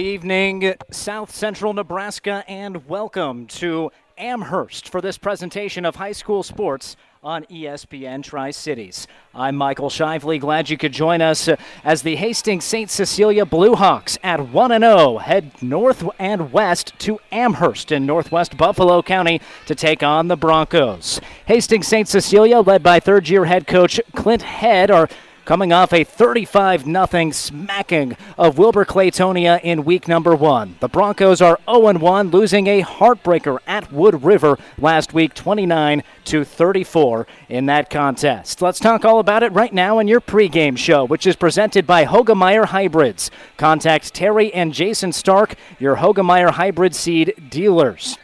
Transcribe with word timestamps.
evening, 0.00 0.74
South 0.90 1.34
Central 1.34 1.74
Nebraska, 1.74 2.42
and 2.48 2.88
welcome 2.88 3.46
to 3.46 3.92
Amherst 4.16 4.88
for 4.88 5.00
this 5.00 5.18
presentation 5.18 5.84
of 5.84 5.96
high 5.96 6.12
school 6.12 6.42
sports 6.42 6.96
on 7.22 7.44
ESPN 7.44 8.22
Tri 8.22 8.50
Cities. 8.50 9.06
I'm 9.34 9.56
Michael 9.56 9.90
Shively. 9.90 10.40
Glad 10.40 10.70
you 10.70 10.78
could 10.78 10.92
join 10.92 11.20
us 11.20 11.50
as 11.84 12.00
the 12.00 12.16
Hastings 12.16 12.64
St. 12.64 12.90
Cecilia 12.90 13.44
Bluehawks 13.44 14.16
at 14.22 14.48
1 14.48 14.80
0 14.80 15.18
head 15.18 15.62
north 15.62 16.08
and 16.18 16.50
west 16.50 16.94
to 17.00 17.18
Amherst 17.30 17.92
in 17.92 18.06
northwest 18.06 18.56
Buffalo 18.56 19.02
County 19.02 19.40
to 19.66 19.74
take 19.74 20.02
on 20.02 20.28
the 20.28 20.36
Broncos. 20.36 21.20
Hastings 21.44 21.86
St. 21.86 22.08
Cecilia, 22.08 22.60
led 22.60 22.82
by 22.82 23.00
third 23.00 23.28
year 23.28 23.44
head 23.44 23.66
coach 23.66 24.00
Clint 24.14 24.42
Head, 24.42 24.90
are 24.90 25.08
coming 25.50 25.72
off 25.72 25.92
a 25.92 26.04
35 26.04 26.84
0 26.84 27.30
smacking 27.32 28.16
of 28.38 28.56
Wilber 28.56 28.84
Clatonia 28.84 29.60
in 29.64 29.84
week 29.84 30.06
number 30.06 30.32
one. 30.32 30.76
The 30.78 30.86
Broncos 30.86 31.42
are 31.42 31.58
0 31.68 31.98
1, 31.98 32.30
losing 32.30 32.68
a 32.68 32.82
heartbreaker 32.82 33.58
at 33.66 33.92
Wood 33.92 34.22
River 34.22 34.60
last 34.78 35.12
week, 35.12 35.34
29 35.34 36.04
to 36.26 36.44
34 36.44 37.26
in 37.48 37.66
that 37.66 37.90
contest. 37.90 38.62
Let's 38.62 38.78
talk 38.78 39.04
all 39.04 39.18
about 39.18 39.42
it 39.42 39.50
right 39.50 39.72
now 39.72 39.98
in 39.98 40.06
your 40.06 40.20
pregame 40.20 40.78
show, 40.78 41.04
which 41.04 41.26
is 41.26 41.34
presented 41.34 41.84
by 41.84 42.04
Hoegemeyer 42.04 42.66
Hybrids. 42.66 43.32
Contact 43.56 44.14
Terry 44.14 44.54
and 44.54 44.72
Jason 44.72 45.10
Stark, 45.10 45.56
your 45.80 45.96
Hoegemeyer 45.96 46.50
Hybrid 46.50 46.94
Seed 46.94 47.34
dealers. 47.50 48.16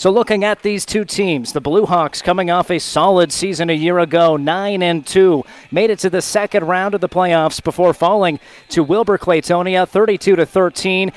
So 0.00 0.10
looking 0.10 0.44
at 0.44 0.62
these 0.62 0.86
two 0.86 1.04
teams, 1.04 1.52
the 1.52 1.60
Blue 1.60 1.84
Hawks 1.84 2.22
coming 2.22 2.50
off 2.50 2.70
a 2.70 2.78
solid 2.78 3.30
season 3.30 3.68
a 3.68 3.74
year 3.74 3.98
ago, 3.98 4.38
9 4.38 4.82
and 4.82 5.06
2, 5.06 5.44
made 5.70 5.90
it 5.90 5.98
to 5.98 6.08
the 6.08 6.22
second 6.22 6.64
round 6.64 6.94
of 6.94 7.02
the 7.02 7.08
playoffs 7.10 7.62
before 7.62 7.92
falling 7.92 8.40
to 8.70 8.82
Wilber 8.82 9.18
Clatonia 9.18 9.86
32 9.86 10.36
to 10.36 10.46
13. 10.46 11.12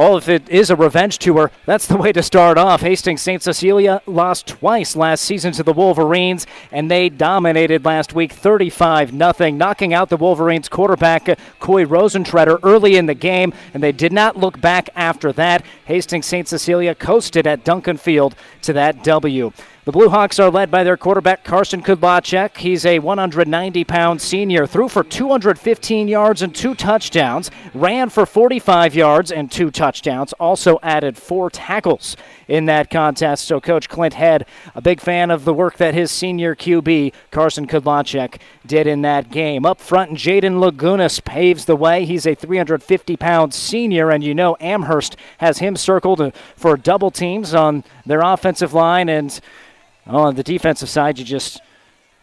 Oh, 0.00 0.16
if 0.16 0.28
it 0.28 0.48
is 0.48 0.70
a 0.70 0.76
revenge 0.76 1.18
tour, 1.18 1.50
that's 1.66 1.88
the 1.88 1.96
way 1.96 2.12
to 2.12 2.22
start 2.22 2.56
off. 2.56 2.82
Hastings 2.82 3.20
St. 3.20 3.42
Cecilia 3.42 4.00
lost 4.06 4.46
twice 4.46 4.94
last 4.94 5.24
season 5.24 5.52
to 5.54 5.64
the 5.64 5.72
Wolverines, 5.72 6.46
and 6.70 6.88
they 6.88 7.08
dominated 7.08 7.84
last 7.84 8.12
week 8.12 8.30
35 8.32 9.10
0, 9.10 9.50
knocking 9.50 9.92
out 9.92 10.08
the 10.08 10.16
Wolverines 10.16 10.68
quarterback 10.68 11.28
uh, 11.28 11.34
Coy 11.58 11.84
Rosentreader 11.84 12.60
early 12.62 12.94
in 12.94 13.06
the 13.06 13.14
game, 13.14 13.52
and 13.74 13.82
they 13.82 13.90
did 13.90 14.12
not 14.12 14.36
look 14.36 14.60
back 14.60 14.88
after 14.94 15.32
that. 15.32 15.64
Hastings 15.86 16.26
St. 16.26 16.46
Cecilia 16.46 16.94
coasted 16.94 17.48
at 17.48 17.64
Duncan 17.64 17.96
Field 17.96 18.36
to 18.62 18.72
that 18.74 19.02
W. 19.02 19.50
The 19.88 19.92
Blue 19.92 20.10
Hawks 20.10 20.38
are 20.38 20.50
led 20.50 20.70
by 20.70 20.84
their 20.84 20.98
quarterback 20.98 21.44
Carson 21.44 21.82
Kudlacek. 21.82 22.58
He's 22.58 22.84
a 22.84 22.98
190 22.98 23.84
pound 23.84 24.20
senior, 24.20 24.66
threw 24.66 24.86
for 24.86 25.02
215 25.02 26.08
yards 26.08 26.42
and 26.42 26.54
two 26.54 26.74
touchdowns, 26.74 27.50
ran 27.72 28.10
for 28.10 28.26
45 28.26 28.94
yards 28.94 29.32
and 29.32 29.50
two 29.50 29.70
touchdowns, 29.70 30.34
also 30.34 30.78
added 30.82 31.16
four 31.16 31.48
tackles 31.48 32.18
in 32.48 32.66
that 32.66 32.90
contest. 32.90 33.46
So, 33.46 33.62
Coach 33.62 33.88
Clint 33.88 34.12
Head, 34.12 34.44
a 34.74 34.82
big 34.82 35.00
fan 35.00 35.30
of 35.30 35.46
the 35.46 35.54
work 35.54 35.78
that 35.78 35.94
his 35.94 36.10
senior 36.10 36.54
QB, 36.54 37.14
Carson 37.30 37.66
Kudlacek, 37.66 38.42
did 38.66 38.86
in 38.86 39.00
that 39.00 39.30
game. 39.30 39.64
Up 39.64 39.80
front, 39.80 40.10
Jaden 40.10 40.60
Lagunas 40.62 41.24
paves 41.24 41.64
the 41.64 41.76
way. 41.76 42.04
He's 42.04 42.26
a 42.26 42.34
350 42.34 43.16
pound 43.16 43.54
senior, 43.54 44.10
and 44.10 44.22
you 44.22 44.34
know 44.34 44.54
Amherst 44.60 45.16
has 45.38 45.60
him 45.60 45.76
circled 45.76 46.34
for 46.56 46.76
double 46.76 47.10
teams 47.10 47.54
on 47.54 47.84
their 48.04 48.20
offensive 48.20 48.74
line. 48.74 49.08
And 49.08 49.40
Oh, 50.08 50.22
on 50.22 50.36
the 50.36 50.42
defensive 50.42 50.88
side, 50.88 51.18
you 51.18 51.24
just 51.24 51.60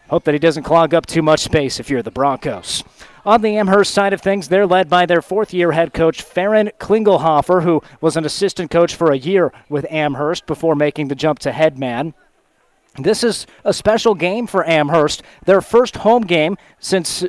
hope 0.08 0.24
that 0.24 0.34
he 0.34 0.40
doesn't 0.40 0.64
clog 0.64 0.92
up 0.92 1.06
too 1.06 1.22
much 1.22 1.40
space 1.40 1.78
if 1.78 1.88
you're 1.88 2.02
the 2.02 2.10
Broncos. 2.10 2.82
On 3.24 3.42
the 3.42 3.56
Amherst 3.56 3.92
side 3.94 4.12
of 4.12 4.20
things, 4.20 4.48
they're 4.48 4.66
led 4.66 4.88
by 4.88 5.06
their 5.06 5.22
fourth 5.22 5.54
year 5.54 5.72
head 5.72 5.92
coach, 5.92 6.22
Farron 6.22 6.70
Klingelhofer, 6.78 7.62
who 7.62 7.82
was 8.00 8.16
an 8.16 8.24
assistant 8.24 8.70
coach 8.70 8.94
for 8.94 9.12
a 9.12 9.18
year 9.18 9.52
with 9.68 9.86
Amherst 9.90 10.46
before 10.46 10.74
making 10.74 11.08
the 11.08 11.14
jump 11.14 11.38
to 11.40 11.52
head 11.52 11.78
man. 11.78 12.14
This 12.98 13.22
is 13.22 13.46
a 13.64 13.72
special 13.72 14.14
game 14.14 14.46
for 14.46 14.68
Amherst, 14.68 15.22
their 15.44 15.60
first 15.60 15.98
home 15.98 16.22
game 16.22 16.56
since 16.78 17.24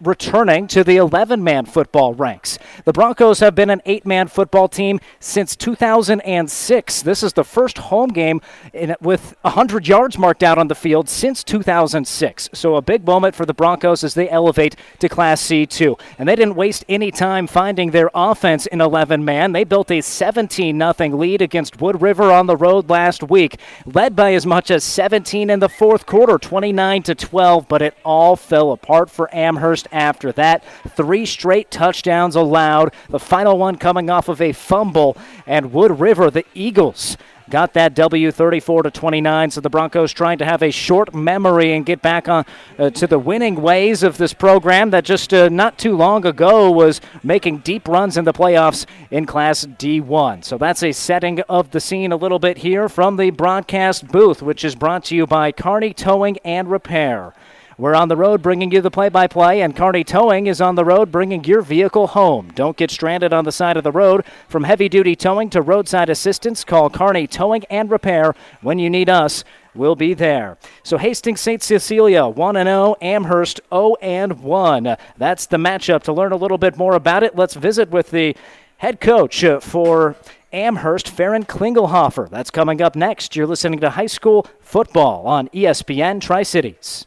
returning 0.00 0.66
to 0.68 0.82
the 0.82 0.96
11 0.96 1.42
man 1.44 1.66
football 1.66 2.14
ranks. 2.14 2.58
The 2.84 2.92
Broncos 2.92 3.40
have 3.40 3.54
been 3.54 3.70
an 3.70 3.82
eight 3.84 4.06
man 4.06 4.28
football 4.28 4.68
team 4.68 5.00
since 5.18 5.54
2006. 5.56 7.02
This 7.02 7.22
is 7.22 7.32
the 7.34 7.44
first 7.44 7.78
home 7.78 8.10
game 8.10 8.40
in, 8.72 8.96
with 9.00 9.36
100 9.42 9.86
yards 9.86 10.18
marked 10.18 10.42
out 10.42 10.58
on 10.58 10.68
the 10.68 10.74
field 10.74 11.08
since 11.08 11.44
2006. 11.44 12.48
So 12.52 12.76
a 12.76 12.82
big 12.82 13.04
moment 13.04 13.34
for 13.34 13.44
the 13.44 13.54
Broncos 13.54 14.02
as 14.02 14.14
they 14.14 14.28
elevate 14.28 14.76
to 15.00 15.08
Class 15.08 15.42
C2. 15.42 16.00
And 16.18 16.28
they 16.28 16.36
didn't 16.36 16.54
waste 16.54 16.84
any 16.88 17.10
time 17.10 17.46
finding 17.46 17.90
their 17.90 18.10
offense 18.14 18.66
in 18.66 18.80
11 18.80 19.24
man. 19.24 19.52
They 19.52 19.64
built 19.64 19.90
a 19.90 20.00
17 20.00 20.78
0 20.78 21.16
lead 21.16 21.42
against 21.42 21.80
Wood 21.80 22.00
River 22.00 22.32
on 22.32 22.46
the 22.46 22.56
road 22.56 22.88
last 22.88 23.22
week, 23.22 23.58
led 23.84 24.16
by 24.16 24.34
as 24.34 24.46
much 24.46 24.70
as 24.70 24.84
17 24.84 25.50
in 25.50 25.60
the 25.60 25.68
fourth 25.68 26.06
quarter, 26.06 26.38
29 26.38 27.02
to 27.04 27.14
12, 27.14 27.68
but 27.68 27.82
it 27.82 27.96
all 28.04 28.36
fell 28.36 28.72
apart 28.72 29.10
for 29.10 29.32
Amherst 29.34 29.88
after 29.92 30.32
that. 30.32 30.64
Three 30.88 31.26
straight 31.26 31.70
touchdowns 31.70 32.36
allowed, 32.36 32.92
the 33.08 33.18
final 33.18 33.58
one 33.58 33.76
coming 33.76 34.10
off 34.10 34.28
of 34.28 34.40
a 34.40 34.52
fumble. 34.52 35.16
And 35.46 35.72
Wood 35.72 36.00
River, 36.00 36.30
the 36.30 36.44
Eagles, 36.54 37.16
got 37.50 37.74
that 37.74 37.94
W 37.94 38.30
34 38.30 38.84
to 38.84 38.90
29. 38.90 39.50
So 39.50 39.60
the 39.60 39.68
Broncos 39.68 40.12
trying 40.12 40.38
to 40.38 40.44
have 40.44 40.62
a 40.62 40.70
short 40.70 41.14
memory 41.14 41.72
and 41.72 41.84
get 41.84 42.00
back 42.00 42.28
on 42.28 42.46
uh, 42.78 42.90
to 42.90 43.06
the 43.06 43.18
winning 43.18 43.56
ways 43.56 44.02
of 44.02 44.16
this 44.16 44.32
program 44.32 44.90
that 44.90 45.04
just 45.04 45.34
uh, 45.34 45.48
not 45.48 45.76
too 45.76 45.96
long 45.96 46.24
ago 46.24 46.70
was 46.70 47.00
making 47.22 47.58
deep 47.58 47.88
runs 47.88 48.16
in 48.16 48.24
the 48.24 48.32
playoffs 48.32 48.86
in 49.10 49.26
Class 49.26 49.66
D1. 49.66 50.44
So 50.44 50.56
that's 50.56 50.82
a 50.82 50.92
setting 50.92 51.40
of 51.42 51.72
the 51.72 51.80
scene 51.80 52.12
a 52.12 52.16
little 52.16 52.38
bit 52.38 52.58
here 52.58 52.88
from 52.88 53.16
the 53.16 53.30
broadcast 53.30 54.08
booth, 54.08 54.40
which 54.40 54.64
is 54.64 54.74
brought 54.74 55.04
to 55.06 55.16
you 55.16 55.26
by 55.26 55.52
Kearney 55.52 55.92
Towing 55.92 56.38
and 56.44 56.70
Repair. 56.70 57.34
We're 57.80 57.94
on 57.94 58.08
the 58.08 58.16
road 58.16 58.42
bringing 58.42 58.70
you 58.70 58.82
the 58.82 58.90
play 58.90 59.08
by 59.08 59.26
play, 59.26 59.62
and 59.62 59.74
Kearney 59.74 60.04
Towing 60.04 60.48
is 60.48 60.60
on 60.60 60.74
the 60.74 60.84
road 60.84 61.10
bringing 61.10 61.42
your 61.44 61.62
vehicle 61.62 62.08
home. 62.08 62.52
Don't 62.54 62.76
get 62.76 62.90
stranded 62.90 63.32
on 63.32 63.46
the 63.46 63.52
side 63.52 63.78
of 63.78 63.84
the 63.84 63.90
road. 63.90 64.26
From 64.50 64.64
heavy 64.64 64.86
duty 64.86 65.16
towing 65.16 65.48
to 65.48 65.62
roadside 65.62 66.10
assistance, 66.10 66.62
call 66.62 66.90
Kearney 66.90 67.26
Towing 67.26 67.64
and 67.70 67.90
Repair 67.90 68.34
when 68.60 68.78
you 68.78 68.90
need 68.90 69.08
us. 69.08 69.44
We'll 69.74 69.96
be 69.96 70.12
there. 70.12 70.58
So 70.82 70.98
Hastings 70.98 71.40
St. 71.40 71.62
Cecilia 71.62 72.26
1 72.26 72.54
0, 72.56 72.96
Amherst 73.00 73.62
0 73.72 73.96
and 74.02 74.42
1. 74.42 74.96
That's 75.16 75.46
the 75.46 75.56
matchup. 75.56 76.02
To 76.02 76.12
learn 76.12 76.32
a 76.32 76.36
little 76.36 76.58
bit 76.58 76.76
more 76.76 76.96
about 76.96 77.22
it, 77.22 77.34
let's 77.34 77.54
visit 77.54 77.88
with 77.88 78.10
the 78.10 78.36
head 78.76 79.00
coach 79.00 79.42
for 79.62 80.16
Amherst, 80.52 81.08
Farron 81.08 81.46
Klingelhofer. 81.46 82.28
That's 82.28 82.50
coming 82.50 82.82
up 82.82 82.94
next. 82.94 83.36
You're 83.36 83.46
listening 83.46 83.80
to 83.80 83.88
high 83.88 84.04
school 84.04 84.46
football 84.60 85.26
on 85.26 85.48
ESPN 85.48 86.20
Tri 86.20 86.42
Cities. 86.42 87.06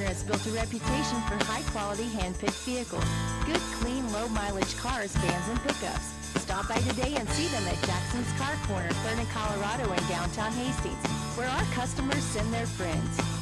Has 0.00 0.24
built 0.24 0.44
a 0.46 0.50
reputation 0.50 1.20
for 1.28 1.36
high-quality 1.44 2.08
hand-picked 2.08 2.64
vehicles. 2.64 3.04
Good, 3.46 3.60
clean, 3.78 4.10
low-mileage 4.12 4.76
cars, 4.78 5.14
vans, 5.16 5.48
and 5.48 5.60
pickups. 5.62 6.10
Stop 6.40 6.68
by 6.68 6.78
today 6.78 7.14
and 7.14 7.28
see 7.30 7.46
them 7.48 7.62
at 7.68 7.78
Jackson's 7.86 8.26
Car 8.40 8.56
Corner, 8.66 8.90
Vernon, 9.04 9.26
Colorado 9.26 9.92
in 9.92 10.08
downtown 10.08 10.52
Hastings, 10.52 11.06
where 11.36 11.48
our 11.48 11.62
customers 11.74 12.24
send 12.24 12.52
their 12.52 12.66
friends. 12.66 13.39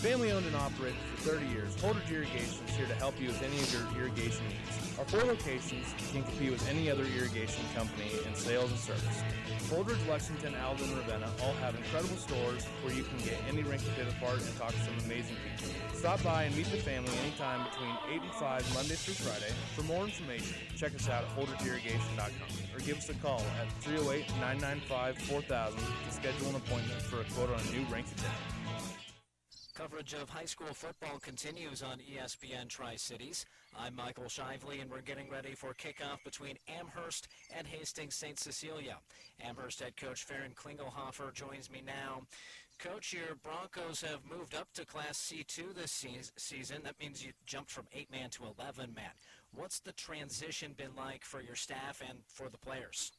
Family 0.00 0.32
owned 0.32 0.46
and 0.46 0.56
operated 0.56 0.98
for 1.14 1.36
30 1.36 1.46
years, 1.52 1.76
Holdrege 1.76 2.10
Irrigation 2.10 2.64
is 2.66 2.74
here 2.74 2.86
to 2.86 2.94
help 2.94 3.20
you 3.20 3.28
with 3.28 3.42
any 3.42 3.60
of 3.60 3.68
your 3.68 3.84
irrigation 4.00 4.42
needs. 4.48 4.98
Our 4.98 5.04
four 5.04 5.22
locations 5.24 5.92
can 6.10 6.24
compete 6.24 6.50
with 6.50 6.66
any 6.68 6.90
other 6.90 7.04
irrigation 7.04 7.62
company 7.76 8.08
in 8.26 8.34
sales 8.34 8.70
and 8.70 8.80
service. 8.80 9.20
Holdrege, 9.68 10.00
Lexington, 10.08 10.54
Alvin, 10.56 10.88
and 10.88 10.98
Ravenna 10.98 11.28
all 11.44 11.52
have 11.60 11.76
incredible 11.76 12.16
stores 12.16 12.64
where 12.82 12.94
you 12.94 13.04
can 13.04 13.18
get 13.18 13.36
any 13.46 13.62
rink 13.62 13.82
pit 13.94 14.08
apart 14.08 14.40
and 14.40 14.56
talk 14.56 14.72
to 14.72 14.80
some 14.80 14.96
amazing 15.04 15.36
people. 15.44 15.68
Stop 15.92 16.24
by 16.24 16.44
and 16.44 16.56
meet 16.56 16.66
the 16.72 16.80
family 16.80 17.12
anytime 17.20 17.62
between 17.68 17.92
8 18.08 18.22
and 18.22 18.34
5 18.34 18.74
Monday 18.74 18.96
through 18.96 19.20
Friday. 19.20 19.52
For 19.76 19.84
more 19.84 20.04
information, 20.04 20.56
check 20.76 20.94
us 20.94 21.10
out 21.10 21.24
at 21.24 21.30
holdridgeirrigation.com 21.36 22.50
or 22.74 22.80
give 22.80 22.96
us 22.96 23.10
a 23.10 23.14
call 23.20 23.44
at 23.60 23.70
308 23.84 24.26
995 24.40 25.18
4000 25.28 25.76
to 25.76 26.10
schedule 26.10 26.48
an 26.48 26.56
appointment 26.56 27.02
for 27.02 27.20
a 27.20 27.24
quote 27.36 27.50
on 27.52 27.60
a 27.60 27.70
new 27.76 27.84
rink 27.92 28.08
attendant. 28.16 28.59
Coverage 29.80 30.12
of 30.12 30.28
high 30.28 30.44
school 30.44 30.74
football 30.74 31.18
continues 31.20 31.82
on 31.82 32.00
ESPN 32.00 32.68
Tri 32.68 32.96
Cities. 32.96 33.46
I'm 33.74 33.96
Michael 33.96 34.24
Shively, 34.24 34.82
and 34.82 34.90
we're 34.90 35.00
getting 35.00 35.30
ready 35.30 35.54
for 35.54 35.72
kickoff 35.72 36.22
between 36.22 36.58
Amherst 36.68 37.28
and 37.56 37.66
Hastings 37.66 38.14
St. 38.14 38.38
Cecilia. 38.38 38.98
Amherst 39.42 39.80
head 39.80 39.96
coach 39.96 40.24
Farron 40.24 40.52
Klingelhofer 40.54 41.32
joins 41.32 41.70
me 41.70 41.82
now. 41.86 42.20
Coach, 42.78 43.14
your 43.14 43.36
Broncos 43.42 44.02
have 44.02 44.20
moved 44.30 44.54
up 44.54 44.68
to 44.74 44.84
Class 44.84 45.16
C2 45.16 45.74
this 45.74 46.04
season. 46.36 46.82
That 46.84 47.00
means 47.00 47.24
you 47.24 47.32
jumped 47.46 47.70
from 47.70 47.86
eight 47.94 48.10
man 48.10 48.28
to 48.30 48.52
11 48.58 48.92
man. 48.94 49.12
What's 49.54 49.80
the 49.80 49.92
transition 49.92 50.74
been 50.76 50.94
like 50.94 51.24
for 51.24 51.40
your 51.40 51.56
staff 51.56 52.02
and 52.06 52.18
for 52.28 52.50
the 52.50 52.58
players? 52.58 53.12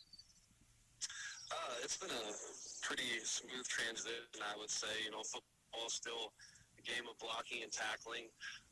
Uh, 1.51 1.55
it's 1.83 1.97
been 1.97 2.11
a 2.11 2.85
pretty 2.85 3.17
smooth 3.23 3.67
transition, 3.67 4.45
I 4.45 4.59
would 4.59 4.69
say. 4.69 4.93
You 5.03 5.09
know, 5.09 5.23
football 5.23 5.89
still 5.89 6.33
game 6.83 7.05
of 7.09 7.17
blocking 7.17 7.63
and 7.63 7.71
tackling. 7.71 8.29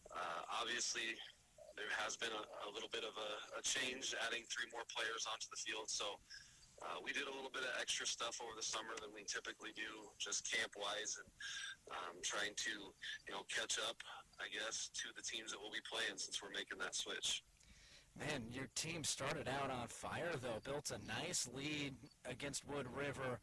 Uh, 0.09 0.41
obviously, 0.61 1.15
there 1.77 1.89
has 1.95 2.19
been 2.19 2.33
a, 2.33 2.43
a 2.67 2.69
little 2.75 2.91
bit 2.91 3.07
of 3.07 3.15
a, 3.15 3.31
a, 3.55 3.61
change, 3.63 4.11
adding 4.27 4.43
three 4.51 4.67
more 4.73 4.83
players 4.91 5.23
onto 5.29 5.47
the 5.47 5.55
field. 5.55 5.87
So 5.87 6.19
uh, 6.83 6.99
we 6.99 7.15
did 7.15 7.29
a 7.29 7.33
little 7.33 7.53
bit 7.53 7.63
of 7.63 7.71
extra 7.79 8.03
stuff 8.03 8.43
over 8.43 8.51
the 8.51 8.65
summer 8.65 8.91
than 8.99 9.15
we 9.15 9.23
typically 9.23 9.71
do, 9.75 10.11
just 10.19 10.43
camp-wise, 10.43 11.15
and 11.19 11.29
um, 11.95 12.15
trying 12.19 12.51
to, 12.67 12.91
you 13.27 13.31
know, 13.31 13.47
catch 13.47 13.79
up, 13.87 13.95
I 14.39 14.51
guess, 14.51 14.91
to 14.99 15.13
the 15.15 15.23
teams 15.23 15.55
that 15.55 15.59
we'll 15.61 15.71
be 15.73 15.83
playing 15.87 16.19
since 16.19 16.43
we're 16.43 16.51
making 16.51 16.79
that 16.83 16.95
switch. 16.95 17.43
Man, 18.17 18.43
your 18.51 18.67
team 18.75 19.03
started 19.03 19.47
out 19.47 19.71
on 19.71 19.87
fire, 19.87 20.33
though. 20.41 20.59
Built 20.63 20.91
a 20.91 20.99
nice 21.07 21.47
lead 21.53 21.95
against 22.25 22.67
Wood 22.67 22.87
River, 22.93 23.39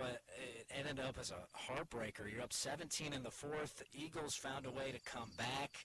but 0.00 0.22
it 0.32 0.66
ended 0.72 0.98
up 0.98 1.16
as 1.20 1.30
a 1.30 1.44
heartbreaker. 1.52 2.24
You're 2.32 2.42
up 2.42 2.52
17 2.52 3.12
in 3.12 3.22
the 3.22 3.30
fourth. 3.30 3.76
The 3.76 3.84
Eagles 3.92 4.34
found 4.34 4.64
a 4.64 4.70
way 4.70 4.92
to 4.92 5.00
come 5.04 5.28
back. 5.36 5.84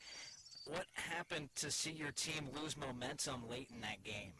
What 0.65 0.85
happened 0.93 1.49
to 1.57 1.69
see 1.69 1.91
your 1.91 2.11
team 2.11 2.47
lose 2.55 2.77
momentum 2.77 3.43
late 3.49 3.69
in 3.73 3.81
that 3.81 4.03
game? 4.03 4.31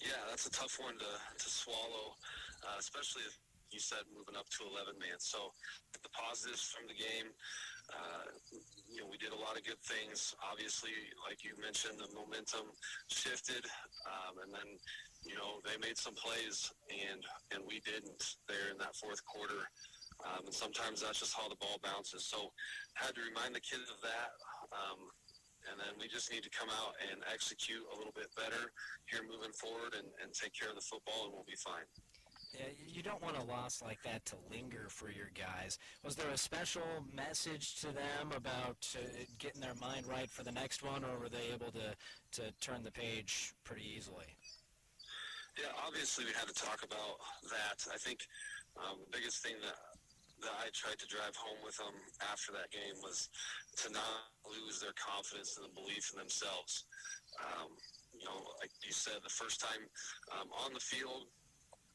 Yeah, 0.00 0.24
that's 0.28 0.46
a 0.46 0.50
tough 0.50 0.78
one 0.80 0.96
to, 0.98 1.12
to 1.38 1.48
swallow, 1.48 2.16
uh, 2.64 2.76
especially 2.78 3.22
if 3.28 3.36
you 3.70 3.80
said 3.80 4.08
moving 4.08 4.36
up 4.36 4.48
to 4.56 4.64
11 4.64 4.96
man. 4.98 5.20
So 5.20 5.52
the 5.92 6.08
positives 6.10 6.64
from 6.64 6.88
the 6.88 6.96
game, 6.96 7.32
uh, 7.92 8.26
you 8.88 9.04
know, 9.04 9.08
we 9.08 9.16
did 9.20 9.32
a 9.32 9.40
lot 9.40 9.56
of 9.56 9.62
good 9.64 9.80
things. 9.84 10.34
Obviously, 10.42 10.90
like 11.22 11.44
you 11.44 11.54
mentioned, 11.60 12.00
the 12.00 12.10
momentum 12.16 12.72
shifted, 13.08 13.64
um, 14.08 14.42
and 14.42 14.50
then, 14.50 14.68
you 15.24 15.34
know, 15.34 15.60
they 15.64 15.76
made 15.80 15.96
some 15.96 16.14
plays, 16.14 16.72
and 16.90 17.22
and 17.52 17.62
we 17.66 17.80
didn't 17.80 18.36
there 18.48 18.70
in 18.72 18.78
that 18.78 18.94
fourth 18.96 19.24
quarter. 19.24 19.68
Um, 20.24 20.48
and 20.48 20.54
sometimes 20.54 21.02
that's 21.04 21.20
just 21.20 21.36
how 21.36 21.48
the 21.48 21.60
ball 21.60 21.76
bounces. 21.84 22.24
So, 22.24 22.52
had 22.94 23.14
to 23.14 23.20
remind 23.20 23.54
the 23.54 23.60
kids 23.60 23.92
of 23.92 24.00
that. 24.00 24.32
Um, 24.72 25.12
and 25.70 25.76
then 25.80 25.98
we 25.98 26.06
just 26.06 26.30
need 26.30 26.42
to 26.46 26.50
come 26.50 26.70
out 26.70 26.94
and 27.10 27.20
execute 27.26 27.82
a 27.92 27.94
little 27.98 28.14
bit 28.14 28.30
better 28.36 28.70
here 29.10 29.26
moving 29.26 29.52
forward 29.52 29.98
and, 29.98 30.06
and 30.22 30.32
take 30.32 30.54
care 30.54 30.70
of 30.70 30.76
the 30.76 30.86
football, 30.86 31.26
and 31.26 31.32
we'll 31.34 31.46
be 31.46 31.58
fine. 31.58 31.84
Yeah, 32.54 32.72
you 32.86 33.02
don't 33.02 33.22
want 33.22 33.36
a 33.36 33.42
loss 33.44 33.82
like 33.82 34.02
that 34.04 34.24
to 34.26 34.36
linger 34.50 34.86
for 34.88 35.10
your 35.10 35.30
guys. 35.34 35.78
Was 36.02 36.16
there 36.16 36.30
a 36.30 36.38
special 36.38 37.04
message 37.14 37.76
to 37.80 37.88
them 37.88 38.32
about 38.34 38.88
uh, 38.96 39.24
getting 39.38 39.60
their 39.60 39.74
mind 39.74 40.06
right 40.06 40.30
for 40.30 40.42
the 40.42 40.52
next 40.52 40.82
one, 40.82 41.04
or 41.04 41.18
were 41.18 41.28
they 41.28 41.52
able 41.52 41.72
to, 41.72 41.94
to 42.40 42.52
turn 42.60 42.82
the 42.82 42.92
page 42.92 43.52
pretty 43.64 43.84
easily? 43.96 44.36
Yeah, 45.56 45.72
obviously 45.88 46.28
we 46.28 46.36
had 46.36 46.48
to 46.48 46.56
talk 46.56 46.84
about 46.84 47.16
that. 47.48 47.80
I 47.88 47.96
think 47.96 48.20
um, 48.76 49.00
the 49.08 49.10
biggest 49.16 49.40
thing 49.40 49.56
that 49.64 49.76
that 50.44 50.52
I 50.60 50.68
tried 50.76 51.00
to 51.00 51.08
drive 51.08 51.32
home 51.32 51.56
with 51.64 51.80
them 51.80 51.96
after 52.28 52.52
that 52.52 52.68
game 52.68 53.00
was 53.00 53.32
to 53.80 53.88
not 53.88 54.28
lose 54.44 54.84
their 54.84 54.92
confidence 54.92 55.56
and 55.56 55.64
the 55.64 55.72
belief 55.72 56.12
in 56.12 56.20
themselves. 56.20 56.84
Um, 57.40 57.72
you 58.12 58.28
know, 58.28 58.52
like 58.60 58.68
you 58.84 58.92
said, 58.92 59.24
the 59.24 59.32
first 59.32 59.64
time 59.64 59.88
um, 60.36 60.52
on 60.60 60.76
the 60.76 60.84
field, 60.84 61.32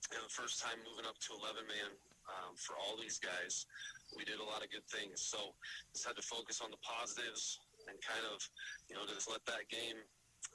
and 0.10 0.26
the 0.26 0.34
first 0.34 0.58
time 0.58 0.82
moving 0.82 1.06
up 1.06 1.22
to 1.22 1.38
11 1.38 1.70
man 1.70 1.94
um, 2.34 2.58
for 2.58 2.74
all 2.82 2.98
these 2.98 3.22
guys, 3.22 3.70
we 4.18 4.26
did 4.26 4.42
a 4.42 4.48
lot 4.48 4.66
of 4.66 4.74
good 4.74 4.86
things. 4.90 5.22
So 5.22 5.54
just 5.94 6.10
had 6.10 6.18
to 6.18 6.26
focus 6.26 6.66
on 6.66 6.74
the 6.74 6.82
positives 6.82 7.62
and 7.86 7.94
kind 8.02 8.26
of, 8.26 8.42
you 8.90 8.98
know, 8.98 9.06
just 9.06 9.30
let 9.30 9.46
that 9.46 9.70
game 9.70 10.02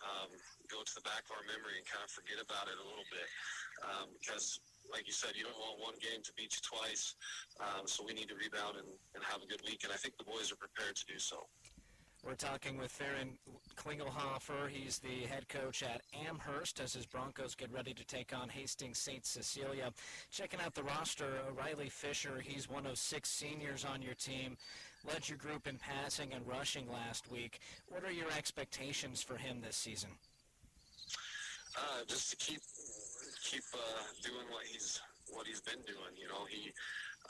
um, 0.03 0.31
go 0.67 0.83
to 0.83 0.95
the 0.95 1.05
back 1.05 1.27
of 1.27 1.37
our 1.37 1.45
memory 1.47 1.79
and 1.79 1.87
kind 1.87 2.03
of 2.03 2.11
forget 2.11 2.39
about 2.43 2.67
it 2.69 2.77
a 2.79 2.87
little 2.87 3.07
bit. 3.11 3.29
Um, 3.85 4.07
because, 4.19 4.61
like 4.89 5.07
you 5.07 5.13
said, 5.15 5.37
you 5.37 5.45
don't 5.45 5.59
want 5.59 5.79
one 5.79 5.97
game 6.01 6.25
to 6.25 6.33
beat 6.35 6.55
you 6.57 6.63
twice. 6.63 7.15
Um, 7.61 7.85
so 7.87 8.03
we 8.03 8.15
need 8.15 8.29
to 8.33 8.39
rebound 8.39 8.81
and, 8.81 8.89
and 9.15 9.21
have 9.25 9.43
a 9.43 9.49
good 9.49 9.63
week. 9.65 9.85
And 9.85 9.93
I 9.93 9.99
think 10.01 10.17
the 10.17 10.27
boys 10.27 10.51
are 10.51 10.61
prepared 10.61 10.97
to 10.97 11.07
do 11.07 11.19
so. 11.19 11.47
We're 12.27 12.35
talking 12.35 12.77
with 12.77 12.91
Farron 12.91 13.39
Klingelhofer. 13.77 14.69
He's 14.69 14.99
the 14.99 15.29
head 15.29 15.49
coach 15.49 15.85
at 15.85 16.03
Amherst 16.27 16.81
as 16.81 16.93
his 16.93 17.07
Broncos 17.07 17.55
get 17.55 17.71
ready 17.71 17.95
to 17.95 18.05
take 18.05 18.37
on 18.37 18.49
Hastings 18.49 18.99
St. 18.99 19.25
Cecilia. 19.25 19.93
Checking 20.33 20.59
out 20.61 20.75
the 20.75 20.83
roster, 20.83 21.43
Riley 21.57 21.89
Fisher, 21.89 22.41
he's 22.43 22.69
one 22.69 22.85
of 22.85 22.99
six 22.99 23.31
seniors 23.31 23.85
on 23.85 24.03
your 24.03 24.15
team. 24.15 24.57
Led 25.07 25.29
your 25.29 25.39
group 25.39 25.69
in 25.69 25.79
passing 25.79 26.33
and 26.33 26.47
rushing 26.47 26.91
last 26.91 27.31
week. 27.31 27.61
What 27.89 28.05
are 28.05 28.11
your 28.11 28.27
expectations 28.37 29.23
for 29.23 29.37
him 29.37 29.61
this 29.63 29.77
season? 29.77 30.11
Uh, 31.77 32.03
just 32.09 32.31
to 32.31 32.37
keep 32.37 32.61
keep 33.45 33.63
uh, 33.75 34.03
doing 34.25 34.47
what 34.51 34.65
he's 34.65 35.01
what 35.31 35.47
he's 35.47 35.61
been 35.61 35.83
doing. 35.87 36.15
You 36.19 36.27
know, 36.27 36.43
he 36.49 36.73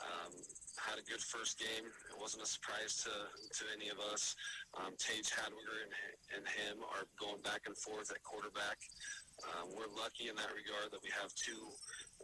um, 0.01 0.33
had 0.77 0.97
a 0.97 1.05
good 1.05 1.21
first 1.21 1.59
game. 1.59 1.85
It 1.85 2.17
wasn't 2.17 2.43
a 2.43 2.49
surprise 2.49 3.03
to, 3.05 3.13
to 3.13 3.63
any 3.73 3.89
of 3.89 3.97
us. 4.13 4.35
Um, 4.77 4.93
Tage 4.97 5.29
Hadwiger 5.33 5.77
and, 5.85 5.93
and 6.37 6.43
him 6.45 6.85
are 6.85 7.05
going 7.17 7.41
back 7.41 7.65
and 7.65 7.77
forth 7.77 8.09
at 8.13 8.21
quarterback. 8.21 8.77
Um, 9.45 9.73
we're 9.73 9.89
lucky 9.93 10.29
in 10.29 10.35
that 10.37 10.53
regard 10.53 10.89
that 10.93 11.01
we 11.01 11.09
have 11.13 11.33
two 11.33 11.73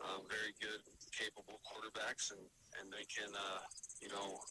um, 0.02 0.26
very 0.26 0.54
good, 0.58 0.82
capable 1.14 1.62
quarterbacks, 1.62 2.34
and, 2.34 2.42
and 2.82 2.90
they 2.90 3.06
can, 3.06 3.30
uh, 3.34 3.62
you 4.02 4.10
know, 4.10 4.42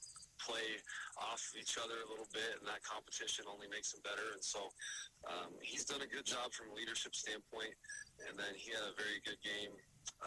play 0.43 0.83
off 1.17 1.41
each 1.55 1.79
other 1.79 2.03
a 2.03 2.09
little 2.11 2.29
bit, 2.35 2.59
and 2.59 2.67
that 2.67 2.83
competition 2.83 3.47
only 3.47 3.71
makes 3.71 3.95
them 3.95 4.03
better. 4.03 4.35
And 4.35 4.43
so 4.43 4.69
um, 5.31 5.55
he's 5.63 5.87
done 5.87 6.03
a 6.03 6.11
good 6.11 6.27
job 6.27 6.51
from 6.53 6.71
a 6.71 6.75
leadership 6.75 7.15
standpoint, 7.15 7.75
and 8.29 8.35
then 8.35 8.53
he 8.59 8.75
had 8.75 8.83
a 8.83 8.95
very 8.99 9.23
good 9.23 9.39
game 9.41 9.73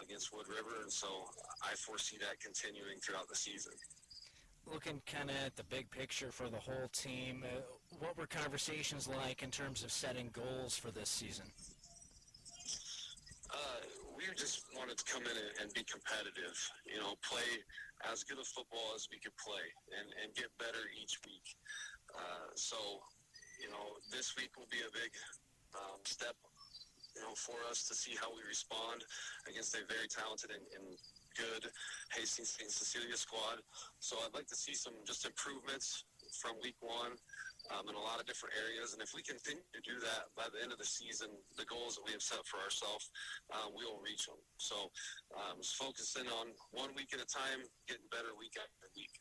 against 0.00 0.32
Wood 0.32 0.48
River, 0.48 0.80
and 0.82 0.92
so 0.92 1.28
I 1.62 1.76
foresee 1.76 2.16
that 2.24 2.40
continuing 2.40 2.98
throughout 3.04 3.28
the 3.28 3.36
season. 3.36 3.72
Looking 4.66 5.00
kind 5.06 5.30
of 5.30 5.36
at 5.46 5.54
the 5.54 5.64
big 5.64 5.88
picture 5.90 6.32
for 6.32 6.48
the 6.48 6.58
whole 6.58 6.88
team, 6.90 7.44
uh, 7.44 7.60
what 8.00 8.16
were 8.18 8.26
conversations 8.26 9.06
like 9.06 9.42
in 9.42 9.50
terms 9.50 9.84
of 9.84 9.92
setting 9.92 10.30
goals 10.32 10.76
for 10.76 10.90
this 10.90 11.08
season? 11.08 11.46
Uh, 13.46 13.86
we 14.16 14.24
just 14.34 14.64
wanted 14.74 14.98
to 14.98 15.04
come 15.04 15.22
in 15.22 15.30
and, 15.30 15.52
and, 15.62 15.72
be 15.72 15.84
competitive, 15.84 16.56
you 16.84 16.98
know, 16.98 17.14
play 17.22 17.62
as 18.04 18.24
good 18.24 18.38
a 18.38 18.44
football 18.44 18.92
as 18.94 19.08
we 19.08 19.18
could 19.18 19.36
play 19.40 19.64
and, 19.96 20.08
and 20.20 20.34
get 20.36 20.52
better 20.60 20.84
each 20.92 21.16
week. 21.24 21.48
Uh, 22.12 22.52
so, 22.54 22.76
you 23.60 23.68
know, 23.72 23.96
this 24.12 24.36
week 24.36 24.52
will 24.56 24.68
be 24.68 24.84
a 24.84 24.92
big 24.92 25.12
um, 25.72 26.00
step 26.04 26.36
you 27.16 27.24
know, 27.24 27.32
for 27.32 27.56
us 27.64 27.88
to 27.88 27.96
see 27.96 28.12
how 28.20 28.28
we 28.28 28.44
respond 28.44 29.00
against 29.48 29.72
a 29.72 29.80
very 29.88 30.04
talented 30.04 30.52
and, 30.52 30.60
and 30.76 30.84
good 31.32 31.64
Hastings 32.12 32.52
St. 32.60 32.68
Cecilia 32.68 33.16
squad. 33.16 33.64
So 34.00 34.16
I'd 34.20 34.36
like 34.36 34.48
to 34.52 34.56
see 34.56 34.76
some 34.76 34.92
just 35.08 35.24
improvements 35.24 36.04
from 36.40 36.60
week 36.62 36.76
one 36.80 37.16
um, 37.74 37.88
in 37.88 37.94
a 37.94 38.00
lot 38.00 38.20
of 38.20 38.26
different 38.26 38.54
areas. 38.58 38.92
And 38.92 39.00
if 39.02 39.14
we 39.14 39.22
continue 39.22 39.66
to 39.74 39.82
do 39.82 39.98
that 40.02 40.30
by 40.36 40.46
the 40.52 40.62
end 40.62 40.70
of 40.70 40.78
the 40.78 40.88
season, 40.88 41.30
the 41.58 41.66
goals 41.66 41.96
that 41.96 42.04
we 42.06 42.12
have 42.12 42.22
set 42.22 42.44
for 42.46 42.58
ourselves, 42.62 43.10
um, 43.52 43.74
we 43.74 43.84
will 43.84 44.02
reach 44.02 44.26
them. 44.26 44.40
So 44.58 44.90
um, 45.34 45.58
just 45.58 45.76
focusing 45.76 46.26
on 46.28 46.54
one 46.70 46.94
week 46.94 47.10
at 47.14 47.20
a 47.22 47.28
time, 47.28 47.64
getting 47.88 48.06
better 48.10 48.34
week 48.38 48.54
after 48.58 48.86
week. 48.94 49.12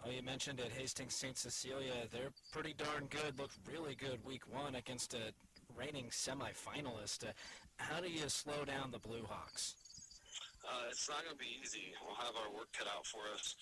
Oh, 0.00 0.08
you 0.08 0.22
mentioned 0.22 0.60
at 0.60 0.72
Hastings 0.72 1.14
St. 1.14 1.36
Cecilia, 1.36 2.08
they're 2.10 2.32
pretty 2.52 2.72
darn 2.72 3.04
good. 3.10 3.38
Looked 3.38 3.60
really 3.68 3.94
good 3.94 4.24
week 4.24 4.48
one 4.48 4.76
against 4.76 5.12
a 5.12 5.36
reigning 5.76 6.08
semifinalist. 6.08 7.28
Uh, 7.28 7.32
how 7.76 8.00
do 8.00 8.08
you 8.08 8.28
slow 8.28 8.64
down 8.64 8.90
the 8.90 8.98
Blue 8.98 9.24
Hawks? 9.28 9.76
Uh, 10.64 10.88
it's 10.88 11.08
not 11.08 11.24
going 11.24 11.36
to 11.36 11.40
be 11.40 11.52
easy. 11.60 11.92
We'll 12.04 12.16
have 12.16 12.36
our 12.36 12.48
work 12.52 12.72
cut 12.72 12.88
out 12.88 13.04
for 13.04 13.28
us. 13.32 13.56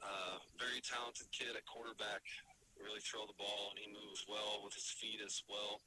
Uh, 0.00 0.40
very 0.56 0.80
talented 0.80 1.28
kid 1.32 1.56
at 1.56 1.64
quarterback. 1.66 2.24
Really 2.82 3.00
throw 3.00 3.24
the 3.24 3.38
ball, 3.38 3.70
and 3.70 3.78
he 3.78 3.88
moves 3.88 4.26
well 4.26 4.60
with 4.66 4.74
his 4.74 4.90
feet 4.98 5.22
as 5.22 5.46
well. 5.46 5.80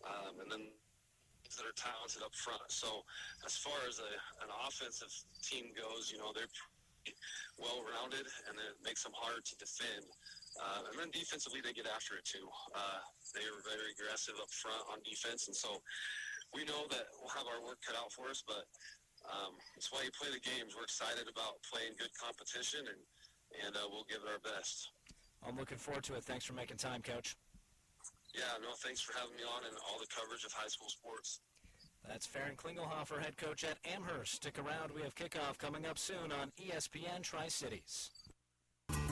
Um, 0.00 0.40
and 0.40 0.48
then 0.48 0.64
that 1.58 1.66
are 1.66 1.74
talented 1.74 2.22
up 2.22 2.30
front. 2.32 2.62
So 2.70 3.02
as 3.42 3.58
far 3.58 3.74
as 3.90 3.98
a, 3.98 4.12
an 4.46 4.50
offensive 4.66 5.10
team 5.42 5.74
goes, 5.74 6.06
you 6.06 6.18
know, 6.18 6.30
they're 6.30 6.50
well-rounded, 7.58 8.24
and 8.48 8.54
it 8.56 8.76
makes 8.84 9.02
them 9.02 9.12
hard 9.16 9.42
to 9.44 9.54
defend. 9.58 10.06
Uh, 10.58 10.86
and 10.92 10.94
then 11.00 11.10
defensively, 11.10 11.60
they 11.60 11.74
get 11.74 11.90
after 11.90 12.16
it 12.16 12.26
too. 12.26 12.46
Uh, 12.74 13.00
they 13.34 13.44
are 13.46 13.60
very 13.66 13.92
aggressive 13.96 14.36
up 14.38 14.50
front 14.52 14.82
on 14.90 15.02
defense, 15.02 15.48
and 15.48 15.56
so 15.56 15.82
we 16.54 16.66
know 16.66 16.86
that 16.90 17.10
we'll 17.18 17.34
have 17.34 17.46
our 17.46 17.62
work 17.62 17.82
cut 17.82 17.96
out 17.98 18.12
for 18.12 18.28
us. 18.28 18.42
But 18.46 18.66
um, 19.26 19.56
that's 19.74 19.90
why 19.90 20.02
you 20.06 20.12
play 20.14 20.30
the 20.30 20.42
games. 20.42 20.74
We're 20.74 20.88
excited 20.88 21.26
about 21.30 21.62
playing 21.66 21.98
good 21.98 22.12
competition, 22.14 22.86
and 22.86 23.00
and 23.66 23.74
uh, 23.74 23.86
we'll 23.90 24.06
give 24.06 24.22
it 24.22 24.30
our 24.30 24.42
best. 24.42 24.90
I'm 25.46 25.56
looking 25.56 25.78
forward 25.78 26.04
to 26.04 26.14
it. 26.14 26.24
Thanks 26.24 26.44
for 26.44 26.52
making 26.52 26.76
time, 26.76 27.02
Coach. 27.02 27.36
Yeah, 28.34 28.42
no, 28.62 28.68
thanks 28.76 29.00
for 29.00 29.12
having 29.18 29.36
me 29.36 29.42
on 29.42 29.64
and 29.66 29.76
all 29.90 29.98
the 29.98 30.06
coverage 30.06 30.44
of 30.44 30.52
high 30.52 30.68
school 30.68 30.88
sports. 30.88 31.40
That's 32.06 32.26
Farron 32.26 32.56
Klingelhofer, 32.56 33.22
head 33.22 33.36
coach 33.36 33.64
at 33.64 33.78
Amherst. 33.84 34.34
Stick 34.36 34.58
around. 34.58 34.92
We 34.94 35.02
have 35.02 35.14
kickoff 35.14 35.58
coming 35.58 35.86
up 35.86 35.98
soon 35.98 36.32
on 36.32 36.52
ESPN 36.58 37.22
Tri 37.22 37.48
Cities. 37.48 38.10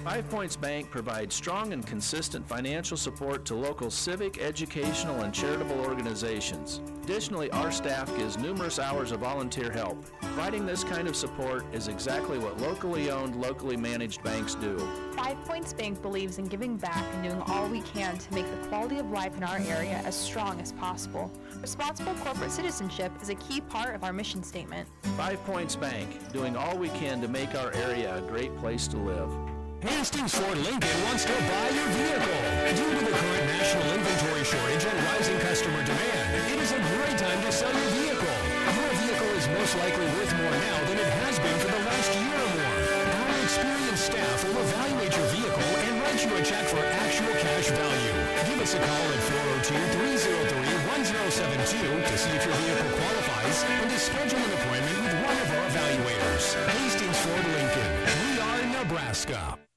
Five 0.04 0.30
Points 0.30 0.56
Bank 0.56 0.90
provides 0.90 1.34
strong 1.34 1.72
and 1.72 1.86
consistent 1.86 2.48
financial 2.48 2.96
support 2.96 3.44
to 3.46 3.54
local 3.54 3.90
civic, 3.90 4.38
educational, 4.38 5.22
and 5.22 5.34
charitable 5.34 5.80
organizations. 5.80 6.80
Additionally, 7.02 7.50
our 7.50 7.70
staff 7.70 8.14
gives 8.16 8.38
numerous 8.38 8.78
hours 8.78 9.12
of 9.12 9.20
volunteer 9.20 9.70
help. 9.70 10.04
Providing 10.20 10.64
this 10.64 10.84
kind 10.84 11.08
of 11.08 11.16
support 11.16 11.64
is 11.74 11.88
exactly 11.88 12.38
what 12.38 12.60
locally 12.60 13.10
owned, 13.10 13.36
locally 13.36 13.76
managed 13.76 14.22
banks 14.22 14.54
do. 14.54 14.78
Five 15.16 15.42
Points 15.44 15.72
Bank 15.72 16.00
believes 16.00 16.38
in 16.38 16.46
giving 16.46 16.76
back 16.76 17.04
and 17.14 17.24
doing 17.24 17.42
all 17.46 17.68
we 17.68 17.80
can 17.80 18.16
to 18.18 18.34
make 18.34 18.48
the 18.50 18.68
quality 18.68 18.98
of 18.98 19.10
life 19.10 19.36
in 19.36 19.42
our 19.42 19.58
area 19.58 20.00
as 20.04 20.14
strong 20.14 20.60
as 20.60 20.72
possible. 20.72 21.30
Responsible 21.60 22.14
corporate 22.14 22.52
citizenship 22.52 23.12
is 23.20 23.30
a 23.30 23.34
key 23.34 23.60
part 23.60 23.94
of 23.94 24.04
our 24.04 24.12
mission 24.12 24.42
statement. 24.42 24.88
Five 25.16 25.42
Points 25.44 25.76
Bank, 25.76 26.32
doing 26.32 26.56
all 26.56 26.78
we 26.78 26.88
can 26.90 27.20
to 27.20 27.28
make 27.28 27.54
our 27.54 27.72
area 27.74 28.16
a 28.16 28.20
great 28.22 28.56
place 28.58 28.86
to 28.88 28.96
live. 28.96 29.30
Hastings 29.78 30.34
Ford 30.34 30.58
Lincoln 30.58 30.90
wants 31.06 31.22
to 31.22 31.30
buy 31.46 31.70
your 31.70 31.86
vehicle. 31.94 32.42
Due 32.74 32.98
to 32.98 33.02
the 33.06 33.14
current 33.14 33.46
national 33.46 33.86
inventory 33.94 34.42
shortage 34.42 34.82
and 34.82 34.98
rising 35.06 35.38
customer 35.38 35.78
demand, 35.86 36.50
it 36.50 36.58
is 36.58 36.74
a 36.74 36.82
great 36.98 37.14
time 37.14 37.38
to 37.46 37.50
sell 37.54 37.70
your 37.70 37.86
vehicle. 37.94 38.26
Your 38.74 38.90
vehicle 38.98 39.30
is 39.38 39.46
most 39.54 39.78
likely 39.78 40.02
worth 40.18 40.34
more 40.34 40.50
now 40.50 40.82
than 40.90 40.98
it 40.98 41.06
has 41.22 41.38
been 41.38 41.54
for 41.62 41.70
the 41.70 41.78
last 41.86 42.10
year 42.10 42.26
or 42.26 42.50
more. 42.58 42.74
Our 43.22 43.38
experienced 43.38 44.10
staff 44.10 44.42
will 44.50 44.58
evaluate 44.66 45.14
your 45.14 45.30
vehicle 45.30 45.62
and 45.62 46.02
write 46.02 46.26
you 46.26 46.34
a 46.34 46.42
check 46.42 46.66
for 46.66 46.82
actual 46.82 47.30
cash 47.38 47.70
value. 47.70 48.18
Give 48.50 48.58
us 48.58 48.74
a 48.74 48.82
call 48.82 49.06
at 49.14 49.22
402-303-1072 49.62 52.02
to 52.02 52.14
see 52.18 52.34
if 52.34 52.42
your 52.42 52.58
vehicle 52.66 52.90
qualifies 52.98 53.62
and 53.62 53.86
to 53.94 53.98
schedule 54.02 54.42
an 54.42 54.58
appointment 54.58 55.06
with 55.06 55.14
one 55.22 55.38
of 55.38 55.48
our 55.54 55.70
evaluators. 55.70 56.58
Hastings 56.66 57.22
Ford 57.22 57.46
Lincoln. 57.54 57.90
We 58.26 58.42
are 58.42 58.58
in 58.58 58.74
Nebraska. 58.74 59.67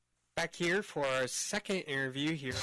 Back 0.41 0.55
here 0.55 0.81
for 0.81 1.05
our 1.05 1.27
second 1.27 1.81
interview 1.81 2.33
here. 2.35 2.53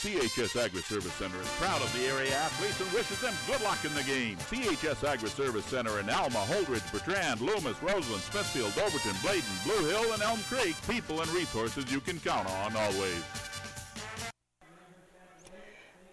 CHS 0.00 0.56
Agri 0.56 0.80
Service 0.80 1.12
Center 1.12 1.38
is 1.38 1.48
proud 1.60 1.82
of 1.82 1.92
the 1.92 2.06
area 2.06 2.34
athletes 2.34 2.80
and 2.80 2.90
wishes 2.92 3.20
them 3.20 3.34
good 3.46 3.60
luck 3.60 3.84
in 3.84 3.92
the 3.92 4.02
game. 4.04 4.38
CHS 4.48 5.06
Agri 5.06 5.28
Service 5.28 5.66
Center 5.66 6.00
in 6.00 6.08
Alma, 6.08 6.38
Holdrege, 6.48 6.90
Bertrand, 6.90 7.42
Loomis, 7.42 7.76
Roseland, 7.82 8.22
Smithfield, 8.22 8.72
Overton, 8.78 9.12
Bladen, 9.20 9.44
Blue 9.64 9.84
Hill, 9.90 10.14
and 10.14 10.22
Elm 10.22 10.38
Creek. 10.48 10.74
People 10.88 11.20
and 11.20 11.30
resources 11.32 11.92
you 11.92 12.00
can 12.00 12.18
count 12.20 12.48
on 12.48 12.74
always. 12.74 13.49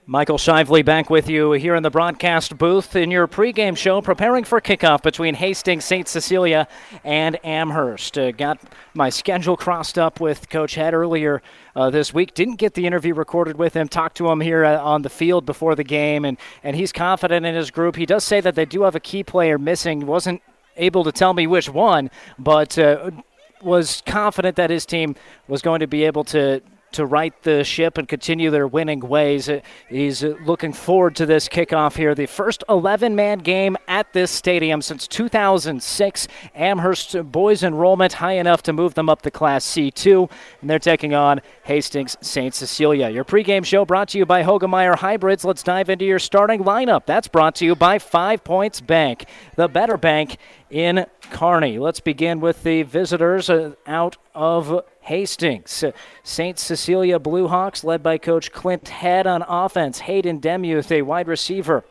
Michael 0.09 0.37
Shively 0.37 0.85
back 0.85 1.09
with 1.09 1.27
you 1.27 1.51
here 1.51 1.75
in 1.75 1.83
the 1.83 1.89
broadcast 1.89 2.57
booth 2.57 2.95
in 2.95 3.11
your 3.11 3.27
pregame 3.27 3.75
show, 3.75 4.01
preparing 4.01 4.45
for 4.45 4.61
kickoff 4.61 5.01
between 5.01 5.35
Hastings, 5.35 5.83
St. 5.83 6.07
Cecilia, 6.07 6.69
and 7.03 7.37
Amherst. 7.43 8.17
Uh, 8.17 8.31
got 8.31 8.57
my 8.93 9.09
schedule 9.09 9.57
crossed 9.57 9.99
up 9.99 10.21
with 10.21 10.47
Coach 10.47 10.75
Head 10.75 10.93
earlier 10.93 11.41
uh, 11.75 11.89
this 11.89 12.13
week. 12.13 12.33
Didn't 12.33 12.55
get 12.55 12.73
the 12.73 12.87
interview 12.87 13.13
recorded 13.15 13.57
with 13.57 13.73
him. 13.73 13.89
Talked 13.89 14.15
to 14.15 14.29
him 14.29 14.39
here 14.39 14.63
uh, 14.63 14.79
on 14.81 15.01
the 15.01 15.09
field 15.09 15.45
before 15.45 15.75
the 15.75 15.83
game, 15.83 16.23
and, 16.23 16.37
and 16.63 16.77
he's 16.77 16.93
confident 16.93 17.45
in 17.45 17.53
his 17.53 17.69
group. 17.69 17.97
He 17.97 18.05
does 18.05 18.23
say 18.23 18.39
that 18.39 18.55
they 18.55 18.63
do 18.63 18.83
have 18.83 18.95
a 18.95 19.01
key 19.01 19.25
player 19.25 19.57
missing. 19.57 20.05
Wasn't 20.05 20.41
able 20.77 21.03
to 21.03 21.11
tell 21.11 21.33
me 21.33 21.47
which 21.47 21.67
one, 21.67 22.11
but 22.39 22.79
uh, 22.79 23.11
was 23.61 24.01
confident 24.05 24.55
that 24.55 24.69
his 24.69 24.85
team 24.85 25.17
was 25.49 25.61
going 25.61 25.81
to 25.81 25.87
be 25.87 26.05
able 26.05 26.23
to 26.23 26.61
to 26.93 27.05
right 27.05 27.33
the 27.43 27.63
ship 27.63 27.97
and 27.97 28.07
continue 28.07 28.49
their 28.49 28.67
winning 28.67 28.99
ways. 28.99 29.49
Uh, 29.49 29.61
He's 29.89 30.23
uh, 30.23 30.35
looking 30.45 30.73
forward 30.73 31.15
to 31.17 31.25
this 31.25 31.47
kickoff 31.47 31.95
here. 31.95 32.13
The 32.15 32.25
first 32.25 32.63
11 32.69 33.15
man 33.15 33.39
game 33.39 33.77
at 33.87 34.13
this 34.13 34.31
stadium 34.31 34.81
since 34.81 35.07
2006. 35.07 36.27
Amherst 36.55 37.31
boys 37.31 37.63
enrollment 37.63 38.13
high 38.13 38.33
enough 38.33 38.63
to 38.63 38.73
move 38.73 38.93
them 38.93 39.09
up 39.09 39.21
to 39.23 39.31
Class 39.31 39.65
C2, 39.65 40.29
and 40.61 40.69
they're 40.69 40.79
taking 40.79 41.13
on 41.13 41.41
Hastings 41.63 42.17
St. 42.21 42.53
Cecilia. 42.53 43.09
Your 43.09 43.25
pregame 43.25 43.65
show 43.65 43.85
brought 43.85 44.09
to 44.09 44.17
you 44.17 44.25
by 44.25 44.43
Hoegemeyer 44.43 44.95
Hybrids. 44.95 45.45
Let's 45.45 45.63
dive 45.63 45.89
into 45.89 46.05
your 46.05 46.19
starting 46.19 46.63
lineup. 46.63 47.05
That's 47.05 47.27
brought 47.27 47.55
to 47.55 47.65
you 47.65 47.75
by 47.75 47.99
Five 47.99 48.43
Points 48.43 48.81
Bank, 48.81 49.25
the 49.55 49.67
better 49.67 49.97
bank 49.97 50.37
in 50.69 51.05
Kearney. 51.31 51.79
Let's 51.79 51.99
begin 51.99 52.39
with 52.39 52.63
the 52.63 52.83
visitors 52.83 53.49
uh, 53.49 53.73
out 53.85 54.17
of 54.35 54.83
Hastings. 55.01 55.83
St. 56.23 56.59
Cecilia 56.59 57.19
Bluehawks, 57.19 57.83
led 57.83 58.03
by 58.03 58.17
Coach 58.17 58.51
Clint 58.51 58.89
Head 58.89 59.25
on 59.25 59.43
offense. 59.47 59.99
Hayden 59.99 60.39
Demuth, 60.39 60.91
a 60.91 61.01
wide 61.01 61.27
receiver. 61.27 61.83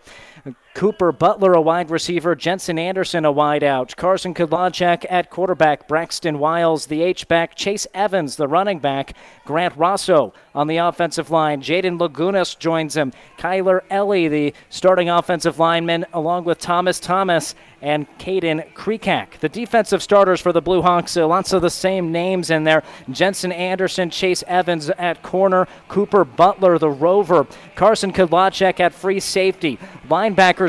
Cooper 0.76 1.10
Butler, 1.10 1.54
a 1.54 1.60
wide 1.62 1.88
receiver. 1.88 2.34
Jensen 2.34 2.78
Anderson, 2.78 3.24
a 3.24 3.32
wide 3.32 3.64
out. 3.64 3.96
Carson 3.96 4.34
Kudlacek 4.34 5.06
at 5.08 5.30
quarterback. 5.30 5.88
Braxton 5.88 6.38
Wiles, 6.38 6.84
the 6.84 7.00
H-back. 7.00 7.54
Chase 7.54 7.86
Evans, 7.94 8.36
the 8.36 8.46
running 8.46 8.78
back. 8.78 9.14
Grant 9.46 9.74
Rosso 9.74 10.34
on 10.54 10.66
the 10.66 10.76
offensive 10.76 11.30
line. 11.30 11.62
Jaden 11.62 11.98
Lagunas 11.98 12.58
joins 12.58 12.94
him. 12.94 13.14
Kyler 13.38 13.80
Ellie, 13.88 14.28
the 14.28 14.52
starting 14.68 15.08
offensive 15.08 15.58
lineman, 15.58 16.04
along 16.12 16.44
with 16.44 16.58
Thomas 16.58 17.00
Thomas 17.00 17.54
and 17.80 18.06
Caden 18.18 18.72
Kreekak. 18.74 19.38
The 19.38 19.48
defensive 19.48 20.02
starters 20.02 20.40
for 20.40 20.52
the 20.52 20.62
Blue 20.62 20.82
Hawks, 20.82 21.16
uh, 21.16 21.26
lots 21.26 21.52
of 21.52 21.62
the 21.62 21.70
same 21.70 22.10
names 22.10 22.50
in 22.50 22.64
there. 22.64 22.82
Jensen 23.10 23.52
Anderson, 23.52 24.10
Chase 24.10 24.42
Evans 24.46 24.90
at 24.90 25.22
corner, 25.22 25.68
Cooper 25.88 26.24
Butler, 26.24 26.78
the 26.78 26.90
rover, 26.90 27.46
Carson 27.76 28.12
Kudlacek 28.12 28.80
at 28.80 28.92
free 28.94 29.20
safety, 29.20 29.78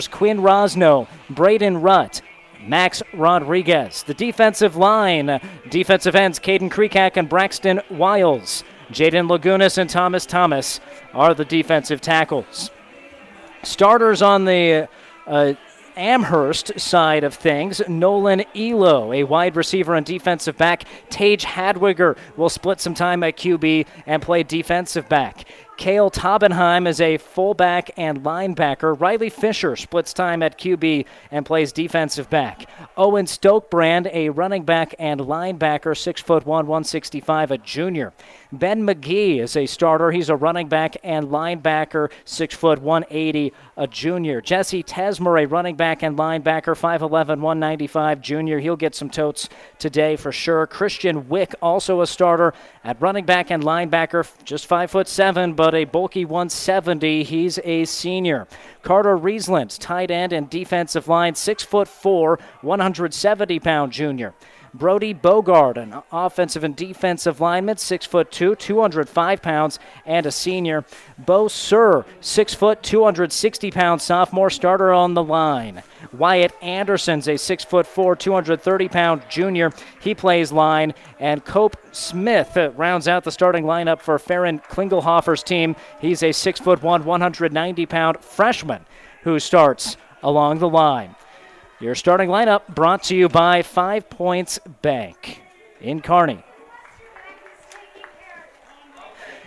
Quinn 0.05 0.39
Rosno, 0.39 1.07
Braden 1.29 1.81
Rutt, 1.81 2.21
Max 2.67 3.01
Rodriguez. 3.13 4.03
The 4.03 4.13
defensive 4.13 4.75
line, 4.75 5.39
defensive 5.69 6.15
ends 6.15 6.39
Caden 6.39 6.69
Kreekak 6.69 7.15
and 7.15 7.29
Braxton 7.29 7.79
Wiles. 7.89 8.65
Jaden 8.91 9.29
Lagunas 9.29 9.77
and 9.77 9.89
Thomas 9.89 10.25
Thomas 10.25 10.81
are 11.13 11.33
the 11.33 11.45
defensive 11.45 12.01
tackles. 12.01 12.69
Starters 13.63 14.21
on 14.21 14.45
the 14.45 14.87
uh, 15.25 15.53
Amherst 15.97 16.79
side 16.79 17.23
of 17.23 17.33
things, 17.33 17.81
Nolan 17.87 18.43
Elo, 18.55 19.11
a 19.11 19.23
wide 19.23 19.55
receiver 19.55 19.95
and 19.95 20.05
defensive 20.05 20.55
back. 20.55 20.83
Tage 21.09 21.43
Hadwiger 21.43 22.15
will 22.37 22.49
split 22.49 22.79
some 22.79 22.93
time 22.93 23.23
at 23.23 23.35
QB 23.35 23.87
and 24.05 24.21
play 24.21 24.43
defensive 24.43 25.09
back. 25.09 25.45
Kale 25.77 26.09
Taubenheim 26.09 26.87
is 26.87 26.99
a 26.99 27.17
fullback 27.17 27.91
and 27.97 28.23
linebacker. 28.23 28.99
Riley 28.99 29.29
Fisher 29.29 29.75
splits 29.75 30.11
time 30.11 30.41
at 30.41 30.57
QB 30.57 31.05
and 31.29 31.45
plays 31.45 31.71
defensive 31.71 32.29
back. 32.31 32.67
Owen 32.97 33.25
Stokebrand, 33.25 34.09
a 34.11 34.29
running 34.29 34.63
back 34.63 34.95
and 34.97 35.21
linebacker, 35.21 35.93
6'1, 35.93 36.45
165, 36.45 37.51
a 37.51 37.57
junior. 37.59 38.11
Ben 38.51 38.83
McGee 38.83 39.41
is 39.41 39.57
a 39.57 39.65
starter. 39.65 40.11
He's 40.11 40.29
a 40.29 40.35
running 40.35 40.69
back 40.69 40.95
and 41.03 41.27
linebacker, 41.27 42.09
6'1, 42.25 42.79
180, 42.79 43.53
a 43.75 43.87
junior. 43.87 44.39
Jesse 44.39 44.83
Tesmer, 44.83 45.43
a 45.43 45.47
running 45.47 45.75
back 45.75 46.01
and 46.01 46.17
linebacker, 46.17 46.73
5'11, 46.73 47.11
195, 47.11 48.21
junior. 48.21 48.59
He'll 48.59 48.77
get 48.77 48.95
some 48.95 49.09
totes 49.09 49.49
today 49.79 50.15
for 50.15 50.31
sure. 50.31 50.65
Christian 50.65 51.27
Wick, 51.27 51.55
also 51.61 51.99
a 51.99 52.07
starter 52.07 52.53
at 52.85 53.01
running 53.01 53.25
back 53.25 53.51
and 53.51 53.61
linebacker, 53.61 54.25
just 54.45 54.69
5'7, 54.69 55.53
but 55.55 55.75
a 55.75 55.83
bulky 55.83 56.23
170. 56.23 57.23
He's 57.23 57.59
a 57.65 57.83
senior. 57.83 58.47
Carter 58.81 59.17
Riesland, 59.17 59.77
tight 59.77 60.09
end 60.09 60.31
and 60.31 60.49
defensive 60.49 61.09
line, 61.09 61.33
6'4, 61.33 62.39
170 62.61 63.59
pound 63.59 63.91
junior. 63.91 64.33
Brody 64.77 65.13
Bogard, 65.13 65.77
an 65.77 66.01
offensive 66.11 66.63
and 66.63 66.75
defensive 66.75 67.41
lineman, 67.41 67.77
6'2, 67.77 68.57
205 68.57 69.41
pounds, 69.41 69.79
and 70.05 70.25
a 70.25 70.31
senior. 70.31 70.85
Bo 71.17 71.47
Sir, 71.47 72.05
6', 72.21 72.53
foot, 72.53 72.83
260 72.83 73.71
pound 73.71 74.01
sophomore 74.01 74.49
starter 74.49 74.93
on 74.93 75.15
the 75.15 75.23
line. 75.23 75.81
Wyatt 76.13 76.53
Anderson's 76.61 77.27
a 77.27 77.33
6'4, 77.33 78.19
230 78.19 78.87
pound 78.87 79.23
junior. 79.29 79.71
He 79.99 80.13
plays 80.13 80.51
line. 80.51 80.93
And 81.19 81.43
Cope 81.43 81.77
Smith 81.91 82.55
uh, 82.55 82.71
rounds 82.71 83.07
out 83.07 83.23
the 83.23 83.31
starting 83.31 83.63
lineup 83.63 83.99
for 84.01 84.19
Farron 84.19 84.59
Klingelhofer's 84.59 85.41
team. 85.41 85.75
He's 85.99 86.21
a 86.21 86.29
6'1, 86.29 87.03
190 87.03 87.85
pound 87.87 88.19
freshman 88.21 88.85
who 89.23 89.39
starts 89.39 89.97
along 90.21 90.59
the 90.59 90.69
line. 90.69 91.15
Your 91.79 91.93
starting 91.93 92.29
lineup 92.29 92.67
brought 92.73 93.03
to 93.03 93.15
you 93.15 93.29
by 93.29 93.61
Five 93.61 94.09
Points 94.09 94.57
Bank 94.81 95.43
in 95.79 96.01
Kearney. 96.01 96.43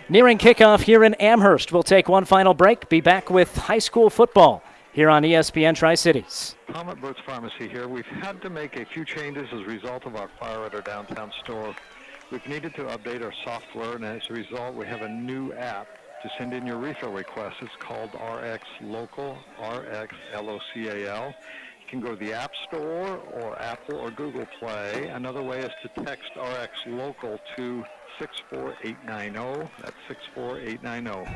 Nearing 0.07 0.37
kickoff 0.37 0.81
here 0.81 1.03
in 1.03 1.13
Amherst. 1.15 1.73
We'll 1.73 1.83
take 1.83 2.07
one 2.07 2.23
final 2.23 2.53
break. 2.53 2.87
Be 2.87 3.01
back 3.01 3.29
with 3.29 3.53
high 3.57 3.79
school 3.79 4.09
football 4.09 4.63
here 4.93 5.09
on 5.09 5.23
ESPN 5.23 5.75
Tri 5.75 5.95
Cities. 5.95 6.55
Tom 6.71 6.87
at 6.87 7.01
Burt's 7.01 7.19
Pharmacy 7.25 7.67
here. 7.67 7.89
We've 7.89 8.05
had 8.05 8.41
to 8.43 8.49
make 8.49 8.77
a 8.77 8.85
few 8.85 9.03
changes 9.03 9.49
as 9.51 9.59
a 9.59 9.65
result 9.65 10.05
of 10.05 10.15
our 10.15 10.29
fire 10.39 10.63
at 10.63 10.73
our 10.73 10.81
downtown 10.81 11.33
store. 11.43 11.75
We've 12.31 12.47
needed 12.47 12.73
to 12.75 12.83
update 12.83 13.25
our 13.25 13.33
software, 13.43 13.95
and 13.95 14.05
as 14.05 14.21
a 14.29 14.33
result, 14.33 14.75
we 14.75 14.85
have 14.85 15.01
a 15.01 15.09
new 15.09 15.51
app 15.51 15.87
to 16.23 16.29
send 16.37 16.53
in 16.53 16.65
your 16.65 16.77
refill 16.77 17.11
requests. 17.11 17.57
It's 17.61 17.75
called 17.79 18.11
RX 18.13 18.63
Local, 18.81 19.37
RX 19.59 20.15
L-O-C-A-L. 20.33 21.27
You 21.27 21.33
can 21.91 21.99
go 21.99 22.15
to 22.15 22.25
the 22.25 22.31
App 22.31 22.53
Store 22.69 23.19
or 23.33 23.61
Apple 23.61 23.97
or 23.97 24.11
Google 24.11 24.47
Play. 24.59 25.09
Another 25.09 25.43
way 25.43 25.59
is 25.59 25.71
to 25.83 26.03
text 26.05 26.31
RX 26.37 26.71
Local 26.87 27.37
to 27.57 27.83
64890. 28.17 29.69
That's 29.81 29.95
64890. 30.07 31.29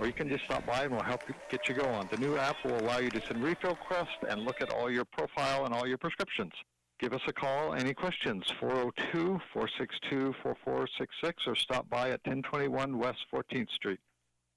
Or 0.00 0.06
you 0.06 0.12
can 0.12 0.28
just 0.28 0.44
stop 0.46 0.66
by 0.66 0.82
and 0.82 0.92
we'll 0.92 1.02
help 1.02 1.22
you 1.28 1.34
get 1.48 1.68
you 1.68 1.76
going. 1.76 2.08
The 2.10 2.16
new 2.16 2.36
app 2.36 2.56
will 2.64 2.76
allow 2.80 2.98
you 2.98 3.10
to 3.10 3.20
send 3.24 3.40
refill 3.40 3.70
requests 3.70 4.18
and 4.28 4.42
look 4.42 4.60
at 4.60 4.70
all 4.70 4.90
your 4.90 5.04
profile 5.04 5.64
and 5.64 5.72
all 5.72 5.86
your 5.86 5.98
prescriptions. 5.98 6.52
Give 6.98 7.12
us 7.12 7.22
a 7.28 7.32
call. 7.32 7.74
Any 7.74 7.94
questions? 7.94 8.52
402 8.58 9.40
462 9.52 10.34
4466 10.42 11.46
or 11.46 11.54
stop 11.54 11.88
by 11.88 12.10
at 12.10 12.26
1021 12.26 12.98
West 12.98 13.20
14th 13.32 13.70
Street. 13.70 14.00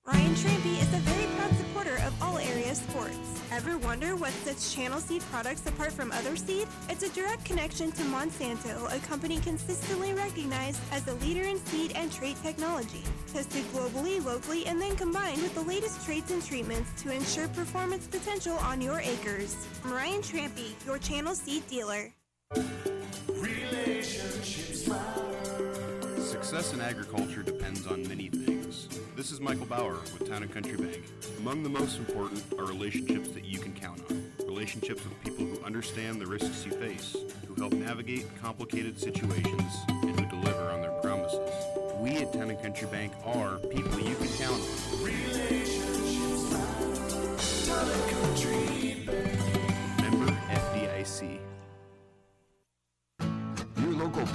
Ryan 0.05 0.35
Trampy 0.35 0.81
is 0.81 0.93
a 0.93 0.97
very 0.97 1.25
proud 1.37 1.55
supporter 1.55 1.95
of 2.05 2.21
all 2.21 2.37
area 2.37 2.75
sports. 2.75 3.17
Ever 3.53 3.77
wonder 3.77 4.17
what 4.17 4.31
sets 4.31 4.75
Channel 4.75 4.99
Seed 4.99 5.21
products 5.31 5.65
apart 5.65 5.93
from 5.93 6.11
other 6.11 6.35
seed? 6.35 6.67
It's 6.89 7.03
a 7.03 7.09
direct 7.13 7.45
connection 7.45 7.89
to 7.93 8.03
Monsanto, 8.03 8.93
a 8.93 8.99
company 9.07 9.37
consistently 9.39 10.13
recognized 10.13 10.81
as 10.91 11.07
a 11.07 11.13
leader 11.25 11.43
in 11.43 11.57
seed 11.67 11.93
and 11.95 12.11
trait 12.11 12.35
technology. 12.43 13.01
Tested 13.31 13.63
globally, 13.71 14.21
locally, 14.21 14.65
and 14.65 14.81
then 14.81 14.97
combined 14.97 15.41
with 15.41 15.55
the 15.55 15.61
latest 15.61 16.05
traits 16.05 16.31
and 16.31 16.45
treatments 16.45 17.01
to 17.01 17.09
ensure 17.09 17.47
performance 17.49 18.05
potential 18.05 18.57
on 18.57 18.81
your 18.81 18.99
acres. 18.99 19.55
Ryan 19.85 20.21
Trampy, 20.21 20.85
your 20.85 20.97
Channel 20.97 21.33
Seed 21.33 21.65
dealer. 21.67 22.11
Success 26.19 26.73
in 26.73 26.81
agriculture 26.81 27.41
depends 27.41 27.87
on 27.87 28.05
many 28.05 28.27
things. 28.27 28.62
This 29.15 29.31
is 29.31 29.39
Michael 29.39 29.67
Bauer 29.67 29.99
with 30.17 30.27
Town 30.27 30.41
and 30.41 30.51
Country 30.51 30.75
Bank. 30.75 31.03
Among 31.37 31.61
the 31.61 31.69
most 31.69 31.99
important 31.99 32.43
are 32.57 32.65
relationships 32.65 33.29
that 33.29 33.45
you 33.45 33.59
can 33.59 33.71
count 33.71 34.01
on. 34.09 34.31
Relationships 34.47 35.03
with 35.03 35.23
people 35.23 35.45
who 35.45 35.63
understand 35.63 36.19
the 36.19 36.25
risks 36.25 36.65
you 36.65 36.71
face, 36.71 37.15
who 37.47 37.53
help 37.53 37.73
navigate 37.73 38.25
complicated 38.41 38.99
situations, 38.99 39.71
and 39.87 40.19
who 40.19 40.25
deliver 40.25 40.63
on 40.71 40.81
their 40.81 40.99
promises. 41.01 41.39
We 41.99 42.17
at 42.17 42.33
Town 42.33 42.49
and 42.49 42.59
Country 42.59 42.87
Bank 42.87 43.13
are 43.23 43.59
people 43.59 43.99
you 43.99 44.15
can 44.15 44.29
count 44.29 44.61
on. 44.61 45.03
Member 47.67 48.22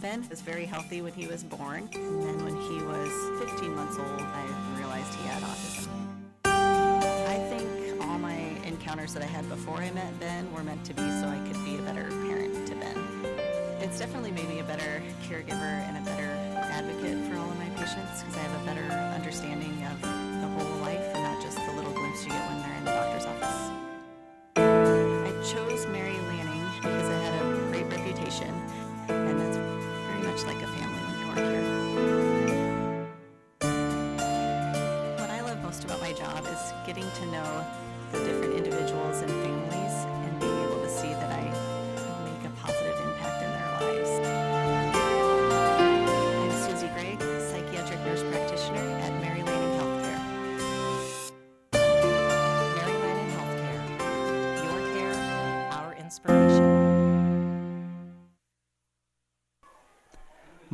Ben 0.00 0.24
was 0.30 0.40
very 0.40 0.64
healthy 0.64 1.02
when 1.02 1.12
he 1.12 1.26
was 1.26 1.42
born, 1.42 1.88
and 1.92 2.22
then 2.22 2.44
when 2.44 2.54
he 2.54 2.80
was 2.84 3.10
15 3.50 3.74
months 3.74 3.98
old, 3.98 4.20
I 4.20 4.44
realized 4.78 5.12
he 5.14 5.26
had 5.26 5.42
autism. 5.42 5.88
I 6.44 7.36
think 7.50 8.00
all 8.00 8.18
my 8.18 8.36
encounters 8.64 9.12
that 9.14 9.24
I 9.24 9.26
had 9.26 9.48
before 9.48 9.78
I 9.78 9.90
met 9.90 10.18
Ben 10.20 10.52
were 10.52 10.62
meant 10.62 10.84
to 10.84 10.94
be 10.94 11.02
so 11.02 11.26
I 11.26 11.38
could 11.48 11.64
be 11.64 11.78
a 11.78 11.82
better 11.82 12.08
parent 12.26 12.68
to 12.68 12.76
Ben. 12.76 12.96
It's 13.80 13.98
definitely 13.98 14.30
made 14.30 14.48
me 14.48 14.60
a 14.60 14.64
better 14.64 15.02
caregiver 15.28 15.82
and 15.88 15.98
a 15.98 16.00
better 16.02 16.30
advocate 16.54 17.18
for 17.28 17.36
all 17.36 17.50
of 17.50 17.58
my 17.58 17.68
patients 17.70 18.22
because 18.22 18.36
I 18.36 18.40
have 18.40 18.62
a 18.62 18.64
better 18.66 18.92
understanding 19.14 19.84
of 19.84 20.17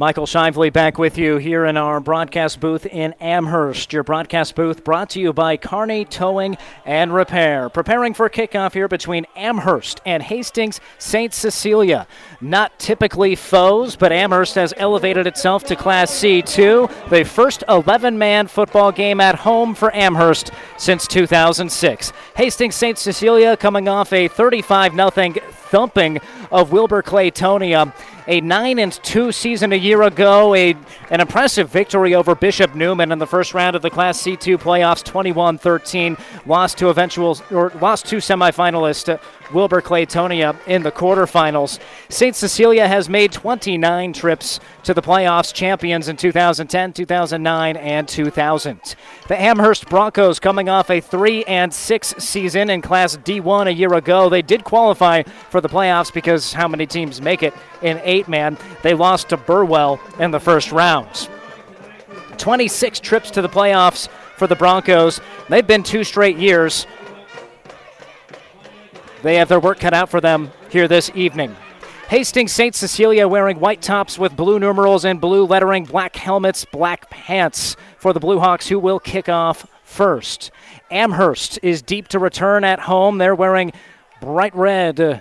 Michael 0.05 0.27
Shively 0.27 0.71
back 0.71 0.99
with 0.99 1.17
you 1.17 1.39
here 1.39 1.65
in 1.65 1.79
our 1.79 1.99
broadcast 1.99 2.61
booth 2.61 2.85
in 2.85 3.15
Amherst. 3.23 3.91
Your 3.91 4.03
broadcast 4.03 4.55
booth 4.55 4.85
brought 4.85 5.09
to 5.09 5.19
you 5.19 5.33
by 5.33 5.57
Kearney 5.57 6.05
Towing 6.05 6.59
and 6.85 7.15
Repair. 7.15 7.71
Preparing 7.71 8.13
for 8.13 8.29
kickoff 8.29 8.75
here 8.75 8.87
between 8.87 9.27
Amherst 9.35 10.03
and 10.05 10.23
Hastings 10.23 10.79
St. 10.99 11.33
Cecilia. 11.33 12.07
Not 12.43 12.79
typically 12.79 13.35
foes, 13.35 13.97
but 13.97 14.13
Amherst 14.13 14.57
has 14.57 14.75
elevated 14.77 15.27
itself 15.27 15.65
to 15.65 15.75
Class 15.75 16.11
C2, 16.11 17.09
the 17.09 17.25
first 17.25 17.65
11 17.71 18.19
man 18.19 18.47
football 18.47 18.93
game 18.93 19.23
at 19.23 19.37
home 19.37 19.75
for 19.75 19.91
Amherst 19.97 20.51
since 20.77 21.07
2006. 21.07 22.13
Hastings 22.37 22.75
St. 22.75 22.99
Cecilia 22.99 23.57
coming 23.57 23.89
off 23.89 24.13
a 24.13 24.29
35 24.29 24.93
0 24.93 25.11
thumping 25.75 26.21
of 26.53 26.73
Wilber 26.73 27.03
Clatonia. 27.03 27.93
A 28.27 28.41
9 28.41 28.79
and 28.79 28.91
2 28.91 29.33
season 29.33 29.73
a 29.73 29.77
year 29.77 30.03
ago, 30.03 30.55
a, 30.55 30.75
an 31.11 31.21
impressive 31.21 31.69
victory 31.69 32.15
over 32.15 32.35
Bishop 32.35 32.75
Neumann 32.75 33.13
in 33.13 33.19
the 33.19 33.27
first 33.27 33.53
round 33.53 33.77
of 33.77 33.83
the 33.83 33.91
Class 33.91 34.23
C2 34.23 34.57
playoffs, 34.57 35.05
21 35.05 35.59
13. 35.59 36.17
Lost 36.47 36.79
to 36.79 36.89
eventual, 36.89 37.39
or 37.51 37.71
lost 37.83 38.07
to 38.07 38.17
semifinalist 38.17 39.13
uh, 39.13 39.19
Wilber 39.55 39.81
Clatonia 39.81 40.57
in 40.67 40.83
the 40.83 40.93
quarterfinals. 40.93 41.79
St. 42.09 42.35
Cecilia 42.35 42.87
has 42.87 43.09
made 43.09 43.33
29 43.33 44.13
trips 44.13 44.61
to 44.83 44.93
the 44.93 45.01
playoffs, 45.01 45.55
champions 45.55 46.09
in 46.09 46.17
2010, 46.17 46.93
2009, 46.93 47.77
and 47.77 48.09
2000. 48.09 48.97
The 49.29 49.41
Amherst 49.41 49.89
Broncos 49.89 50.39
coming 50.41 50.69
off 50.69 50.91
a 50.91 51.01
3 51.01 51.45
and 51.45 51.73
6 51.73 52.15
season 52.19 52.69
in 52.69 52.83
Class 52.83 53.17
D1 53.17 53.69
a 53.69 53.73
year 53.73 53.95
ago. 53.95 54.29
They 54.29 54.43
did 54.43 54.65
qualify 54.65 55.23
for 55.23 55.61
the 55.61 55.69
playoffs 55.69 56.13
because 56.13 56.53
how 56.53 56.69
many 56.69 56.87
teams 56.87 57.23
make 57.23 57.43
it 57.43 57.55
in 57.81 58.01
eight 58.05 58.29
man? 58.29 58.59
They 58.83 58.95
lost 58.95 59.31
to 59.31 59.37
Burwell 59.37 60.01
in 60.19 60.31
the 60.33 60.41
first 60.41 60.73
round. 60.73 61.29
26 62.39 63.01
trips 63.01 63.31
to 63.31 63.43
the 63.43 63.49
playoffs 63.49 64.09
for 64.37 64.47
the 64.47 64.57
Broncos. 64.57 65.21
They've 65.49 65.67
been 65.67 65.83
two 65.83 66.05
straight 66.05 66.37
years. 66.37 66.87
They 69.25 69.37
have 69.37 69.49
their 69.49 69.59
work 69.59 69.81
cut 69.81 69.95
out 69.95 70.11
for 70.11 70.21
them 70.21 70.53
here 70.69 70.87
this 70.87 71.11
evening. 71.15 71.57
Hastings 72.09 72.53
St. 72.53 72.75
Cecilia 72.75 73.27
wearing 73.27 73.59
white 73.59 73.81
tops 73.81 74.19
with 74.19 74.37
blue 74.37 74.59
numerals 74.59 75.07
and 75.07 75.19
blue 75.19 75.47
lettering, 75.47 75.85
black 75.85 76.15
helmets, 76.15 76.67
black 76.67 77.09
pants 77.09 77.75
for 77.97 78.13
the 78.13 78.21
Blue 78.21 78.39
Hawks, 78.39 78.69
who 78.69 78.79
will 78.79 78.99
kick 79.01 79.31
off 79.31 79.67
first. 79.83 80.51
Amherst 80.91 81.59
is 81.63 81.81
deep 81.81 82.09
to 82.09 82.19
return 82.19 82.65
at 82.65 82.81
home. 82.81 83.17
They're 83.17 83.35
wearing 83.35 83.73
bright 84.21 84.55
red 84.55 85.01
uh, 85.01 85.21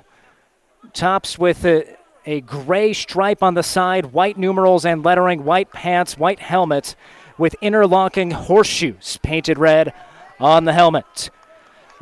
tops 0.92 1.40
with 1.40 1.64
a, 1.64 1.96
a 2.26 2.42
gray 2.42 2.92
stripe 2.92 3.42
on 3.42 3.54
the 3.54 3.64
side, 3.64 4.08
white 4.08 4.38
numerals 4.38 4.84
and 4.86 5.02
lettering, 5.02 5.46
white 5.46 5.72
pants, 5.72 6.18
white 6.18 6.42
helmet 6.42 6.98
with 7.38 7.56
interlocking 7.62 8.32
horseshoes 8.32 9.18
painted 9.24 9.58
red 9.58 9.94
on 10.42 10.66
the 10.66 10.74
helmet. 10.74 11.30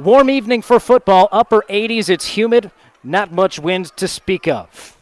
Warm 0.04 0.32
evening 0.32 0.64
for 0.64 0.80
football, 0.80 1.30
upper 1.32 1.64
80s. 1.70 2.10
It's 2.10 2.36
humid, 2.36 2.72
not 3.04 3.32
much 3.32 3.60
wind 3.60 3.96
to 3.98 4.08
speak 4.08 4.48
of. 4.48 4.98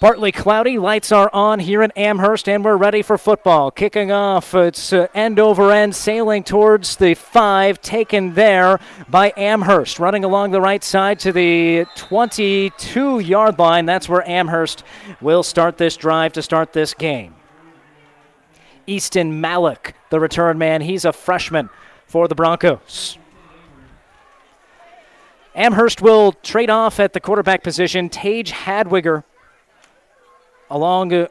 Partly 0.00 0.32
cloudy, 0.32 0.78
lights 0.78 1.12
are 1.12 1.28
on 1.34 1.58
here 1.58 1.82
in 1.82 1.90
Amherst, 1.96 2.48
and 2.48 2.64
we're 2.64 2.78
ready 2.78 3.02
for 3.02 3.18
football. 3.18 3.70
Kicking 3.70 4.10
off, 4.10 4.54
it's 4.54 4.90
uh, 4.90 5.08
end 5.14 5.38
over 5.38 5.70
end, 5.70 5.94
sailing 5.94 6.44
towards 6.44 6.96
the 6.96 7.12
five, 7.12 7.82
taken 7.82 8.32
there 8.32 8.80
by 9.06 9.34
Amherst. 9.36 9.98
Running 9.98 10.24
along 10.24 10.52
the 10.52 10.60
right 10.62 10.82
side 10.82 11.18
to 11.18 11.30
the 11.30 11.84
22 11.94 13.18
yard 13.18 13.58
line. 13.58 13.84
That's 13.84 14.08
where 14.08 14.26
Amherst 14.26 14.82
will 15.20 15.42
start 15.42 15.76
this 15.76 15.98
drive 15.98 16.32
to 16.34 16.42
start 16.42 16.72
this 16.72 16.94
game. 16.94 17.34
Easton 18.86 19.42
Malik, 19.42 19.94
the 20.08 20.20
return 20.20 20.56
man, 20.56 20.80
he's 20.80 21.04
a 21.04 21.12
freshman 21.12 21.68
for 22.06 22.28
the 22.28 22.34
Broncos. 22.34 23.18
Amherst 25.56 26.02
will 26.02 26.32
trade 26.32 26.68
off 26.68 27.00
at 27.00 27.14
the 27.14 27.20
quarterback 27.20 27.62
position. 27.62 28.10
Tage 28.10 28.52
Hadwiger 28.52 29.24
along 30.70 31.14
uh, 31.14 31.28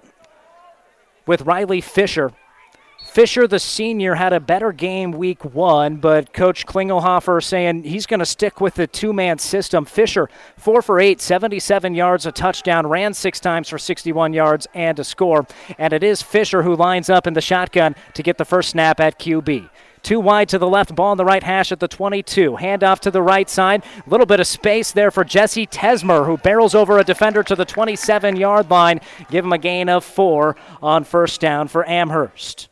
with 1.28 1.42
Riley 1.44 1.80
Fisher. 1.80 2.32
Fisher, 3.06 3.48
the 3.48 3.60
senior, 3.60 4.16
had 4.16 4.34
a 4.34 4.40
better 4.40 4.72
game 4.72 5.12
week 5.12 5.46
one, 5.46 5.98
but 5.98 6.34
Coach 6.34 6.66
Klingelhofer 6.66 7.42
saying 7.42 7.84
he's 7.84 8.08
going 8.08 8.20
to 8.20 8.26
stick 8.26 8.60
with 8.60 8.74
the 8.74 8.88
two 8.88 9.14
man 9.14 9.38
system. 9.38 9.86
Fisher, 9.86 10.28
four 10.58 10.82
for 10.82 11.00
eight, 11.00 11.22
77 11.22 11.94
yards, 11.94 12.26
a 12.26 12.32
touchdown, 12.32 12.88
ran 12.88 13.14
six 13.14 13.40
times 13.40 13.70
for 13.70 13.78
61 13.78 14.34
yards 14.34 14.68
and 14.74 15.00
a 15.00 15.04
score. 15.04 15.46
And 15.78 15.94
it 15.94 16.04
is 16.04 16.24
Fisher 16.24 16.64
who 16.64 16.76
lines 16.76 17.10
up 17.10 17.28
in 17.28 17.36
the 17.36 17.42
shotgun 17.42 17.96
to 18.16 18.24
get 18.24 18.38
the 18.38 18.44
first 18.44 18.72
snap 18.72 19.00
at 19.00 19.20
QB. 19.20 19.70
Two 20.06 20.20
wide 20.20 20.50
to 20.50 20.60
the 20.60 20.68
left, 20.68 20.94
ball 20.94 21.08
on 21.08 21.18
the 21.18 21.26
right 21.26 21.41
hash 21.41 21.72
at 21.72 21.80
the 21.80 21.88
22. 21.88 22.58
Handoff 22.58 23.00
to 23.00 23.10
the 23.10 23.24
right 23.24 23.50
side. 23.50 23.84
A 24.06 24.08
little 24.08 24.28
bit 24.28 24.39
of 24.39 24.46
space 24.46 24.91
there 24.91 25.10
for 25.10 25.24
Jesse 25.24 25.65
Tesmer, 25.65 26.28
who 26.28 26.38
barrels 26.38 26.76
over 26.76 27.00
a 27.00 27.04
defender 27.04 27.41
to 27.41 27.56
the 27.56 27.65
27 27.65 28.36
yard 28.36 28.70
line. 28.70 29.02
Give 29.32 29.44
him 29.44 29.52
a 29.52 29.58
gain 29.58 29.89
of 29.89 30.06
four 30.06 30.58
on 30.80 31.06
first 31.06 31.41
down 31.41 31.70
for 31.70 31.89
Amherst. 31.89 32.70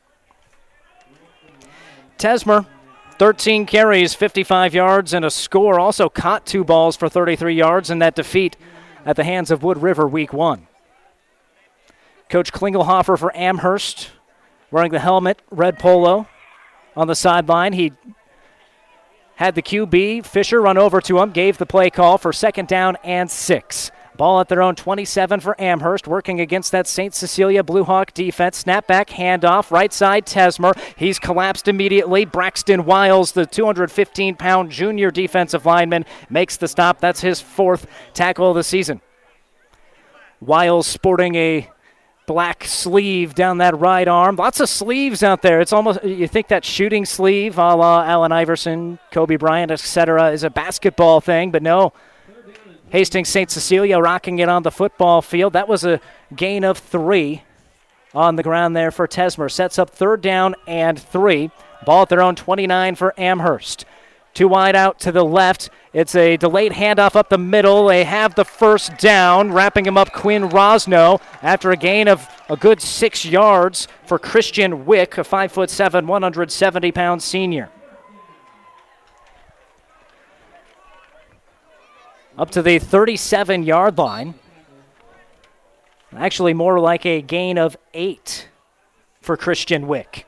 Tesmer 2.19 2.67
13 3.17 3.65
carries, 3.65 4.13
55 4.13 4.75
yards, 4.75 5.11
and 5.11 5.25
a 5.25 5.31
score. 5.31 5.79
Also 5.79 6.09
caught 6.09 6.45
two 6.45 6.63
balls 6.63 6.95
for 6.95 7.09
33 7.09 7.55
yards 7.55 7.89
in 7.89 7.97
that 7.97 8.13
defeat 8.13 8.57
at 9.07 9.15
the 9.15 9.23
hands 9.23 9.49
of 9.49 9.63
Wood 9.63 9.81
River 9.81 10.07
week 10.07 10.33
one. 10.33 10.67
Coach 12.29 12.53
Klingelhofer 12.53 13.17
for 13.17 13.35
Amherst, 13.35 14.11
wearing 14.69 14.91
the 14.91 14.99
helmet, 14.99 15.41
red 15.49 15.79
polo, 15.79 16.27
on 16.95 17.07
the 17.07 17.15
sideline. 17.15 17.73
He 17.73 17.91
had 19.35 19.55
the 19.55 19.61
QB, 19.61 20.25
Fisher, 20.25 20.61
run 20.61 20.77
over 20.77 21.01
to 21.01 21.19
him, 21.19 21.31
gave 21.31 21.57
the 21.57 21.65
play 21.65 21.89
call 21.89 22.17
for 22.17 22.31
second 22.31 22.67
down 22.67 22.97
and 23.03 23.29
six. 23.29 23.91
Ball 24.15 24.41
at 24.41 24.47
their 24.47 24.61
own 24.61 24.75
27 24.75 25.39
for 25.39 25.59
Amherst, 25.59 26.07
working 26.07 26.39
against 26.39 26.71
that 26.71 26.87
St. 26.87 27.15
Cecilia 27.15 27.63
Blue 27.63 27.83
Hawk 27.83 28.13
defense. 28.13 28.63
Snapback, 28.63 29.07
handoff, 29.07 29.71
right 29.71 29.91
side, 29.91 30.27
Tesmer. 30.27 30.77
He's 30.95 31.17
collapsed 31.17 31.67
immediately. 31.67 32.25
Braxton 32.25 32.85
Wiles, 32.85 33.31
the 33.31 33.47
215 33.47 34.35
pound 34.35 34.71
junior 34.71 35.09
defensive 35.09 35.65
lineman, 35.65 36.05
makes 36.29 36.57
the 36.57 36.67
stop. 36.67 36.99
That's 36.99 37.21
his 37.21 37.41
fourth 37.41 37.87
tackle 38.13 38.49
of 38.49 38.55
the 38.55 38.63
season. 38.63 39.01
Wiles 40.39 40.85
sporting 40.85 41.33
a 41.35 41.69
black 42.25 42.63
sleeve 42.63 43.35
down 43.35 43.57
that 43.57 43.77
right 43.77 44.07
arm. 44.07 44.35
Lots 44.35 44.59
of 44.59 44.69
sleeves 44.69 45.23
out 45.23 45.41
there. 45.41 45.61
It's 45.61 45.73
almost 45.73 46.03
you 46.03 46.27
think 46.27 46.47
that 46.47 46.63
shooting 46.63 47.05
sleeve, 47.05 47.57
a 47.57 47.75
la 47.75 48.03
Allen 48.03 48.31
Iverson, 48.31 48.99
Kobe 49.11 49.35
Bryant, 49.35 49.71
etc., 49.71 50.31
is 50.31 50.43
a 50.43 50.49
basketball 50.49 51.21
thing, 51.21 51.51
but 51.51 51.63
no. 51.63 51.93
Hastings 52.89 53.29
St. 53.29 53.49
Cecilia 53.49 53.97
rocking 53.97 54.39
it 54.39 54.49
on 54.49 54.61
the 54.61 54.69
football 54.69 55.21
field. 55.21 55.53
That 55.53 55.67
was 55.67 55.83
a 55.83 55.99
gain 56.35 56.63
of 56.63 56.77
three 56.77 57.41
on 58.13 58.35
the 58.35 58.43
ground 58.43 58.75
there 58.75 58.91
for 58.91 59.07
Tesmer. 59.07 59.51
Sets 59.51 59.79
up 59.79 59.89
third 59.89 60.21
down 60.21 60.55
and 60.67 60.99
three. 60.99 61.49
Ball 61.85 62.03
at 62.03 62.09
their 62.09 62.21
own 62.21 62.35
29 62.35 62.95
for 62.95 63.13
Amherst. 63.17 63.85
Two 64.33 64.47
wide 64.47 64.75
out 64.75 64.99
to 65.01 65.11
the 65.11 65.23
left. 65.23 65.69
It's 65.93 66.15
a 66.15 66.37
delayed 66.37 66.71
handoff 66.71 67.15
up 67.15 67.29
the 67.29 67.37
middle. 67.37 67.87
They 67.87 68.03
have 68.03 68.33
the 68.33 68.45
first 68.45 68.97
down, 68.97 69.53
wrapping 69.53 69.85
him 69.85 69.95
up 69.95 70.11
Quinn 70.11 70.49
Rosno 70.49 71.21
after 71.43 71.71
a 71.71 71.77
gain 71.77 72.07
of 72.07 72.27
a 72.49 72.57
good 72.57 72.81
six 72.81 73.23
yards 73.23 73.87
for 74.05 74.17
Christian 74.17 74.85
Wick, 74.85 75.19
a 75.19 75.23
five 75.23 75.51
foot 75.51 75.69
seven, 75.69 76.07
170 76.07 76.91
pound 76.91 77.21
senior. 77.21 77.69
Up 82.35 82.49
to 82.51 82.63
the 82.63 82.79
37 82.79 83.61
yard 83.61 83.99
line. 83.99 84.33
Actually, 86.15 86.53
more 86.53 86.79
like 86.79 87.05
a 87.05 87.21
gain 87.21 87.59
of 87.59 87.77
eight 87.93 88.49
for 89.21 89.37
Christian 89.37 89.87
Wick. 89.87 90.25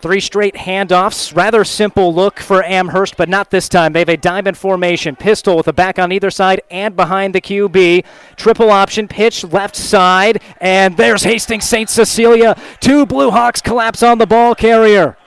Three 0.00 0.20
straight 0.20 0.54
handoffs. 0.54 1.36
Rather 1.36 1.62
simple 1.62 2.14
look 2.14 2.40
for 2.40 2.64
Amherst, 2.64 3.18
but 3.18 3.28
not 3.28 3.50
this 3.50 3.68
time. 3.68 3.92
They 3.92 3.98
have 3.98 4.08
a 4.08 4.16
diamond 4.16 4.56
formation. 4.56 5.14
Pistol 5.14 5.58
with 5.58 5.68
a 5.68 5.74
back 5.74 5.98
on 5.98 6.10
either 6.10 6.30
side 6.30 6.62
and 6.70 6.96
behind 6.96 7.34
the 7.34 7.40
QB. 7.40 8.06
Triple 8.36 8.70
option 8.70 9.08
pitch 9.08 9.44
left 9.44 9.76
side. 9.76 10.40
And 10.58 10.96
there's 10.96 11.24
Hastings 11.24 11.64
St. 11.64 11.90
Cecilia. 11.90 12.56
Two 12.80 13.04
Blue 13.04 13.30
Hawks 13.30 13.60
collapse 13.60 14.02
on 14.02 14.16
the 14.16 14.26
ball 14.26 14.54
carrier. 14.54 15.18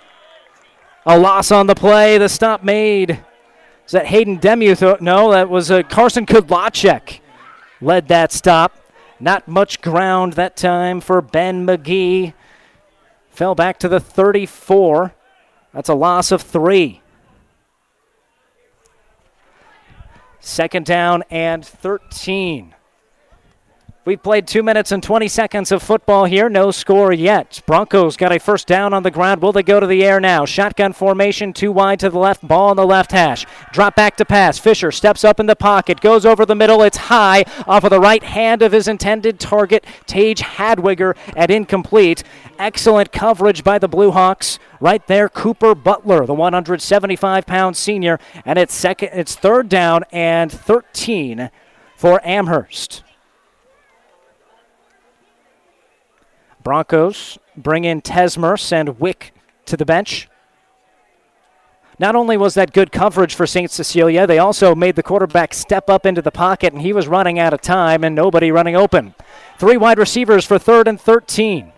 A 1.05 1.19
loss 1.19 1.51
on 1.51 1.67
the 1.67 1.75
play. 1.75 2.17
The 2.17 2.27
stop 2.27 2.63
made. 2.63 3.23
Is 3.85 3.91
that 3.91 4.07
Hayden 4.07 4.39
Demuth? 4.39 5.01
No, 5.01 5.31
that 5.31 5.49
was 5.49 5.69
uh, 5.69 5.83
Carson 5.83 6.25
Kudlacek. 6.25 7.19
Led 7.79 8.07
that 8.07 8.31
stop. 8.31 8.79
Not 9.19 9.47
much 9.47 9.81
ground 9.81 10.33
that 10.33 10.55
time 10.55 10.99
for 10.99 11.21
Ben 11.21 11.67
McGee. 11.67 12.33
Fell 13.33 13.55
back 13.55 13.79
to 13.79 13.89
the 13.89 13.99
34. 13.99 15.11
That's 15.73 15.89
a 15.89 15.95
loss 15.95 16.31
of 16.31 16.43
three. 16.43 17.01
Second 20.39 20.85
down 20.85 21.23
and 21.31 21.65
13. 21.65 22.75
We've 24.05 24.21
played 24.21 24.47
two 24.47 24.63
minutes 24.63 24.91
and 24.91 25.01
20 25.01 25.29
seconds 25.29 25.71
of 25.71 25.81
football 25.81 26.25
here. 26.25 26.49
No 26.49 26.71
score 26.71 27.13
yet. 27.13 27.61
Broncos 27.65 28.17
got 28.17 28.33
a 28.33 28.39
first 28.39 28.67
down 28.67 28.93
on 28.93 29.03
the 29.03 29.11
ground. 29.11 29.41
Will 29.41 29.53
they 29.53 29.63
go 29.63 29.79
to 29.79 29.87
the 29.87 30.03
air 30.03 30.19
now? 30.19 30.43
Shotgun 30.43 30.91
formation, 30.91 31.53
too 31.53 31.71
wide 31.71 32.01
to 32.01 32.09
the 32.09 32.19
left, 32.19 32.45
ball 32.45 32.71
on 32.71 32.75
the 32.75 32.85
left 32.85 33.13
hash. 33.13 33.45
Drop 33.71 33.95
back 33.95 34.17
to 34.17 34.25
pass. 34.25 34.59
Fisher 34.59 34.91
steps 34.91 35.23
up 35.23 35.39
in 35.39 35.45
the 35.45 35.55
pocket, 35.55 36.01
goes 36.01 36.25
over 36.25 36.45
the 36.45 36.53
middle. 36.53 36.83
It's 36.83 36.97
high 36.97 37.45
off 37.65 37.85
of 37.85 37.91
the 37.91 37.99
right 38.01 38.23
hand 38.23 38.61
of 38.61 38.73
his 38.73 38.89
intended 38.89 39.39
target, 39.39 39.85
Tage 40.05 40.41
Hadwiger, 40.41 41.15
at 41.37 41.49
incomplete. 41.49 42.23
Excellent 42.59 43.13
coverage 43.13 43.63
by 43.63 43.79
the 43.79 43.87
Blue 43.87 44.11
Hawks. 44.11 44.59
Right 44.81 45.07
there, 45.07 45.29
Cooper 45.29 45.73
Butler, 45.73 46.25
the 46.25 46.33
175 46.33 47.45
pound 47.45 47.77
senior. 47.77 48.19
And 48.43 48.59
it's 48.59 48.75
second, 48.75 49.11
it's 49.13 49.35
third 49.35 49.69
down 49.69 50.03
and 50.11 50.51
13 50.51 51.49
for 51.95 52.19
Amherst. 52.27 53.02
Broncos 56.63 57.37
bring 57.55 57.83
in 57.83 58.01
Tesmer, 58.01 58.59
send 58.59 58.99
Wick 58.99 59.33
to 59.65 59.77
the 59.77 59.85
bench. 59.85 60.29
Not 61.99 62.15
only 62.15 62.37
was 62.37 62.55
that 62.55 62.73
good 62.73 62.91
coverage 62.91 63.35
for 63.35 63.45
St. 63.45 63.69
Cecilia, 63.69 64.25
they 64.25 64.39
also 64.39 64.73
made 64.73 64.95
the 64.95 65.03
quarterback 65.03 65.53
step 65.53 65.89
up 65.89 66.05
into 66.05 66.21
the 66.21 66.31
pocket, 66.31 66.73
and 66.73 66.81
he 66.81 66.91
was 66.91 67.07
running 67.07 67.37
out 67.37 67.53
of 67.53 67.61
time 67.61 68.03
and 68.03 68.15
nobody 68.15 68.51
running 68.51 68.75
open. 68.75 69.13
Three 69.59 69.77
wide 69.77 69.99
receivers 69.99 70.43
for 70.43 70.57
third 70.57 70.87
and 70.87 70.99
13. 70.99 71.71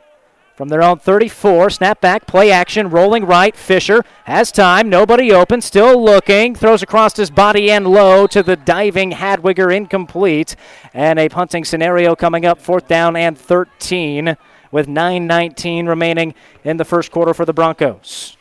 From 0.56 0.69
their 0.69 0.82
own 0.82 1.00
34, 1.00 1.69
snap 1.69 2.00
back, 2.00 2.26
play 2.28 2.50
action, 2.50 2.89
rolling 2.89 3.26
right. 3.26 3.54
Fisher 3.58 4.06
has 4.24 4.54
time, 4.54 4.89
nobody 4.89 5.34
open, 5.34 5.60
still 5.60 6.02
looking, 6.02 6.56
throws 6.56 6.82
across 6.82 7.17
his 7.17 7.30
body 7.30 7.69
and 7.69 7.86
low 7.86 8.26
to 8.28 8.41
the 8.41 8.56
diving 8.56 9.12
Hadwiger, 9.12 9.76
incomplete. 9.76 10.56
And 10.93 11.19
a 11.19 11.28
punting 11.28 11.65
scenario 11.65 12.15
coming 12.15 12.45
up, 12.45 12.62
fourth 12.62 12.88
down 12.88 13.17
and 13.17 13.38
13 13.38 14.38
with 14.71 14.88
9.19 14.88 15.88
remaining 15.88 16.34
in 16.63 16.78
the 16.78 16.86
first 16.86 17.12
quarter 17.12 17.34
for 17.34 17.45
the 17.45 17.54
Broncos. 17.54 18.38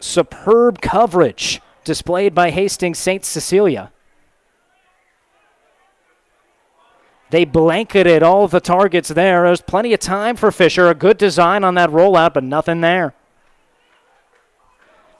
Superb 0.00 0.80
coverage 0.80 1.60
displayed 1.84 2.34
by 2.34 2.50
Hastings 2.50 2.98
St. 2.98 3.24
Cecilia. 3.24 3.90
They 7.30 7.44
blanketed 7.44 8.22
all 8.22 8.46
the 8.46 8.60
targets 8.60 9.08
there. 9.08 9.44
There's 9.44 9.60
plenty 9.60 9.92
of 9.92 10.00
time 10.00 10.36
for 10.36 10.52
Fisher. 10.52 10.88
A 10.88 10.94
good 10.94 11.18
design 11.18 11.64
on 11.64 11.74
that 11.74 11.90
rollout, 11.90 12.34
but 12.34 12.44
nothing 12.44 12.80
there. 12.80 13.14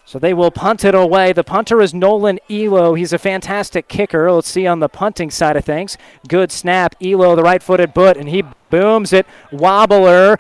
So 0.06 0.18
they 0.18 0.34
will 0.34 0.50
punt 0.50 0.84
it 0.84 0.94
away. 0.94 1.32
The 1.32 1.44
punter 1.44 1.80
is 1.80 1.94
Nolan 1.94 2.38
Elo. 2.50 2.94
He's 2.94 3.12
a 3.12 3.18
fantastic 3.18 3.88
kicker. 3.88 4.30
Let's 4.30 4.48
see 4.48 4.66
on 4.66 4.80
the 4.80 4.88
punting 4.88 5.30
side 5.30 5.56
of 5.56 5.64
things. 5.64 5.96
Good 6.28 6.52
snap. 6.52 6.94
Elo, 7.02 7.34
the 7.34 7.42
right 7.42 7.62
footed 7.62 7.94
boot, 7.94 8.16
and 8.16 8.28
he 8.28 8.44
booms 8.68 9.12
it. 9.12 9.26
Wobbler 9.50 10.38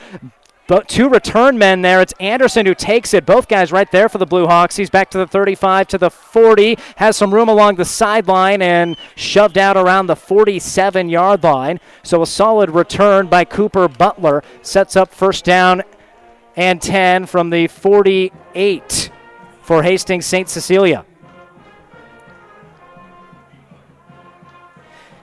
but 0.66 0.88
two 0.88 1.08
return 1.08 1.58
men 1.58 1.82
there. 1.82 2.00
It's 2.00 2.14
Anderson 2.18 2.64
who 2.64 2.74
takes 2.74 3.12
it. 3.12 3.26
Both 3.26 3.48
guys 3.48 3.70
right 3.70 3.90
there 3.90 4.08
for 4.08 4.18
the 4.18 4.26
Blue 4.26 4.46
Hawks. 4.46 4.76
He's 4.76 4.90
back 4.90 5.10
to 5.10 5.18
the 5.18 5.26
35 5.26 5.88
to 5.88 5.98
the 5.98 6.10
40. 6.10 6.78
Has 6.96 7.16
some 7.16 7.34
room 7.34 7.48
along 7.48 7.76
the 7.76 7.84
sideline 7.84 8.62
and 8.62 8.96
shoved 9.14 9.58
out 9.58 9.76
around 9.76 10.06
the 10.06 10.16
47 10.16 11.08
yard 11.08 11.42
line. 11.42 11.80
So 12.02 12.22
a 12.22 12.26
solid 12.26 12.70
return 12.70 13.26
by 13.26 13.44
Cooper 13.44 13.88
Butler 13.88 14.42
sets 14.62 14.96
up 14.96 15.12
first 15.12 15.44
down 15.44 15.82
and 16.56 16.80
10 16.80 17.26
from 17.26 17.50
the 17.50 17.66
48 17.66 19.10
for 19.64 19.82
Hastings 19.82 20.26
St. 20.26 20.48
Cecilia. 20.48 21.04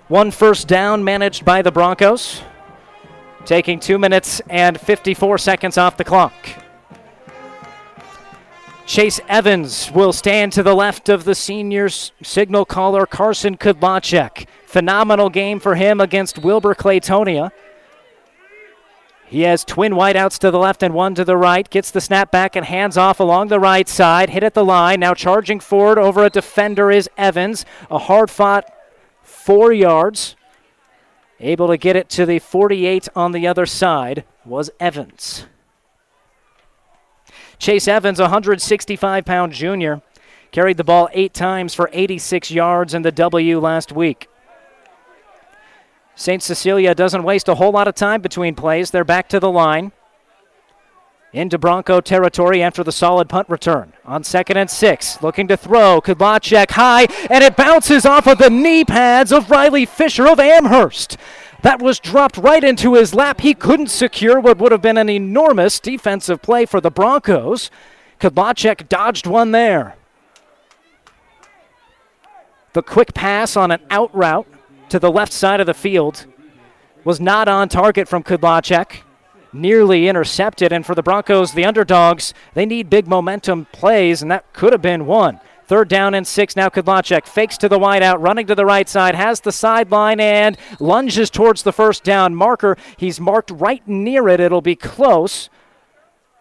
One 0.07 0.31
first 0.31 0.67
down 0.67 1.03
managed 1.03 1.45
by 1.45 1.61
the 1.61 1.71
Broncos 1.71 2.41
taking 3.45 3.79
two 3.79 3.97
minutes 3.97 4.41
and 4.49 4.79
54 4.79 5.37
seconds 5.37 5.77
off 5.77 5.97
the 5.97 6.03
clock. 6.03 6.33
Chase 8.85 9.21
Evans 9.29 9.91
will 9.91 10.11
stand 10.11 10.51
to 10.53 10.63
the 10.63 10.75
left 10.75 11.07
of 11.07 11.23
the 11.23 11.35
seniors 11.35 12.11
signal 12.21 12.65
caller 12.65 13.05
Carson 13.05 13.55
Kudlacek. 13.55 14.47
Phenomenal 14.65 15.29
game 15.29 15.59
for 15.59 15.75
him 15.75 16.01
against 16.01 16.39
Wilber 16.39 16.75
Clatonia. 16.75 17.51
He 19.31 19.43
has 19.43 19.63
twin 19.63 19.93
wideouts 19.93 20.39
to 20.39 20.51
the 20.51 20.59
left 20.59 20.83
and 20.83 20.93
one 20.93 21.15
to 21.15 21.23
the 21.23 21.37
right. 21.37 21.69
Gets 21.69 21.89
the 21.89 22.01
snap 22.01 22.31
back 22.31 22.57
and 22.57 22.65
hands 22.65 22.97
off 22.97 23.17
along 23.21 23.47
the 23.47 23.61
right 23.61 23.87
side. 23.87 24.31
Hit 24.31 24.43
at 24.43 24.53
the 24.53 24.65
line. 24.65 24.99
Now 24.99 25.13
charging 25.13 25.61
forward 25.61 25.97
over 25.97 26.25
a 26.25 26.29
defender 26.29 26.91
is 26.91 27.09
Evans. 27.17 27.65
A 27.89 27.97
hard 27.97 28.29
fought 28.29 28.69
four 29.23 29.71
yards. 29.71 30.35
Able 31.39 31.69
to 31.69 31.77
get 31.77 31.95
it 31.95 32.09
to 32.09 32.25
the 32.25 32.39
48 32.39 33.07
on 33.15 33.31
the 33.31 33.47
other 33.47 33.65
side 33.65 34.25
was 34.43 34.69
Evans. 34.81 35.45
Chase 37.57 37.87
Evans, 37.87 38.19
165 38.19 39.23
pound 39.23 39.53
junior, 39.53 40.01
carried 40.51 40.75
the 40.75 40.83
ball 40.83 41.07
eight 41.13 41.33
times 41.33 41.73
for 41.73 41.89
86 41.93 42.51
yards 42.51 42.93
in 42.93 43.03
the 43.03 43.13
W 43.13 43.61
last 43.61 43.93
week. 43.93 44.27
St. 46.15 46.43
Cecilia 46.43 46.93
doesn't 46.93 47.23
waste 47.23 47.47
a 47.47 47.55
whole 47.55 47.71
lot 47.71 47.87
of 47.87 47.95
time 47.95 48.21
between 48.21 48.55
plays. 48.55 48.91
They're 48.91 49.03
back 49.03 49.29
to 49.29 49.39
the 49.39 49.51
line. 49.51 49.91
Into 51.33 51.57
Bronco 51.57 52.01
territory 52.01 52.61
after 52.61 52.83
the 52.83 52.91
solid 52.91 53.29
punt 53.29 53.47
return. 53.49 53.93
On 54.03 54.21
second 54.21 54.57
and 54.57 54.69
six, 54.69 55.21
looking 55.23 55.47
to 55.47 55.55
throw. 55.55 56.01
Kudlacek 56.01 56.71
high, 56.71 57.03
and 57.29 57.43
it 57.43 57.55
bounces 57.55 58.05
off 58.05 58.27
of 58.27 58.37
the 58.37 58.49
knee 58.49 58.83
pads 58.83 59.31
of 59.31 59.49
Riley 59.49 59.85
Fisher 59.85 60.27
of 60.27 60.41
Amherst. 60.41 61.17
That 61.61 61.81
was 61.81 61.99
dropped 61.99 62.37
right 62.37 62.63
into 62.63 62.95
his 62.95 63.13
lap. 63.13 63.41
He 63.41 63.53
couldn't 63.53 63.87
secure 63.87 64.41
what 64.41 64.57
would 64.57 64.73
have 64.73 64.81
been 64.81 64.97
an 64.97 65.09
enormous 65.09 65.79
defensive 65.79 66.41
play 66.41 66.65
for 66.65 66.81
the 66.81 66.91
Broncos. 66.91 67.71
Kudlacek 68.19 68.89
dodged 68.89 69.25
one 69.25 69.51
there. 69.51 69.95
The 72.73 72.83
quick 72.83 73.13
pass 73.13 73.55
on 73.55 73.71
an 73.71 73.81
out 73.89 74.13
route 74.13 74.47
to 74.91 74.99
the 74.99 75.11
left 75.11 75.33
side 75.33 75.59
of 75.59 75.67
the 75.67 75.73
field 75.73 76.25
was 77.03 77.19
not 77.19 77.47
on 77.47 77.69
target 77.69 78.07
from 78.07 78.23
Kudlacek 78.23 78.97
nearly 79.53 80.07
intercepted. 80.07 80.71
And 80.71 80.85
for 80.85 80.95
the 80.95 81.03
Broncos, 81.03 81.53
the 81.53 81.65
underdogs, 81.65 82.33
they 82.53 82.65
need 82.65 82.89
big 82.89 83.07
momentum 83.07 83.67
plays, 83.71 84.21
and 84.21 84.29
that 84.31 84.53
could 84.53 84.73
have 84.73 84.81
been 84.81 85.05
one. 85.05 85.39
Third 85.65 85.87
down 85.87 86.13
and 86.13 86.27
six. 86.27 86.57
Now 86.57 86.67
Kudlacek 86.67 87.25
fakes 87.25 87.57
to 87.59 87.69
the 87.69 87.79
wideout, 87.79 88.17
running 88.19 88.47
to 88.47 88.55
the 88.55 88.65
right 88.65 88.87
side, 88.89 89.15
has 89.15 89.39
the 89.39 89.53
sideline 89.53 90.19
and 90.19 90.57
lunges 90.79 91.29
towards 91.29 91.63
the 91.63 91.71
first 91.71 92.03
down 92.03 92.35
marker. 92.35 92.77
He's 92.97 93.19
marked 93.19 93.51
right 93.51 93.85
near 93.87 94.27
it. 94.27 94.41
It'll 94.41 94.61
be 94.61 94.75
close. 94.75 95.49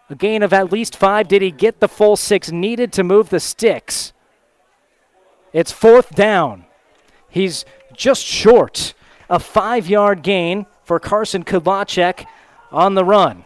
A 0.09 0.15
gain 0.15 0.43
of 0.43 0.51
at 0.51 0.73
least 0.73 0.97
five. 0.97 1.29
Did 1.29 1.41
he 1.41 1.51
get 1.51 1.79
the 1.79 1.87
full 1.87 2.17
six 2.17 2.51
needed 2.51 2.91
to 2.93 3.03
move 3.03 3.29
the 3.29 3.39
sticks? 3.39 4.11
It's 5.53 5.71
fourth 5.71 6.13
down. 6.13 6.65
He's 7.29 7.63
just 8.01 8.25
short. 8.25 8.95
A 9.29 9.39
five 9.39 9.87
yard 9.87 10.23
gain 10.23 10.65
for 10.83 10.99
Carson 10.99 11.45
Kudlacek 11.45 12.25
on 12.71 12.95
the 12.95 13.05
run. 13.05 13.43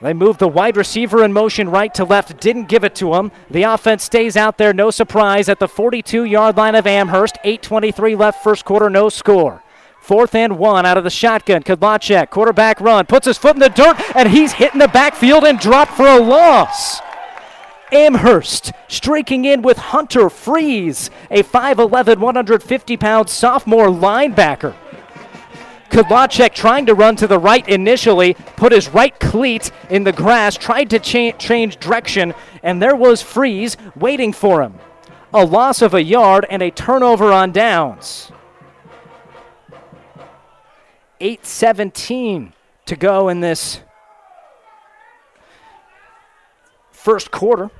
They 0.00 0.14
move 0.14 0.38
the 0.38 0.48
wide 0.48 0.76
receiver 0.76 1.22
in 1.22 1.32
motion 1.32 1.68
right 1.68 1.92
to 1.94 2.04
left, 2.04 2.40
didn't 2.40 2.68
give 2.68 2.84
it 2.84 2.94
to 2.96 3.14
him. 3.14 3.30
The 3.50 3.64
offense 3.64 4.04
stays 4.04 4.36
out 4.36 4.56
there, 4.56 4.72
no 4.72 4.90
surprise, 4.90 5.48
at 5.48 5.58
the 5.58 5.68
42 5.68 6.24
yard 6.24 6.56
line 6.56 6.74
of 6.74 6.86
Amherst. 6.86 7.36
8.23 7.44 8.18
left, 8.18 8.42
first 8.42 8.64
quarter, 8.64 8.88
no 8.88 9.08
score. 9.10 9.62
Fourth 10.00 10.34
and 10.34 10.56
one 10.58 10.86
out 10.86 10.96
of 10.96 11.04
the 11.04 11.10
shotgun. 11.10 11.62
Kudlacek, 11.62 12.30
quarterback 12.30 12.80
run, 12.80 13.04
puts 13.04 13.26
his 13.26 13.36
foot 13.36 13.56
in 13.56 13.60
the 13.60 13.68
dirt, 13.68 14.00
and 14.16 14.30
he's 14.30 14.52
hitting 14.52 14.78
the 14.80 14.88
backfield 14.88 15.44
and 15.44 15.58
dropped 15.58 15.92
for 15.92 16.06
a 16.06 16.18
loss. 16.18 17.00
Amherst 17.92 18.72
streaking 18.88 19.44
in 19.44 19.62
with 19.62 19.78
Hunter 19.78 20.28
Freeze, 20.30 21.10
a 21.30 21.42
5'11, 21.42 22.18
150 22.18 22.96
pound 22.96 23.28
sophomore 23.28 23.88
linebacker. 23.88 24.74
Kudlacek 25.90 26.52
trying 26.52 26.86
to 26.86 26.94
run 26.94 27.16
to 27.16 27.26
the 27.26 27.38
right 27.38 27.66
initially, 27.66 28.34
put 28.56 28.72
his 28.72 28.90
right 28.90 29.18
cleat 29.18 29.70
in 29.88 30.04
the 30.04 30.12
grass, 30.12 30.56
tried 30.56 30.90
to 30.90 30.98
cha- 30.98 31.36
change 31.38 31.78
direction, 31.78 32.34
and 32.62 32.82
there 32.82 32.96
was 32.96 33.22
Freeze 33.22 33.76
waiting 33.96 34.32
for 34.32 34.62
him. 34.62 34.74
A 35.32 35.44
loss 35.44 35.82
of 35.82 35.94
a 35.94 36.02
yard 36.02 36.46
and 36.50 36.62
a 36.62 36.70
turnover 36.70 37.32
on 37.32 37.52
downs. 37.52 38.30
8:17 41.20 42.52
to 42.86 42.96
go 42.96 43.28
in 43.28 43.40
this 43.40 43.80
first 46.92 47.30
quarter, 47.30 47.70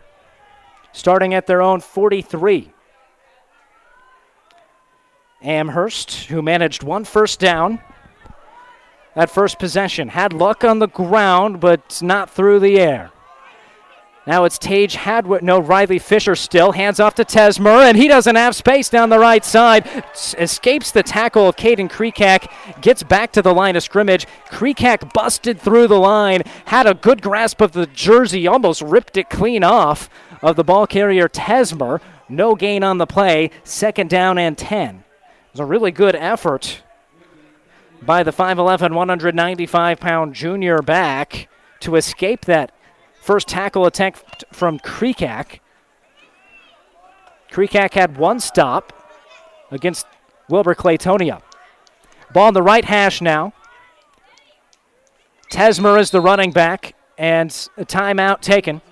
starting 0.92 1.34
at 1.34 1.46
their 1.46 1.62
own 1.62 1.80
43. 1.80 2.72
Amherst, 5.42 6.24
who 6.24 6.42
managed 6.42 6.82
one 6.82 7.04
first 7.04 7.38
down 7.38 7.80
that 9.18 9.30
first 9.30 9.58
possession. 9.58 10.06
Had 10.06 10.32
luck 10.32 10.62
on 10.62 10.78
the 10.78 10.86
ground, 10.86 11.58
but 11.58 12.00
not 12.00 12.30
through 12.30 12.60
the 12.60 12.78
air. 12.78 13.10
Now 14.28 14.44
it's 14.44 14.58
Tage 14.58 14.94
Hadwit, 14.94 15.42
no 15.42 15.58
Riley 15.58 15.98
Fisher 15.98 16.36
still. 16.36 16.70
Hands 16.70 17.00
off 17.00 17.16
to 17.16 17.24
Tesmer, 17.24 17.82
and 17.82 17.96
he 17.96 18.06
doesn't 18.06 18.36
have 18.36 18.54
space 18.54 18.88
down 18.88 19.08
the 19.08 19.18
right 19.18 19.44
side. 19.44 19.88
S- 20.12 20.36
escapes 20.38 20.92
the 20.92 21.02
tackle 21.02 21.48
of 21.48 21.56
Caden 21.56 21.90
Kreekak, 21.90 22.80
gets 22.80 23.02
back 23.02 23.32
to 23.32 23.42
the 23.42 23.52
line 23.52 23.74
of 23.74 23.82
scrimmage. 23.82 24.28
Kreekak 24.50 25.12
busted 25.12 25.60
through 25.60 25.88
the 25.88 25.98
line, 25.98 26.42
had 26.66 26.86
a 26.86 26.94
good 26.94 27.20
grasp 27.20 27.60
of 27.60 27.72
the 27.72 27.86
jersey, 27.86 28.46
almost 28.46 28.82
ripped 28.82 29.16
it 29.16 29.30
clean 29.30 29.64
off 29.64 30.08
of 30.42 30.56
the 30.56 30.64
ball 30.64 30.86
carrier 30.86 31.28
Tesmer. 31.28 32.00
No 32.28 32.54
gain 32.54 32.82
on 32.82 32.98
the 32.98 33.06
play, 33.06 33.50
second 33.64 34.10
down 34.10 34.38
and 34.38 34.56
10. 34.56 34.96
It 34.96 35.04
was 35.52 35.60
a 35.60 35.64
really 35.64 35.90
good 35.90 36.14
effort 36.14 36.82
by 38.02 38.22
the 38.22 38.32
5'11, 38.32 38.94
195 38.94 40.00
pound 40.00 40.34
junior 40.34 40.82
back 40.82 41.48
to 41.80 41.96
escape 41.96 42.44
that 42.44 42.72
first 43.20 43.48
tackle 43.48 43.86
attempt 43.86 44.44
from 44.52 44.78
Kreekak. 44.78 45.60
Kreekak 47.50 47.94
had 47.94 48.18
one 48.18 48.40
stop 48.40 48.92
against 49.70 50.06
Wilber 50.48 50.74
Clatonia. 50.74 51.42
Ball 52.32 52.48
in 52.48 52.54
the 52.54 52.62
right 52.62 52.84
hash 52.84 53.20
now. 53.20 53.52
Tesmer 55.50 55.98
is 55.98 56.10
the 56.10 56.20
running 56.20 56.52
back, 56.52 56.94
and 57.16 57.50
a 57.78 57.84
timeout 57.84 58.40
taken 58.40 58.82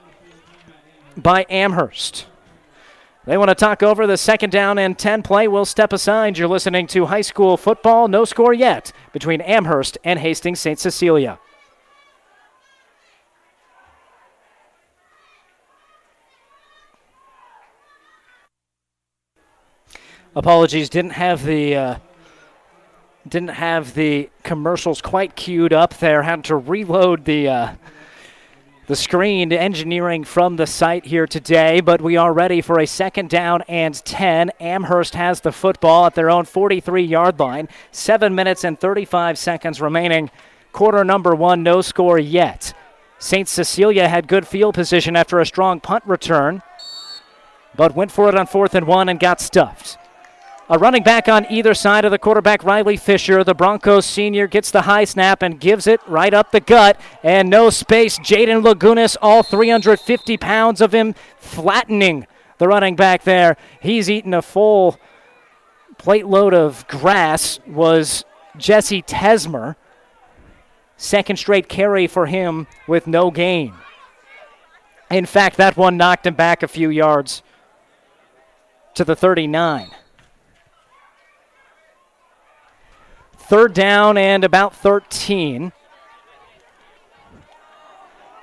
by 1.17 1.47
Amherst. 1.49 2.27
They 3.25 3.37
want 3.37 3.49
to 3.49 3.57
talk 3.57 3.83
over 3.83 4.07
the 4.07 4.17
second 4.17 4.51
down 4.51 4.79
and 4.79 4.97
10 4.97 5.25
play. 5.25 5.49
We'll 5.49 5.65
step 5.65 5.93
aside. 5.93 6.39
You're 6.39 6.47
listening 6.47 6.87
to 6.89 7.07
high 7.07 7.23
school 7.23 7.57
football. 7.57 8.07
No 8.07 8.25
score 8.25 8.55
yet 8.55 8.93
between 9.13 9.41
Amherst 9.41 9.99
and 10.05 10.21
Hastings 10.21 10.61
St. 10.61 10.79
Cecilia. 10.79 11.41
Apologies, 20.37 20.91
didn't 20.91 21.13
have 21.13 21.45
the 21.45 21.75
uh, 21.75 21.97
didn't 23.27 23.49
have 23.49 23.95
the 23.95 24.29
commercials 24.43 25.01
quite 25.01 25.35
queued 25.35 25.73
up 25.73 25.95
there. 25.95 26.23
Had 26.23 26.45
to 26.45 26.57
reload 26.57 27.25
the 27.25 27.49
uh, 27.49 27.73
the 28.87 28.97
screen 28.97 29.53
engineering 29.53 30.23
from 30.23 30.57
the 30.57 30.67
site 30.67 31.07
here 31.07 31.27
today, 31.27 31.81
but 31.81 32.01
we 32.01 32.17
are 32.17 32.33
ready 32.33 32.61
for 32.61 32.79
a 32.79 32.87
second 32.87 33.29
down 33.29 33.63
and 33.63 33.95
10. 34.05 34.51
Amherst 34.61 35.17
has 35.17 35.41
the 35.41 35.51
football 35.51 36.07
at 36.07 36.15
their 36.15 36.31
own 36.31 36.45
43 36.45 37.03
yard 37.03 37.41
line. 37.41 37.69
Seven 37.91 38.35
minutes 38.35 38.63
and 38.63 38.79
35 38.79 39.39
seconds 39.39 39.81
remaining. 39.81 40.31
Quarter 40.71 41.05
number 41.05 41.35
one, 41.35 41.65
no 41.65 41.81
score 41.81 42.19
yet. 42.19 42.75
St. 43.19 43.49
Cecilia 43.49 44.09
had 44.09 44.29
good 44.29 44.47
field 44.47 44.75
position 44.75 45.17
after 45.17 45.41
a 45.41 45.47
strong 45.47 45.81
punt 45.81 46.05
return, 46.07 46.63
but 47.75 47.97
went 47.97 48.13
for 48.13 48.29
it 48.29 48.37
on 48.37 48.47
fourth 48.47 48.75
and 48.75 48.87
one 48.87 49.09
and 49.09 49.19
got 49.19 49.41
stuffed. 49.41 49.99
A 50.69 50.79
running 50.79 51.05
back 51.05 51.29
on 51.29 51.47
either 51.49 51.75
side 51.75 52.05
of 52.05 52.11
the 52.11 52.19
quarterback, 52.19 52.65
Riley 52.65 52.97
Fisher. 52.97 53.45
The 53.45 53.55
Broncos 53.55 54.05
senior 54.05 54.49
gets 54.49 54.73
the 54.73 54.83
high 54.83 55.05
snap 55.05 55.41
and 55.41 55.61
gives 55.61 55.87
it 55.87 56.01
right 56.09 56.35
up 56.35 56.51
the 56.51 56.59
gut. 56.59 57.01
And 57.23 57.49
no 57.49 57.71
space. 57.71 58.19
Jaden 58.19 58.65
Lagunas, 58.65 59.17
all 59.23 59.45
350 59.45 60.37
pounds 60.39 60.81
of 60.81 60.93
him, 60.93 61.15
flattening 61.39 62.27
the 62.59 62.67
running 62.67 62.97
back 62.97 63.23
there. 63.23 63.57
He's 63.81 64.11
eaten 64.11 64.35
a 64.35 64.43
full 64.43 64.99
plate 65.99 66.27
load 66.27 66.53
of 66.53 66.87
grass, 66.89 67.61
was 67.65 68.25
Jesse 68.57 69.03
Tesmer. 69.03 69.77
Second 70.97 71.37
straight 71.37 71.69
carry 71.69 72.09
for 72.09 72.27
him 72.27 72.67
with 72.89 73.07
no 73.07 73.31
gain. 73.31 73.73
In 75.13 75.27
fact, 75.27 75.59
that 75.59 75.77
one 75.77 75.97
knocked 75.97 76.27
him 76.27 76.35
back 76.35 76.65
a 76.65 76.69
few 76.69 76.91
yards 76.91 77.45
to 78.95 79.05
the 79.05 79.15
39. 79.15 79.91
Third 83.47 83.75
down 83.75 84.19
and 84.19 84.43
about 84.43 84.75
13 84.75 85.73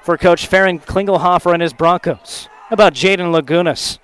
for 0.02 0.18
Coach 0.18 0.48
Farron 0.48 0.80
Klingelhofer 0.80 1.54
and 1.54 1.62
his 1.62 1.74
Broncos. 1.74 2.48
How 2.70 2.74
about 2.74 2.94
Jaden 2.94 3.34
Lagunas? 3.34 4.00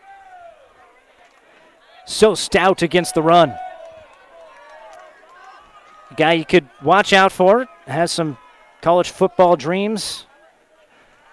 So 2.06 2.36
stout 2.36 2.82
against 2.82 3.16
the 3.16 3.22
run. 3.22 3.56
Guy 6.18 6.34
you 6.34 6.46
could 6.46 6.68
watch 6.84 7.14
out 7.14 7.32
for, 7.32 7.68
has 7.88 8.12
some 8.12 8.38
college 8.82 9.10
football 9.10 9.56
dreams. 9.56 10.26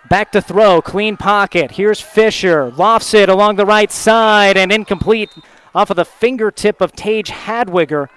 Back 0.09 0.31
to 0.33 0.41
throw, 0.41 0.81
clean 0.81 1.17
pocket. 1.17 1.73
Here's 1.73 2.01
Fisher, 2.01 2.71
lofts 2.71 3.15
it 3.15 3.29
along 3.29 3.57
the 3.57 3.67
right 3.67 3.91
side 3.91 4.57
and 4.57 4.71
incomplete 4.71 5.31
off 5.75 5.91
of 5.91 5.97
the 5.97 6.05
fingertip 6.05 6.81
of 6.81 6.93
Tage 6.93 7.31
Hadwiger. 7.31 8.09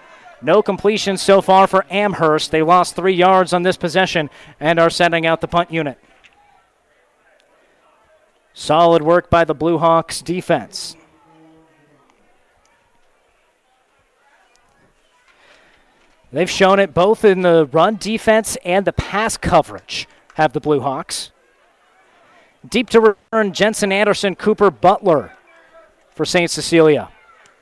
No 0.41 0.61
completion 0.61 1.17
so 1.17 1.41
far 1.41 1.67
for 1.67 1.85
Amherst. 1.89 2.51
They 2.51 2.61
lost 2.61 2.95
three 2.95 3.13
yards 3.13 3.53
on 3.53 3.63
this 3.63 3.77
possession 3.77 4.29
and 4.59 4.79
are 4.79 4.89
sending 4.89 5.25
out 5.25 5.41
the 5.41 5.47
punt 5.47 5.71
unit. 5.71 5.99
Solid 8.53 9.01
work 9.01 9.29
by 9.29 9.43
the 9.43 9.53
Blue 9.53 9.77
Hawks 9.77 10.21
defense. 10.21 10.95
They've 16.31 16.49
shown 16.49 16.79
it 16.79 16.93
both 16.93 17.25
in 17.25 17.41
the 17.41 17.67
run 17.71 17.97
defense 17.97 18.55
and 18.63 18.85
the 18.85 18.93
pass 18.93 19.35
coverage, 19.35 20.07
have 20.35 20.53
the 20.53 20.59
Blue 20.59 20.79
Hawks. 20.79 21.31
Deep 22.67 22.89
to 22.91 22.99
return, 22.99 23.53
Jensen 23.53 23.91
Anderson, 23.91 24.35
Cooper 24.35 24.69
Butler 24.69 25.33
for 26.11 26.25
St. 26.25 26.51
Cecilia. 26.51 27.09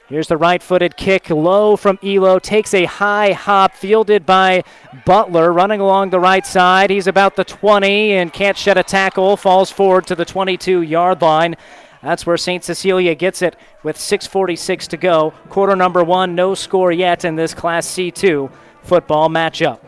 Here's 0.09 0.27
the 0.27 0.37
right 0.37 0.63
footed 0.63 0.95
kick 0.95 1.29
low 1.29 1.75
from 1.75 1.99
Elo. 2.01 2.39
Takes 2.39 2.73
a 2.73 2.85
high 2.85 3.33
hop, 3.33 3.73
fielded 3.73 4.25
by 4.25 4.63
Butler, 5.05 5.51
running 5.51 5.81
along 5.81 6.11
the 6.11 6.19
right 6.19 6.45
side. 6.45 6.89
He's 6.89 7.07
about 7.07 7.35
the 7.35 7.43
20 7.43 8.13
and 8.13 8.31
can't 8.31 8.55
shed 8.55 8.77
a 8.77 8.83
tackle. 8.83 9.35
Falls 9.35 9.69
forward 9.69 10.07
to 10.07 10.15
the 10.15 10.23
22 10.23 10.81
yard 10.81 11.21
line. 11.21 11.55
That's 12.01 12.25
where 12.25 12.37
St. 12.37 12.63
Cecilia 12.63 13.15
gets 13.15 13.41
it 13.41 13.57
with 13.83 13.97
6.46 13.97 14.87
to 14.87 14.97
go. 14.97 15.33
Quarter 15.49 15.75
number 15.75 16.05
one, 16.05 16.35
no 16.35 16.55
score 16.55 16.93
yet 16.93 17.25
in 17.25 17.35
this 17.35 17.53
Class 17.53 17.85
C2 17.85 18.49
football 18.83 19.27
matchup. 19.27 19.79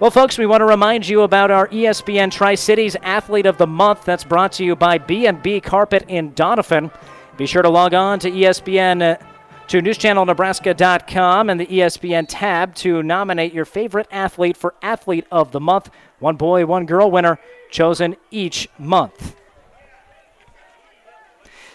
Well, 0.00 0.10
folks, 0.10 0.38
we 0.38 0.46
want 0.46 0.62
to 0.62 0.64
remind 0.64 1.06
you 1.06 1.20
about 1.20 1.50
our 1.50 1.68
ESPN 1.68 2.32
Tri-Cities 2.32 2.96
Athlete 3.02 3.44
of 3.44 3.58
the 3.58 3.66
Month. 3.66 4.06
That's 4.06 4.24
brought 4.24 4.50
to 4.52 4.64
you 4.64 4.74
by 4.74 4.96
B&B 4.96 5.60
Carpet 5.60 6.06
in 6.08 6.32
Doniphan. 6.32 6.90
Be 7.36 7.44
sure 7.44 7.60
to 7.60 7.68
log 7.68 7.92
on 7.92 8.18
to 8.20 8.30
ESPN 8.30 9.02
uh, 9.02 9.22
to 9.68 9.82
newschannelnebraska.com 9.82 11.50
and 11.50 11.60
the 11.60 11.66
ESPN 11.66 12.24
tab 12.26 12.74
to 12.76 13.02
nominate 13.02 13.52
your 13.52 13.66
favorite 13.66 14.06
athlete 14.10 14.56
for 14.56 14.74
Athlete 14.80 15.26
of 15.30 15.52
the 15.52 15.60
Month. 15.60 15.90
One 16.18 16.36
boy, 16.36 16.64
one 16.64 16.86
girl 16.86 17.10
winner 17.10 17.38
chosen 17.70 18.16
each 18.30 18.70
month. 18.78 19.36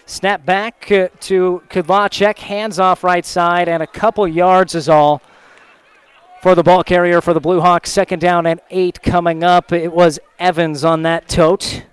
Snap 0.06 0.44
back 0.44 0.90
uh, 0.90 1.10
to 1.20 1.62
Kudlacek, 1.68 2.38
hands 2.38 2.80
off 2.80 3.04
right 3.04 3.24
side, 3.24 3.68
and 3.68 3.84
a 3.84 3.86
couple 3.86 4.26
yards 4.26 4.74
is 4.74 4.88
all 4.88 5.22
for 6.42 6.54
the 6.54 6.62
ball 6.62 6.84
carrier 6.84 7.20
for 7.20 7.34
the 7.34 7.40
Blue 7.40 7.60
Hawks. 7.60 7.90
Second 7.90 8.20
down 8.20 8.46
and 8.46 8.60
eight 8.70 9.02
coming 9.02 9.42
up. 9.42 9.72
It 9.72 9.92
was 9.92 10.18
Evans 10.38 10.84
on 10.84 11.02
that 11.02 11.28
tote. 11.28 11.84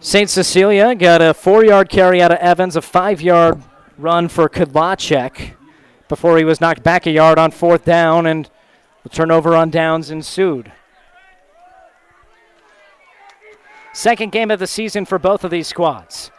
St. 0.00 0.30
Cecilia 0.30 0.94
got 0.94 1.20
a 1.20 1.34
four 1.34 1.64
yard 1.64 1.88
carry 1.88 2.22
out 2.22 2.30
of 2.30 2.38
Evans, 2.38 2.76
a 2.76 2.82
five 2.82 3.20
yard 3.20 3.62
run 3.96 4.28
for 4.28 4.48
Kudlacek 4.48 5.54
before 6.08 6.38
he 6.38 6.44
was 6.44 6.60
knocked 6.60 6.82
back 6.82 7.06
a 7.06 7.10
yard 7.10 7.38
on 7.38 7.50
fourth 7.50 7.84
down, 7.84 8.26
and 8.26 8.48
the 9.02 9.08
turnover 9.08 9.54
on 9.54 9.70
downs 9.70 10.10
ensued. 10.10 10.72
Second 13.92 14.30
game 14.30 14.50
of 14.50 14.60
the 14.60 14.66
season 14.66 15.04
for 15.04 15.18
both 15.18 15.42
of 15.42 15.50
these 15.50 15.66
squads. 15.66 16.30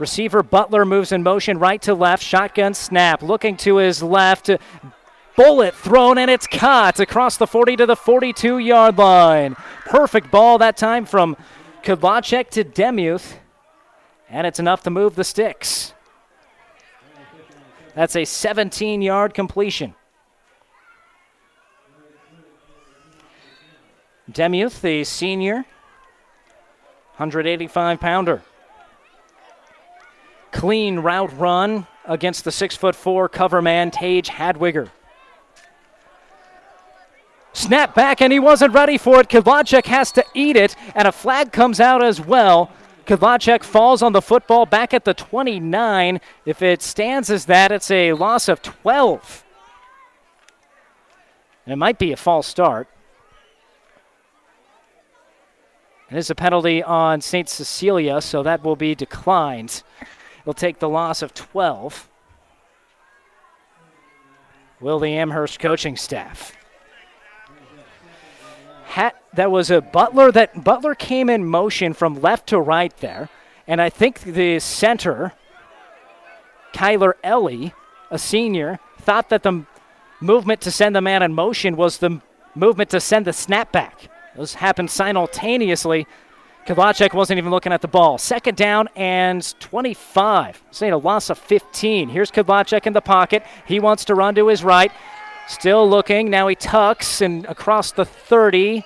Receiver 0.00 0.42
Butler 0.42 0.86
moves 0.86 1.12
in 1.12 1.22
motion 1.22 1.58
right 1.58 1.80
to 1.82 1.94
left. 1.94 2.22
Shotgun 2.22 2.72
snap. 2.72 3.22
Looking 3.22 3.56
to 3.58 3.76
his 3.76 4.02
left. 4.02 4.50
Bullet 5.36 5.74
thrown 5.74 6.18
and 6.18 6.30
it's 6.30 6.46
caught 6.46 6.98
across 6.98 7.36
the 7.36 7.46
40 7.46 7.76
to 7.76 7.86
the 7.86 7.96
42 7.96 8.58
yard 8.58 8.96
line. 8.98 9.54
Perfect 9.84 10.30
ball 10.30 10.58
that 10.58 10.76
time 10.76 11.04
from 11.04 11.36
Kudlacek 11.82 12.48
to 12.50 12.64
Demuth. 12.64 13.38
And 14.28 14.46
it's 14.46 14.58
enough 14.58 14.82
to 14.84 14.90
move 14.90 15.16
the 15.16 15.24
sticks. 15.24 15.92
That's 17.94 18.16
a 18.16 18.24
17 18.24 19.02
yard 19.02 19.34
completion. 19.34 19.94
Demuth, 24.30 24.80
the 24.80 25.04
senior, 25.04 25.64
185 27.16 28.00
pounder. 28.00 28.42
Clean 30.52 30.98
route 30.98 31.36
run 31.38 31.86
against 32.04 32.44
the 32.44 32.52
six 32.52 32.76
foot 32.76 32.94
four 32.94 33.28
cover 33.28 33.62
man, 33.62 33.90
Tage 33.90 34.28
Hadwiger. 34.28 34.90
Snap 37.52 37.94
back, 37.94 38.20
and 38.20 38.32
he 38.32 38.38
wasn't 38.38 38.72
ready 38.72 38.96
for 38.96 39.20
it. 39.20 39.28
Kudlacek 39.28 39.86
has 39.86 40.12
to 40.12 40.24
eat 40.34 40.56
it, 40.56 40.76
and 40.94 41.08
a 41.08 41.12
flag 41.12 41.52
comes 41.52 41.80
out 41.80 42.02
as 42.02 42.20
well. 42.20 42.70
Kudlacek 43.06 43.64
falls 43.64 44.02
on 44.02 44.12
the 44.12 44.22
football 44.22 44.66
back 44.66 44.94
at 44.94 45.04
the 45.04 45.14
29. 45.14 46.20
If 46.46 46.62
it 46.62 46.80
stands 46.80 47.28
as 47.28 47.46
that, 47.46 47.72
it's 47.72 47.90
a 47.90 48.12
loss 48.12 48.48
of 48.48 48.62
12. 48.62 49.44
And 51.66 51.72
it 51.72 51.76
might 51.76 51.98
be 51.98 52.12
a 52.12 52.16
false 52.16 52.46
start. 52.46 52.88
It 56.10 56.16
is 56.16 56.30
a 56.30 56.34
penalty 56.34 56.82
on 56.82 57.20
St. 57.20 57.48
Cecilia, 57.48 58.20
so 58.20 58.42
that 58.42 58.64
will 58.64 58.76
be 58.76 58.94
declined. 58.94 59.82
He'll 60.44 60.54
take 60.54 60.78
the 60.78 60.88
loss 60.88 61.22
of 61.22 61.34
12. 61.34 62.08
Will 64.80 64.98
the 64.98 65.12
Amherst 65.12 65.58
coaching 65.58 65.96
staff? 65.96 66.56
Hat, 68.84 69.22
that 69.34 69.50
was 69.50 69.70
a 69.70 69.80
Butler 69.80 70.32
that 70.32 70.64
Butler 70.64 70.94
came 70.94 71.28
in 71.30 71.44
motion 71.44 71.92
from 71.92 72.20
left 72.20 72.48
to 72.48 72.58
right 72.58 72.96
there, 72.98 73.28
and 73.66 73.80
I 73.80 73.90
think 73.90 74.20
the 74.20 74.58
center, 74.58 75.32
Kyler 76.72 77.12
Ellie, 77.22 77.72
a 78.10 78.18
senior, 78.18 78.80
thought 79.00 79.28
that 79.28 79.44
the 79.44 79.64
movement 80.20 80.60
to 80.62 80.70
send 80.70 80.96
the 80.96 81.00
man 81.00 81.22
in 81.22 81.32
motion 81.32 81.76
was 81.76 81.98
the 81.98 82.20
movement 82.54 82.90
to 82.90 83.00
send 83.00 83.26
the 83.26 83.32
snap 83.32 83.70
back. 83.70 84.08
Those 84.36 84.54
happened 84.54 84.90
simultaneously. 84.90 86.06
Kudlacek 86.66 87.14
wasn't 87.14 87.38
even 87.38 87.50
looking 87.50 87.72
at 87.72 87.80
the 87.80 87.88
ball. 87.88 88.18
Second 88.18 88.56
down 88.56 88.88
and 88.94 89.58
25. 89.60 90.62
Saying 90.70 90.92
a 90.92 90.98
loss 90.98 91.30
of 91.30 91.38
15. 91.38 92.08
Here's 92.08 92.30
Kudlacek 92.30 92.86
in 92.86 92.92
the 92.92 93.00
pocket. 93.00 93.44
He 93.66 93.80
wants 93.80 94.04
to 94.06 94.14
run 94.14 94.34
to 94.36 94.48
his 94.48 94.62
right. 94.62 94.92
Still 95.48 95.88
looking. 95.88 96.30
Now 96.30 96.48
he 96.48 96.54
tucks 96.54 97.22
and 97.22 97.44
across 97.46 97.92
the 97.92 98.04
30. 98.04 98.84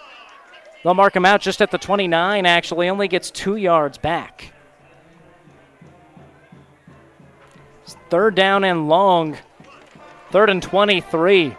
They'll 0.82 0.94
mark 0.94 1.16
him 1.16 1.24
out 1.24 1.40
just 1.40 1.60
at 1.60 1.70
the 1.70 1.78
29, 1.78 2.46
actually. 2.46 2.88
Only 2.88 3.08
gets 3.08 3.30
two 3.30 3.56
yards 3.56 3.98
back. 3.98 4.52
Third 8.08 8.34
down 8.34 8.64
and 8.64 8.88
long. 8.88 9.36
Third 10.30 10.48
and 10.48 10.62
23 10.62 11.56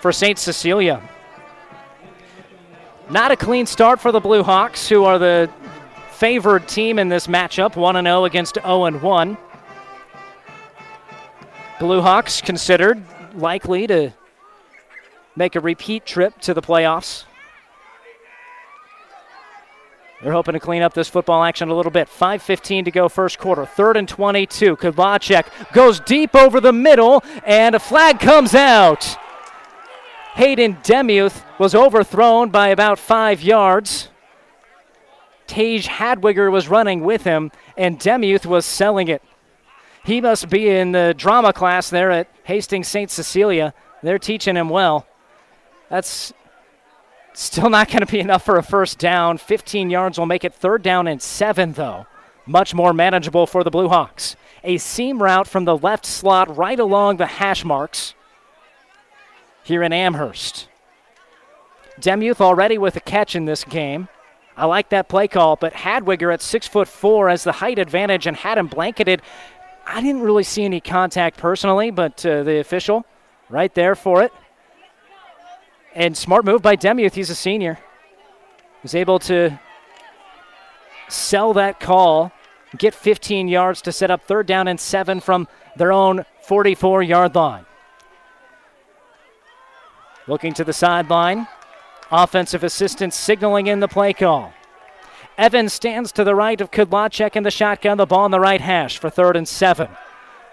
for 0.00 0.12
St. 0.12 0.38
Cecilia. 0.38 1.02
Not 3.12 3.30
a 3.30 3.36
clean 3.36 3.66
start 3.66 4.00
for 4.00 4.10
the 4.10 4.20
Blue 4.20 4.42
Hawks, 4.42 4.88
who 4.88 5.04
are 5.04 5.18
the 5.18 5.50
favored 6.12 6.66
team 6.66 6.98
in 6.98 7.10
this 7.10 7.26
matchup, 7.26 7.76
1 7.76 8.02
0 8.02 8.24
against 8.24 8.54
0 8.54 8.90
1. 8.90 9.38
Blue 11.78 12.00
Hawks 12.00 12.40
considered 12.40 13.02
likely 13.34 13.86
to 13.86 14.14
make 15.36 15.56
a 15.56 15.60
repeat 15.60 16.06
trip 16.06 16.40
to 16.40 16.54
the 16.54 16.62
playoffs. 16.62 17.24
They're 20.22 20.32
hoping 20.32 20.54
to 20.54 20.60
clean 20.60 20.80
up 20.80 20.94
this 20.94 21.10
football 21.10 21.44
action 21.44 21.68
a 21.68 21.74
little 21.74 21.92
bit. 21.92 22.08
5.15 22.08 22.86
to 22.86 22.90
go, 22.90 23.10
first 23.10 23.38
quarter. 23.38 23.66
Third 23.66 23.98
and 23.98 24.08
22. 24.08 24.76
Kudlacek 24.76 25.72
goes 25.74 26.00
deep 26.00 26.34
over 26.34 26.62
the 26.62 26.72
middle, 26.72 27.22
and 27.44 27.74
a 27.74 27.78
flag 27.78 28.20
comes 28.20 28.54
out. 28.54 29.18
Hayden 30.34 30.78
Demuth 30.82 31.44
was 31.58 31.74
overthrown 31.74 32.48
by 32.48 32.68
about 32.68 32.98
five 32.98 33.42
yards. 33.42 34.08
Tage 35.46 35.86
Hadwiger 35.86 36.50
was 36.50 36.68
running 36.68 37.02
with 37.02 37.24
him, 37.24 37.52
and 37.76 37.98
Demuth 37.98 38.46
was 38.46 38.64
selling 38.64 39.08
it. 39.08 39.22
He 40.04 40.22
must 40.22 40.48
be 40.48 40.70
in 40.70 40.92
the 40.92 41.14
drama 41.16 41.52
class 41.52 41.90
there 41.90 42.10
at 42.10 42.28
Hastings 42.44 42.88
St. 42.88 43.10
Cecilia. 43.10 43.74
They're 44.02 44.18
teaching 44.18 44.56
him 44.56 44.70
well. 44.70 45.06
That's 45.90 46.32
still 47.34 47.68
not 47.68 47.88
going 47.88 48.00
to 48.00 48.10
be 48.10 48.20
enough 48.20 48.42
for 48.42 48.56
a 48.56 48.62
first 48.62 48.98
down. 48.98 49.36
15 49.36 49.90
yards 49.90 50.18
will 50.18 50.26
make 50.26 50.44
it 50.44 50.54
third 50.54 50.82
down 50.82 51.06
and 51.06 51.20
seven, 51.20 51.74
though. 51.74 52.06
Much 52.46 52.74
more 52.74 52.94
manageable 52.94 53.46
for 53.46 53.62
the 53.62 53.70
Blue 53.70 53.88
Hawks. 53.88 54.34
A 54.64 54.78
seam 54.78 55.22
route 55.22 55.46
from 55.46 55.66
the 55.66 55.76
left 55.76 56.06
slot 56.06 56.56
right 56.56 56.80
along 56.80 57.18
the 57.18 57.26
hash 57.26 57.64
marks 57.64 58.14
here 59.62 59.82
in 59.82 59.92
Amherst. 59.92 60.68
Demuth 62.00 62.40
already 62.40 62.78
with 62.78 62.96
a 62.96 63.00
catch 63.00 63.36
in 63.36 63.44
this 63.44 63.64
game. 63.64 64.08
I 64.56 64.66
like 64.66 64.90
that 64.90 65.08
play 65.08 65.28
call, 65.28 65.56
but 65.56 65.72
Hadwiger 65.72 66.32
at 66.32 66.42
six 66.42 66.66
foot 66.68 66.88
four 66.88 67.28
has 67.28 67.44
the 67.44 67.52
height 67.52 67.78
advantage 67.78 68.26
and 68.26 68.36
had 68.36 68.58
him 68.58 68.66
blanketed. 68.66 69.22
I 69.86 70.00
didn't 70.00 70.22
really 70.22 70.44
see 70.44 70.64
any 70.64 70.80
contact 70.80 71.38
personally, 71.38 71.90
but 71.90 72.24
uh, 72.24 72.42
the 72.42 72.58
official 72.58 73.04
right 73.48 73.74
there 73.74 73.94
for 73.94 74.22
it. 74.22 74.32
And 75.94 76.16
smart 76.16 76.44
move 76.44 76.62
by 76.62 76.76
Demuth. 76.76 77.14
He's 77.14 77.30
a 77.30 77.34
senior. 77.34 77.78
Was 78.82 78.94
able 78.94 79.18
to 79.20 79.58
sell 81.08 81.52
that 81.54 81.78
call, 81.78 82.32
get 82.76 82.94
15 82.94 83.48
yards 83.48 83.82
to 83.82 83.92
set 83.92 84.10
up 84.10 84.22
third 84.24 84.46
down 84.46 84.68
and 84.68 84.80
seven 84.80 85.20
from 85.20 85.46
their 85.76 85.92
own 85.92 86.24
44 86.42 87.02
yard 87.02 87.34
line. 87.34 87.66
Looking 90.28 90.54
to 90.54 90.64
the 90.64 90.72
sideline. 90.72 91.48
Offensive 92.10 92.62
assistant 92.62 93.12
signaling 93.12 93.66
in 93.66 93.80
the 93.80 93.88
play 93.88 94.12
call. 94.12 94.52
Evans 95.36 95.72
stands 95.72 96.12
to 96.12 96.24
the 96.24 96.34
right 96.34 96.60
of 96.60 96.70
Kudlacek 96.70 97.34
in 97.34 97.42
the 97.42 97.50
shotgun, 97.50 97.96
the 97.96 98.06
ball 98.06 98.26
in 98.26 98.30
the 98.30 98.38
right 98.38 98.60
hash 98.60 98.98
for 98.98 99.10
third 99.10 99.36
and 99.36 99.48
seven. 99.48 99.88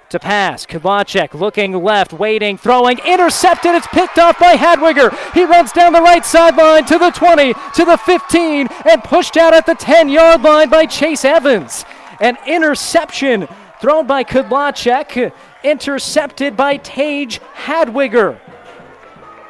To 0.10 0.18
pass, 0.20 0.66
Kudlacek 0.66 1.36
looking 1.36 1.74
left, 1.84 2.14
waiting, 2.14 2.58
throwing, 2.58 2.98
intercepted. 3.06 3.76
It's 3.76 3.86
picked 3.88 4.18
off 4.18 4.40
by 4.40 4.56
Hadwiger. 4.56 5.16
He 5.34 5.44
runs 5.44 5.72
down 5.72 5.94
the 5.94 6.02
right 6.02 6.26
sideline 6.26 6.86
to 6.86 6.98
the 6.98 7.12
20, 7.12 7.54
to 7.54 7.86
the 7.86 7.98
15, 7.98 8.68
and 8.90 9.04
pushed 9.04 9.38
out 9.38 9.54
at 9.54 9.68
the 9.68 9.76
10 9.76 10.10
yard 10.10 10.42
line 10.42 10.70
by 10.70 10.88
Chase 10.88 11.24
Evans. 11.24 11.86
An 12.20 12.40
interception 12.48 13.48
thrown 13.80 14.08
by 14.08 14.24
Kudlacek, 14.24 15.32
intercepted 15.64 16.58
by 16.58 16.78
Tage 16.78 17.40
Hadwiger. 17.40 18.40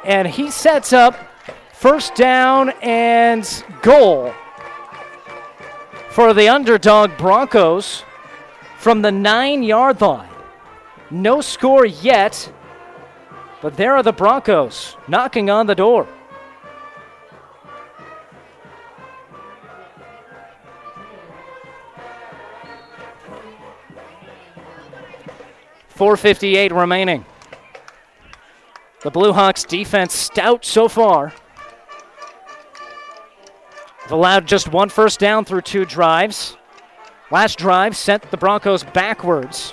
And 0.04 0.26
he 0.26 0.50
sets 0.50 0.92
up 0.92 1.14
first 1.72 2.14
down 2.14 2.70
and 2.82 3.64
goal 3.82 4.32
for 6.10 6.34
the 6.34 6.48
underdog 6.48 7.16
Broncos 7.16 8.02
from 8.78 9.02
the 9.02 9.12
nine 9.12 9.62
yard 9.62 10.00
line. 10.00 10.28
No 11.10 11.40
score 11.40 11.86
yet, 11.86 12.52
but 13.62 13.76
there 13.76 13.94
are 13.94 14.02
the 14.02 14.12
Broncos 14.12 14.96
knocking 15.06 15.50
on 15.50 15.66
the 15.66 15.74
door. 15.74 16.08
Four 25.88 26.16
fifty-eight 26.16 26.72
remaining. 26.72 27.26
The 29.02 29.10
Blue 29.10 29.32
Hawks 29.32 29.64
defense 29.64 30.12
stout 30.12 30.64
so 30.64 30.86
far. 30.86 31.32
They've 34.02 34.12
allowed 34.12 34.46
just 34.46 34.68
one 34.68 34.90
first 34.90 35.18
down 35.18 35.44
through 35.46 35.62
two 35.62 35.86
drives. 35.86 36.56
Last 37.30 37.58
drive 37.58 37.96
sent 37.96 38.30
the 38.30 38.36
Broncos 38.36 38.84
backwards. 38.84 39.72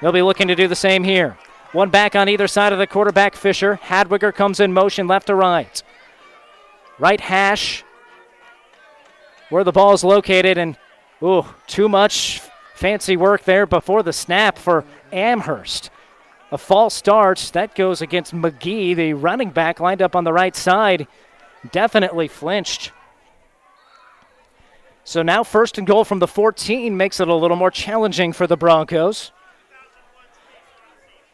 They'll 0.00 0.12
be 0.12 0.22
looking 0.22 0.48
to 0.48 0.54
do 0.54 0.68
the 0.68 0.76
same 0.76 1.04
here. 1.04 1.38
One 1.72 1.88
back 1.88 2.16
on 2.16 2.28
either 2.28 2.48
side 2.48 2.72
of 2.72 2.78
the 2.78 2.86
quarterback, 2.86 3.34
Fisher. 3.34 3.78
Hadwiger 3.82 4.34
comes 4.34 4.60
in 4.60 4.72
motion 4.72 5.06
left 5.06 5.28
to 5.28 5.34
right. 5.34 5.82
Right 6.98 7.20
hash, 7.20 7.84
where 9.48 9.64
the 9.64 9.72
ball 9.72 9.92
is 9.92 10.04
located, 10.04 10.58
and 10.58 10.76
ooh, 11.22 11.46
too 11.66 11.88
much 11.88 12.42
fancy 12.74 13.16
work 13.16 13.44
there 13.44 13.66
before 13.66 14.02
the 14.02 14.12
snap 14.12 14.58
for 14.58 14.84
Amherst. 15.12 15.90
A 16.52 16.58
false 16.58 16.94
start. 16.94 17.50
That 17.52 17.74
goes 17.74 18.02
against 18.02 18.34
McGee, 18.34 18.96
the 18.96 19.12
running 19.14 19.50
back 19.50 19.78
lined 19.78 20.02
up 20.02 20.16
on 20.16 20.24
the 20.24 20.32
right 20.32 20.56
side. 20.56 21.06
Definitely 21.70 22.28
flinched. 22.28 22.92
So 25.04 25.22
now 25.22 25.44
first 25.44 25.78
and 25.78 25.86
goal 25.86 26.04
from 26.04 26.18
the 26.18 26.26
14 26.26 26.96
makes 26.96 27.20
it 27.20 27.28
a 27.28 27.34
little 27.34 27.56
more 27.56 27.70
challenging 27.70 28.32
for 28.32 28.46
the 28.46 28.56
Broncos. 28.56 29.32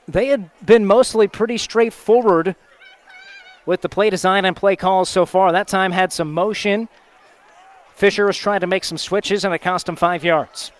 They 0.08 0.28
had 0.28 0.50
been 0.64 0.86
mostly 0.86 1.28
pretty 1.28 1.58
straightforward 1.58 2.54
with 3.64 3.80
the 3.80 3.88
play 3.88 4.08
design 4.10 4.44
and 4.44 4.54
play 4.54 4.76
calls 4.76 5.08
so 5.08 5.26
far. 5.26 5.50
That 5.50 5.66
time 5.66 5.92
had 5.92 6.12
some 6.12 6.32
motion. 6.32 6.88
Fisher 7.94 8.26
was 8.26 8.36
trying 8.36 8.60
to 8.60 8.66
make 8.66 8.84
some 8.84 8.98
switches 8.98 9.44
and 9.44 9.52
it 9.52 9.58
cost 9.58 9.88
him 9.88 9.96
five 9.96 10.22
yards. 10.24 10.70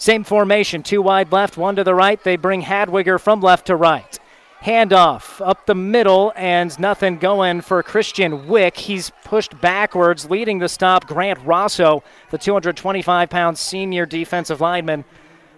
Same 0.00 0.24
formation, 0.24 0.82
two 0.82 1.02
wide 1.02 1.30
left, 1.30 1.58
one 1.58 1.76
to 1.76 1.84
the 1.84 1.94
right. 1.94 2.24
They 2.24 2.36
bring 2.36 2.62
Hadwiger 2.62 3.20
from 3.20 3.42
left 3.42 3.66
to 3.66 3.76
right. 3.76 4.18
Handoff 4.62 5.46
up 5.46 5.66
the 5.66 5.74
middle 5.74 6.32
and 6.36 6.76
nothing 6.80 7.18
going 7.18 7.60
for 7.60 7.82
Christian 7.82 8.48
Wick. 8.48 8.78
He's 8.78 9.12
pushed 9.24 9.60
backwards, 9.60 10.30
leading 10.30 10.58
the 10.58 10.70
stop. 10.70 11.06
Grant 11.06 11.38
Rosso, 11.44 12.02
the 12.30 12.38
225 12.38 13.28
pound 13.28 13.58
senior 13.58 14.06
defensive 14.06 14.62
lineman 14.62 15.04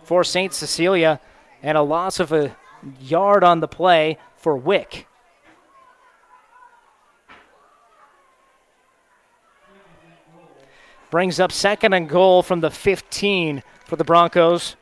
for 0.03 0.25
St. 0.25 0.53
Cecilia, 0.53 1.21
and 1.63 1.79
a 1.79 1.83
loss 1.83 2.19
of 2.19 2.33
a 2.33 2.57
yard 2.99 3.45
on 3.45 3.61
the 3.61 3.69
play 3.69 4.19
for 4.35 4.57
Wick. 4.57 5.07
Brings 11.13 11.39
up 11.39 11.53
second 11.53 11.93
and 11.93 12.09
goal 12.09 12.43
from 12.43 12.59
the 12.59 12.73
15 12.73 13.63
for 13.93 13.97
the 13.97 14.05
Broncos. 14.05 14.77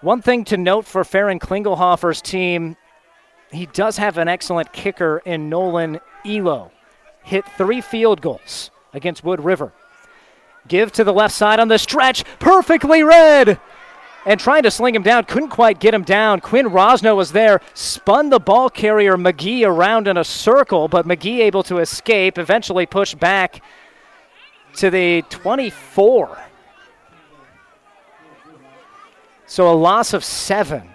One 0.00 0.22
thing 0.22 0.44
to 0.44 0.56
note 0.56 0.84
for 0.84 1.02
Farron 1.02 1.40
Klingelhofer's 1.40 2.22
team, 2.22 2.76
he 3.50 3.66
does 3.66 3.96
have 3.96 4.16
an 4.16 4.28
excellent 4.28 4.72
kicker 4.72 5.20
in 5.24 5.48
Nolan 5.48 5.98
Elo. 6.24 6.70
Hit 7.24 7.44
three 7.58 7.80
field 7.80 8.20
goals 8.20 8.70
against 8.92 9.24
Wood 9.24 9.44
River. 9.44 9.72
Give 10.68 10.92
to 10.92 11.02
the 11.02 11.12
left 11.12 11.34
side 11.34 11.58
on 11.58 11.66
the 11.66 11.80
stretch, 11.80 12.22
perfectly 12.38 13.02
read. 13.02 13.58
And 14.24 14.38
trying 14.38 14.62
to 14.62 14.70
sling 14.70 14.94
him 14.94 15.02
down, 15.02 15.24
couldn't 15.24 15.48
quite 15.48 15.80
get 15.80 15.92
him 15.92 16.04
down. 16.04 16.38
Quinn 16.38 16.66
Rosno 16.66 17.16
was 17.16 17.32
there, 17.32 17.60
spun 17.74 18.30
the 18.30 18.38
ball 18.38 18.70
carrier 18.70 19.16
McGee 19.16 19.66
around 19.66 20.06
in 20.06 20.16
a 20.16 20.22
circle, 20.22 20.86
but 20.86 21.08
McGee 21.08 21.40
able 21.40 21.64
to 21.64 21.78
escape, 21.78 22.38
eventually 22.38 22.86
pushed 22.86 23.18
back 23.18 23.64
to 24.74 24.90
the 24.90 25.22
24. 25.28 26.38
So 29.46 29.70
a 29.70 29.74
loss 29.74 30.12
of 30.12 30.24
seven. 30.24 30.90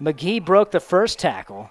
McGee 0.00 0.44
broke 0.44 0.70
the 0.70 0.80
first 0.80 1.18
tackle, 1.18 1.70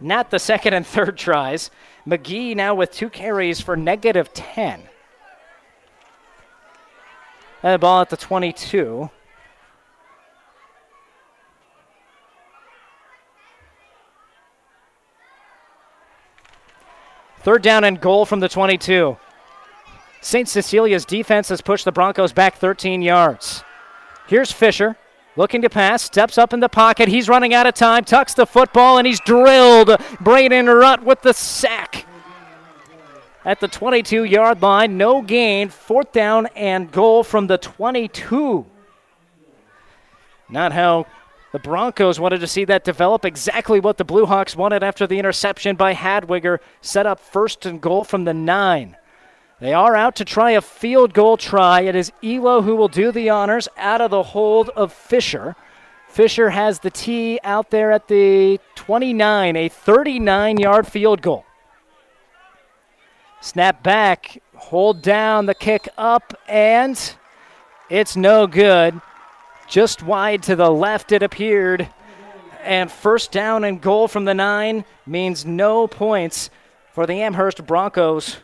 not 0.00 0.30
the 0.30 0.38
second 0.38 0.74
and 0.74 0.86
third 0.86 1.16
tries. 1.16 1.70
McGee 2.06 2.56
now 2.56 2.74
with 2.74 2.90
two 2.90 3.08
carries 3.08 3.60
for 3.60 3.76
negative 3.76 4.32
10. 4.32 4.82
That 7.62 7.80
ball 7.80 8.00
at 8.00 8.10
the 8.10 8.16
22. 8.16 9.10
Third 17.42 17.62
down 17.62 17.84
and 17.84 18.00
goal 18.00 18.26
from 18.26 18.40
the 18.40 18.48
22. 18.48 19.16
St. 20.20 20.48
Cecilia's 20.48 21.04
defense 21.04 21.48
has 21.48 21.60
pushed 21.60 21.84
the 21.84 21.92
Broncos 21.92 22.32
back 22.32 22.56
13 22.56 23.02
yards. 23.02 23.64
Here's 24.26 24.52
Fisher 24.52 24.96
looking 25.36 25.62
to 25.62 25.70
pass, 25.70 26.02
steps 26.02 26.36
up 26.36 26.52
in 26.52 26.60
the 26.60 26.68
pocket. 26.68 27.08
He's 27.08 27.28
running 27.28 27.54
out 27.54 27.66
of 27.66 27.74
time, 27.74 28.04
tucks 28.04 28.34
the 28.34 28.46
football, 28.46 28.98
and 28.98 29.06
he's 29.06 29.20
drilled. 29.20 29.90
Braden 30.20 30.66
Rutt 30.66 31.02
with 31.02 31.22
the 31.22 31.32
sack 31.32 32.04
at 33.44 33.60
the 33.60 33.68
22 33.68 34.24
yard 34.24 34.62
line. 34.62 34.96
No 34.96 35.22
gain. 35.22 35.68
Fourth 35.68 36.12
down 36.12 36.46
and 36.54 36.90
goal 36.90 37.24
from 37.24 37.46
the 37.46 37.58
22. 37.58 38.66
Not 40.48 40.72
how 40.72 41.06
the 41.52 41.58
Broncos 41.58 42.20
wanted 42.20 42.40
to 42.40 42.46
see 42.46 42.64
that 42.66 42.84
develop. 42.84 43.24
Exactly 43.24 43.80
what 43.80 43.96
the 43.96 44.04
Blue 44.04 44.26
Hawks 44.26 44.54
wanted 44.56 44.82
after 44.82 45.06
the 45.06 45.18
interception 45.18 45.76
by 45.76 45.94
Hadwiger. 45.94 46.58
Set 46.80 47.06
up 47.06 47.20
first 47.20 47.66
and 47.66 47.80
goal 47.80 48.04
from 48.04 48.24
the 48.24 48.34
nine. 48.34 48.96
They 49.60 49.74
are 49.74 49.94
out 49.94 50.16
to 50.16 50.24
try 50.24 50.52
a 50.52 50.62
field 50.62 51.12
goal 51.12 51.36
try. 51.36 51.82
It 51.82 51.94
is 51.94 52.12
Elo 52.22 52.62
who 52.62 52.76
will 52.76 52.88
do 52.88 53.12
the 53.12 53.28
honors 53.28 53.68
out 53.76 54.00
of 54.00 54.10
the 54.10 54.22
hold 54.22 54.70
of 54.70 54.90
Fisher. 54.90 55.54
Fisher 56.08 56.50
has 56.50 56.80
the 56.80 56.90
tee 56.90 57.38
out 57.44 57.70
there 57.70 57.92
at 57.92 58.08
the 58.08 58.58
29, 58.74 59.56
a 59.56 59.68
39 59.68 60.58
yard 60.58 60.86
field 60.86 61.20
goal. 61.20 61.44
Snap 63.42 63.82
back, 63.82 64.42
hold 64.56 65.02
down 65.02 65.44
the 65.44 65.54
kick 65.54 65.88
up, 65.96 66.34
and 66.48 67.14
it's 67.90 68.16
no 68.16 68.46
good. 68.46 69.00
Just 69.68 70.02
wide 70.02 70.42
to 70.44 70.56
the 70.56 70.70
left, 70.70 71.12
it 71.12 71.22
appeared. 71.22 71.88
And 72.62 72.90
first 72.90 73.30
down 73.30 73.64
and 73.64 73.80
goal 73.80 74.08
from 74.08 74.24
the 74.24 74.34
nine 74.34 74.84
means 75.06 75.44
no 75.44 75.86
points 75.86 76.50
for 76.92 77.06
the 77.06 77.20
Amherst 77.20 77.66
Broncos. 77.66 78.38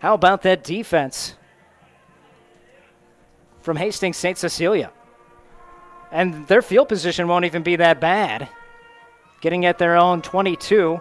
How 0.00 0.14
about 0.14 0.42
that 0.42 0.64
defense 0.64 1.34
from 3.60 3.76
Hastings 3.76 4.16
St. 4.16 4.36
Cecilia? 4.36 4.90
And 6.10 6.48
their 6.48 6.62
field 6.62 6.88
position 6.88 7.28
won't 7.28 7.44
even 7.44 7.62
be 7.62 7.76
that 7.76 8.00
bad. 8.00 8.48
Getting 9.40 9.64
at 9.66 9.78
their 9.78 9.96
own 9.96 10.22
22. 10.22 11.00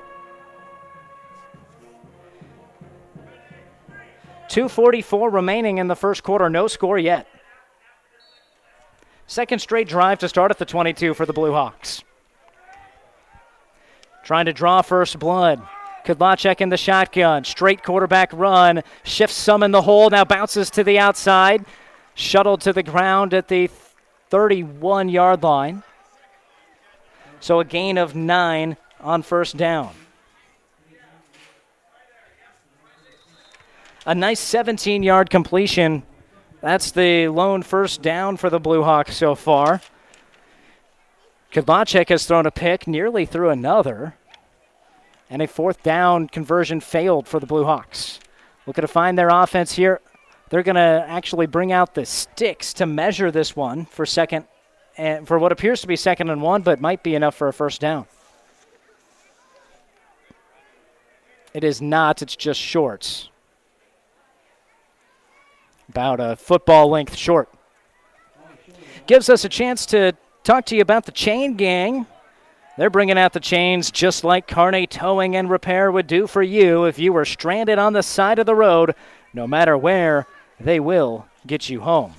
244 4.50 5.30
remaining 5.30 5.78
in 5.78 5.88
the 5.88 5.96
first 5.96 6.24
quarter. 6.24 6.50
No 6.50 6.68
score 6.68 6.98
yet. 6.98 7.28
Second 9.28 9.60
straight 9.60 9.88
drive 9.88 10.20
to 10.20 10.28
start 10.28 10.52
at 10.52 10.58
the 10.58 10.66
22 10.66 11.14
for 11.14 11.26
the 11.26 11.34
Blue 11.34 11.54
Hawks. 11.54 12.04
Trying 14.24 14.46
to 14.46 14.54
draw 14.54 14.82
first 14.82 15.20
blood. 15.20 15.62
Kudlacek 16.10 16.60
in 16.60 16.70
the 16.70 16.78
shotgun. 16.78 17.44
Straight 17.44 17.84
quarterback 17.84 18.32
run. 18.34 18.82
Shifts 19.04 19.36
some 19.36 19.62
in 19.62 19.70
the 19.70 19.84
hole. 19.84 20.10
Now 20.10 20.26
bounces 20.26 20.72
to 20.72 20.84
the 20.84 20.98
outside. 20.98 21.64
Shuttled 22.16 22.62
to 22.62 22.74
the 22.74 22.82
ground 22.82 23.36
at 23.36 23.48
the 23.48 23.70
31 24.32 25.10
yard 25.10 25.44
line. 25.44 25.84
So 27.40 27.60
a 27.60 27.66
gain 27.66 28.00
of 28.00 28.16
nine 28.16 28.76
on 29.00 29.22
first 29.22 29.56
down. 29.56 29.94
A 34.08 34.16
nice 34.16 34.40
17 34.40 35.04
yard 35.04 35.30
completion. 35.30 36.02
That's 36.60 36.90
the 36.90 37.28
lone 37.28 37.62
first 37.62 38.02
down 38.02 38.38
for 38.38 38.50
the 38.50 38.60
Blue 38.60 38.82
Hawks 38.82 39.16
so 39.16 39.36
far. 39.36 39.80
Kudlacek 41.54 42.10
has 42.10 42.26
thrown 42.26 42.48
a 42.48 42.52
pick, 42.52 42.88
nearly 42.88 43.28
threw 43.28 43.52
another. 43.52 44.16
And 45.30 45.42
a 45.42 45.48
fourth 45.48 45.84
down 45.84 46.28
conversion 46.28 46.80
failed 46.80 47.28
for 47.28 47.40
the 47.40 47.46
Blue 47.46 47.64
Hawks. 47.64 48.20
Looking 48.66 48.82
to 48.82 48.88
find 48.88 49.18
their 49.18 49.30
offense 49.30 49.74
here. 49.74 50.02
They're 50.50 50.64
going 50.64 50.76
to 50.76 51.06
actually 51.08 51.46
bring 51.46 51.72
out 51.72 51.94
the 51.94 52.06
sticks 52.06 52.74
to 52.74 52.86
measure 52.86 53.30
this 53.30 53.56
one 53.56 53.86
for 53.86 54.06
second, 54.06 54.46
and 54.98 55.28
for 55.28 55.38
what 55.38 55.52
appears 55.52 55.82
to 55.82 55.88
be 55.88 55.96
second 55.96 56.30
and 56.30 56.42
one, 56.42 56.64
but 56.64 56.82
might 56.82 57.04
be 57.04 57.14
enough 57.14 57.36
for 57.36 57.48
a 57.48 57.54
first 57.54 57.80
down. 57.80 58.08
It 61.54 61.64
is 61.64 61.82
not, 61.82 62.22
it's 62.22 62.36
just 62.36 62.60
shorts 62.60 63.30
about 65.90 66.20
a 66.20 66.36
football 66.36 66.90
length 66.90 67.16
short. 67.16 67.50
Gives 69.08 69.30
us 69.30 69.44
a 69.44 69.50
chance 69.50 69.88
to 69.88 70.14
talk 70.44 70.66
to 70.66 70.76
you 70.76 70.82
about 70.82 71.06
the 71.06 71.12
chain 71.12 71.56
gang. 71.56 72.06
They're 72.80 72.90
bringing 72.90 73.18
out 73.18 73.34
the 73.34 73.42
chains 73.42 73.92
just 73.92 74.24
like 74.24 74.48
Carney 74.48 74.88
Towing 74.88 75.36
and 75.36 75.50
Repair 75.50 75.92
would 75.92 76.08
do 76.08 76.28
for 76.28 76.42
you 76.42 76.86
if 76.86 76.98
you 76.98 77.12
were 77.12 77.26
stranded 77.26 77.78
on 77.78 77.92
the 77.92 78.02
side 78.02 78.40
of 78.40 78.46
the 78.46 78.56
road. 78.56 78.96
No 79.34 79.46
matter 79.46 79.78
where, 79.78 80.28
they 80.62 80.80
will 80.80 81.28
get 81.46 81.68
you 81.68 81.82
home. 81.82 82.14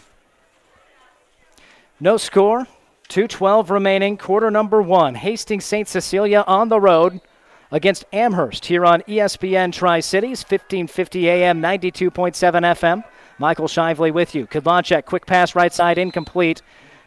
No 1.98 2.18
score. 2.18 2.66
212 3.08 3.70
remaining, 3.70 4.18
quarter 4.18 4.50
number 4.50 4.82
one. 4.82 5.14
Hastings 5.14 5.64
St. 5.64 5.88
Cecilia 5.88 6.44
on 6.46 6.68
the 6.68 6.78
road 6.78 7.22
against 7.70 8.04
Amherst 8.12 8.66
here 8.66 8.84
on 8.84 9.00
ESPN 9.08 9.72
Tri 9.72 10.00
Cities, 10.00 10.42
1550 10.42 11.30
AM, 11.30 11.62
92.7 11.62 12.11
FM. 12.12 13.02
Michael 13.38 13.66
Shively 13.66 14.12
with 14.12 14.34
you. 14.34 14.46
Kudlacek, 14.46 15.06
quick 15.06 15.24
pass 15.24 15.54
right 15.54 15.72
side, 15.72 15.96
incomplete. 15.96 16.61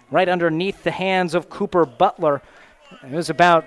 Right 0.09 0.27
underneath 0.27 0.81
the 0.81 0.89
hands 0.89 1.35
of 1.35 1.51
Cooper 1.51 1.85
Butler. 1.85 2.41
It 3.01 3.11
was 3.11 3.29
about 3.29 3.65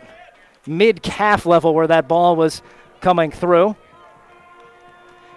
mid 0.67 1.03
calf 1.03 1.47
level 1.47 1.75
where 1.75 1.87
that 1.87 2.09
ball 2.09 2.37
was 2.37 2.63
coming 3.01 3.31
through. 3.31 3.77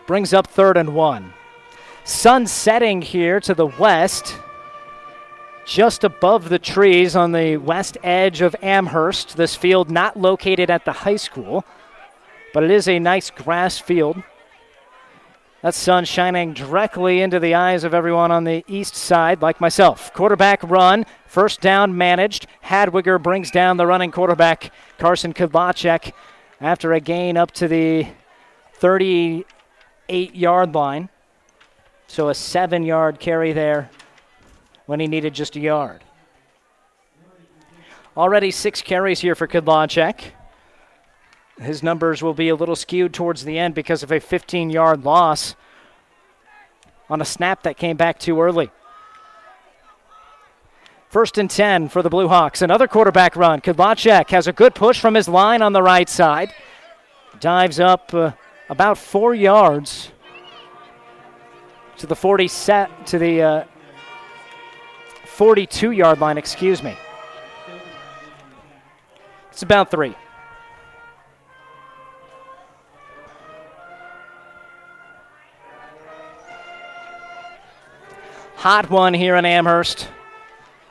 Brings 0.07 0.33
up 0.33 0.47
third 0.47 0.77
and 0.77 0.93
one. 0.95 1.33
Sun 2.03 2.47
setting 2.47 3.01
here 3.01 3.39
to 3.41 3.53
the 3.53 3.67
west, 3.67 4.35
just 5.65 6.03
above 6.03 6.49
the 6.49 6.57
trees 6.57 7.15
on 7.15 7.31
the 7.31 7.57
west 7.57 7.97
edge 8.03 8.41
of 8.41 8.55
Amherst. 8.61 9.37
This 9.37 9.55
field 9.55 9.91
not 9.91 10.17
located 10.17 10.69
at 10.71 10.85
the 10.85 10.91
high 10.91 11.17
school, 11.17 11.63
but 12.53 12.63
it 12.63 12.71
is 12.71 12.87
a 12.87 12.97
nice 12.97 13.29
grass 13.29 13.77
field. 13.77 14.23
That 15.61 15.75
sun 15.75 16.05
shining 16.05 16.53
directly 16.53 17.21
into 17.21 17.37
the 17.37 17.53
eyes 17.53 17.83
of 17.83 17.93
everyone 17.93 18.31
on 18.31 18.45
the 18.45 18.63
east 18.67 18.95
side, 18.95 19.41
like 19.41 19.59
myself. 19.59 20.13
Quarterback 20.13 20.63
run, 20.63 21.05
first 21.25 21.59
down 21.59 21.97
managed. 21.97 22.47
Hadwiger 22.63 23.21
brings 23.21 23.51
down 23.51 23.75
the 23.75 23.85
running 23.85 24.09
quarterback, 24.09 24.71
Carson 24.97 25.33
Kudlacek, 25.33 26.13
after 26.61 26.93
a 26.93 27.01
gain 27.01 27.35
up 27.35 27.51
to 27.51 27.67
the 27.67 28.07
38 28.75 30.33
yard 30.33 30.73
line. 30.73 31.09
So 32.07 32.29
a 32.29 32.33
seven 32.33 32.83
yard 32.83 33.19
carry 33.19 33.51
there 33.51 33.89
when 34.85 35.01
he 35.01 35.07
needed 35.07 35.33
just 35.33 35.57
a 35.57 35.59
yard. 35.59 36.05
Already 38.15 38.49
six 38.51 38.81
carries 38.81 39.19
here 39.19 39.35
for 39.35 39.47
Kudlacek. 39.47 40.31
His 41.61 41.83
numbers 41.83 42.23
will 42.23 42.33
be 42.33 42.49
a 42.49 42.55
little 42.55 42.75
skewed 42.75 43.13
towards 43.13 43.43
the 43.43 43.59
end 43.59 43.75
because 43.75 44.01
of 44.01 44.11
a 44.11 44.19
15 44.19 44.69
yard 44.69 45.03
loss 45.03 45.55
on 47.09 47.21
a 47.21 47.25
snap 47.25 47.63
that 47.63 47.77
came 47.77 47.97
back 47.97 48.17
too 48.19 48.39
early. 48.41 48.71
First 51.09 51.37
and 51.37 51.49
10 51.49 51.89
for 51.89 52.01
the 52.01 52.09
Blue 52.09 52.27
Hawks. 52.27 52.61
Another 52.61 52.87
quarterback 52.87 53.35
run. 53.35 53.61
Kudlacek 53.61 54.29
has 54.29 54.47
a 54.47 54.53
good 54.53 54.75
push 54.75 54.99
from 54.99 55.15
his 55.15 55.27
line 55.27 55.61
on 55.61 55.73
the 55.73 55.81
right 55.81 56.07
side. 56.07 56.53
Dives 57.39 57.79
up 57.79 58.13
uh, 58.13 58.31
about 58.69 58.97
four 58.97 59.33
yards 59.33 60.11
to 61.97 62.07
the 62.07 62.15
40 62.15 62.47
set 62.47 63.07
to 63.07 63.17
the 63.17 63.41
uh, 63.41 63.63
42 65.25 65.91
yard 65.91 66.19
line, 66.21 66.37
excuse 66.37 66.83
me. 66.83 66.95
It's 69.51 69.63
about 69.63 69.91
three. 69.91 70.15
Hot 78.59 78.89
one 78.89 79.13
here 79.13 79.37
in 79.37 79.45
Amherst. 79.45 80.09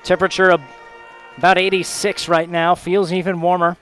Temperature 0.03 0.57
about 1.37 1.59
86 1.59 2.27
right 2.27 2.49
now. 2.49 2.75
Feels 2.75 3.13
even 3.13 3.43
warmer. 3.43 3.77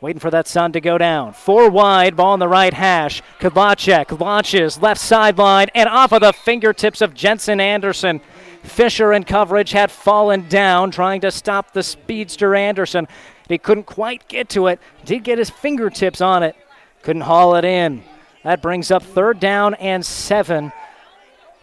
Waiting 0.00 0.20
for 0.20 0.30
that 0.30 0.46
sun 0.46 0.70
to 0.74 0.80
go 0.80 0.96
down. 0.96 1.32
Four 1.32 1.68
wide, 1.68 2.14
ball 2.14 2.34
on 2.34 2.38
the 2.38 2.46
right 2.46 2.72
hash. 2.72 3.22
Kudlacek 3.40 4.20
launches 4.20 4.80
left 4.80 5.00
sideline 5.00 5.66
and 5.74 5.88
off 5.88 6.12
of 6.12 6.20
the 6.20 6.32
fingertips 6.32 7.00
of 7.00 7.12
Jensen 7.12 7.58
Anderson. 7.58 8.20
Fisher 8.62 9.12
in 9.12 9.24
coverage 9.24 9.72
had 9.72 9.90
fallen 9.90 10.48
down 10.48 10.92
trying 10.92 11.20
to 11.22 11.32
stop 11.32 11.72
the 11.72 11.82
speedster 11.82 12.54
Anderson. 12.54 13.08
He 13.48 13.58
couldn't 13.58 13.86
quite 13.86 14.28
get 14.28 14.48
to 14.50 14.68
it. 14.68 14.78
Did 15.04 15.24
get 15.24 15.38
his 15.38 15.50
fingertips 15.50 16.20
on 16.20 16.44
it. 16.44 16.54
Couldn't 17.02 17.22
haul 17.22 17.56
it 17.56 17.64
in. 17.64 18.04
That 18.44 18.62
brings 18.62 18.92
up 18.92 19.02
third 19.02 19.40
down 19.40 19.74
and 19.74 20.06
seven 20.06 20.72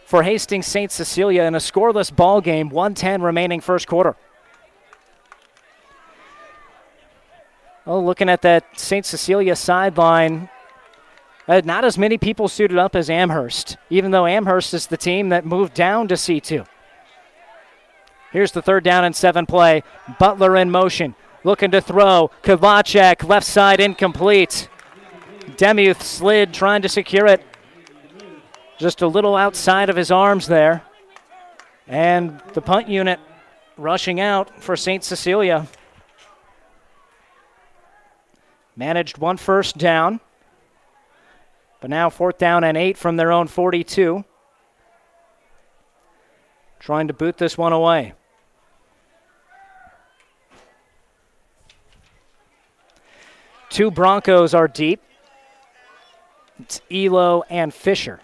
for 0.08 0.22
Hastings 0.22 0.66
St. 0.66 0.90
Cecilia 0.90 1.42
in 1.42 1.54
a 1.54 1.58
scoreless 1.58 2.14
ball 2.14 2.40
game, 2.40 2.70
110 2.70 3.20
remaining 3.20 3.60
first 3.60 3.86
quarter. 3.86 4.16
Oh, 7.86 8.00
looking 8.00 8.30
at 8.30 8.40
that 8.40 8.64
St. 8.80 9.04
Cecilia 9.04 9.54
sideline, 9.54 10.48
uh, 11.46 11.60
not 11.62 11.84
as 11.84 11.98
many 11.98 12.16
people 12.16 12.48
suited 12.48 12.78
up 12.78 12.96
as 12.96 13.10
Amherst, 13.10 13.76
even 13.90 14.10
though 14.10 14.26
Amherst 14.26 14.72
is 14.72 14.86
the 14.86 14.96
team 14.96 15.28
that 15.28 15.44
moved 15.44 15.74
down 15.74 16.08
to 16.08 16.14
C2. 16.14 16.66
Here's 18.32 18.52
the 18.52 18.62
third 18.62 18.84
down 18.84 19.04
and 19.04 19.14
seven 19.14 19.44
play. 19.44 19.82
Butler 20.18 20.56
in 20.56 20.70
motion, 20.70 21.16
looking 21.44 21.70
to 21.72 21.82
throw. 21.82 22.30
Kudlacek, 22.42 23.28
left 23.28 23.46
side 23.46 23.78
incomplete. 23.78 24.70
Demuth 25.58 26.02
slid, 26.02 26.54
trying 26.54 26.80
to 26.80 26.88
secure 26.88 27.26
it 27.26 27.44
just 28.78 29.02
a 29.02 29.08
little 29.08 29.34
outside 29.34 29.90
of 29.90 29.96
his 29.96 30.10
arms 30.10 30.46
there. 30.46 30.82
And 31.86 32.40
the 32.54 32.62
punt 32.62 32.88
unit 32.88 33.18
rushing 33.76 34.20
out 34.20 34.62
for 34.62 34.76
St. 34.76 35.02
Cecilia. 35.02 35.66
Managed 38.76 39.18
one 39.18 39.36
first 39.36 39.76
down. 39.76 40.20
But 41.80 41.90
now 41.90 42.10
fourth 42.10 42.38
down 42.38 42.64
and 42.64 42.76
eight 42.76 42.96
from 42.96 43.16
their 43.16 43.32
own 43.32 43.48
42. 43.48 44.24
Trying 46.78 47.08
to 47.08 47.14
boot 47.14 47.36
this 47.38 47.58
one 47.58 47.72
away. 47.72 48.14
Two 53.68 53.90
Broncos 53.90 54.54
are 54.54 54.68
deep. 54.68 55.02
It's 56.60 56.80
Elo 56.90 57.44
and 57.50 57.72
Fisher. 57.72 58.20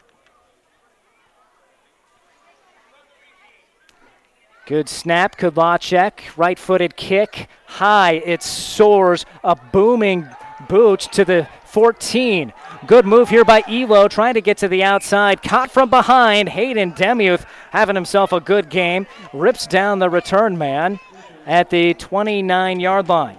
Good 4.67 4.89
snap, 4.89 5.37
Kudlacek. 5.37 6.39
Right 6.39 6.59
footed 6.59 6.97
kick. 6.97 7.49
High. 7.67 8.13
It 8.13 8.43
soars. 8.43 9.27
A 9.43 9.55
booming 9.55 10.27
boot 10.69 11.01
to 11.13 11.25
the 11.25 11.49
14. 11.67 12.51
Good 12.87 13.05
move 13.05 13.29
here 13.29 13.45
by 13.45 13.63
Elo, 13.69 14.09
trying 14.09 14.35
to 14.35 14.41
get 14.41 14.57
to 14.59 14.69
the 14.69 14.83
outside. 14.83 15.43
Caught 15.43 15.71
from 15.71 15.91
behind. 15.91 16.49
Hayden 16.49 16.93
Demuth 16.93 17.45
having 17.73 17.95
himself 17.95 18.33
a 18.33 18.41
good 18.41 18.71
game. 18.71 19.07
Rips 19.35 19.67
down 19.67 19.99
the 19.99 20.09
return 20.09 20.57
man 20.57 20.99
at 21.45 21.69
the 21.69 21.93
29 21.95 22.81
yard 22.81 23.09
line. 23.09 23.39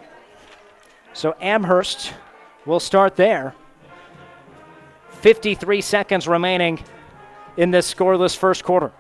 So 1.14 1.36
Amherst 1.42 2.14
will 2.68 2.80
start 2.80 3.16
there. 3.16 3.56
53 5.22 5.82
seconds 5.82 6.28
remaining 6.28 6.84
in 7.58 7.72
this 7.72 7.92
scoreless 7.92 8.38
first 8.38 8.64
quarter. 8.64 8.92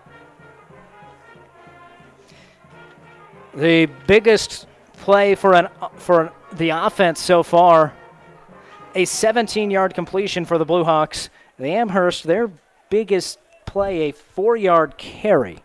The 3.55 3.85
biggest 4.05 4.67
play 4.97 5.35
for 5.35 5.53
an 5.53 5.69
for 5.97 6.33
the 6.53 6.69
offense 6.69 7.21
so 7.21 7.41
far, 7.41 7.93
a 8.93 9.03
17-yard 9.03 9.93
completion 9.93 10.45
for 10.45 10.57
the 10.57 10.65
Blue 10.65 10.83
Hawks. 10.83 11.29
The 11.57 11.69
Amherst, 11.69 12.23
their 12.25 12.51
biggest 12.89 13.39
play, 13.65 14.09
a 14.09 14.11
four-yard 14.11 14.97
carry. 14.97 15.63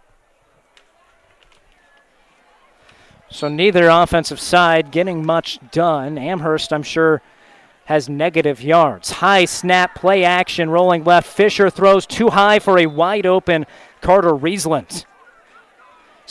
So 3.28 3.48
neither 3.48 3.88
offensive 3.88 4.40
side 4.40 4.90
getting 4.90 5.24
much 5.24 5.58
done. 5.70 6.18
Amherst, 6.18 6.72
I'm 6.72 6.82
sure, 6.82 7.22
has 7.84 8.08
negative 8.08 8.62
yards. 8.62 9.10
High 9.10 9.44
snap, 9.44 9.96
play 9.96 10.24
action, 10.24 10.70
rolling 10.70 11.02
left. 11.02 11.28
Fisher 11.28 11.70
throws 11.70 12.06
too 12.06 12.30
high 12.30 12.60
for 12.60 12.78
a 12.78 12.86
wide 12.86 13.26
open 13.26 13.66
Carter 14.00 14.30
Riesland. 14.30 15.04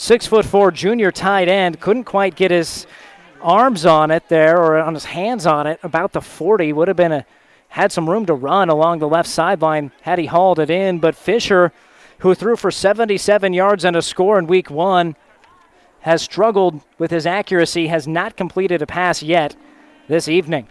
Six 0.00 0.26
foot 0.26 0.46
four 0.46 0.70
junior 0.70 1.12
tight 1.12 1.46
end 1.46 1.78
couldn't 1.78 2.04
quite 2.04 2.34
get 2.34 2.50
his 2.50 2.86
arms 3.42 3.84
on 3.84 4.10
it 4.10 4.26
there 4.28 4.56
or 4.56 4.78
on 4.78 4.94
his 4.94 5.04
hands 5.04 5.44
on 5.44 5.66
it. 5.66 5.78
About 5.82 6.12
the 6.12 6.22
40 6.22 6.72
would 6.72 6.88
have 6.88 6.96
been 6.96 7.12
a 7.12 7.26
had 7.68 7.92
some 7.92 8.08
room 8.08 8.24
to 8.24 8.32
run 8.32 8.70
along 8.70 9.00
the 9.00 9.08
left 9.08 9.28
sideline 9.28 9.92
had 10.00 10.18
he 10.18 10.24
hauled 10.24 10.58
it 10.58 10.70
in. 10.70 11.00
But 11.00 11.14
Fisher, 11.14 11.70
who 12.20 12.34
threw 12.34 12.56
for 12.56 12.70
77 12.70 13.52
yards 13.52 13.84
and 13.84 13.94
a 13.94 14.00
score 14.00 14.38
in 14.38 14.46
week 14.46 14.70
one, 14.70 15.16
has 16.00 16.22
struggled 16.22 16.80
with 16.96 17.10
his 17.10 17.26
accuracy, 17.26 17.88
has 17.88 18.08
not 18.08 18.38
completed 18.38 18.80
a 18.80 18.86
pass 18.86 19.22
yet 19.22 19.54
this 20.08 20.28
evening. 20.28 20.66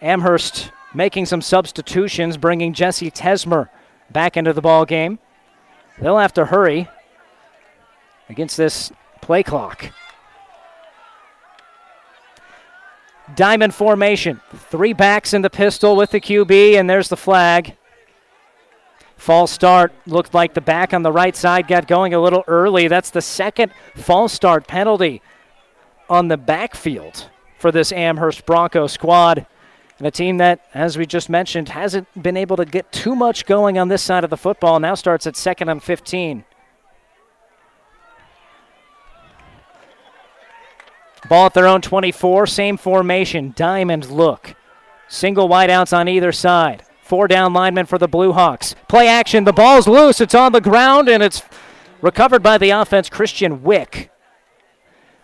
Amherst 0.00 0.70
making 0.94 1.26
some 1.26 1.42
substitutions, 1.42 2.36
bringing 2.36 2.72
Jesse 2.72 3.10
Tesmer 3.10 3.68
back 4.12 4.36
into 4.36 4.52
the 4.52 4.62
ball 4.62 4.84
game. 4.84 5.18
They'll 6.00 6.18
have 6.18 6.34
to 6.34 6.46
hurry 6.46 6.88
against 8.28 8.56
this 8.56 8.92
play 9.20 9.42
clock. 9.42 9.90
Diamond 13.34 13.74
formation. 13.74 14.40
Three 14.54 14.92
backs 14.92 15.32
in 15.32 15.42
the 15.42 15.50
pistol 15.50 15.96
with 15.96 16.10
the 16.10 16.20
QB, 16.20 16.74
and 16.78 16.88
there's 16.88 17.08
the 17.08 17.16
flag. 17.16 17.76
False 19.16 19.52
start. 19.52 19.92
Looked 20.06 20.34
like 20.34 20.54
the 20.54 20.60
back 20.60 20.92
on 20.92 21.02
the 21.02 21.12
right 21.12 21.36
side 21.36 21.68
got 21.68 21.86
going 21.86 22.12
a 22.12 22.20
little 22.20 22.42
early. 22.48 22.88
That's 22.88 23.10
the 23.10 23.22
second 23.22 23.72
false 23.94 24.32
start 24.32 24.66
penalty 24.66 25.22
on 26.10 26.28
the 26.28 26.36
backfield 26.36 27.30
for 27.58 27.70
this 27.70 27.92
Amherst 27.92 28.44
Bronco 28.44 28.86
squad. 28.88 29.46
And 30.02 30.08
a 30.08 30.10
team 30.10 30.38
that, 30.38 30.66
as 30.74 30.98
we 30.98 31.06
just 31.06 31.30
mentioned, 31.30 31.68
hasn't 31.68 32.08
been 32.20 32.36
able 32.36 32.56
to 32.56 32.64
get 32.64 32.90
too 32.90 33.14
much 33.14 33.46
going 33.46 33.78
on 33.78 33.86
this 33.86 34.02
side 34.02 34.24
of 34.24 34.30
the 34.30 34.36
football 34.36 34.80
now 34.80 34.96
starts 34.96 35.28
at 35.28 35.36
second 35.36 35.68
and 35.68 35.80
15. 35.80 36.44
Ball 41.28 41.46
at 41.46 41.54
their 41.54 41.68
own 41.68 41.82
24, 41.82 42.48
same 42.48 42.76
formation, 42.76 43.52
diamond 43.54 44.10
look. 44.10 44.56
Single 45.06 45.48
wideouts 45.48 45.96
on 45.96 46.08
either 46.08 46.32
side. 46.32 46.82
Four 47.04 47.28
down 47.28 47.52
linemen 47.52 47.86
for 47.86 47.96
the 47.96 48.08
Blue 48.08 48.32
Hawks. 48.32 48.74
Play 48.88 49.06
action, 49.06 49.44
the 49.44 49.52
ball's 49.52 49.86
loose, 49.86 50.20
it's 50.20 50.34
on 50.34 50.50
the 50.50 50.60
ground, 50.60 51.08
and 51.08 51.22
it's 51.22 51.42
recovered 52.00 52.42
by 52.42 52.58
the 52.58 52.70
offense, 52.70 53.08
Christian 53.08 53.62
Wick. 53.62 54.10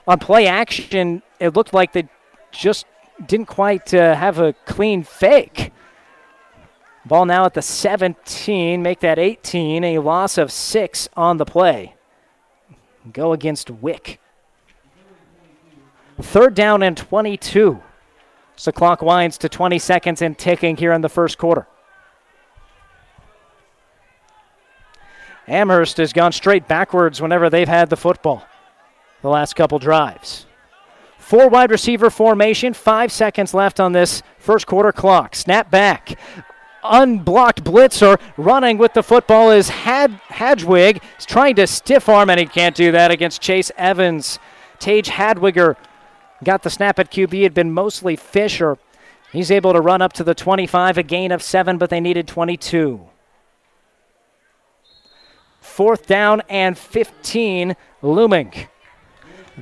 On 0.06 0.20
play 0.20 0.46
action, 0.46 1.24
it 1.40 1.56
looked 1.56 1.74
like 1.74 1.94
they 1.94 2.08
just 2.52 2.86
didn't 3.26 3.46
quite 3.46 3.92
uh, 3.92 4.14
have 4.14 4.38
a 4.38 4.52
clean 4.64 5.02
fake. 5.02 5.72
Ball 7.04 7.24
now 7.24 7.44
at 7.46 7.54
the 7.54 7.62
17, 7.62 8.82
make 8.82 9.00
that 9.00 9.18
18, 9.18 9.82
a 9.84 9.98
loss 9.98 10.36
of 10.36 10.52
six 10.52 11.08
on 11.16 11.38
the 11.38 11.44
play. 11.44 11.94
Go 13.12 13.32
against 13.32 13.70
Wick. 13.70 14.20
Third 16.20 16.54
down 16.54 16.82
and 16.82 16.96
22. 16.96 17.80
So 18.56 18.72
clock 18.72 19.02
winds 19.02 19.38
to 19.38 19.48
20 19.48 19.78
seconds 19.78 20.20
and 20.20 20.36
ticking 20.36 20.76
here 20.76 20.92
in 20.92 21.00
the 21.00 21.08
first 21.08 21.38
quarter. 21.38 21.66
Amherst 25.46 25.96
has 25.96 26.12
gone 26.12 26.32
straight 26.32 26.68
backwards 26.68 27.22
whenever 27.22 27.48
they've 27.48 27.68
had 27.68 27.88
the 27.88 27.96
football 27.96 28.44
the 29.22 29.28
last 29.28 29.56
couple 29.56 29.78
drives. 29.78 30.46
Four 31.28 31.50
wide 31.50 31.70
receiver 31.70 32.08
formation, 32.08 32.72
five 32.72 33.12
seconds 33.12 33.52
left 33.52 33.80
on 33.80 33.92
this 33.92 34.22
first 34.38 34.66
quarter 34.66 34.92
clock. 34.92 35.34
Snap 35.34 35.70
back. 35.70 36.18
Unblocked 36.82 37.62
blitzer 37.64 38.18
running 38.38 38.78
with 38.78 38.94
the 38.94 39.02
football 39.02 39.50
is 39.50 39.68
Had- 39.68 40.22
Hadwig. 40.30 41.02
He's 41.16 41.26
trying 41.26 41.56
to 41.56 41.66
stiff 41.66 42.08
arm, 42.08 42.30
and 42.30 42.40
he 42.40 42.46
can't 42.46 42.74
do 42.74 42.92
that 42.92 43.10
against 43.10 43.42
Chase 43.42 43.70
Evans. 43.76 44.38
Tage 44.78 45.10
Hadwiger 45.10 45.76
got 46.44 46.62
the 46.62 46.70
snap 46.70 46.98
at 46.98 47.10
QB. 47.10 47.40
It 47.40 47.42
had 47.42 47.52
been 47.52 47.72
mostly 47.74 48.16
Fisher. 48.16 48.78
He's 49.30 49.50
able 49.50 49.74
to 49.74 49.82
run 49.82 50.00
up 50.00 50.14
to 50.14 50.24
the 50.24 50.34
25, 50.34 50.96
a 50.96 51.02
gain 51.02 51.30
of 51.30 51.42
seven, 51.42 51.76
but 51.76 51.90
they 51.90 52.00
needed 52.00 52.26
22. 52.26 53.06
Fourth 55.60 56.06
down 56.06 56.40
and 56.48 56.78
15 56.78 57.76
looming. 58.00 58.68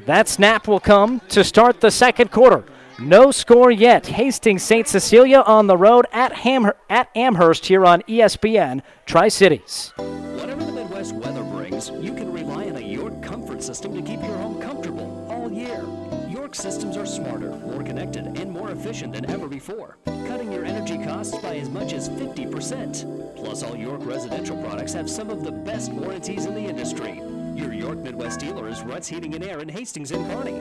That 0.04 0.28
snap 0.28 0.68
will 0.68 0.80
come 0.80 1.20
to 1.30 1.42
start 1.42 1.80
the 1.80 1.90
second 1.90 2.30
quarter. 2.30 2.64
No 2.98 3.30
score 3.30 3.70
yet. 3.70 4.06
Hastings 4.06 4.62
St. 4.62 4.86
Cecilia 4.86 5.40
on 5.40 5.66
the 5.66 5.76
road 5.76 6.06
at, 6.12 6.32
Ham- 6.32 6.72
at 6.88 7.08
Amherst 7.14 7.66
here 7.66 7.84
on 7.84 8.02
ESPN 8.02 8.82
Tri 9.04 9.28
Cities. 9.28 9.92
Whatever 9.96 10.64
the 10.64 10.72
Midwest 10.72 11.14
weather 11.14 11.42
brings, 11.42 11.90
you 11.90 12.14
can 12.14 12.32
rely 12.32 12.68
on 12.68 12.76
a 12.76 12.80
York 12.80 13.22
comfort 13.22 13.62
system 13.62 13.94
to 13.94 14.02
keep 14.02 14.20
your 14.20 14.36
home 14.36 14.60
comfortable 14.60 15.26
all 15.30 15.50
year. 15.50 15.84
York 16.28 16.54
systems 16.54 16.96
are 16.96 17.06
smarter, 17.06 17.50
more 17.50 17.82
connected, 17.82 18.26
and 18.38 18.50
more 18.50 18.70
efficient 18.70 19.12
than 19.12 19.28
ever 19.30 19.48
before, 19.48 19.98
cutting 20.26 20.52
your 20.52 20.64
energy 20.64 21.02
costs 21.04 21.36
by 21.38 21.56
as 21.56 21.68
much 21.68 21.92
as 21.92 22.08
50%. 22.08 23.36
Plus, 23.36 23.62
all 23.62 23.76
York 23.76 24.00
residential 24.04 24.56
products 24.62 24.92
have 24.92 25.10
some 25.10 25.28
of 25.28 25.44
the 25.44 25.52
best 25.52 25.92
warranties 25.92 26.46
in 26.46 26.54
the 26.54 26.60
industry. 26.60 27.20
Your 27.56 27.72
York 27.72 27.98
Midwest 28.00 28.40
dealer 28.40 28.68
is 28.68 28.82
Ruts 28.82 29.08
Heating 29.08 29.34
and 29.34 29.42
Air 29.42 29.60
in 29.60 29.68
Hastings 29.70 30.10
and 30.10 30.30
Kearney. 30.30 30.58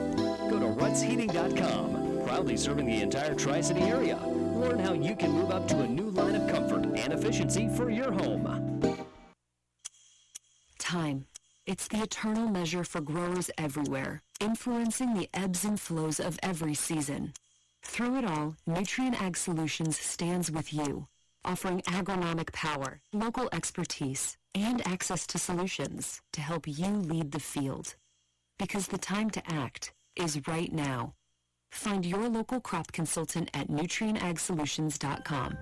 Go 0.50 0.58
to 0.58 0.66
rutsheating.com, 0.80 2.22
proudly 2.26 2.56
serving 2.56 2.86
the 2.86 3.02
entire 3.02 3.34
Tri 3.34 3.60
City 3.60 3.82
area. 3.82 4.16
Learn 4.16 4.78
how 4.78 4.94
you 4.94 5.14
can 5.14 5.30
move 5.30 5.50
up 5.50 5.68
to 5.68 5.80
a 5.80 5.86
new 5.86 6.08
line 6.08 6.34
of 6.34 6.48
comfort 6.48 6.86
and 6.96 7.12
efficiency 7.12 7.68
for 7.68 7.90
your 7.90 8.10
home. 8.12 8.96
Time. 10.78 11.26
It's 11.66 11.88
the 11.88 12.02
eternal 12.02 12.48
measure 12.48 12.84
for 12.84 13.00
growers 13.02 13.50
everywhere, 13.58 14.22
influencing 14.40 15.12
the 15.14 15.28
ebbs 15.34 15.64
and 15.64 15.78
flows 15.78 16.18
of 16.18 16.38
every 16.42 16.74
season. 16.74 17.34
Through 17.82 18.18
it 18.20 18.24
all, 18.24 18.54
Nutrien 18.66 19.20
Ag 19.20 19.36
Solutions 19.36 19.98
stands 19.98 20.50
with 20.50 20.72
you, 20.72 21.08
offering 21.44 21.82
agronomic 21.82 22.52
power, 22.52 23.00
local 23.12 23.48
expertise, 23.52 24.38
and 24.56 24.86
access 24.86 25.26
to 25.26 25.38
solutions 25.38 26.22
to 26.32 26.40
help 26.40 26.66
you 26.66 26.86
lead 26.86 27.30
the 27.30 27.40
field. 27.40 27.94
Because 28.58 28.88
the 28.88 28.98
time 28.98 29.28
to 29.30 29.42
act 29.52 29.92
is 30.16 30.48
right 30.48 30.72
now. 30.72 31.12
Find 31.70 32.06
your 32.06 32.28
local 32.28 32.60
crop 32.60 32.90
consultant 32.90 33.50
at 33.52 33.68
nutrienagsolutions.com. 33.68 35.58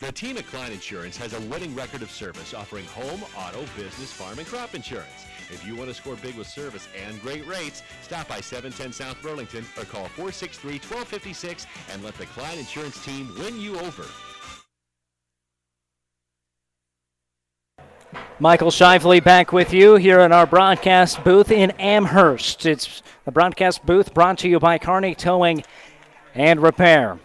The 0.00 0.12
team 0.12 0.36
at 0.36 0.46
Klein 0.46 0.70
Insurance 0.70 1.16
has 1.16 1.32
a 1.32 1.40
winning 1.48 1.74
record 1.74 2.02
of 2.02 2.10
service 2.10 2.54
offering 2.54 2.84
home, 2.86 3.22
auto, 3.36 3.60
business, 3.76 4.12
farm, 4.12 4.38
and 4.38 4.46
crop 4.46 4.74
insurance. 4.74 5.26
If 5.50 5.66
you 5.66 5.76
want 5.76 5.88
to 5.88 5.94
score 5.94 6.16
big 6.16 6.36
with 6.36 6.46
service 6.46 6.88
and 7.06 7.20
great 7.20 7.46
rates, 7.46 7.82
stop 8.02 8.28
by 8.28 8.40
710 8.40 8.92
South 8.92 9.20
Burlington 9.22 9.64
or 9.78 9.84
call 9.84 10.06
463-1256 10.16 11.66
and 11.92 12.02
let 12.02 12.14
the 12.14 12.26
Klein 12.26 12.58
Insurance 12.58 13.04
team 13.04 13.30
win 13.38 13.60
you 13.60 13.78
over. 13.80 14.04
Michael 18.40 18.70
Shively 18.70 19.22
back 19.22 19.52
with 19.52 19.72
you 19.72 19.94
here 19.94 20.20
in 20.20 20.32
our 20.32 20.44
broadcast 20.44 21.22
booth 21.22 21.52
in 21.52 21.70
Amherst. 21.72 22.66
It's 22.66 23.02
the 23.24 23.30
broadcast 23.30 23.86
booth 23.86 24.12
brought 24.12 24.38
to 24.38 24.48
you 24.48 24.58
by 24.58 24.78
Carney 24.78 25.14
Towing 25.14 25.62
and 26.34 26.60
Repair. 26.60 27.20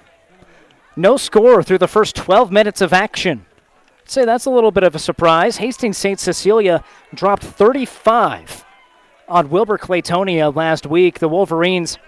No 0.95 1.17
score 1.17 1.63
through 1.63 1.79
the 1.79 1.87
first 1.87 2.15
12 2.15 2.51
minutes 2.51 2.81
of 2.81 2.93
action. 2.93 3.45
Say 4.09 4.25
that's 4.25 4.45
a 4.45 4.49
little 4.49 4.71
bit 4.71 4.81
of 4.81 4.95
a 4.95 4.99
surprise. 4.99 5.57
Hastings 5.57 5.95
St. 5.95 6.19
Cecilia 6.19 6.83
dropped 7.13 7.43
35 7.43 8.65
on 9.27 9.51
Wilber 9.51 9.77
Clatonia 9.77 10.55
last 10.55 10.87
week. 10.87 11.19
The 11.19 11.29
Wolverines, 11.29 11.99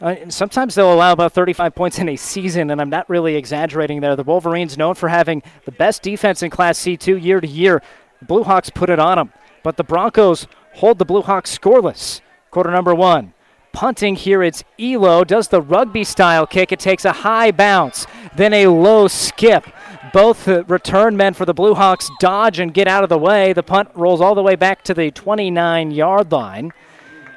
uh, 0.00 0.14
sometimes 0.30 0.74
they'll 0.74 0.90
allow 0.90 1.12
about 1.12 1.34
35 1.34 1.74
points 1.74 1.98
in 1.98 2.08
a 2.08 2.16
season, 2.16 2.70
and 2.70 2.80
I'm 2.80 2.88
not 2.88 3.06
really 3.10 3.36
exaggerating 3.36 4.00
there. 4.00 4.16
The 4.16 4.22
Wolverines, 4.22 4.78
known 4.78 4.94
for 4.94 5.10
having 5.10 5.42
the 5.66 5.72
best 5.72 6.00
defense 6.00 6.42
in 6.42 6.48
Class 6.48 6.78
C2 6.78 7.22
year 7.22 7.42
to 7.42 7.46
year, 7.46 7.82
Blue 8.26 8.42
Hawks 8.42 8.70
put 8.70 8.88
it 8.88 8.98
on 8.98 9.18
them. 9.18 9.30
But 9.62 9.76
the 9.76 9.84
Broncos 9.84 10.46
hold 10.76 10.98
the 10.98 11.04
Blue 11.04 11.20
Hawks 11.20 11.56
scoreless. 11.58 12.22
Quarter 12.50 12.70
number 12.70 12.94
one. 12.94 13.34
Punting 13.74 14.16
here, 14.16 14.42
it's 14.42 14.64
Elo. 14.78 15.22
Does 15.22 15.48
the 15.48 15.60
rugby 15.60 16.02
style 16.02 16.46
kick. 16.46 16.72
It 16.72 16.80
takes 16.80 17.04
a 17.04 17.12
high 17.12 17.50
bounce, 17.50 18.06
then 18.34 18.54
a 18.54 18.68
low 18.68 19.06
skip. 19.06 19.66
Both 20.12 20.46
return 20.46 21.16
men 21.16 21.34
for 21.34 21.44
the 21.44 21.54
Blue 21.54 21.74
Hawks 21.74 22.08
dodge 22.20 22.58
and 22.58 22.72
get 22.72 22.88
out 22.88 23.02
of 23.02 23.08
the 23.08 23.18
way. 23.18 23.52
The 23.52 23.62
punt 23.62 23.90
rolls 23.94 24.20
all 24.20 24.34
the 24.34 24.42
way 24.42 24.54
back 24.54 24.82
to 24.84 24.94
the 24.94 25.10
29 25.10 25.90
yard 25.90 26.30
line. 26.32 26.72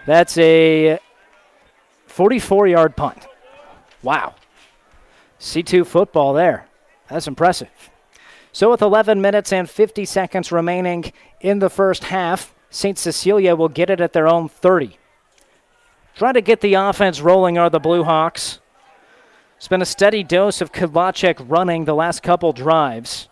That's 0.06 0.38
a 0.38 1.00
44 2.08 2.68
yard 2.68 2.96
punt. 2.96 3.28
Wow. 4.04 4.36
C2 5.40 5.86
football 5.86 6.34
there. 6.34 6.68
That's 7.10 7.28
impressive. 7.28 7.70
So, 8.54 8.70
with 8.70 8.82
11 8.82 9.22
minutes 9.22 9.52
and 9.54 9.70
50 9.70 10.06
seconds 10.06 10.52
remaining 10.52 11.12
in 11.40 11.60
the 11.60 11.70
first 11.70 12.06
half, 12.06 12.54
St. 12.70 12.98
Cecilia 12.98 13.56
will 13.56 13.70
get 13.70 13.90
it 13.90 14.02
at 14.02 14.14
their 14.14 14.28
own 14.28 14.50
30. 14.50 14.98
Trying 16.16 16.34
to 16.36 16.42
get 16.42 16.62
the 16.62 16.76
offense 16.76 17.22
rolling 17.22 17.58
are 17.58 17.70
the 17.70 17.80
Blue 17.80 18.04
Hawks. 18.04 18.60
It's 19.62 19.68
been 19.68 19.84
a 19.84 19.86
steady 19.86 20.24
dose 20.24 20.60
of 20.60 20.72
Kudlacek 20.72 21.36
running 21.48 21.86
the 21.86 21.94
last 21.94 22.24
couple 22.24 22.52
drives. 22.52 23.30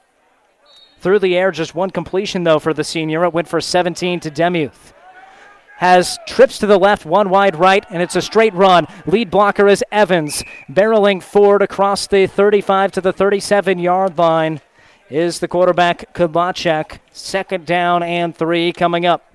Through 0.99 1.17
the 1.17 1.35
air, 1.35 1.49
just 1.49 1.73
one 1.73 1.89
completion, 1.89 2.43
though, 2.43 2.59
for 2.59 2.71
the 2.71 2.83
senior. 2.83 3.23
It 3.23 3.33
went 3.33 3.47
for 3.47 3.59
17 3.59 4.19
to 4.19 4.29
Demuth. 4.29 4.93
Has 5.77 6.19
trips 6.27 6.59
to 6.59 6.67
the 6.67 6.77
left, 6.77 7.03
one 7.03 7.31
wide 7.31 7.55
right, 7.55 7.83
and 7.89 8.03
it's 8.03 8.15
a 8.15 8.21
straight 8.21 8.53
run. 8.53 8.85
Lead 9.07 9.31
blocker 9.31 9.67
is 9.67 9.83
Evans. 9.91 10.43
Barreling 10.71 11.23
forward 11.23 11.63
across 11.63 12.05
the 12.05 12.27
35 12.27 12.91
to 12.91 13.01
the 13.01 13.11
37 13.11 13.79
yard 13.79 14.15
line 14.15 14.61
is 15.09 15.39
the 15.39 15.47
quarterback, 15.47 16.13
Kudlacek. 16.13 16.99
Second 17.11 17.65
down 17.65 18.03
and 18.03 18.37
three 18.37 18.71
coming 18.71 19.03
up. 19.03 19.33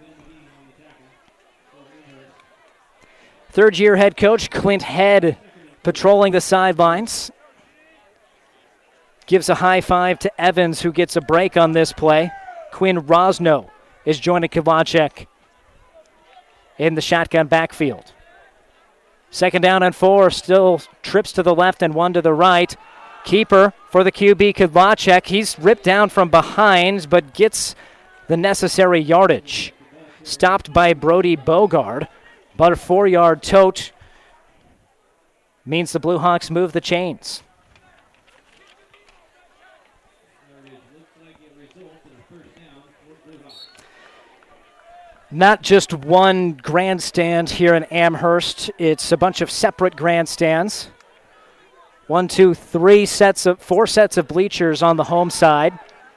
Third 3.51 3.81
year 3.81 3.97
head 3.97 4.17
coach 4.17 4.49
Clint 4.49 4.83
Head 4.83 5.39
patrolling 5.85 6.33
the 6.33 6.41
sidelines. 6.41 7.31
Gives 9.27 9.49
a 9.49 9.55
high 9.57 9.81
five 9.81 10.19
to 10.21 10.41
Evans, 10.41 10.83
who 10.83 10.93
gets 10.93 11.15
a 11.15 11.21
break 11.21 11.57
on 11.57 11.73
this 11.73 11.93
play. 11.93 12.31
Quinn 12.73 13.01
Rosno 13.03 13.71
is 14.05 14.19
joining 14.19 14.51
Kudlacek 14.51 15.27
in 16.79 16.95
the 16.95 17.01
shotgun 17.01 17.47
backfield. 17.47 18.13
Second 19.31 19.63
down 19.63 19.83
and 19.83 19.95
four, 19.95 20.31
still 20.31 20.81
trips 21.03 21.33
to 21.33 21.43
the 21.43 21.55
left 21.55 21.83
and 21.83 21.95
one 21.95 22.13
to 22.13 22.23
the 22.23 22.35
right. 22.35 22.77
Keeper 23.25 23.73
for 23.91 24.05
the 24.05 24.13
QB 24.13 24.55
Kudlacek. 24.57 25.27
He's 25.27 25.59
ripped 25.59 25.85
down 25.85 26.11
from 26.11 26.29
behind, 26.29 27.09
but 27.09 27.33
gets 27.33 27.75
the 28.29 28.37
necessary 28.37 29.01
yardage. 29.01 29.73
Stopped 30.23 30.73
by 30.73 30.93
Brody 30.93 31.37
Bogard. 31.37 32.09
But 32.57 32.73
a 32.73 32.77
four 32.77 33.07
yard 33.07 33.43
tote 33.43 33.93
means 35.65 35.93
the 35.93 36.01
Blue 36.01 36.19
Hawks 36.19 36.51
move 36.51 36.73
the 36.73 36.81
chains. 36.81 37.43
Not 45.31 45.63
just 45.63 45.93
one 45.93 46.53
grandstand 46.53 47.51
here 47.51 47.75
in 47.75 47.83
Amherst, 47.85 48.71
it's 48.79 49.11
a 49.11 49.17
bunch 49.17 49.41
of 49.41 49.51
separate 49.51 49.97
grandstands. 49.97 50.91
One, 52.07 52.29
two, 52.29 52.55
three 52.55 53.05
sets 53.05 53.47
of 53.47 53.59
four 53.59 53.87
sets 53.89 54.17
of 54.17 54.29
bleachers 54.29 54.81
on 54.81 54.97
the 54.97 55.05
home 55.05 55.31
side, 55.31 55.77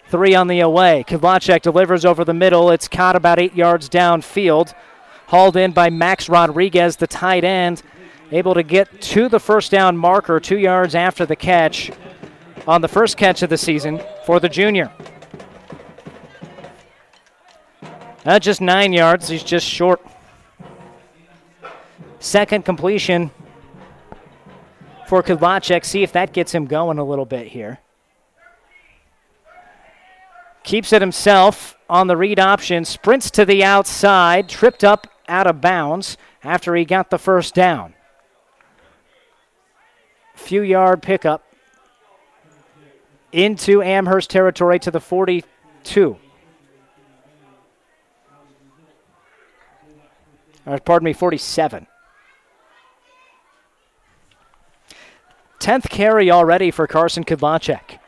three 0.09 0.35
on 0.35 0.47
the 0.47 0.59
away. 0.59 1.03
Kudlacek 1.07 1.63
delivers 1.63 2.05
over 2.05 2.23
the 2.23 2.33
middle. 2.33 2.69
It's 2.69 2.87
caught 2.87 3.15
about 3.15 3.39
eight 3.39 3.55
yards 3.55 3.89
downfield 3.89 4.75
hauled 5.27 5.57
in 5.57 5.71
by 5.71 5.89
Max 5.89 6.29
Rodriguez, 6.29 6.95
the 6.95 7.07
tight 7.07 7.43
end, 7.43 7.83
able 8.31 8.53
to 8.53 8.63
get 8.63 9.01
to 9.01 9.29
the 9.29 9.39
first 9.39 9.71
down 9.71 9.97
marker 9.97 10.39
two 10.39 10.57
yards 10.57 10.95
after 10.95 11.25
the 11.25 11.35
catch 11.35 11.91
on 12.67 12.81
the 12.81 12.87
first 12.87 13.17
catch 13.17 13.41
of 13.41 13.49
the 13.49 13.57
season 13.57 14.01
for 14.25 14.39
the 14.39 14.49
junior. 14.49 14.91
Not 18.25 18.41
just 18.41 18.59
nine 18.59 18.91
yards, 18.91 19.29
he's 19.29 19.43
just 19.43 19.65
short. 19.65 20.05
Second 22.19 22.65
completion 22.65 23.31
for 25.07 25.23
Kudlacek. 25.23 25.85
See 25.85 26.03
if 26.03 26.11
that 26.11 26.33
gets 26.33 26.53
him 26.53 26.65
going 26.65 26.97
a 26.97 27.05
little 27.05 27.25
bit 27.25 27.47
here. 27.47 27.79
Keeps 30.63 30.91
it 30.91 31.01
himself 31.01 31.77
on 31.89 32.07
the 32.07 32.17
read 32.17 32.39
option, 32.39 32.83
sprints 32.83 33.31
to 33.31 33.45
the 33.45 33.63
outside, 33.63 34.49
tripped 34.49 34.83
up 34.83 35.07
out 35.29 35.47
of 35.47 35.61
bounds 35.61 36.17
after 36.43 36.75
he 36.75 36.83
got 36.83 37.09
the 37.09 37.17
first 37.17 37.55
down. 37.55 37.93
Few 40.37 40.61
yard 40.61 41.01
pickup 41.01 41.43
into 43.31 43.81
Amherst 43.81 44.29
territory 44.29 44.79
to 44.79 44.91
the 44.91 44.99
42. 44.99 46.17
Or, 50.65 50.79
pardon 50.79 51.05
me, 51.05 51.13
47. 51.13 51.87
10th 55.59 55.89
carry 55.89 56.31
already 56.31 56.71
for 56.71 56.87
Carson 56.87 57.23
Kudlacek. 57.23 57.99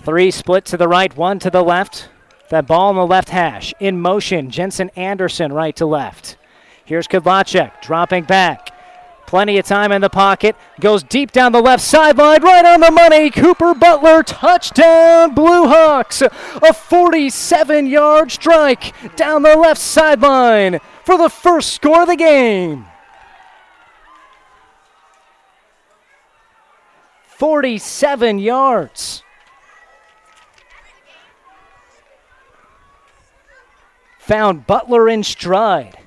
Three 0.00 0.30
split 0.30 0.64
to 0.66 0.76
the 0.76 0.88
right, 0.88 1.16
one 1.16 1.38
to 1.38 1.50
the 1.50 1.62
left. 1.62 2.08
That 2.50 2.66
ball 2.66 2.90
in 2.90 2.96
the 2.96 3.06
left 3.06 3.30
hash. 3.30 3.72
In 3.80 4.00
motion, 4.00 4.50
Jensen 4.50 4.90
Anderson 4.96 5.52
right 5.52 5.74
to 5.76 5.86
left. 5.86 6.36
Here's 6.84 7.08
Kudlacek 7.08 7.80
dropping 7.80 8.24
back. 8.24 8.70
Plenty 9.26 9.58
of 9.58 9.64
time 9.64 9.90
in 9.90 10.00
the 10.00 10.10
pocket. 10.10 10.54
Goes 10.80 11.02
deep 11.02 11.32
down 11.32 11.52
the 11.52 11.60
left 11.60 11.82
sideline, 11.82 12.42
right 12.42 12.64
on 12.64 12.80
the 12.80 12.90
money. 12.90 13.30
Cooper 13.30 13.74
Butler, 13.74 14.22
touchdown, 14.22 15.34
Blue 15.34 15.66
Hawks. 15.66 16.22
A 16.22 16.72
47 16.72 17.86
yard 17.86 18.30
strike 18.30 18.94
down 19.16 19.42
the 19.42 19.56
left 19.56 19.80
sideline 19.80 20.78
for 21.04 21.16
the 21.16 21.30
first 21.30 21.72
score 21.72 22.02
of 22.02 22.08
the 22.08 22.16
game. 22.16 22.86
47 27.26 28.38
yards. 28.38 29.24
found 34.24 34.66
Butler 34.66 35.06
in 35.06 35.22
stride. 35.22 35.98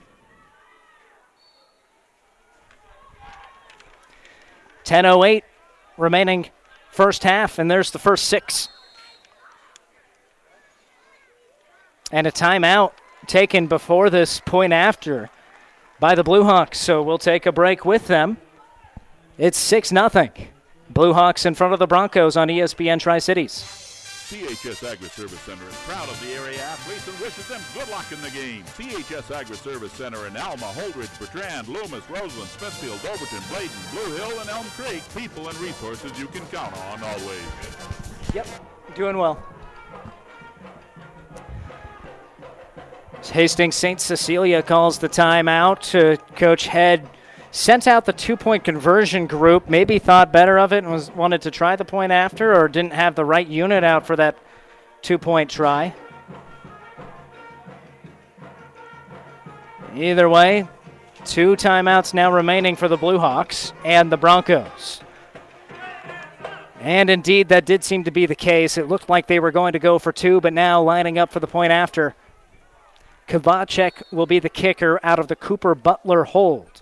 10.08 4.87 5.43
remaining 5.97 6.47
first 6.91 7.23
half, 7.23 7.59
and 7.59 7.69
there's 7.69 7.91
the 7.91 7.99
first 7.99 8.25
six. 8.25 8.69
And 12.11 12.25
a 12.25 12.31
timeout 12.31 12.93
taken 13.25 13.67
before 13.67 14.09
this 14.09 14.39
point 14.39 14.71
after 14.71 15.29
by 15.99 16.15
the 16.15 16.23
Blue 16.23 16.43
Hawks, 16.43 16.79
so 16.79 17.03
we'll 17.03 17.17
take 17.17 17.45
a 17.45 17.51
break 17.51 17.83
with 17.83 18.07
them. 18.07 18.37
It's 19.37 19.57
6 19.57 19.89
0. 19.89 20.09
Blue 20.89 21.13
Hawks 21.13 21.45
in 21.45 21.53
front 21.53 21.73
of 21.73 21.79
the 21.79 21.87
Broncos 21.87 22.37
on 22.37 22.47
ESPN 22.47 22.99
Tri 22.99 23.19
Cities. 23.19 23.86
CHS 24.27 24.83
Agri 24.91 25.07
Service 25.07 25.39
Center 25.39 25.65
is 25.69 25.75
proud 25.87 26.09
of 26.09 26.19
the 26.19 26.33
area 26.33 26.61
athletes 26.61 27.07
and 27.07 27.17
wishes 27.19 27.47
them 27.47 27.61
good 27.73 27.87
luck 27.87 28.11
in 28.11 28.19
the 28.21 28.29
game. 28.31 28.61
CHS 28.75 29.33
Agri 29.33 29.55
Service 29.55 29.93
Center 29.93 30.27
in 30.27 30.35
Alma, 30.35 30.65
Holdrege, 30.75 31.17
Bertrand, 31.17 31.69
Loomis, 31.69 32.03
Roseland, 32.09 32.49
Smithfield, 32.49 32.99
Overton, 33.09 33.39
Bladen, 33.49 33.77
Blue 33.91 34.17
Hill, 34.17 34.41
and 34.41 34.49
Elm 34.49 34.65
Creek. 34.75 35.01
People 35.15 35.47
and 35.47 35.57
resources 35.59 36.19
you 36.19 36.27
can 36.27 36.45
count 36.47 36.75
on 36.75 37.01
always. 37.03 37.41
Yep, 38.33 38.47
doing 38.95 39.17
well. 39.17 39.41
Hastings 43.23 43.75
St. 43.75 44.01
Cecilia 44.01 44.61
calls 44.61 44.99
the 44.99 45.07
timeout. 45.07 45.95
Uh, 45.95 46.17
Coach 46.35 46.67
Head 46.67 47.09
sent 47.57 47.87
out 47.87 48.05
the 48.05 48.13
two-point 48.13 48.63
conversion 48.63 49.25
group. 49.25 49.67
Maybe 49.67 49.97
thought 49.97 50.31
better 50.31 50.59
of 50.59 50.71
it 50.71 50.83
and 50.83 50.93
was 50.93 51.09
wanted 51.11 51.41
to 51.41 51.51
try 51.51 51.75
the 51.75 51.85
point 51.85 52.11
after, 52.11 52.53
or 52.55 52.67
didn't 52.67 52.93
have 52.93 53.15
the 53.15 53.25
right 53.25 53.47
unit 53.47 53.83
out 53.83 54.05
for 54.05 54.15
that 54.15 54.37
two-point 55.01 55.49
try. 55.49 55.95
Either 59.95 60.29
way, 60.29 60.67
two 61.25 61.55
timeouts 61.55 62.13
now 62.13 62.31
remaining 62.31 62.75
for 62.75 62.87
the 62.87 62.97
Blue 62.97 63.17
Hawks 63.17 63.73
and 63.83 64.11
the 64.11 64.17
Broncos. 64.17 65.01
And 66.79 67.09
indeed, 67.09 67.49
that 67.49 67.65
did 67.65 67.83
seem 67.83 68.03
to 68.03 68.11
be 68.11 68.27
the 68.27 68.35
case. 68.35 68.77
It 68.77 68.87
looked 68.87 69.09
like 69.09 69.25
they 69.25 69.39
were 69.39 69.51
going 69.51 69.73
to 69.73 69.79
go 69.79 69.97
for 69.97 70.11
two, 70.11 70.39
but 70.39 70.53
now 70.53 70.79
lining 70.83 71.17
up 71.17 71.31
for 71.31 71.39
the 71.39 71.47
point 71.47 71.71
after. 71.71 72.13
Kovacek 73.27 74.03
will 74.11 74.27
be 74.27 74.37
the 74.37 74.47
kicker 74.47 74.99
out 75.01 75.17
of 75.17 75.27
the 75.27 75.35
Cooper 75.35 75.73
Butler 75.73 76.25
hold. 76.25 76.76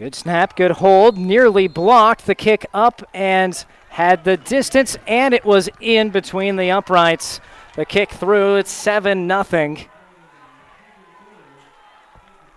Good 0.00 0.14
snap, 0.14 0.56
good 0.56 0.70
hold, 0.70 1.18
nearly 1.18 1.68
blocked 1.68 2.24
the 2.24 2.34
kick 2.34 2.64
up 2.72 3.02
and 3.12 3.62
had 3.90 4.24
the 4.24 4.38
distance, 4.38 4.96
and 5.06 5.34
it 5.34 5.44
was 5.44 5.68
in 5.78 6.08
between 6.08 6.56
the 6.56 6.70
uprights. 6.70 7.38
The 7.76 7.84
kick 7.84 8.10
through, 8.10 8.56
it's 8.56 8.70
7 8.70 9.26
nothing. 9.26 9.84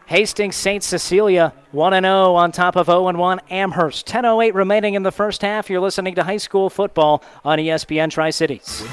Hastings 0.05 0.55
St. 0.55 0.81
Cecilia 0.81 1.53
1 1.73 2.01
0 2.01 2.33
on 2.33 2.53
top 2.53 2.77
of 2.77 2.85
0 2.85 3.11
1 3.11 3.41
Amherst. 3.49 4.07
10.08 4.07 4.53
remaining 4.53 4.93
in 4.93 5.03
the 5.03 5.11
first 5.11 5.41
half. 5.41 5.69
You're 5.69 5.81
listening 5.81 6.15
to 6.15 6.23
high 6.23 6.37
school 6.37 6.69
football 6.69 7.21
on 7.43 7.59
ESPN 7.59 8.09
Tri 8.09 8.29
Cities. 8.29 8.85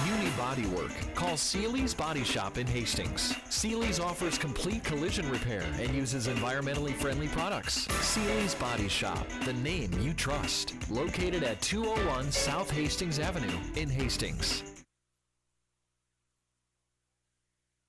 Call 1.30 1.36
Seely's 1.36 1.94
Body 1.94 2.24
Shop 2.24 2.58
in 2.58 2.66
Hastings. 2.66 3.36
Seely's 3.50 4.00
offers 4.00 4.36
complete 4.36 4.82
collision 4.82 5.30
repair 5.30 5.62
and 5.78 5.94
uses 5.94 6.26
environmentally 6.26 6.92
friendly 6.92 7.28
products. 7.28 7.86
Seely's 8.00 8.56
Body 8.56 8.88
Shop, 8.88 9.24
the 9.44 9.52
name 9.52 9.92
you 10.00 10.12
trust. 10.12 10.74
Located 10.90 11.44
at 11.44 11.60
201 11.60 12.32
South 12.32 12.68
Hastings 12.68 13.20
Avenue 13.20 13.56
in 13.76 13.88
Hastings. 13.88 14.64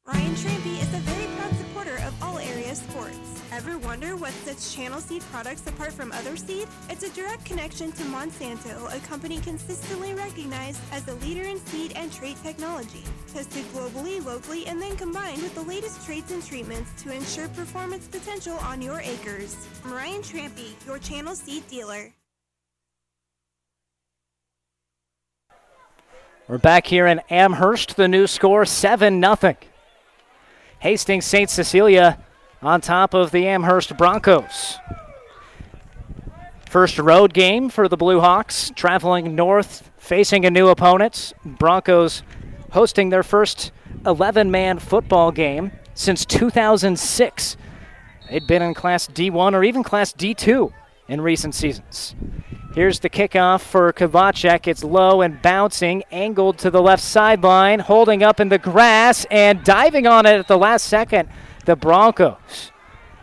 Ryan 0.06 0.36
Trampy 0.36 0.80
is 0.80 0.94
a 0.94 1.00
very 1.00 1.26
proud 1.38 1.56
supporter 1.56 1.98
of 2.06 2.14
all 2.22 2.38
area 2.38 2.76
sports. 2.76 3.41
Ever 3.54 3.78
wonder 3.80 4.16
what 4.16 4.32
sets 4.32 4.74
Channel 4.74 5.02
Seed 5.02 5.22
products 5.24 5.68
apart 5.68 5.92
from 5.92 6.14
other 6.14 6.38
seed? 6.38 6.70
It's 6.90 7.04
a 7.04 7.10
direct 7.14 7.44
connection 7.44 7.92
to 7.92 8.04
Monsanto, 8.04 8.96
a 8.96 9.00
company 9.06 9.40
consistently 9.42 10.14
recognized 10.14 10.80
as 10.94 11.06
a 11.10 11.16
leader 11.16 11.42
in 11.42 11.58
seed 11.66 11.92
and 11.98 12.14
trait 12.14 12.38
technology. 12.42 13.04
Tested 13.34 13.66
globally, 13.74 14.24
locally, 14.24 14.68
and 14.68 14.82
then 14.82 14.96
combined 14.96 15.42
with 15.42 15.54
the 15.54 15.64
latest 15.64 16.06
traits 16.06 16.32
and 16.32 16.42
treatments 16.46 17.04
to 17.04 17.12
ensure 17.14 17.50
performance 17.50 18.08
potential 18.08 18.56
on 18.60 18.82
your 18.82 19.02
acres. 19.02 19.68
I'm 19.84 19.92
Ryan 19.92 20.22
Trampy, 20.22 20.86
your 20.88 20.98
Channel 21.00 21.36
Seed 21.36 21.68
dealer. 21.68 22.14
We're 26.48 26.58
back 26.58 26.88
here 26.88 27.06
in 27.06 27.20
Amherst. 27.30 27.98
The 27.98 28.08
new 28.08 28.28
score 28.28 28.64
7 28.64 29.22
0. 29.22 29.56
Hastings 30.80 31.26
St. 31.26 31.50
Cecilia 31.50 32.18
on 32.62 32.82
top 32.82 33.14
of 33.14 33.32
the 33.32 33.48
Amherst 33.48 33.98
Broncos. 33.98 34.78
First 36.70 37.00
road 37.00 37.34
game 37.34 37.70
for 37.70 37.88
the 37.88 37.98
Blue 37.98 38.20
Hawks, 38.20 38.72
traveling 38.76 39.36
north, 39.36 39.90
facing 39.98 40.46
a 40.46 40.52
new 40.52 40.70
opponent. 40.70 41.34
Broncos 41.44 42.24
hosting 42.72 43.10
their 43.10 43.24
first 43.24 43.72
11 44.06 44.50
man 44.52 44.80
football 44.80 45.32
game 45.32 45.72
since 45.94 46.26
2006. 46.26 47.58
They'd 48.30 48.48
been 48.48 48.62
in 48.62 48.74
Class 48.74 49.08
D1 49.08 49.54
or 49.54 49.64
even 49.64 49.84
Class 49.84 50.14
D2 50.14 50.72
in 51.10 51.20
recent 51.20 51.54
seasons. 51.54 52.16
Here's 52.74 53.02
the 53.02 53.10
kickoff 53.10 53.60
for 53.60 53.92
Kovacek. 53.92 54.66
It's 54.66 54.82
low 54.82 55.22
and 55.22 55.42
bouncing, 55.42 56.04
angled 56.10 56.58
to 56.60 56.70
the 56.70 56.82
left 56.82 57.04
sideline, 57.04 57.80
holding 57.80 58.24
up 58.24 58.40
in 58.40 58.48
the 58.48 58.58
grass 58.58 59.26
and 59.30 59.62
diving 59.66 60.08
on 60.08 60.26
it 60.26 60.40
at 60.40 60.48
the 60.48 60.58
last 60.58 60.88
second. 60.88 61.28
The 61.72 61.78
Broncos. 61.78 62.74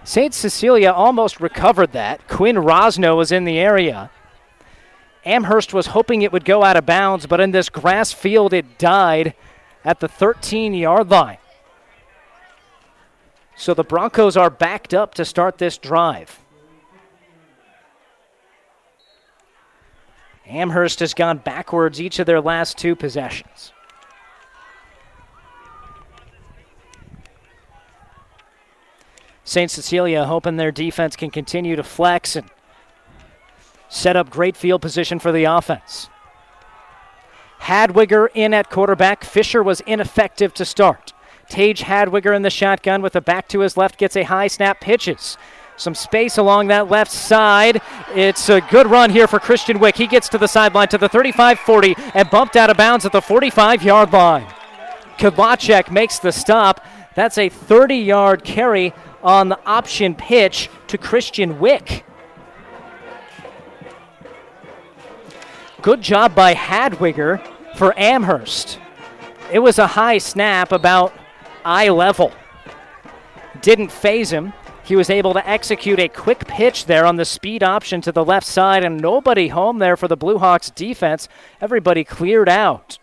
St. 0.04 0.32
Cecilia 0.32 0.90
almost 0.90 1.38
recovered 1.38 1.92
that. 1.92 2.26
Quinn 2.28 2.56
Rosno 2.56 3.14
was 3.14 3.30
in 3.30 3.44
the 3.44 3.58
area. 3.58 4.10
Amherst 5.26 5.74
was 5.74 5.88
hoping 5.88 6.22
it 6.22 6.32
would 6.32 6.46
go 6.46 6.64
out 6.64 6.74
of 6.74 6.86
bounds, 6.86 7.26
but 7.26 7.40
in 7.40 7.50
this 7.50 7.68
grass 7.68 8.10
field, 8.10 8.54
it 8.54 8.78
died 8.78 9.34
at 9.84 10.00
the 10.00 10.08
13 10.08 10.72
yard 10.72 11.10
line. 11.10 11.36
So 13.54 13.74
the 13.74 13.84
Broncos 13.84 14.34
are 14.34 14.48
backed 14.48 14.94
up 14.94 15.12
to 15.16 15.26
start 15.26 15.58
this 15.58 15.76
drive. 15.76 16.40
Amherst 20.46 21.00
has 21.00 21.12
gone 21.12 21.36
backwards 21.36 22.00
each 22.00 22.18
of 22.18 22.24
their 22.24 22.40
last 22.40 22.78
two 22.78 22.96
possessions. 22.96 23.74
St. 29.48 29.70
Cecilia 29.70 30.26
hoping 30.26 30.56
their 30.56 30.70
defense 30.70 31.16
can 31.16 31.30
continue 31.30 31.74
to 31.74 31.82
flex 31.82 32.36
and 32.36 32.50
set 33.88 34.14
up 34.14 34.28
great 34.28 34.58
field 34.58 34.82
position 34.82 35.18
for 35.18 35.32
the 35.32 35.44
offense. 35.44 36.10
Hadwiger 37.62 38.28
in 38.34 38.52
at 38.52 38.68
quarterback. 38.68 39.24
Fisher 39.24 39.62
was 39.62 39.80
ineffective 39.80 40.52
to 40.52 40.66
start. 40.66 41.14
Tage 41.48 41.80
Hadwiger 41.80 42.36
in 42.36 42.42
the 42.42 42.50
shotgun 42.50 43.00
with 43.00 43.16
a 43.16 43.22
back 43.22 43.48
to 43.48 43.60
his 43.60 43.78
left 43.78 43.96
gets 43.96 44.16
a 44.16 44.24
high 44.24 44.48
snap, 44.48 44.82
pitches. 44.82 45.38
Some 45.78 45.94
space 45.94 46.36
along 46.36 46.66
that 46.66 46.90
left 46.90 47.10
side. 47.10 47.80
It's 48.14 48.50
a 48.50 48.60
good 48.60 48.86
run 48.86 49.08
here 49.08 49.26
for 49.26 49.38
Christian 49.38 49.78
Wick. 49.78 49.96
He 49.96 50.06
gets 50.06 50.28
to 50.28 50.36
the 50.36 50.46
sideline 50.46 50.88
to 50.88 50.98
the 50.98 51.08
35 51.08 51.58
40 51.60 51.94
and 52.12 52.28
bumped 52.28 52.56
out 52.56 52.68
of 52.68 52.76
bounds 52.76 53.06
at 53.06 53.12
the 53.12 53.22
45 53.22 53.82
yard 53.82 54.12
line. 54.12 54.46
Kovacek 55.16 55.90
makes 55.90 56.18
the 56.18 56.32
stop. 56.32 56.84
That's 57.14 57.38
a 57.38 57.48
30 57.48 57.96
yard 57.96 58.44
carry 58.44 58.92
on 59.28 59.50
the 59.50 59.60
option 59.66 60.14
pitch 60.14 60.70
to 60.86 60.96
Christian 60.96 61.58
Wick. 61.58 62.02
Good 65.82 66.00
job 66.00 66.34
by 66.34 66.54
Hadwiger 66.54 67.46
for 67.76 67.92
Amherst. 67.98 68.80
It 69.52 69.58
was 69.58 69.78
a 69.78 69.86
high 69.86 70.16
snap 70.16 70.72
about 70.72 71.12
eye 71.62 71.90
level. 71.90 72.32
Didn't 73.60 73.92
faze 73.92 74.30
him. 74.30 74.54
He 74.82 74.96
was 74.96 75.10
able 75.10 75.34
to 75.34 75.46
execute 75.46 76.00
a 76.00 76.08
quick 76.08 76.46
pitch 76.46 76.86
there 76.86 77.04
on 77.04 77.16
the 77.16 77.26
speed 77.26 77.62
option 77.62 78.00
to 78.00 78.12
the 78.12 78.24
left 78.24 78.46
side, 78.46 78.82
and 78.82 78.98
nobody 78.98 79.48
home 79.48 79.78
there 79.78 79.98
for 79.98 80.08
the 80.08 80.16
Blue 80.16 80.38
Hawks 80.38 80.70
defense. 80.70 81.28
Everybody 81.60 82.02
cleared 82.02 82.48
out. 82.48 82.98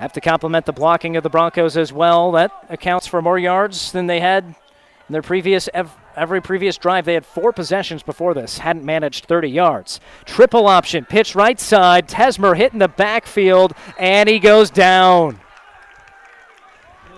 Have 0.00 0.14
to 0.14 0.20
compliment 0.22 0.64
the 0.64 0.72
blocking 0.72 1.16
of 1.18 1.22
the 1.22 1.28
Broncos 1.28 1.76
as 1.76 1.92
well. 1.92 2.32
That 2.32 2.50
accounts 2.70 3.06
for 3.06 3.20
more 3.20 3.38
yards 3.38 3.92
than 3.92 4.06
they 4.06 4.18
had 4.18 4.44
in 4.44 5.12
their 5.12 5.20
previous 5.20 5.68
every 6.16 6.40
previous 6.40 6.78
drive. 6.78 7.04
They 7.04 7.12
had 7.12 7.26
four 7.26 7.52
possessions 7.52 8.02
before 8.02 8.32
this, 8.32 8.56
hadn't 8.56 8.82
managed 8.82 9.26
30 9.26 9.50
yards. 9.50 10.00
Triple 10.24 10.66
option, 10.66 11.04
pitch 11.04 11.34
right 11.34 11.60
side. 11.60 12.08
Tesmer 12.08 12.56
hitting 12.56 12.78
the 12.78 12.88
backfield, 12.88 13.74
and 13.98 14.26
he 14.26 14.38
goes 14.38 14.70
down. 14.70 15.38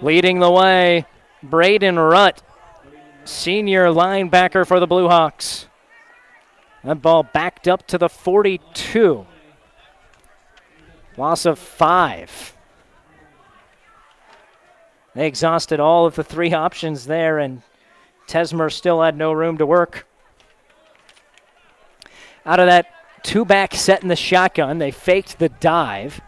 Leading 0.01 0.41
the 0.41 0.51
way, 0.51 1.07
Braden 1.41 1.95
Rutt 1.95 2.43
senior 3.25 3.87
linebacker 3.87 4.67
for 4.67 4.81
the 4.81 4.89
Blue 4.89 5.07
Hawks. 5.07 5.69
That 6.83 7.01
ball 7.01 7.23
backed 7.23 7.69
up 7.69 7.87
to 7.87 7.99
the 7.99 8.09
42. 8.09 9.25
Loss 11.17 11.47
of 11.47 11.61
five. 11.61 12.57
They 15.15 15.27
exhausted 15.27 15.81
all 15.81 16.07
of 16.07 16.15
the 16.15 16.25
three 16.25 16.53
options 16.55 17.07
there, 17.07 17.39
and 17.39 17.63
Tesmer 18.27 18.73
still 18.73 19.03
had 19.03 19.17
no 19.17 19.33
room 19.33 19.59
to 19.59 19.67
work. 19.67 20.07
Out 22.45 22.61
of 22.61 22.67
that 22.67 22.87
two 23.23 23.45
back 23.45 23.75
set 23.75 24.03
in 24.03 24.09
the 24.09 24.17
shotgun, 24.17 24.79
they 24.79 24.91
faked 24.91 25.39
the 25.39 25.49
dive. 25.49 26.21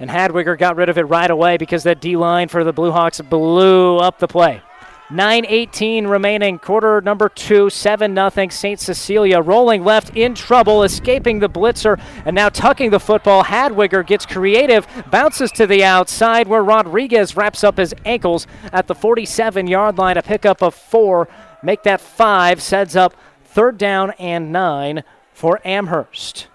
And 0.00 0.10
Hadwiger 0.10 0.56
got 0.56 0.76
rid 0.76 0.88
of 0.88 0.96
it 0.96 1.02
right 1.02 1.30
away 1.30 1.56
because 1.56 1.82
that 1.82 2.00
D 2.00 2.16
line 2.16 2.48
for 2.48 2.62
the 2.62 2.72
Blue 2.72 2.92
Hawks 2.92 3.20
blew 3.20 3.96
up 3.96 4.20
the 4.20 4.28
play. 4.28 4.62
9.18 5.10 6.06
remaining, 6.06 6.58
quarter 6.58 7.00
number 7.00 7.30
two, 7.30 7.70
7 7.70 8.14
0. 8.14 8.48
St. 8.50 8.78
Cecilia 8.78 9.40
rolling 9.40 9.82
left 9.82 10.14
in 10.14 10.34
trouble, 10.34 10.82
escaping 10.82 11.38
the 11.38 11.48
blitzer, 11.48 11.98
and 12.26 12.34
now 12.34 12.50
tucking 12.50 12.90
the 12.90 13.00
football. 13.00 13.44
Hadwiger 13.44 14.06
gets 14.06 14.26
creative, 14.26 14.86
bounces 15.10 15.50
to 15.52 15.66
the 15.66 15.82
outside 15.82 16.46
where 16.46 16.62
Rodriguez 16.62 17.36
wraps 17.36 17.64
up 17.64 17.78
his 17.78 17.94
ankles 18.04 18.46
at 18.70 18.86
the 18.86 18.94
47 18.94 19.66
yard 19.66 19.96
line. 19.96 20.18
A 20.18 20.22
pickup 20.22 20.62
of 20.62 20.74
four, 20.74 21.26
make 21.62 21.84
that 21.84 22.02
five, 22.02 22.60
sets 22.60 22.94
up 22.94 23.14
third 23.44 23.78
down 23.78 24.10
and 24.18 24.52
nine 24.52 25.04
for 25.32 25.58
Amherst. 25.64 26.48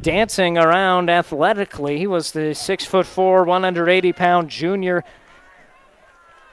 Dancing 0.00 0.56
around 0.56 1.10
athletically, 1.10 1.98
he 1.98 2.06
was 2.06 2.30
the 2.30 2.54
six 2.54 2.84
foot 2.84 3.06
four, 3.06 3.42
180 3.42 4.12
pound 4.12 4.48
junior 4.48 5.02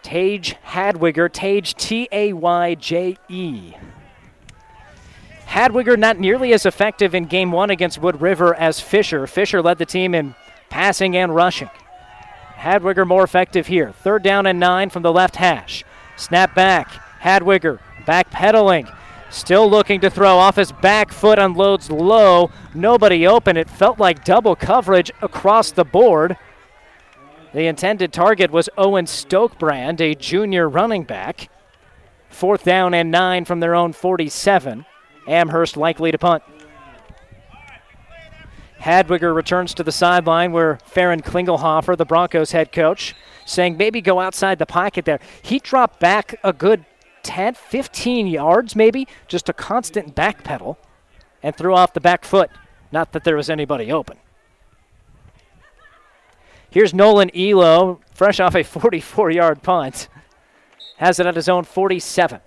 Tage 0.03 0.55
Hadwiger, 0.67 1.31
Tage 1.31 1.73
T 1.75 2.07
A 2.11 2.33
Y 2.33 2.75
J 2.75 3.17
E. 3.29 3.73
Hadwiger 5.47 5.97
not 5.97 6.19
nearly 6.19 6.51
as 6.53 6.65
effective 6.65 7.15
in 7.15 7.25
game 7.25 7.51
one 7.51 7.69
against 7.69 8.01
Wood 8.01 8.21
River 8.21 8.55
as 8.55 8.79
Fisher. 8.79 9.25
Fisher 9.27 9.61
led 9.61 9.77
the 9.77 9.85
team 9.85 10.13
in 10.13 10.35
passing 10.69 11.15
and 11.15 11.33
rushing. 11.33 11.69
Hadwiger 12.57 13.05
more 13.05 13.23
effective 13.23 13.67
here. 13.67 13.91
Third 13.91 14.23
down 14.23 14.45
and 14.45 14.59
nine 14.59 14.89
from 14.89 15.03
the 15.03 15.11
left 15.11 15.35
hash. 15.35 15.83
Snap 16.17 16.55
back. 16.55 16.89
Hadwiger 17.21 17.79
backpedaling. 18.05 18.93
Still 19.29 19.69
looking 19.69 19.99
to 20.01 20.09
throw 20.09 20.37
off 20.37 20.55
his 20.55 20.71
back 20.71 21.11
foot, 21.11 21.39
unloads 21.39 21.89
low. 21.89 22.51
Nobody 22.73 23.25
open. 23.25 23.57
It 23.57 23.69
felt 23.69 23.99
like 23.99 24.23
double 24.23 24.55
coverage 24.55 25.11
across 25.21 25.71
the 25.71 25.83
board. 25.83 26.37
The 27.53 27.67
intended 27.67 28.11
target 28.11 28.49
was 28.49 28.67
Owen 28.77 29.05
Stokebrand, 29.05 30.01
a 30.01 30.15
junior 30.15 30.67
running 30.67 31.03
back. 31.03 31.49
Fourth 32.29 32.63
down 32.63 32.95
and 32.95 33.11
nine 33.11 33.45
from 33.45 33.59
their 33.59 33.75
own 33.75 33.93
47. 33.93 34.85
Amherst 35.27 35.77
likely 35.77 36.11
to 36.11 36.17
punt. 36.17 36.41
Hadwiger 38.81 39.33
returns 39.33 39.73
to 39.75 39.83
the 39.83 39.91
sideline 39.91 40.51
where 40.51 40.79
Farron 40.83 41.21
Klingelhofer, 41.21 41.95
the 41.95 42.05
Broncos 42.05 42.51
head 42.51 42.71
coach, 42.71 43.15
saying 43.45 43.77
maybe 43.77 44.01
go 44.01 44.19
outside 44.19 44.57
the 44.57 44.65
pocket 44.65 45.05
there. 45.05 45.19
He 45.43 45.59
dropped 45.59 45.99
back 45.99 46.35
a 46.43 46.51
good 46.51 46.85
10, 47.21 47.53
15 47.53 48.27
yards 48.27 48.75
maybe, 48.75 49.07
just 49.27 49.47
a 49.47 49.53
constant 49.53 50.15
back 50.15 50.43
pedal, 50.43 50.77
and 51.43 51.55
threw 51.55 51.75
off 51.75 51.93
the 51.93 52.01
back 52.01 52.25
foot. 52.25 52.49
Not 52.91 53.13
that 53.13 53.23
there 53.23 53.37
was 53.37 53.49
anybody 53.49 53.91
open. 53.91 54.17
Here's 56.73 56.91
Nolan 56.91 57.29
Elo, 57.37 57.99
fresh 58.15 58.39
off 58.39 58.55
a 58.55 58.63
44 58.63 59.29
yard 59.29 59.61
punt. 59.61 60.07
Has 60.97 61.19
it 61.19 61.27
at 61.27 61.35
his 61.35 61.47
own 61.47 61.65
47. 61.65 62.41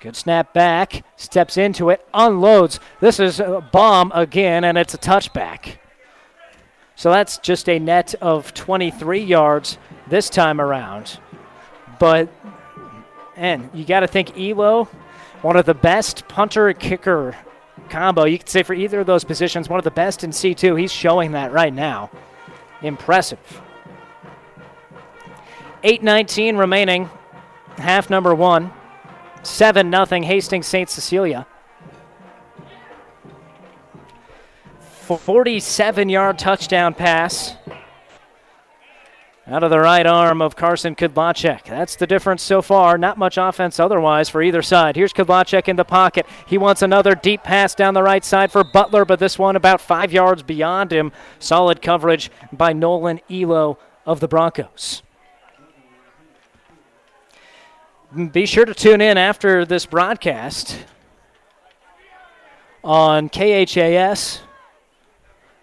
Good 0.00 0.16
snap 0.16 0.54
back, 0.54 1.04
steps 1.16 1.58
into 1.58 1.90
it, 1.90 2.06
unloads. 2.14 2.80
This 3.00 3.20
is 3.20 3.40
a 3.40 3.60
bomb 3.60 4.10
again, 4.14 4.64
and 4.64 4.78
it's 4.78 4.94
a 4.94 4.98
touchback. 4.98 5.76
So 6.96 7.10
that's 7.10 7.36
just 7.36 7.68
a 7.68 7.78
net 7.78 8.14
of 8.22 8.54
23 8.54 9.20
yards 9.20 9.76
this 10.08 10.30
time 10.30 10.62
around. 10.62 11.18
But, 11.98 12.30
and 13.36 13.68
you 13.74 13.84
got 13.84 14.00
to 14.00 14.06
think 14.06 14.38
Elo, 14.38 14.84
one 15.42 15.56
of 15.56 15.66
the 15.66 15.74
best 15.74 16.26
punter 16.26 16.72
kicker 16.72 17.36
combo. 17.88 18.24
You 18.24 18.38
could 18.38 18.48
say 18.48 18.62
for 18.62 18.74
either 18.74 19.00
of 19.00 19.06
those 19.06 19.24
positions, 19.24 19.68
one 19.68 19.78
of 19.78 19.84
the 19.84 19.90
best 19.90 20.24
in 20.24 20.30
C2. 20.30 20.78
He's 20.78 20.92
showing 20.92 21.32
that 21.32 21.52
right 21.52 21.72
now. 21.72 22.10
Impressive. 22.82 23.62
8.19 25.82 26.58
remaining, 26.58 27.10
half 27.76 28.08
number 28.08 28.34
one. 28.34 28.72
7 29.42 29.90
nothing 29.90 30.22
Hastings 30.22 30.66
St. 30.66 30.88
Cecilia. 30.88 31.46
47 35.04 36.08
yard 36.08 36.38
touchdown 36.38 36.94
pass 36.94 37.56
out 39.46 39.62
of 39.62 39.70
the 39.70 39.78
right 39.78 40.06
arm 40.06 40.40
of 40.40 40.56
Carson 40.56 40.94
Kudlacek. 40.94 41.64
That's 41.64 41.96
the 41.96 42.06
difference 42.06 42.42
so 42.42 42.62
far. 42.62 42.96
Not 42.96 43.18
much 43.18 43.36
offense 43.36 43.78
otherwise 43.78 44.30
for 44.30 44.42
either 44.42 44.62
side. 44.62 44.96
Here's 44.96 45.12
Kudlacek 45.12 45.68
in 45.68 45.76
the 45.76 45.84
pocket. 45.84 46.26
He 46.46 46.56
wants 46.56 46.80
another 46.80 47.14
deep 47.14 47.42
pass 47.42 47.74
down 47.74 47.92
the 47.92 48.02
right 48.02 48.24
side 48.24 48.50
for 48.50 48.64
Butler, 48.64 49.04
but 49.04 49.18
this 49.18 49.38
one 49.38 49.54
about 49.54 49.82
five 49.82 50.12
yards 50.12 50.42
beyond 50.42 50.92
him. 50.92 51.12
Solid 51.38 51.82
coverage 51.82 52.30
by 52.52 52.72
Nolan 52.72 53.20
Elo 53.30 53.78
of 54.06 54.20
the 54.20 54.28
Broncos. 54.28 55.02
Be 58.32 58.46
sure 58.46 58.64
to 58.64 58.74
tune 58.74 59.00
in 59.00 59.18
after 59.18 59.64
this 59.64 59.84
broadcast 59.86 60.78
on 62.82 63.28
KHAS. 63.28 64.40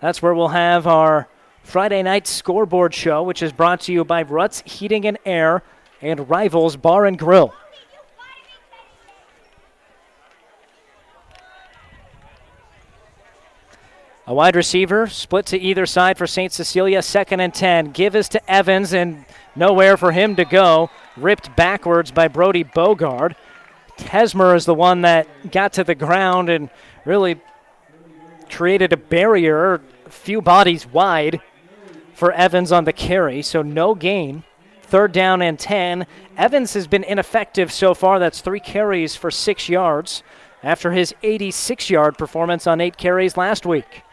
That's 0.01 0.21
where 0.21 0.33
we'll 0.33 0.49
have 0.49 0.85
our 0.85 1.29
Friday 1.71 2.03
night 2.03 2.27
scoreboard 2.27 2.93
show, 2.93 3.23
which 3.23 3.41
is 3.41 3.53
brought 3.53 3.79
to 3.79 3.93
you 3.93 4.03
by 4.03 4.23
Rutt's 4.23 4.61
Heating 4.65 5.05
and 5.05 5.17
Air 5.25 5.63
and 6.01 6.29
Rivals 6.29 6.75
Bar 6.75 7.05
and 7.05 7.17
Grill. 7.17 7.53
A 14.27 14.33
wide 14.33 14.57
receiver 14.57 15.07
split 15.07 15.45
to 15.45 15.57
either 15.57 15.85
side 15.85 16.17
for 16.17 16.27
St. 16.27 16.51
Cecilia, 16.51 17.01
second 17.01 17.39
and 17.39 17.53
10. 17.53 17.91
Give 17.91 18.17
is 18.17 18.27
to 18.27 18.51
Evans, 18.51 18.93
and 18.93 19.23
nowhere 19.55 19.95
for 19.95 20.11
him 20.11 20.35
to 20.35 20.43
go. 20.43 20.89
Ripped 21.15 21.55
backwards 21.55 22.11
by 22.11 22.27
Brody 22.27 22.65
Bogard. 22.65 23.35
Tesmer 23.97 24.57
is 24.57 24.65
the 24.65 24.75
one 24.75 25.03
that 25.03 25.53
got 25.53 25.71
to 25.73 25.85
the 25.85 25.95
ground 25.95 26.49
and 26.49 26.69
really 27.05 27.39
created 28.49 28.91
a 28.91 28.97
barrier, 28.97 29.75
a 30.05 30.09
few 30.09 30.41
bodies 30.41 30.85
wide 30.85 31.39
for 32.21 32.31
Evans 32.33 32.71
on 32.71 32.83
the 32.83 32.93
carry, 32.93 33.41
so 33.41 33.63
no 33.63 33.95
gain. 33.95 34.43
Third 34.83 35.11
down 35.11 35.41
and 35.41 35.57
10. 35.57 36.05
Evans 36.37 36.75
has 36.75 36.85
been 36.85 37.03
ineffective 37.03 37.71
so 37.71 37.95
far. 37.95 38.19
That's 38.19 38.41
three 38.41 38.59
carries 38.59 39.15
for 39.15 39.31
six 39.31 39.67
yards 39.67 40.21
after 40.61 40.91
his 40.91 41.15
86 41.23 41.89
yard 41.89 42.19
performance 42.19 42.67
on 42.67 42.79
eight 42.79 42.95
carries 42.95 43.37
last 43.37 43.65
week. 43.65 44.03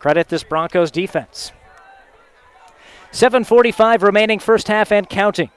Credit 0.00 0.28
this 0.28 0.42
Broncos 0.42 0.90
defense. 0.90 1.52
7.45 3.12 4.02
remaining 4.02 4.40
first 4.40 4.66
half 4.66 4.90
and 4.90 5.08
counting. 5.08 5.50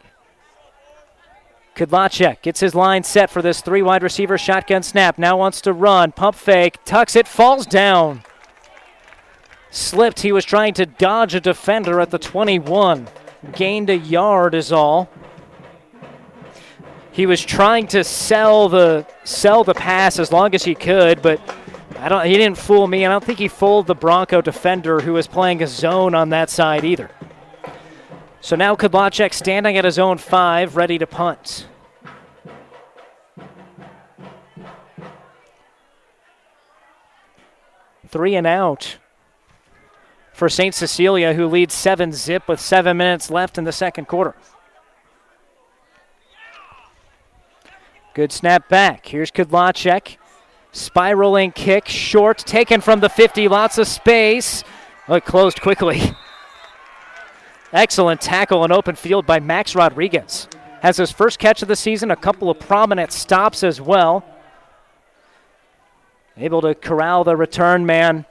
Kudlacek 1.75 2.43
gets 2.43 2.59
his 2.59 2.75
line 2.75 3.03
set 3.03 3.31
for 3.31 3.41
this 3.41 3.61
three 3.61 3.81
wide 3.81 4.03
receiver 4.03 4.37
shotgun 4.37 4.83
snap. 4.83 5.17
Now 5.17 5.37
wants 5.37 5.59
to 5.61 5.73
run. 5.73 6.11
Pump 6.11 6.35
fake. 6.35 6.77
Tucks 6.85 7.15
it. 7.15 7.27
Falls 7.27 7.65
down 7.65 8.21
slipped. 9.75 10.21
He 10.21 10.31
was 10.31 10.45
trying 10.45 10.73
to 10.75 10.85
dodge 10.85 11.35
a 11.35 11.39
defender 11.39 11.99
at 11.99 12.11
the 12.11 12.19
21. 12.19 13.07
Gained 13.53 13.89
a 13.89 13.97
yard 13.97 14.55
is 14.55 14.71
all. 14.71 15.09
He 17.11 17.25
was 17.25 17.41
trying 17.41 17.87
to 17.87 18.03
sell 18.03 18.67
the 18.67 19.05
sell 19.23 19.63
the 19.63 19.73
pass 19.73 20.19
as 20.19 20.31
long 20.31 20.53
as 20.53 20.63
he 20.63 20.75
could, 20.75 21.21
but 21.21 21.39
I 21.97 22.09
don't 22.09 22.25
he 22.25 22.33
didn't 22.33 22.57
fool 22.57 22.87
me. 22.87 23.03
And 23.03 23.13
I 23.13 23.15
don't 23.15 23.23
think 23.23 23.39
he 23.39 23.47
fooled 23.47 23.87
the 23.87 23.95
Bronco 23.95 24.41
defender 24.41 24.99
who 24.99 25.13
was 25.13 25.27
playing 25.27 25.63
a 25.63 25.67
zone 25.67 26.13
on 26.13 26.29
that 26.29 26.49
side 26.49 26.83
either. 26.83 27.09
So 28.41 28.55
now 28.55 28.75
Kudlacek 28.75 29.33
standing 29.33 29.77
at 29.77 29.85
his 29.85 29.97
own 29.97 30.17
five, 30.17 30.75
ready 30.75 30.97
to 30.97 31.07
punt. 31.07 31.67
Three 38.09 38.35
and 38.35 38.47
out 38.47 38.97
for 40.35 40.49
St. 40.49 40.75
Cecilia, 40.75 41.33
who 41.33 41.47
leads 41.47 41.73
7 41.73 42.11
zip 42.11 42.49
with 42.49 42.59
seven 42.59 42.97
minutes 42.97 43.31
left 43.31 43.57
in 43.57 43.63
the 43.63 43.71
second 43.71 44.05
quarter. 44.05 44.35
Good 48.13 48.33
snap 48.33 48.67
back. 48.67 49.07
Here's 49.07 49.31
Kudlacek. 49.31 50.17
Spiraling 50.73 51.53
kick, 51.53 51.87
short, 51.87 52.39
taken 52.39 52.81
from 52.81 52.99
the 52.99 53.07
50. 53.07 53.47
Lots 53.47 53.77
of 53.77 53.87
space. 53.87 54.65
Oh, 55.07 55.15
it 55.15 55.25
closed 55.25 55.61
quickly. 55.61 56.01
Excellent 57.71 58.19
tackle 58.19 58.65
in 58.65 58.73
open 58.73 58.95
field 58.95 59.25
by 59.25 59.39
Max 59.39 59.73
Rodriguez. 59.73 60.49
Has 60.81 60.97
his 60.97 61.11
first 61.11 61.39
catch 61.39 61.61
of 61.61 61.69
the 61.69 61.77
season, 61.77 62.11
a 62.11 62.15
couple 62.15 62.49
of 62.49 62.59
prominent 62.59 63.13
stops 63.13 63.63
as 63.63 63.79
well. 63.79 64.25
Able 66.35 66.61
to 66.61 66.75
corral 66.75 67.23
the 67.23 67.37
return 67.37 67.85
man 67.85 68.25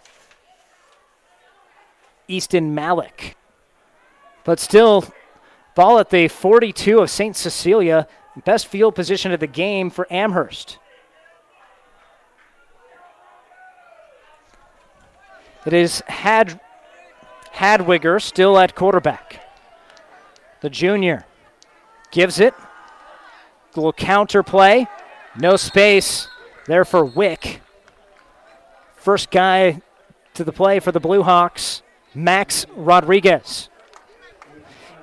Easton 2.28 2.74
Malik. 2.74 3.36
But 4.44 4.60
still, 4.60 5.04
ball 5.74 5.98
at 5.98 6.10
the 6.10 6.28
42 6.28 7.00
of 7.00 7.10
St. 7.10 7.36
Cecilia. 7.36 8.06
Best 8.44 8.66
field 8.66 8.94
position 8.94 9.32
of 9.32 9.40
the 9.40 9.46
game 9.46 9.90
for 9.90 10.06
Amherst. 10.12 10.78
It 15.64 15.72
is 15.72 16.02
Had 16.08 16.60
Hadwiger 17.54 18.20
still 18.20 18.58
at 18.58 18.74
quarterback. 18.74 19.40
The 20.60 20.68
junior 20.68 21.24
gives 22.10 22.40
it. 22.40 22.54
A 22.54 23.76
little 23.76 23.92
counter 23.92 24.42
play. 24.42 24.86
No 25.38 25.56
space 25.56 26.28
there 26.66 26.84
for 26.84 27.04
Wick. 27.04 27.60
First 28.96 29.30
guy 29.30 29.80
to 30.34 30.44
the 30.44 30.52
play 30.52 30.80
for 30.80 30.92
the 30.92 31.00
Blue 31.00 31.22
Hawks, 31.22 31.82
Max 32.14 32.64
Rodriguez. 32.76 33.68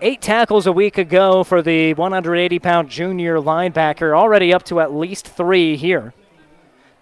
Eight 0.01 0.21
tackles 0.21 0.65
a 0.65 0.71
week 0.71 0.97
ago 0.97 1.43
for 1.43 1.61
the 1.61 1.93
180 1.93 2.59
pound 2.59 2.89
junior 2.89 3.37
linebacker, 3.37 4.17
already 4.17 4.53
up 4.53 4.63
to 4.63 4.79
at 4.79 4.93
least 4.93 5.27
three 5.27 5.75
here. 5.75 6.13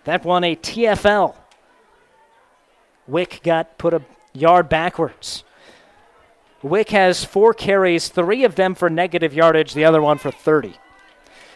That 0.03 0.25
won 0.25 0.43
a 0.43 0.55
TFL. 0.55 1.35
Wick 3.07 3.41
got 3.43 3.77
put 3.77 3.93
a 3.93 4.01
yard 4.33 4.67
backwards. 4.67 5.43
Wick 6.61 6.89
has 6.89 7.23
four 7.23 7.53
carries, 7.53 8.09
three 8.09 8.43
of 8.43 8.55
them 8.55 8.75
for 8.75 8.89
negative 8.89 9.33
yardage, 9.33 9.73
the 9.73 9.85
other 9.85 10.01
one 10.01 10.17
for 10.17 10.31
30. 10.31 10.75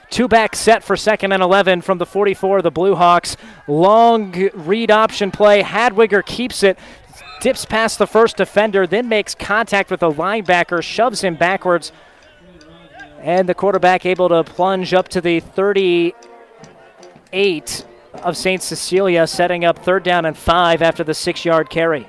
Two 0.09 0.27
back 0.27 0.55
set 0.55 0.83
for 0.83 0.95
second 0.95 1.31
and 1.31 1.41
11 1.41 1.81
from 1.81 1.97
the 1.97 2.05
44 2.05 2.57
of 2.57 2.63
the 2.63 2.71
Blue 2.71 2.95
Hawks. 2.95 3.35
Long 3.67 4.31
read 4.53 4.91
option 4.91 5.31
play. 5.31 5.63
Hadwiger 5.63 6.23
keeps 6.23 6.61
it, 6.63 6.77
dips 7.43 7.65
past 7.65 7.99
the 7.99 8.07
first 8.07 8.37
defender, 8.37 8.87
then 8.87 9.07
makes 9.09 9.35
contact 9.35 9.91
with 9.91 9.99
the 9.99 10.09
linebacker, 10.09 10.81
shoves 10.81 11.21
him 11.21 11.35
backwards. 11.35 11.91
And 13.19 13.49
the 13.49 13.53
quarterback 13.53 14.05
able 14.05 14.29
to 14.29 14.45
plunge 14.45 14.93
up 14.93 15.09
to 15.09 15.19
the 15.19 15.41
38 15.41 17.85
of 18.13 18.37
St. 18.37 18.63
Cecilia, 18.63 19.27
setting 19.27 19.65
up 19.65 19.79
third 19.79 20.03
down 20.03 20.23
and 20.25 20.37
five 20.37 20.81
after 20.81 21.03
the 21.03 21.13
six 21.13 21.43
yard 21.43 21.69
carry. 21.69 22.07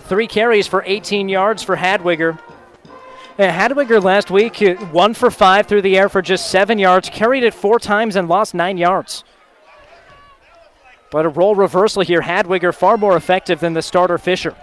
Three 0.00 0.26
carries 0.26 0.66
for 0.66 0.82
18 0.84 1.28
yards 1.28 1.62
for 1.62 1.76
Hadwiger. 1.76 2.40
Hadwiger 3.38 4.02
last 4.02 4.32
week, 4.32 4.60
uh, 4.60 4.74
one 4.86 5.14
for 5.14 5.30
five 5.30 5.68
through 5.68 5.82
the 5.82 5.96
air 5.96 6.08
for 6.08 6.22
just 6.22 6.50
seven 6.50 6.80
yards, 6.80 7.08
carried 7.08 7.44
it 7.44 7.54
four 7.54 7.78
times 7.78 8.16
and 8.16 8.28
lost 8.28 8.52
nine 8.52 8.78
yards. 8.78 9.22
But 11.14 11.26
a 11.26 11.28
role 11.28 11.54
reversal 11.54 12.02
here. 12.02 12.22
Hadwiger 12.22 12.74
far 12.74 12.96
more 12.96 13.16
effective 13.16 13.60
than 13.60 13.72
the 13.72 13.82
starter 13.82 14.18
Fisher. 14.18 14.56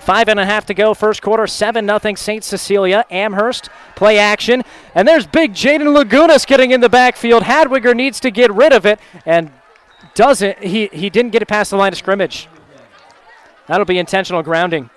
Five 0.00 0.28
and 0.28 0.40
a 0.40 0.44
half 0.44 0.66
to 0.66 0.74
go, 0.74 0.94
first 0.94 1.22
quarter, 1.22 1.46
7 1.46 1.86
0 1.86 2.14
St. 2.16 2.42
Cecilia. 2.42 3.04
Amherst, 3.08 3.68
play 3.94 4.18
action. 4.18 4.64
And 4.96 5.06
there's 5.06 5.28
big 5.28 5.52
Jaden 5.54 5.96
Lagunas 5.96 6.44
getting 6.44 6.72
in 6.72 6.80
the 6.80 6.88
backfield. 6.88 7.44
Hadwiger 7.44 7.94
needs 7.94 8.18
to 8.18 8.32
get 8.32 8.52
rid 8.52 8.72
of 8.72 8.84
it 8.84 8.98
and 9.24 9.52
doesn't. 10.16 10.58
He, 10.58 10.88
he 10.88 11.08
didn't 11.08 11.30
get 11.30 11.40
it 11.40 11.46
past 11.46 11.70
the 11.70 11.76
line 11.76 11.92
of 11.92 11.98
scrimmage. 11.98 12.48
That'll 13.68 13.86
be 13.86 14.00
intentional 14.00 14.42
grounding. 14.42 14.90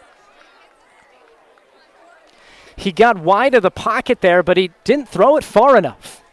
He 2.76 2.92
got 2.92 3.20
wide 3.20 3.54
of 3.54 3.62
the 3.62 3.70
pocket 3.70 4.22
there, 4.22 4.42
but 4.42 4.58
he 4.58 4.72
didn't 4.84 5.08
throw 5.08 5.38
it 5.38 5.44
far 5.44 5.78
enough. 5.78 6.24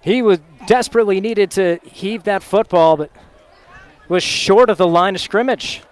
He 0.00 0.22
was 0.22 0.40
desperately 0.66 1.20
needed 1.20 1.52
to 1.52 1.78
heave 1.84 2.24
that 2.24 2.42
football, 2.42 2.96
but 2.96 3.12
was 4.10 4.22
short 4.22 4.68
of 4.68 4.76
the 4.76 4.86
line 4.86 5.14
of 5.14 5.20
scrimmage. 5.22 5.82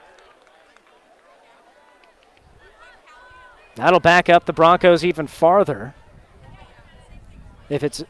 That'll 3.77 4.01
back 4.01 4.29
up 4.29 4.45
the 4.45 4.53
Broncos 4.53 5.05
even 5.05 5.27
farther. 5.27 5.95
If 7.71 7.83
it's, 7.83 8.05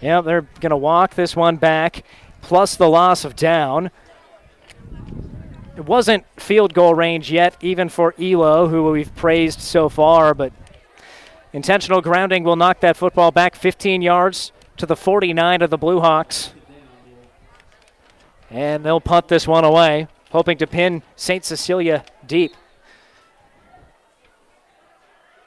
yeah, 0.00 0.20
they're 0.20 0.42
going 0.60 0.70
to 0.70 0.76
walk 0.76 1.14
this 1.14 1.34
one 1.34 1.56
back, 1.56 2.04
plus 2.42 2.76
the 2.76 2.88
loss 2.88 3.24
of 3.24 3.34
down. 3.34 3.90
It 5.76 5.84
wasn't 5.84 6.24
field 6.38 6.72
goal 6.72 6.94
range 6.94 7.32
yet, 7.32 7.56
even 7.60 7.88
for 7.88 8.14
Elo, 8.20 8.68
who 8.68 8.90
we've 8.90 9.14
praised 9.16 9.60
so 9.60 9.88
far, 9.88 10.34
but 10.34 10.52
Intentional 11.56 12.02
grounding 12.02 12.44
will 12.44 12.54
knock 12.54 12.80
that 12.80 12.98
football 12.98 13.30
back 13.30 13.54
15 13.54 14.02
yards 14.02 14.52
to 14.76 14.84
the 14.84 14.94
49 14.94 15.62
of 15.62 15.70
the 15.70 15.78
Blue 15.78 16.00
Hawks. 16.00 16.52
And 18.50 18.84
they'll 18.84 19.00
punt 19.00 19.28
this 19.28 19.46
one 19.46 19.64
away, 19.64 20.08
hoping 20.30 20.58
to 20.58 20.66
pin 20.66 21.02
St. 21.16 21.44
Cecilia 21.44 22.04
deep. 22.26 22.54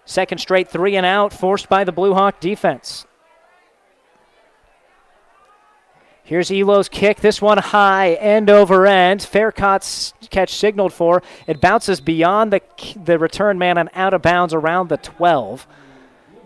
Second 0.05 0.39
straight 0.39 0.69
three 0.69 0.95
and 0.95 1.05
out 1.05 1.31
forced 1.31 1.69
by 1.69 1.83
the 1.83 1.91
Blue 1.91 2.13
Hawk 2.13 2.39
defense. 2.39 3.05
Here's 6.29 6.51
Elo's 6.51 6.89
kick. 6.89 7.21
This 7.21 7.41
one 7.41 7.57
high, 7.57 8.13
end 8.13 8.51
over 8.51 8.85
end. 8.85 9.23
Fair 9.23 9.51
catch 9.51 10.53
signaled 10.53 10.93
for. 10.93 11.23
It 11.47 11.59
bounces 11.59 12.01
beyond 12.01 12.53
the, 12.53 12.61
the 13.03 13.17
return 13.17 13.57
man 13.57 13.79
and 13.79 13.89
out 13.95 14.13
of 14.13 14.21
bounds 14.21 14.53
around 14.53 14.89
the 14.89 14.97
12. 14.97 15.65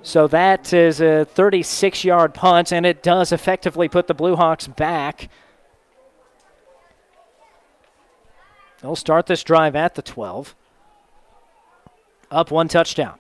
So 0.02 0.28
that 0.28 0.72
is 0.72 1.02
a 1.02 1.26
36 1.26 2.06
yard 2.06 2.34
punt, 2.34 2.72
and 2.72 2.86
it 2.86 3.04
does 3.04 3.34
effectively 3.34 3.90
put 3.90 4.08
the 4.08 4.14
Blue 4.14 4.38
Hawks 4.38 4.68
back. 4.68 5.30
They'll 8.84 8.98
start 8.98 9.28
this 9.28 9.44
drive 9.44 9.78
at 9.78 9.96
the 9.96 10.02
12. 10.02 10.54
Up 12.30 12.52
one 12.52 12.68
touchdown. 12.68 13.18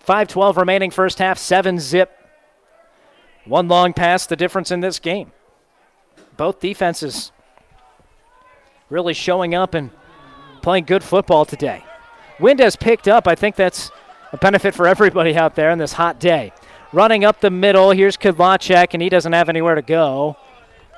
5 0.00 0.28
12 0.28 0.58
remaining 0.58 0.90
first 0.90 1.18
half, 1.18 1.38
7 1.38 1.80
zip. 1.80 2.12
One 3.46 3.68
long 3.68 3.94
pass, 3.94 4.26
the 4.26 4.36
difference 4.36 4.70
in 4.70 4.80
this 4.80 4.98
game. 4.98 5.32
Both 6.36 6.60
defenses 6.60 7.32
really 8.90 9.14
showing 9.14 9.54
up 9.54 9.72
and 9.72 9.90
playing 10.60 10.84
good 10.84 11.02
football 11.02 11.46
today. 11.46 11.82
Wind 12.38 12.60
has 12.60 12.76
picked 12.76 13.08
up. 13.08 13.26
I 13.26 13.34
think 13.34 13.56
that's 13.56 13.90
a 14.32 14.36
benefit 14.36 14.74
for 14.74 14.86
everybody 14.86 15.34
out 15.34 15.54
there 15.54 15.70
on 15.70 15.78
this 15.78 15.94
hot 15.94 16.20
day. 16.20 16.52
Running 16.92 17.24
up 17.24 17.40
the 17.40 17.50
middle, 17.50 17.92
here's 17.92 18.18
Kudlacek, 18.18 18.88
and 18.92 19.02
he 19.02 19.08
doesn't 19.08 19.32
have 19.32 19.48
anywhere 19.48 19.74
to 19.74 19.82
go. 19.82 20.36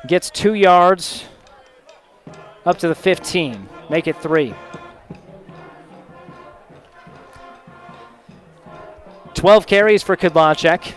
Gets 0.08 0.30
two 0.30 0.54
yards 0.54 1.26
up 2.66 2.78
to 2.80 2.88
the 2.88 2.94
15. 2.94 3.68
Make 3.88 4.06
it 4.06 4.16
three. 4.20 4.54
12 9.34 9.66
carries 9.66 10.02
for 10.02 10.16
Kudlacek. 10.16 10.94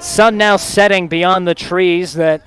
Sun 0.00 0.36
now 0.36 0.56
setting 0.56 1.08
beyond 1.08 1.48
the 1.48 1.54
trees 1.54 2.14
that 2.14 2.42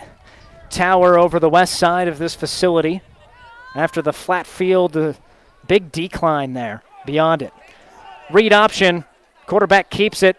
tower 0.69 1.17
over 1.17 1.39
the 1.39 1.49
west 1.49 1.79
side 1.79 2.07
of 2.07 2.17
this 2.17 2.35
facility. 2.35 3.01
After 3.75 4.01
the 4.01 4.13
flat 4.13 4.45
field, 4.45 4.93
the 4.93 5.17
Big 5.67 5.91
decline 5.91 6.53
there 6.53 6.83
beyond 7.05 7.41
it. 7.41 7.53
Read 8.31 8.53
option. 8.53 9.05
Quarterback 9.47 9.89
keeps 9.89 10.21
it 10.23 10.37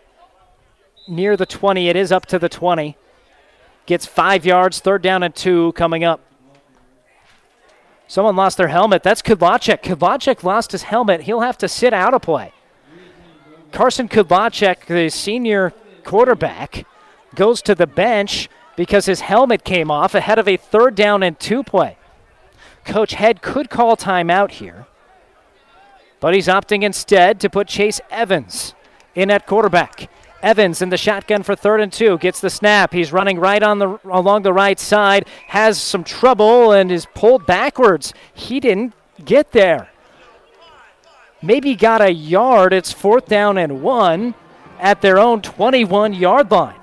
near 1.08 1.36
the 1.36 1.46
20. 1.46 1.88
It 1.88 1.96
is 1.96 2.12
up 2.12 2.26
to 2.26 2.38
the 2.38 2.48
20. 2.48 2.96
Gets 3.86 4.04
five 4.06 4.44
yards, 4.44 4.80
third 4.80 5.02
down 5.02 5.22
and 5.22 5.34
two 5.34 5.72
coming 5.72 6.04
up. 6.04 6.20
Someone 8.08 8.36
lost 8.36 8.56
their 8.56 8.68
helmet. 8.68 9.02
That's 9.02 9.22
Kudlacek. 9.22 9.82
Kudlacek 9.82 10.42
lost 10.42 10.72
his 10.72 10.84
helmet. 10.84 11.22
He'll 11.22 11.40
have 11.40 11.58
to 11.58 11.68
sit 11.68 11.92
out 11.92 12.14
a 12.14 12.20
play. 12.20 12.52
Carson 13.72 14.08
Kudlacek, 14.08 14.86
the 14.86 15.08
senior 15.08 15.72
quarterback, 16.04 16.86
goes 17.34 17.62
to 17.62 17.74
the 17.74 17.86
bench 17.86 18.48
because 18.76 19.06
his 19.06 19.20
helmet 19.20 19.64
came 19.64 19.90
off 19.90 20.14
ahead 20.14 20.38
of 20.38 20.46
a 20.46 20.56
third 20.56 20.94
down 20.94 21.22
and 21.22 21.38
two 21.38 21.62
play. 21.62 21.96
Coach 22.84 23.14
Head 23.14 23.42
could 23.42 23.68
call 23.68 23.96
timeout 23.96 24.52
here. 24.52 24.86
But 26.20 26.34
he's 26.34 26.46
opting 26.46 26.82
instead 26.82 27.40
to 27.40 27.50
put 27.50 27.66
Chase 27.66 28.00
Evans 28.10 28.74
in 29.14 29.30
at 29.30 29.46
quarterback. 29.46 30.08
Evans 30.46 30.80
in 30.80 30.90
the 30.90 30.96
shotgun 30.96 31.42
for 31.42 31.56
third 31.56 31.80
and 31.80 31.92
two 31.92 32.18
gets 32.18 32.40
the 32.40 32.50
snap. 32.50 32.92
He's 32.92 33.12
running 33.12 33.40
right 33.40 33.60
on 33.60 33.80
the 33.80 33.98
along 34.04 34.42
the 34.42 34.52
right 34.52 34.78
side, 34.78 35.26
has 35.48 35.82
some 35.82 36.04
trouble 36.04 36.70
and 36.70 36.92
is 36.92 37.04
pulled 37.16 37.46
backwards. 37.46 38.14
He 38.32 38.60
didn't 38.60 38.94
get 39.24 39.50
there. 39.50 39.90
Maybe 41.42 41.74
got 41.74 42.00
a 42.00 42.12
yard. 42.12 42.72
It's 42.72 42.92
fourth 42.92 43.26
down 43.26 43.58
and 43.58 43.82
one 43.82 44.36
at 44.78 45.02
their 45.02 45.18
own 45.18 45.42
21 45.42 46.14
yard 46.14 46.48
line. 46.52 46.78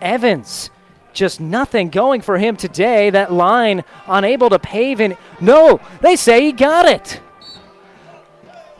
Evans, 0.00 0.70
just 1.12 1.40
nothing 1.40 1.90
going 1.90 2.22
for 2.22 2.38
him 2.38 2.56
today. 2.56 3.10
That 3.10 3.32
line 3.32 3.84
unable 4.08 4.50
to 4.50 4.58
pave 4.58 5.00
in. 5.00 5.16
No, 5.40 5.78
they 6.00 6.16
say 6.16 6.46
he 6.46 6.50
got 6.50 6.86
it. 6.86 7.20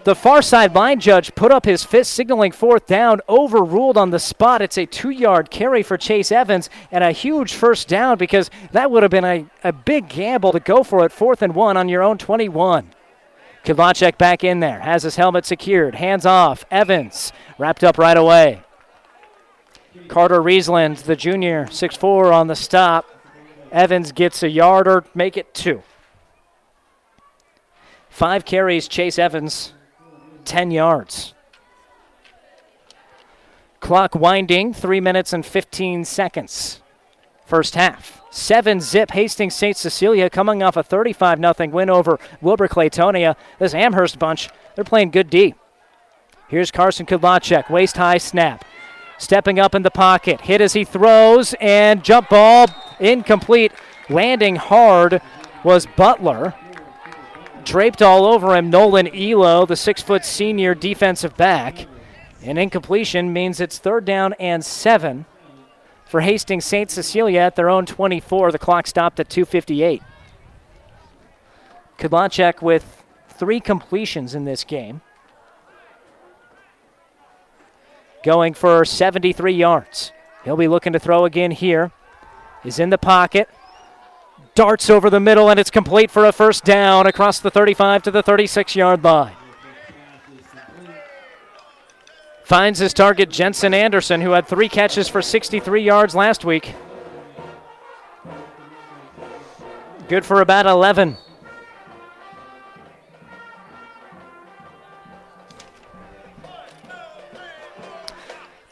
The 0.09 0.15
far 0.15 0.41
side 0.41 0.75
line 0.75 1.01
judge 1.01 1.35
put 1.35 1.53
up 1.53 1.67
his 1.67 1.85
fist, 1.85 2.15
signaling 2.15 2.53
fourth 2.53 2.87
down, 2.87 3.21
overruled 3.29 3.99
on 3.99 4.09
the 4.09 4.19
spot. 4.19 4.63
It's 4.63 4.79
a 4.79 4.87
two 4.87 5.11
yard 5.11 5.51
carry 5.51 5.83
for 5.83 5.99
Chase 5.99 6.33
Evans 6.33 6.71
and 6.91 7.05
a 7.05 7.13
huge 7.13 7.53
first 7.53 7.89
down 7.89 8.17
because 8.17 8.51
that 8.73 8.91
would 8.91 9.03
have 9.03 9.11
been 9.11 9.27
a, 9.27 9.45
a 9.63 9.71
big 9.71 10.09
gamble 10.09 10.53
to 10.53 10.61
go 10.61 10.83
for 10.83 11.05
it, 11.05 11.13
fourth 11.13 11.43
and 11.43 11.55
one 11.55 11.77
on 11.77 11.91
your 11.91 12.03
own 12.03 12.17
21. 12.17 12.89
Kudlacek 13.67 14.17
back 14.17 14.43
in 14.43 14.61
there, 14.61 14.81
has 14.81 15.03
his 15.03 15.17
helmet 15.17 15.45
secured, 15.45 15.97
hands 15.97 16.25
off. 16.25 16.65
Evans 16.71 17.31
wrapped 17.59 17.85
up 17.85 17.99
right 17.99 18.17
away. 18.17 18.63
Carter 20.09 20.41
Riesland, 20.41 21.03
the 21.03 21.17
junior, 21.17 21.67
6'4 21.67 22.33
on 22.33 22.47
the 22.47 22.57
stop. 22.57 23.05
Evans 23.71 24.13
gets 24.13 24.43
a 24.43 24.49
yard 24.49 24.89
or 24.89 25.05
make 25.15 25.37
it 25.37 25.53
two. 25.53 25.83
Five 28.09 28.47
carries, 28.47 28.89
Chase 28.89 29.19
Evans, 29.19 29.75
10 30.49 30.71
yards. 30.71 31.35
Clock 33.81 34.15
winding, 34.15 34.75
3 34.75 35.01
minutes 35.01 35.33
and 35.33 35.47
15 35.47 36.05
seconds. 36.05 36.81
First 37.47 37.75
half. 37.77 38.21
7 38.31 38.81
zip 38.81 39.11
Hastings 39.13 39.55
St. 39.55 39.77
Cecilia 39.77 40.29
coming 40.29 40.63
off 40.63 40.77
a 40.77 40.83
35 40.83 41.39
0 41.39 41.69
win 41.69 41.89
over 41.89 42.19
Wilber 42.41 42.69
Clatonia. 42.69 43.37
This 43.59 43.75
Amherst 43.75 44.19
bunch, 44.19 44.51
they're 44.75 44.85
playing 44.85 45.11
good 45.11 45.31
D. 45.31 45.55
Here's 46.49 46.71
Carson 46.71 47.07
Kudlacek, 47.07 47.71
waist 47.71 47.97
high 47.97 48.19
snap. 48.19 48.65
Stepping 49.19 49.59
up 49.59 49.75
in 49.75 49.83
the 49.83 49.91
pocket, 49.91 50.43
hit 50.43 50.61
as 50.61 50.75
he 50.75 50.85
throws, 50.85 51.55
and 51.61 52.05
jump 52.05 52.29
ball 52.29 52.67
incomplete. 53.01 53.73
Landing 54.09 54.57
hard 54.57 55.21
was 55.65 55.87
Butler. 55.97 56.55
Draped 57.69 58.01
all 58.01 58.25
over 58.25 58.57
him, 58.57 58.71
Nolan 58.71 59.15
Elo, 59.15 59.67
the 59.67 59.77
six 59.77 60.01
foot 60.01 60.25
senior 60.25 60.75
defensive 60.75 61.37
back. 61.37 61.87
An 62.43 62.57
incompletion 62.57 63.31
means 63.31 63.61
it's 63.61 63.77
third 63.77 64.07
down 64.07 64.33
and 64.41 64.65
seven 64.65 65.27
for 66.07 66.23
Hastings 66.23 66.65
St. 66.65 66.91
Cecilia 66.91 67.41
at 67.41 67.57
their 67.57 67.69
own 67.69 67.85
24. 67.85 68.53
The 68.53 68.59
clock 68.59 68.87
stopped 68.87 69.21
at 69.21 69.29
258. 69.29 70.03
Kudlacek 71.99 72.63
with 72.63 73.05
three 73.29 73.61
completions 73.61 74.35
in 74.35 74.47
this 74.47 74.65
game. 74.65 75.03
Going 78.25 78.55
for 78.55 78.83
73 78.87 79.53
yards. 79.53 80.13
He'll 80.43 80.57
be 80.57 80.69
looking 80.69 80.95
to 80.95 80.99
throw 80.99 81.27
again 81.27 81.51
here. 81.51 81.93
Is 82.65 82.79
in 82.79 82.89
the 82.89 82.97
pocket. 82.97 83.47
Darts 84.59 84.91
over 84.91 85.09
the 85.09 85.21
middle, 85.21 85.51
and 85.51 85.61
it's 85.61 85.71
complete 85.71 86.11
for 86.11 86.25
a 86.25 86.33
first 86.33 86.65
down 86.65 87.07
across 87.07 87.39
the 87.39 87.49
35 87.49 88.03
to 88.03 88.11
the 88.11 88.25
36 88.25 88.75
yard 88.75 89.05
line. 89.05 89.37
Finds 92.43 92.81
his 92.81 92.93
target, 92.93 93.31
Jensen 93.31 93.73
Anderson, 93.73 94.21
who 94.21 94.33
had 94.33 94.49
three 94.49 94.69
catches 94.69 95.09
for 95.09 95.23
63 95.23 95.81
yards 95.81 96.17
last 96.17 96.45
week. 96.45 96.75
Good 100.09 100.27
for 100.27 100.41
about 100.41 100.67
11. 100.67 101.17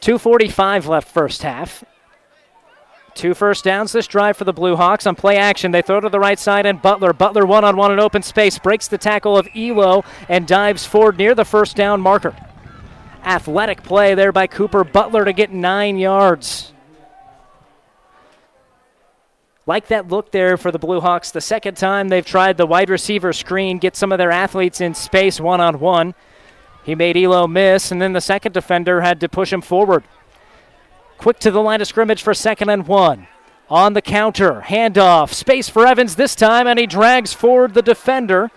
Two 0.01 0.17
forty-five 0.17 0.85
left 0.85 1.07
first 1.07 1.43
half. 1.43 1.85
Two 3.17 3.33
first 3.33 3.63
downs 3.63 3.93
this 3.93 4.05
drive 4.05 4.37
for 4.37 4.43
the 4.43 4.53
Blue 4.53 4.75
Hawks. 4.75 5.07
On 5.07 5.15
play 5.15 5.37
action, 5.37 5.71
they 5.71 5.81
throw 5.81 5.99
to 5.99 6.07
the 6.07 6.19
right 6.19 6.37
side, 6.37 6.67
and 6.67 6.79
Butler. 6.79 7.13
Butler 7.13 7.47
one 7.47 7.65
on 7.65 7.75
one 7.75 7.91
in 7.91 7.99
open 7.99 8.21
space, 8.21 8.59
breaks 8.59 8.87
the 8.87 8.99
tackle 8.99 9.35
of 9.35 9.47
Elo, 9.55 10.05
and 10.29 10.45
dives 10.45 10.85
forward 10.85 11.17
near 11.17 11.33
the 11.33 11.43
first 11.43 11.75
down 11.75 11.99
marker. 11.99 12.35
Athletic 13.23 13.81
play 13.81 14.13
there 14.13 14.31
by 14.31 14.45
Cooper 14.45 14.83
Butler 14.83 15.25
to 15.25 15.33
get 15.33 15.51
nine 15.51 15.97
yards. 15.97 16.73
Like 19.65 19.87
that 19.87 20.09
look 20.09 20.31
there 20.31 20.55
for 20.55 20.71
the 20.71 20.77
Blue 20.77 20.99
Hawks. 20.99 21.31
The 21.31 21.41
second 21.41 21.75
time 21.75 22.09
they've 22.09 22.23
tried 22.23 22.57
the 22.57 22.67
wide 22.67 22.91
receiver 22.91 23.33
screen, 23.33 23.79
get 23.79 23.95
some 23.95 24.11
of 24.11 24.19
their 24.19 24.31
athletes 24.31 24.79
in 24.79 24.93
space 24.93 25.41
one 25.41 25.59
on 25.59 25.79
one. 25.79 26.13
He 26.83 26.93
made 26.93 27.17
Elo 27.17 27.47
miss, 27.47 27.91
and 27.91 27.99
then 27.99 28.13
the 28.13 28.21
second 28.21 28.51
defender 28.51 29.01
had 29.01 29.19
to 29.21 29.27
push 29.27 29.51
him 29.51 29.61
forward. 29.61 30.03
Quick 31.17 31.39
to 31.39 31.51
the 31.51 31.61
line 31.61 31.81
of 31.81 31.87
scrimmage 31.87 32.21
for 32.21 32.33
second 32.33 32.69
and 32.69 32.87
one. 32.87 33.27
On 33.69 33.93
the 33.93 34.01
counter, 34.01 34.63
handoff, 34.65 35.33
space 35.33 35.67
for 35.67 35.85
Evans 35.85 36.15
this 36.15 36.35
time, 36.35 36.67
and 36.67 36.79
he 36.79 36.87
drags 36.87 37.33
forward 37.33 37.73
the 37.73 37.81
defender. 37.81 38.49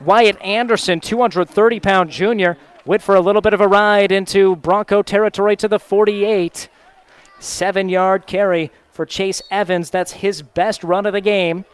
Wyatt 0.00 0.40
Anderson, 0.40 1.00
230 1.00 1.78
pound 1.80 2.10
junior, 2.10 2.58
went 2.84 3.02
for 3.02 3.14
a 3.14 3.20
little 3.20 3.42
bit 3.42 3.54
of 3.54 3.60
a 3.60 3.68
ride 3.68 4.10
into 4.10 4.56
Bronco 4.56 5.02
territory 5.02 5.56
to 5.56 5.68
the 5.68 5.78
48. 5.78 6.68
Seven 7.38 7.88
yard 7.88 8.26
carry 8.26 8.72
for 8.90 9.06
Chase 9.06 9.42
Evans. 9.50 9.90
That's 9.90 10.12
his 10.12 10.42
best 10.42 10.82
run 10.82 11.06
of 11.06 11.12
the 11.12 11.20
game. 11.20 11.64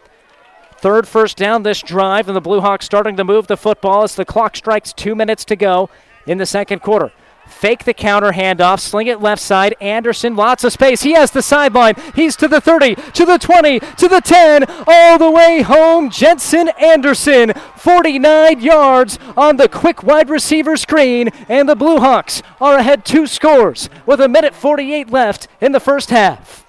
Third 0.79 1.07
first 1.07 1.37
down 1.37 1.63
this 1.63 1.81
drive, 1.81 2.27
and 2.27 2.37
the 2.37 2.41
Blue 2.41 2.61
Hawks 2.61 2.85
starting 2.85 3.17
to 3.17 3.25
move 3.25 3.47
the 3.47 3.57
football 3.57 4.03
as 4.03 4.17
the 4.17 4.25
clock 4.25 4.57
strikes 4.57 4.93
two 4.93 5.15
minutes 5.15 5.45
to 5.47 5.57
go 5.57 5.89
in 6.27 6.39
the 6.39 6.47
second 6.47 6.81
quarter. 6.81 7.13
Fake 7.47 7.85
the 7.85 7.95
counter 7.95 8.33
handoff, 8.33 8.81
sling 8.81 9.07
it 9.07 9.21
left 9.21 9.41
side. 9.41 9.77
Anderson, 9.81 10.35
lots 10.35 10.65
of 10.65 10.73
space. 10.73 11.03
He 11.03 11.13
has 11.13 11.31
the 11.31 11.43
sideline. 11.43 11.95
He's 12.15 12.35
to 12.37 12.49
the 12.49 12.61
30, 12.61 12.97
to 12.97 13.25
the 13.25 13.39
20, 13.39 13.79
to 13.79 14.09
the 14.09 14.21
10, 14.21 14.65
all 14.87 15.17
the 15.17 15.31
way 15.31 15.63
home. 15.63 16.11
Jensen 16.11 16.69
Anderson, 16.71 17.53
49 17.77 18.61
yards 18.61 19.19
on 19.37 19.59
the 19.59 19.69
quick 19.69 20.03
wide 20.03 20.29
receiver 20.29 20.77
screen, 20.77 21.29
and 21.49 21.69
the 21.69 21.77
Blue 21.77 21.99
Hawks 21.99 22.43
are 22.61 22.79
ahead 22.79 23.05
two 23.05 23.29
scores 23.29 23.89
with 24.07 24.21
a 24.21 24.29
minute 24.29 24.55
48 24.55 25.11
left 25.11 25.47
in 25.61 25.71
the 25.71 25.79
first 25.79 26.11
half. 26.11 26.67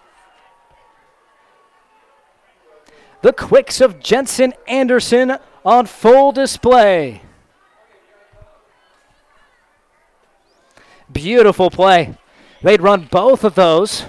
The 3.23 3.33
quicks 3.33 3.81
of 3.81 3.99
Jensen 3.99 4.53
Anderson 4.67 5.37
on 5.65 5.87
full 5.87 6.31
display. 6.31 7.22
Beautiful 11.13 11.69
play. 11.69 12.15
They'd 12.61 12.81
run 12.81 13.07
both 13.11 13.43
of 13.43 13.55
those 13.55 14.05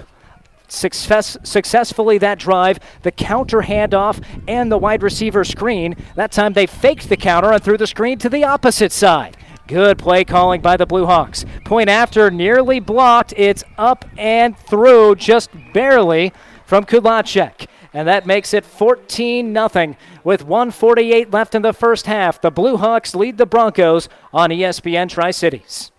success, 0.67 1.37
successfully 1.43 2.17
that 2.19 2.39
drive, 2.39 2.79
the 3.03 3.11
counter 3.11 3.61
handoff, 3.61 4.23
and 4.47 4.71
the 4.71 4.77
wide 4.77 5.03
receiver 5.03 5.43
screen. 5.43 5.95
That 6.15 6.31
time 6.31 6.53
they 6.53 6.65
faked 6.65 7.09
the 7.09 7.17
counter 7.17 7.51
and 7.51 7.63
threw 7.63 7.77
the 7.77 7.87
screen 7.87 8.17
to 8.19 8.29
the 8.29 8.43
opposite 8.43 8.91
side. 8.91 9.37
Good 9.67 9.97
play 9.97 10.23
calling 10.23 10.61
by 10.61 10.77
the 10.77 10.85
Blue 10.85 11.05
Hawks. 11.05 11.43
Point 11.65 11.89
after, 11.89 12.29
nearly 12.29 12.79
blocked. 12.79 13.33
It's 13.35 13.63
up 13.77 14.05
and 14.17 14.57
through 14.57 15.15
just 15.15 15.49
barely 15.73 16.33
from 16.65 16.85
Kudlacek. 16.85 17.67
And 17.91 18.07
that 18.07 18.27
makes 18.27 18.53
it 18.53 18.65
14 18.65 19.53
0 19.53 19.95
with 20.23 20.43
148 20.43 21.31
left 21.31 21.55
in 21.55 21.61
the 21.61 21.73
first 21.73 22.05
half. 22.05 22.41
The 22.41 22.51
Blue 22.51 22.77
Hawks 22.77 23.15
lead 23.15 23.37
the 23.37 23.45
Broncos 23.45 24.07
on 24.33 24.49
ESPN 24.49 25.09
Tri 25.09 25.31
Cities. 25.31 25.91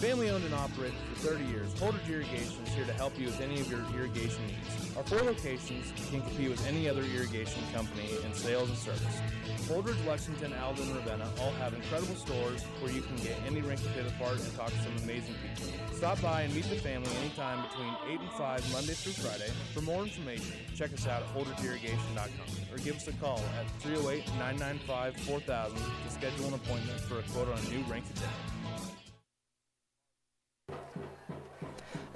Family 0.00 0.28
owned 0.28 0.44
and 0.44 0.54
operated 0.54 0.98
for 1.14 1.28
30 1.28 1.44
years, 1.44 1.72
Holdrege 1.74 2.08
Irrigation 2.08 2.62
is 2.66 2.74
here 2.74 2.84
to 2.84 2.92
help 2.92 3.18
you 3.18 3.26
with 3.26 3.40
any 3.40 3.60
of 3.60 3.70
your 3.70 3.80
irrigation 3.96 4.46
needs. 4.46 4.83
Our 4.96 5.02
four 5.02 5.22
locations 5.22 5.92
can 6.08 6.22
compete 6.22 6.50
with 6.50 6.64
any 6.66 6.88
other 6.88 7.02
irrigation 7.02 7.62
company 7.72 8.08
in 8.24 8.32
sales 8.32 8.68
and 8.68 8.78
service. 8.78 9.20
Holdrege, 9.66 10.06
Lexington, 10.06 10.52
Alden, 10.62 10.86
and 10.86 10.96
Ravenna 10.96 11.28
all 11.40 11.50
have 11.52 11.74
incredible 11.74 12.14
stores 12.14 12.62
where 12.80 12.92
you 12.92 13.02
can 13.02 13.16
get 13.16 13.36
any 13.44 13.60
Reinke 13.60 13.92
pit 13.94 14.06
apart 14.06 14.38
and 14.38 14.54
talk 14.54 14.68
to 14.68 14.78
some 14.82 14.96
amazing 15.02 15.34
people. 15.42 15.72
Stop 15.96 16.22
by 16.22 16.42
and 16.42 16.54
meet 16.54 16.68
the 16.70 16.76
family 16.76 17.10
anytime 17.22 17.62
between 17.62 17.92
8 18.08 18.20
and 18.20 18.30
5 18.32 18.72
Monday 18.72 18.92
through 18.92 19.14
Friday. 19.14 19.50
For 19.72 19.80
more 19.80 20.02
information, 20.02 20.54
check 20.76 20.92
us 20.92 21.08
out 21.08 21.22
at 21.22 21.28
holdregeirrigation.com 21.34 22.72
or 22.72 22.78
give 22.78 22.96
us 22.96 23.08
a 23.08 23.12
call 23.14 23.40
at 23.58 23.68
308 23.82 24.26
995 24.38 25.16
4000 25.16 25.76
to 25.76 26.10
schedule 26.10 26.46
an 26.46 26.54
appointment 26.54 27.00
for 27.00 27.18
a 27.18 27.22
quote 27.32 27.48
on 27.48 27.58
a 27.58 27.68
new 27.70 27.82
Reinke 27.84 28.08
today. 28.14 28.28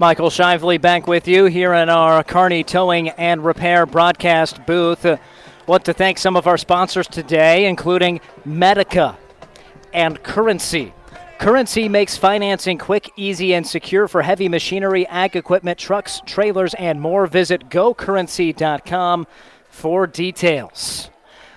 Michael 0.01 0.31
Shively 0.31 0.81
back 0.81 1.09
with 1.09 1.27
you 1.27 1.47
here 1.47 1.75
in 1.75 1.89
our 1.89 2.23
Kearney 2.23 2.63
Towing 2.63 3.09
and 3.09 3.45
Repair 3.45 3.85
broadcast 3.85 4.65
booth. 4.65 5.05
Uh, 5.05 5.17
want 5.67 5.85
to 5.87 5.93
thank 5.93 6.19
some 6.19 6.37
of 6.37 6.47
our 6.47 6.57
sponsors 6.57 7.09
today, 7.09 7.67
including 7.67 8.21
Medica 8.45 9.19
and 9.93 10.23
Currency. 10.23 10.95
Currency 11.41 11.89
makes 11.89 12.17
financing 12.17 12.79
quick, 12.79 13.11
easy, 13.17 13.55
and 13.55 13.67
secure 13.67 14.07
for 14.07 14.23
heavy 14.23 14.49
machinery, 14.49 15.05
ag 15.09 15.35
equipment, 15.35 15.81
trucks, 15.81 16.23
trailers, 16.25 16.75
and 16.75 17.01
more. 17.01 17.27
Visit 17.27 17.69
gocurrency.com 17.69 19.27
for 19.69 20.07
details. 20.07 21.11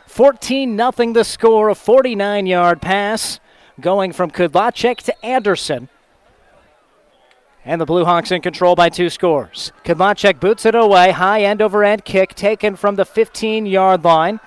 14 0.08 0.76
0 0.76 1.14
the 1.14 1.24
score, 1.24 1.70
a 1.70 1.76
49 1.76 2.48
yard 2.48 2.82
pass 2.82 3.40
going 3.80 4.12
from 4.12 4.32
Kudlacek 4.32 4.98
to 5.04 5.24
Anderson. 5.24 5.90
And 7.64 7.80
the 7.80 7.86
Blue 7.86 8.06
Hawks 8.06 8.32
in 8.32 8.42
control 8.42 8.76
by 8.76 8.90
two 8.90 9.10
scores. 9.10 9.72
Kudlacek 9.86 10.40
boots 10.40 10.66
it 10.66 10.74
away. 10.74 11.12
High 11.12 11.44
end 11.44 11.62
over 11.62 11.84
end 11.84 12.06
kick 12.06 12.34
taken 12.34 12.76
from 12.76 12.96
the 12.96 13.06
15 13.06 13.68
yard 13.68 14.04
line. 14.04 14.40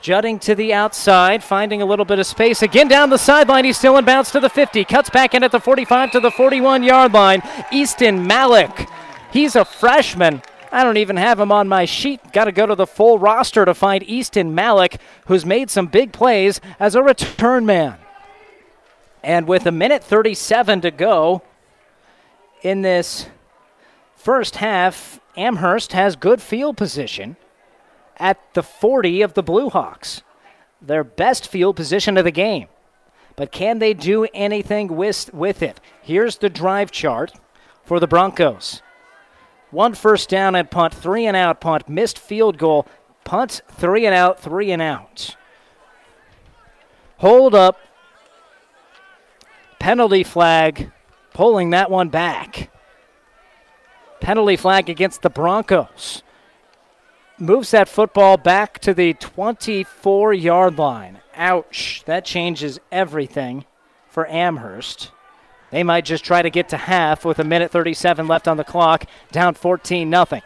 Jutting 0.00 0.38
to 0.40 0.54
the 0.54 0.72
outside, 0.72 1.42
finding 1.44 1.82
a 1.82 1.84
little 1.84 2.06
bit 2.06 2.18
of 2.18 2.26
space. 2.26 2.62
Again 2.62 2.88
down 2.88 3.10
the 3.10 3.18
sideline. 3.18 3.64
He's 3.64 3.76
still 3.76 3.98
in 3.98 4.04
bounds 4.04 4.30
to 4.30 4.40
the 4.40 4.48
50. 4.48 4.84
Cuts 4.84 5.10
back 5.10 5.34
in 5.34 5.44
at 5.44 5.52
the 5.52 5.60
45 5.60 6.12
to 6.12 6.20
the 6.20 6.30
41 6.30 6.82
yard 6.84 7.12
line. 7.12 7.42
Easton 7.72 8.26
Malik. 8.26 8.88
He's 9.32 9.56
a 9.56 9.64
freshman. 9.64 10.40
I 10.72 10.84
don't 10.84 10.96
even 10.96 11.16
have 11.16 11.40
him 11.40 11.50
on 11.50 11.66
my 11.68 11.84
sheet. 11.84 12.32
Got 12.32 12.44
to 12.44 12.52
go 12.52 12.64
to 12.64 12.76
the 12.76 12.86
full 12.86 13.18
roster 13.18 13.64
to 13.64 13.74
find 13.74 14.04
Easton 14.04 14.54
Malik, 14.54 15.00
who's 15.26 15.44
made 15.44 15.68
some 15.68 15.86
big 15.86 16.12
plays 16.12 16.60
as 16.78 16.94
a 16.94 17.02
return 17.02 17.66
man. 17.66 17.96
And 19.22 19.48
with 19.48 19.66
a 19.66 19.72
minute 19.72 20.02
37 20.02 20.82
to 20.82 20.90
go 20.92 21.42
in 22.62 22.82
this 22.82 23.26
first 24.16 24.56
half, 24.56 25.20
Amherst 25.36 25.92
has 25.92 26.16
good 26.16 26.42
field 26.42 26.76
position 26.76 27.36
at 28.16 28.38
the 28.54 28.62
40 28.62 29.22
of 29.22 29.34
the 29.34 29.42
Blue 29.42 29.70
Hawks, 29.70 30.22
their 30.82 31.04
best 31.04 31.48
field 31.48 31.76
position 31.76 32.16
of 32.16 32.24
the 32.24 32.30
game. 32.30 32.68
But 33.36 33.52
can 33.52 33.78
they 33.78 33.94
do 33.94 34.26
anything 34.34 34.96
with, 34.96 35.32
with 35.32 35.62
it? 35.62 35.80
Here's 36.02 36.38
the 36.38 36.50
drive 36.50 36.90
chart 36.90 37.32
for 37.84 37.98
the 37.98 38.06
Broncos. 38.06 38.82
One 39.70 39.94
first 39.94 40.28
down 40.28 40.54
and 40.54 40.70
punt, 40.70 40.92
three 40.92 41.26
and 41.26 41.36
out 41.36 41.60
punt, 41.60 41.88
missed 41.88 42.18
field 42.18 42.58
goal, 42.58 42.86
punt, 43.24 43.62
three 43.70 44.04
and 44.04 44.14
out, 44.14 44.40
three 44.40 44.72
and 44.72 44.82
out. 44.82 45.36
Hold 47.18 47.54
up, 47.54 47.78
penalty 49.78 50.24
flag, 50.24 50.90
pulling 51.40 51.70
that 51.70 51.90
one 51.90 52.10
back. 52.10 52.70
Penalty 54.20 54.56
flag 54.56 54.90
against 54.90 55.22
the 55.22 55.30
Broncos 55.30 56.22
moves 57.38 57.70
that 57.70 57.88
football 57.88 58.36
back 58.36 58.78
to 58.80 58.92
the 58.92 59.14
24 59.14 60.34
yard 60.34 60.76
line. 60.76 61.20
Ouch. 61.34 62.02
That 62.04 62.26
changes 62.26 62.78
everything 62.92 63.64
for 64.06 64.26
Amherst. 64.26 65.12
They 65.70 65.82
might 65.82 66.04
just 66.04 66.24
try 66.26 66.42
to 66.42 66.50
get 66.50 66.68
to 66.68 66.76
half 66.76 67.24
with 67.24 67.38
a 67.38 67.44
minute 67.44 67.70
37 67.70 68.28
left 68.28 68.46
on 68.46 68.58
the 68.58 68.62
clock, 68.62 69.06
down 69.32 69.54
14 69.54 70.10
0. 70.10 70.42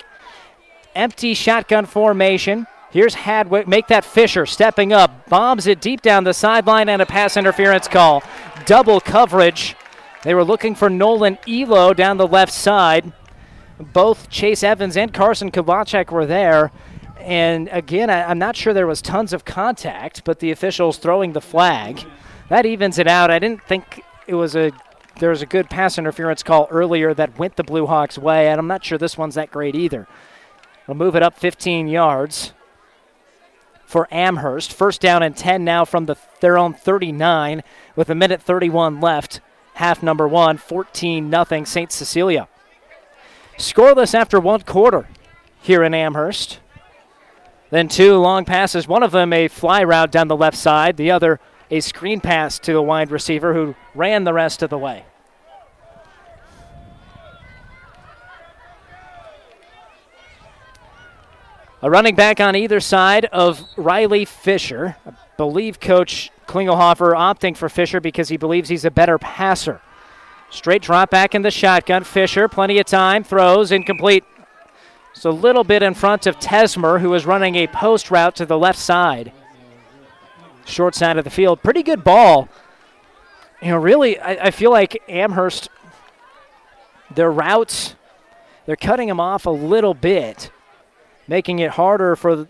Empty 0.94 1.34
shotgun 1.34 1.86
formation. 1.86 2.68
Here's 2.92 3.14
Hadwick. 3.14 3.66
Make 3.66 3.88
that 3.88 4.04
Fisher 4.04 4.46
stepping 4.46 4.92
up. 4.92 5.28
Bombs 5.28 5.66
it 5.66 5.80
deep 5.80 6.02
down 6.02 6.22
the 6.22 6.32
sideline 6.32 6.88
and 6.88 7.02
a 7.02 7.06
pass 7.06 7.36
interference 7.36 7.88
call. 7.88 8.22
Double 8.64 9.00
coverage. 9.00 9.74
They 10.24 10.34
were 10.34 10.44
looking 10.44 10.74
for 10.74 10.88
Nolan 10.88 11.38
Elo 11.46 11.92
down 11.92 12.16
the 12.16 12.26
left 12.26 12.52
side. 12.52 13.12
Both 13.78 14.30
Chase 14.30 14.62
Evans 14.62 14.96
and 14.96 15.12
Carson 15.12 15.50
Kudlacek 15.50 16.10
were 16.10 16.24
there. 16.24 16.72
And 17.20 17.68
again, 17.70 18.08
I, 18.08 18.30
am 18.30 18.38
not 18.38 18.56
sure 18.56 18.72
there 18.72 18.86
was 18.86 19.02
tons 19.02 19.34
of 19.34 19.44
contact, 19.44 20.24
but 20.24 20.40
the 20.40 20.50
officials 20.50 20.96
throwing 20.96 21.34
the 21.34 21.40
flag. 21.42 22.04
That 22.48 22.64
evens 22.64 22.98
it 22.98 23.06
out. 23.06 23.30
I 23.30 23.38
didn't 23.38 23.62
think 23.62 24.02
it 24.26 24.34
was 24.34 24.56
a 24.56 24.72
there 25.20 25.30
was 25.30 25.42
a 25.42 25.46
good 25.46 25.70
pass 25.70 25.96
interference 25.96 26.42
call 26.42 26.66
earlier 26.70 27.14
that 27.14 27.38
went 27.38 27.54
the 27.54 27.62
Blue 27.62 27.86
Hawks' 27.86 28.18
way, 28.18 28.48
and 28.48 28.58
I'm 28.58 28.66
not 28.66 28.84
sure 28.84 28.98
this 28.98 29.16
one's 29.16 29.36
that 29.36 29.50
great 29.50 29.76
either. 29.76 30.08
We'll 30.88 30.96
move 30.96 31.14
it 31.14 31.22
up 31.22 31.38
15 31.38 31.86
yards 31.86 32.52
for 33.86 34.08
Amherst. 34.10 34.72
First 34.72 35.00
down 35.00 35.22
and 35.22 35.36
10 35.36 35.64
now 35.64 35.84
from 35.84 36.06
the, 36.06 36.16
their 36.40 36.58
own 36.58 36.74
39 36.74 37.62
with 37.94 38.10
a 38.10 38.14
minute 38.14 38.42
31 38.42 39.00
left. 39.00 39.40
Half 39.74 40.02
number 40.02 40.26
one, 40.26 40.56
14 40.56 41.28
nothing 41.28 41.66
St. 41.66 41.90
Cecilia. 41.90 42.48
Scoreless 43.58 44.14
after 44.14 44.40
one 44.40 44.62
quarter 44.62 45.08
here 45.62 45.82
in 45.82 45.94
Amherst. 45.94 46.60
Then 47.70 47.88
two 47.88 48.16
long 48.16 48.44
passes, 48.44 48.86
one 48.86 49.02
of 49.02 49.10
them 49.10 49.32
a 49.32 49.48
fly 49.48 49.82
route 49.82 50.12
down 50.12 50.28
the 50.28 50.36
left 50.36 50.56
side, 50.56 50.96
the 50.96 51.10
other 51.10 51.40
a 51.70 51.80
screen 51.80 52.20
pass 52.20 52.58
to 52.60 52.72
the 52.72 52.82
wide 52.82 53.10
receiver 53.10 53.54
who 53.54 53.74
ran 53.94 54.24
the 54.24 54.32
rest 54.32 54.62
of 54.62 54.70
the 54.70 54.78
way. 54.78 55.04
A 61.82 61.90
running 61.90 62.14
back 62.14 62.40
on 62.40 62.56
either 62.56 62.80
side 62.80 63.26
of 63.26 63.62
Riley 63.76 64.24
Fisher. 64.24 64.96
I 65.04 65.12
believe 65.36 65.80
Coach 65.80 66.30
Klingelhofer 66.46 67.14
opting 67.14 67.56
for 67.56 67.68
Fisher 67.68 68.00
because 68.00 68.28
he 68.28 68.36
believes 68.36 68.68
he's 68.68 68.84
a 68.84 68.90
better 68.90 69.18
passer. 69.18 69.80
Straight 70.50 70.82
drop 70.82 71.10
back 71.10 71.34
in 71.34 71.42
the 71.42 71.50
shotgun. 71.50 72.04
Fisher, 72.04 72.48
plenty 72.48 72.78
of 72.78 72.86
time, 72.86 73.24
throws 73.24 73.72
incomplete. 73.72 74.24
So 75.12 75.30
a 75.30 75.32
little 75.32 75.64
bit 75.64 75.82
in 75.82 75.94
front 75.94 76.26
of 76.26 76.38
Tesmer, 76.38 77.00
who 77.00 77.12
is 77.14 77.26
running 77.26 77.56
a 77.56 77.66
post 77.66 78.10
route 78.10 78.36
to 78.36 78.46
the 78.46 78.58
left 78.58 78.78
side. 78.78 79.32
Short 80.64 80.94
side 80.94 81.18
of 81.18 81.24
the 81.24 81.30
field. 81.30 81.62
Pretty 81.62 81.82
good 81.82 82.04
ball. 82.04 82.48
You 83.62 83.70
know, 83.70 83.78
really, 83.78 84.18
I, 84.18 84.46
I 84.46 84.50
feel 84.50 84.70
like 84.70 85.02
Amherst, 85.08 85.68
their 87.14 87.30
routes, 87.30 87.94
they're 88.66 88.76
cutting 88.76 89.08
them 89.08 89.20
off 89.20 89.46
a 89.46 89.50
little 89.50 89.94
bit, 89.94 90.50
making 91.28 91.60
it 91.60 91.70
harder 91.70 92.16
for 92.16 92.48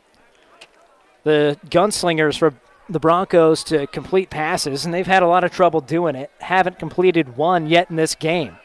the 1.24 1.58
gunslingers 1.66 2.38
for 2.38 2.54
the 2.88 3.00
Broncos 3.00 3.64
to 3.64 3.86
complete 3.86 4.30
passes, 4.30 4.84
and 4.84 4.92
they've 4.92 5.06
had 5.06 5.22
a 5.22 5.28
lot 5.28 5.44
of 5.44 5.52
trouble 5.52 5.80
doing 5.80 6.14
it. 6.14 6.30
Haven't 6.40 6.78
completed 6.78 7.36
one 7.36 7.66
yet 7.66 7.90
in 7.90 7.96
this 7.96 8.14
game. 8.14 8.56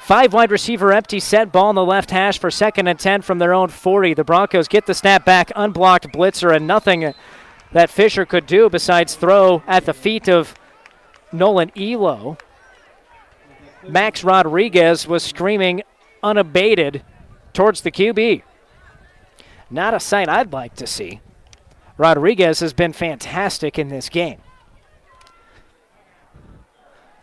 Five 0.00 0.32
wide 0.32 0.50
receiver 0.50 0.92
empty 0.92 1.18
set, 1.20 1.50
ball 1.50 1.70
in 1.70 1.76
the 1.76 1.84
left 1.84 2.10
hash 2.10 2.38
for 2.38 2.50
second 2.50 2.88
and 2.88 2.98
10 2.98 3.22
from 3.22 3.38
their 3.38 3.54
own 3.54 3.68
40. 3.68 4.14
The 4.14 4.24
Broncos 4.24 4.68
get 4.68 4.86
the 4.86 4.94
snap 4.94 5.24
back, 5.24 5.50
unblocked 5.56 6.12
blitzer, 6.12 6.54
and 6.54 6.66
nothing 6.66 7.14
that 7.72 7.90
Fisher 7.90 8.26
could 8.26 8.46
do 8.46 8.68
besides 8.68 9.14
throw 9.14 9.62
at 9.66 9.86
the 9.86 9.94
feet 9.94 10.28
of 10.28 10.54
Nolan 11.32 11.72
Elo. 11.74 12.36
Max 13.88 14.24
Rodriguez 14.24 15.06
was 15.06 15.22
screaming 15.22 15.82
unabated 16.22 17.02
towards 17.52 17.80
the 17.80 17.90
QB. 17.90 18.42
Not 19.70 19.94
a 19.94 20.00
sight 20.00 20.28
I'd 20.28 20.52
like 20.52 20.74
to 20.76 20.86
see. 20.86 21.20
Rodriguez 21.96 22.60
has 22.60 22.72
been 22.72 22.92
fantastic 22.92 23.78
in 23.78 23.88
this 23.88 24.08
game. 24.08 24.40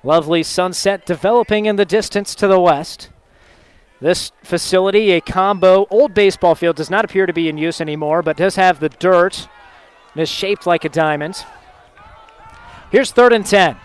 Lovely 0.03 0.43
sunset 0.43 1.05
developing 1.05 1.65
in 1.65 1.75
the 1.75 1.85
distance 1.85 2.33
to 2.35 2.47
the 2.47 2.59
west. 2.59 3.09
This 3.99 4.31
facility, 4.43 5.11
a 5.11 5.21
combo 5.21 5.85
old 5.91 6.13
baseball 6.13 6.55
field, 6.55 6.75
does 6.75 6.89
not 6.89 7.05
appear 7.05 7.27
to 7.27 7.33
be 7.33 7.49
in 7.49 7.57
use 7.57 7.79
anymore, 7.79 8.23
but 8.23 8.37
does 8.37 8.55
have 8.55 8.79
the 8.79 8.89
dirt 8.89 9.47
and 10.13 10.21
is 10.21 10.29
shaped 10.29 10.65
like 10.65 10.83
a 10.83 10.89
diamond. 10.89 11.45
Here's 12.91 13.11
third 13.11 13.31
and 13.31 13.45
10. 13.45 13.77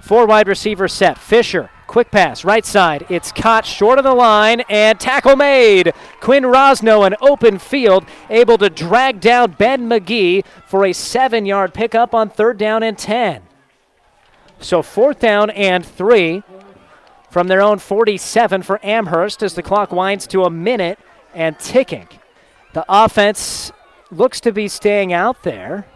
Four 0.00 0.26
wide 0.26 0.48
receiver 0.48 0.88
set. 0.88 1.16
Fisher 1.16 1.70
Quick 1.90 2.12
pass, 2.12 2.44
right 2.44 2.64
side. 2.64 3.04
It's 3.08 3.32
caught 3.32 3.66
short 3.66 3.98
of 3.98 4.04
the 4.04 4.14
line 4.14 4.60
and 4.68 5.00
tackle 5.00 5.34
made. 5.34 5.92
Quinn 6.20 6.44
Rosno, 6.44 7.04
an 7.04 7.16
open 7.20 7.58
field, 7.58 8.06
able 8.28 8.56
to 8.58 8.70
drag 8.70 9.18
down 9.20 9.56
Ben 9.58 9.88
McGee 9.88 10.44
for 10.68 10.84
a 10.84 10.92
seven 10.92 11.46
yard 11.46 11.74
pickup 11.74 12.14
on 12.14 12.30
third 12.30 12.58
down 12.58 12.84
and 12.84 12.96
10. 12.96 13.42
So 14.60 14.82
fourth 14.82 15.18
down 15.18 15.50
and 15.50 15.84
three 15.84 16.44
from 17.28 17.48
their 17.48 17.60
own 17.60 17.80
47 17.80 18.62
for 18.62 18.78
Amherst 18.86 19.42
as 19.42 19.54
the 19.54 19.62
clock 19.64 19.90
winds 19.90 20.28
to 20.28 20.44
a 20.44 20.50
minute 20.50 21.00
and 21.34 21.58
ticking. 21.58 22.06
The 22.72 22.84
offense 22.88 23.72
looks 24.12 24.40
to 24.42 24.52
be 24.52 24.68
staying 24.68 25.12
out 25.12 25.42
there. 25.42 25.88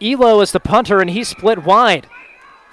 Elo 0.00 0.40
is 0.40 0.52
the 0.52 0.60
punter, 0.60 1.02
and 1.02 1.10
he's 1.10 1.28
split 1.28 1.64
wide. 1.64 2.06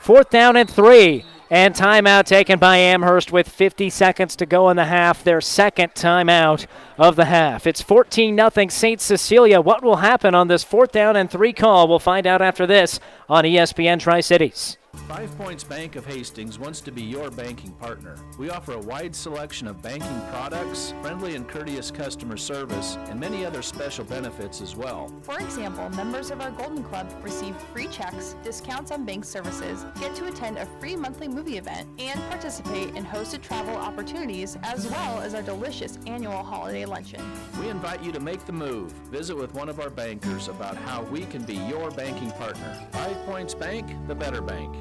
Fourth 0.06 0.30
down 0.30 0.56
and 0.56 0.70
three. 0.70 1.26
And 1.50 1.74
timeout 1.74 2.26
taken 2.26 2.60
by 2.60 2.78
Amherst 2.78 3.32
with 3.32 3.50
50 3.50 3.90
seconds 3.90 4.36
to 4.36 4.46
go 4.46 4.70
in 4.70 4.78
the 4.78 4.86
half, 4.86 5.24
their 5.24 5.42
second 5.42 5.96
timeout 5.96 6.68
of 7.00 7.16
the 7.16 7.26
half. 7.26 7.66
It's 7.66 7.82
14 7.82 8.38
0 8.38 8.68
St. 8.70 9.02
Cecilia. 9.02 9.60
What 9.62 9.84
will 9.84 9.96
happen 9.96 10.36
on 10.36 10.48
this 10.48 10.64
fourth 10.64 10.92
down 10.92 11.16
and 11.16 11.28
three 11.28 11.54
call? 11.54 11.88
We'll 11.88 11.98
find 11.98 12.28
out 12.28 12.44
after 12.44 12.68
this 12.68 13.00
on 13.28 13.46
ESPN 13.46 14.00
Tri 14.00 14.22
Cities. 14.22 14.78
Five 15.08 15.38
Points 15.38 15.64
Bank 15.64 15.96
of 15.96 16.06
Hastings 16.06 16.58
wants 16.58 16.82
to 16.82 16.92
be 16.92 17.04
your 17.04 17.30
banking 17.30 17.72
partner. 17.74 18.16
We 18.40 18.50
offer 18.50 18.74
a 18.74 18.80
wide 18.80 19.16
selection 19.16 19.68
of 19.68 19.82
banking 19.82 20.22
products, 20.32 20.94
friendly 21.02 21.36
and 21.36 21.48
courteous 21.48 21.92
customer 21.92 22.38
service, 22.38 22.98
and 23.10 23.20
many 23.20 23.46
other 23.46 23.62
special 23.62 24.04
benefits 24.04 24.62
as 24.62 24.76
well. 24.76 25.14
For 25.22 25.40
example, 25.40 25.90
members 25.92 26.32
of 26.32 26.42
our 26.42 26.52
Golden 26.52 26.84
Club 26.84 27.08
receive 27.22 27.56
free 27.74 27.88
checks, 27.88 28.36
discounts 28.44 28.92
on 28.92 29.06
bank 29.06 29.26
services, 29.26 29.86
get 30.00 30.16
to 30.16 30.26
attend 30.26 30.58
a 30.58 30.66
free 30.80 30.96
monthly 30.96 31.28
movie 31.28 31.58
event, 31.58 31.88
and 32.00 32.20
participate 32.30 32.96
in 32.96 33.06
hosted 33.06 33.42
travel 33.42 33.76
opportunities 33.76 34.58
as 34.64 34.88
well 34.88 35.22
as 35.22 35.36
our 35.36 35.44
delicious 35.44 36.00
annual 36.08 36.44
holiday 36.44 36.86
luncheon. 36.86 37.22
We 37.60 37.70
invite 37.70 38.04
you 38.04 38.12
to 38.12 38.20
make 38.20 38.46
the 38.46 38.54
move. 38.54 38.92
Visit 39.12 39.36
with 39.38 39.54
one 39.54 39.70
of 39.70 39.80
our 39.80 39.90
bankers 39.90 40.48
about 40.48 40.76
how 40.78 41.04
we 41.04 41.26
can 41.26 41.44
be 41.44 41.56
your 41.56 41.92
banking 41.92 42.32
partner. 42.32 42.88
Five 42.92 43.18
Points 43.26 43.54
Bank, 43.54 43.88
the 44.08 44.16
better 44.16 44.42
bank. 44.42 44.76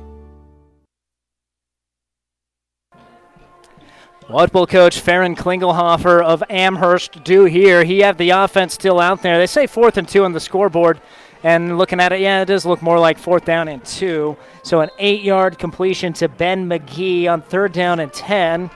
What 4.28 4.54
will 4.54 4.66
Coach 4.66 5.00
Farron 5.00 5.36
Klingelhofer 5.36 6.22
of 6.22 6.42
Amherst 6.48 7.22
do 7.24 7.44
here? 7.44 7.84
He 7.84 7.98
had 7.98 8.16
the 8.16 8.30
offense 8.30 8.72
still 8.72 8.98
out 8.98 9.20
there. 9.20 9.36
They 9.36 9.46
say 9.46 9.66
fourth 9.66 9.98
and 9.98 10.08
two 10.08 10.24
on 10.24 10.32
the 10.32 10.40
scoreboard. 10.40 10.98
And 11.42 11.76
looking 11.76 12.00
at 12.00 12.10
it, 12.10 12.20
yeah, 12.20 12.40
it 12.40 12.46
does 12.46 12.64
look 12.64 12.80
more 12.80 12.98
like 12.98 13.18
fourth 13.18 13.44
down 13.44 13.68
and 13.68 13.84
two. 13.84 14.38
So 14.62 14.80
an 14.80 14.88
eight 14.98 15.20
yard 15.22 15.58
completion 15.58 16.14
to 16.14 16.28
Ben 16.28 16.66
McGee 16.66 17.30
on 17.30 17.42
third 17.42 17.74
down 17.74 18.00
and 18.00 18.10
10. 18.10 18.70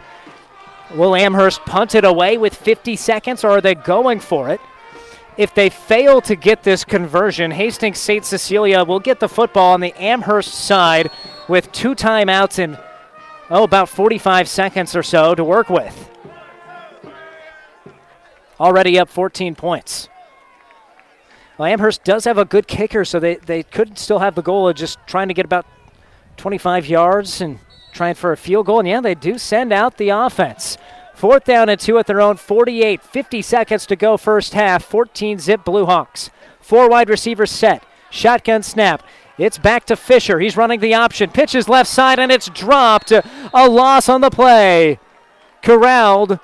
Will 0.95 1.17
Amherst 1.17 1.63
punt 1.63 1.95
it 1.95 2.05
away 2.05 2.37
with 2.37 2.55
50 2.55 2.95
seconds, 2.97 3.43
or 3.43 3.49
are 3.49 3.61
they 3.63 3.75
going 3.75 4.21
for 4.21 4.51
it? 4.51 4.61
If 5.39 5.55
they 5.55 5.71
fail 5.71 6.21
to 6.23 6.37
get 6.37 6.63
this 6.63 6.85
conversion, 6.85 7.53
Hastings 7.53 7.99
St. 7.99 8.25
Cecilia 8.25 8.85
will 8.85 9.01
get 9.01 9.19
the 9.19 9.29
football 9.31 9.73
on 9.73 9.81
the 9.81 9.95
Amherst 9.95 10.53
side 10.53 11.11
with 11.49 11.73
two 11.73 11.95
timeouts 11.95 12.59
and, 12.59 12.79
oh, 13.51 13.65
about 13.65 13.89
45 13.89 14.49
seconds 14.49 14.95
or 14.95 15.03
so 15.03 15.35
to 15.35 15.45
work 15.45 15.69
with. 15.69 16.11
Already 18.61 18.99
up 18.99 19.09
14 19.09 19.55
points. 19.55 20.09
Well, 21.57 21.67
Amherst 21.67 22.05
does 22.05 22.25
have 22.25 22.39
a 22.39 22.45
good 22.45 22.69
kicker, 22.69 23.05
so 23.05 23.19
they, 23.19 23.37
they 23.37 23.63
could 23.63 23.99
still 23.99 24.21
have 24.21 24.35
the 24.35 24.43
goal 24.43 24.69
of 24.69 24.77
just 24.77 24.99
trying 25.07 25.29
to 25.29 25.35
get 25.35 25.45
about 25.45 25.67
25 26.37 26.87
yards 26.87 27.41
and 27.41 27.59
trying 27.93 28.15
for 28.15 28.33
a 28.33 28.37
field 28.37 28.67
goal. 28.67 28.79
And 28.79 28.89
yeah, 28.89 29.01
they 29.01 29.15
do 29.15 29.39
send 29.39 29.73
out 29.73 29.97
the 29.97 30.11
offense. 30.11 30.79
Fourth 31.15 31.45
down 31.45 31.69
and 31.69 31.81
two 31.81 31.99
at 31.99 32.07
their 32.07 32.21
own 32.21 32.37
48. 32.37 33.03
50 33.03 33.43
seconds 33.43 33.87
to 33.87 33.97
go 33.97 34.17
first 34.17 34.55
half. 34.55 34.85
14 34.85 35.41
zip 35.41 35.65
Blue 35.65 35.85
Hawks. 35.85 36.31
Four 36.61 36.89
wide 36.89 37.09
receivers 37.09 37.51
set. 37.51 37.83
Shotgun 38.11 38.63
snap. 38.63 39.03
It's 39.39 39.57
back 39.57 39.85
to 39.87 39.97
Fisher. 39.97 40.41
He's 40.41 40.57
running 40.57 40.81
the 40.81 40.95
option. 40.95 41.31
Pitches 41.31 41.69
left 41.69 41.89
side 41.89 42.19
and 42.19 42.33
it's 42.33 42.49
dropped. 42.49 43.13
A 43.13 43.69
loss 43.69 44.09
on 44.09 44.21
the 44.21 44.31
play. 44.31 44.99
Corralled 45.63 46.41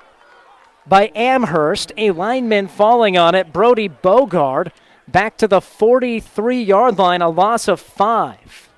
by 0.87 1.11
Amherst. 1.13 1.91
A 1.97 2.11
lineman 2.11 2.69
falling 2.69 3.17
on 3.17 3.35
it. 3.35 3.51
Brody 3.51 3.89
Bogard 3.89 4.71
back 5.09 5.37
to 5.37 5.47
the 5.47 5.59
43 5.59 6.61
yard 6.61 6.97
line. 6.97 7.21
A 7.21 7.29
loss 7.29 7.67
of 7.67 7.81
five. 7.81 8.69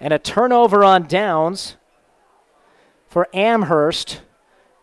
And 0.00 0.12
a 0.12 0.18
turnover 0.20 0.84
on 0.84 1.08
downs 1.08 1.76
for 3.08 3.26
Amherst 3.34 4.22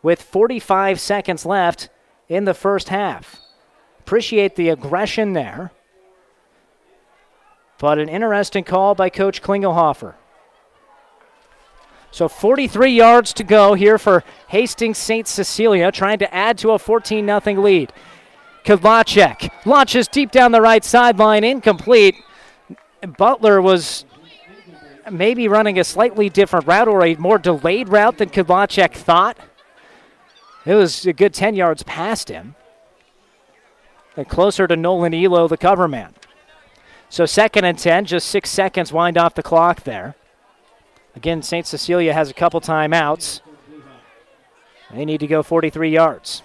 with 0.03 0.21
45 0.21 0.99
seconds 0.99 1.45
left 1.45 1.87
in 2.27 2.43
the 2.43 2.53
first 2.53 2.89
half. 2.89 3.39
Appreciate 3.99 4.57
the 4.57 4.67
aggression 4.67 5.31
there. 5.31 5.71
But 7.77 7.99
an 7.99 8.09
interesting 8.09 8.63
call 8.63 8.95
by 8.95 9.09
Coach 9.09 9.41
Klingelhofer. 9.41 10.15
So 12.11 12.29
43 12.29 12.91
yards 12.91 13.33
to 13.33 13.43
go 13.43 13.73
here 13.73 13.97
for 13.97 14.23
Hastings 14.47 14.97
St. 14.97 15.27
Cecilia, 15.27 15.91
trying 15.91 16.19
to 16.19 16.33
add 16.33 16.57
to 16.59 16.71
a 16.71 16.79
14 16.79 17.25
0 17.25 17.61
lead. 17.61 17.91
Kudlacek 18.63 19.49
launches 19.65 20.07
deep 20.07 20.31
down 20.31 20.51
the 20.51 20.61
right 20.61 20.83
sideline, 20.83 21.43
incomplete. 21.43 22.15
Butler 23.17 23.61
was 23.61 24.05
maybe 25.11 25.47
running 25.47 25.77
a 25.77 25.83
slightly 25.83 26.29
different 26.29 26.65
route 26.65 26.87
or 26.87 27.05
a 27.05 27.15
more 27.15 27.37
delayed 27.37 27.89
route 27.89 28.17
than 28.17 28.29
Kudlacek 28.29 28.93
thought. 28.93 29.37
It 30.65 30.73
was 30.73 31.05
a 31.05 31.13
good 31.13 31.33
10 31.33 31.55
yards 31.55 31.83
past 31.83 32.29
him. 32.29 32.55
And 34.17 34.27
closer 34.27 34.67
to 34.67 34.75
Nolan 34.75 35.13
Elo, 35.13 35.47
the 35.47 35.57
cover 35.57 35.87
man. 35.87 36.13
So 37.09 37.25
second 37.25 37.65
and 37.65 37.77
10, 37.77 38.05
just 38.05 38.27
six 38.27 38.49
seconds 38.49 38.91
wind 38.91 39.17
off 39.17 39.35
the 39.35 39.43
clock 39.43 39.83
there. 39.83 40.15
Again, 41.15 41.41
St. 41.41 41.65
Cecilia 41.65 42.13
has 42.13 42.29
a 42.29 42.33
couple 42.33 42.59
timeouts. 42.59 43.41
They 44.91 45.05
need 45.05 45.19
to 45.19 45.27
go 45.27 45.43
43 45.43 45.89
yards. 45.89 46.43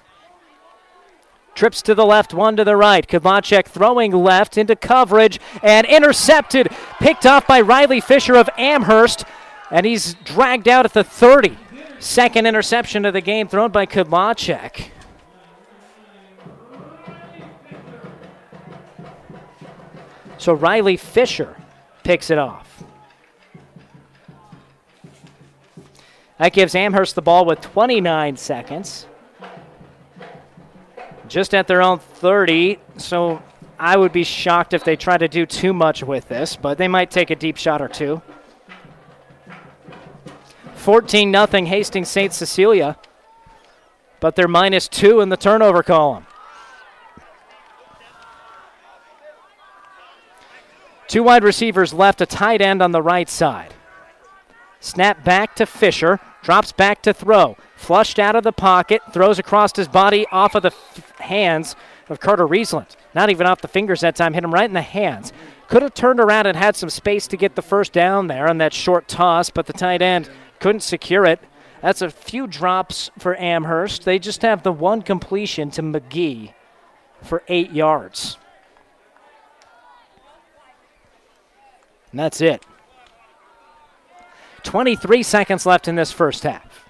Trips 1.55 1.82
to 1.82 1.95
the 1.95 2.07
left, 2.07 2.32
one 2.32 2.57
to 2.57 2.65
the 2.65 2.77
right. 2.77 3.07
Kudlacek 3.07 3.66
throwing 3.66 4.12
left 4.12 4.57
into 4.57 4.77
coverage 4.77 5.41
and 5.62 5.87
intercepted. 5.87 6.69
Picked 7.01 7.27
off 7.27 7.47
by 7.47 7.61
Riley 7.61 8.01
Fisher 8.01 8.37
of 8.37 8.49
Amherst, 8.57 9.24
and 9.70 9.85
he's 9.85 10.15
dragged 10.15 10.69
out 10.69 10.85
at 10.85 10.95
the 10.95 11.05
30. 11.05 11.59
Second 11.99 12.47
interception 12.47 13.05
of 13.05 13.12
the 13.12 13.20
game 13.20 13.47
thrown 13.47 13.70
by 13.70 13.85
Kudlacek. 13.85 14.91
So 20.41 20.55
Riley 20.55 20.97
Fisher 20.97 21.55
picks 22.03 22.31
it 22.31 22.39
off. 22.39 22.83
That 26.39 26.55
gives 26.55 26.75
Amherst 26.75 27.15
the 27.15 27.21
ball 27.21 27.45
with 27.45 27.61
29 27.61 28.39
seconds. 28.39 29.07
Just 31.29 31.55
at 31.55 31.67
their 31.67 31.83
own 31.83 31.99
30, 31.99 32.79
so 32.97 33.43
I 33.79 33.99
would 33.99 34.12
be 34.12 34.25
shocked 34.25 34.73
if 34.73 34.83
they 34.83 34.97
try 34.97 35.19
to 35.19 35.29
do 35.29 35.45
too 35.45 35.75
much 35.75 36.03
with 36.03 36.27
this, 36.29 36.57
but 36.57 36.79
they 36.79 36.89
might 36.89 37.11
take 37.11 37.29
a 37.29 37.37
deep 37.37 37.59
shot 37.59 37.83
or 37.83 37.89
two. 37.89 38.23
14 40.77 41.31
0 41.35 41.47
Hastings 41.67 42.09
St. 42.09 42.33
Cecilia, 42.33 42.97
but 44.21 44.37
they're 44.37 44.49
minus 44.49 44.89
two 44.89 45.21
in 45.21 45.29
the 45.29 45.37
turnover 45.37 45.83
column. 45.83 46.27
Two 51.11 51.24
wide 51.24 51.43
receivers 51.43 51.93
left, 51.93 52.20
a 52.20 52.27
tight 52.27 52.61
end 52.61 52.81
on 52.81 52.93
the 52.93 53.03
right 53.03 53.28
side. 53.28 53.74
Snap 54.78 55.24
back 55.24 55.57
to 55.57 55.66
Fisher, 55.66 56.20
drops 56.41 56.70
back 56.70 57.03
to 57.03 57.12
throw. 57.12 57.57
Flushed 57.74 58.20
out 58.20 58.37
of 58.37 58.45
the 58.45 58.53
pocket, 58.53 59.03
throws 59.12 59.37
across 59.37 59.74
his 59.74 59.89
body 59.89 60.24
off 60.31 60.55
of 60.55 60.62
the 60.62 60.69
f- 60.69 61.19
hands 61.19 61.74
of 62.09 62.20
Carter 62.20 62.47
Riesland. 62.47 62.95
Not 63.12 63.28
even 63.28 63.45
off 63.45 63.61
the 63.61 63.66
fingers 63.66 64.03
that 64.03 64.15
time, 64.15 64.35
hit 64.35 64.45
him 64.45 64.55
right 64.55 64.70
in 64.70 64.73
the 64.73 64.82
hands. 64.82 65.32
Could 65.66 65.82
have 65.82 65.95
turned 65.95 66.20
around 66.20 66.47
and 66.47 66.57
had 66.57 66.77
some 66.77 66.91
space 66.91 67.27
to 67.27 67.37
get 67.37 67.57
the 67.57 67.61
first 67.61 67.93
down 67.93 68.28
there 68.28 68.49
on 68.49 68.59
that 68.59 68.73
short 68.73 69.09
toss, 69.09 69.51
but 69.51 69.66
the 69.66 69.73
tight 69.73 70.03
end 70.03 70.31
couldn't 70.61 70.82
secure 70.82 71.24
it. 71.24 71.41
That's 71.82 72.03
a 72.03 72.11
few 72.11 72.47
drops 72.47 73.11
for 73.19 73.35
Amherst. 73.35 74.05
They 74.05 74.20
just 74.20 74.43
have 74.43 74.62
the 74.62 74.70
one 74.70 75.03
completion 75.03 75.73
to 75.73 75.82
McGee 75.82 76.55
for 77.20 77.43
eight 77.49 77.73
yards. 77.73 78.39
And 82.11 82.20
that's 82.20 82.41
it. 82.41 82.65
23 84.62 85.23
seconds 85.23 85.65
left 85.66 85.89
in 85.89 85.95
this 85.95 86.12
first 86.12 86.43
half. 86.43 86.89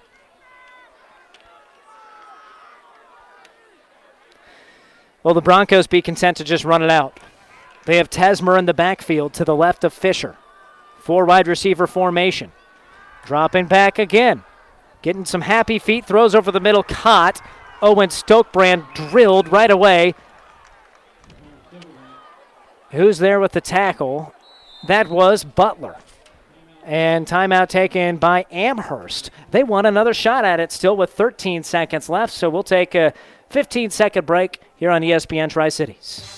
Will 5.23 5.35
the 5.35 5.43
Broncos 5.43 5.87
be 5.87 6.01
content 6.01 6.39
to 6.39 6.45
just 6.45 6.65
run 6.65 6.83
it 6.83 6.91
out? 6.91 7.21
They 7.85 7.97
have 7.97 8.09
Tesmer 8.09 8.59
in 8.59 8.65
the 8.65 8.75
backfield 8.75 9.35
to 9.35 9.45
the 9.45 9.55
left 9.55 9.85
of 9.85 9.93
Fisher. 9.93 10.37
Four 10.99 11.25
wide 11.27 11.47
receiver 11.47 11.87
formation. 11.87 12.53
Dropping 13.25 13.67
back 13.67 13.99
again. 13.99 14.45
Getting 15.03 15.25
some 15.25 15.43
happy 15.43 15.79
feet. 15.79 16.07
Throws 16.07 16.35
over 16.35 16.51
the 16.51 16.61
middle. 16.61 16.83
Caught. 16.83 17.43
Owen 17.83 18.11
Stokebrand 18.11 18.93
drilled 18.95 19.51
right 19.53 19.71
away. 19.71 20.15
Who's 22.91 23.19
there 23.19 23.41
with 23.41 23.53
the 23.53 23.61
tackle? 23.61 24.35
That 24.87 25.09
was 25.09 25.45
Butler. 25.45 25.97
And 26.85 27.27
timeout 27.27 27.69
taken 27.69 28.17
by 28.17 28.47
Amherst. 28.51 29.31
They 29.51 29.63
want 29.63 29.87
another 29.87 30.15
shot 30.15 30.45
at 30.45 30.61
it 30.61 30.73
still 30.73 30.97
with 30.97 31.13
13 31.13 31.63
seconds 31.63 32.09
left, 32.09 32.33
so 32.33 32.49
we'll 32.49 32.63
take 32.63 32.95
a 32.95 33.13
15 33.51 33.91
second 33.91 34.27
break 34.27 34.61
here 34.77 34.91
on 34.91 35.03
ESPN 35.03 35.51
Tri 35.51 35.69
Cities. 35.69 36.37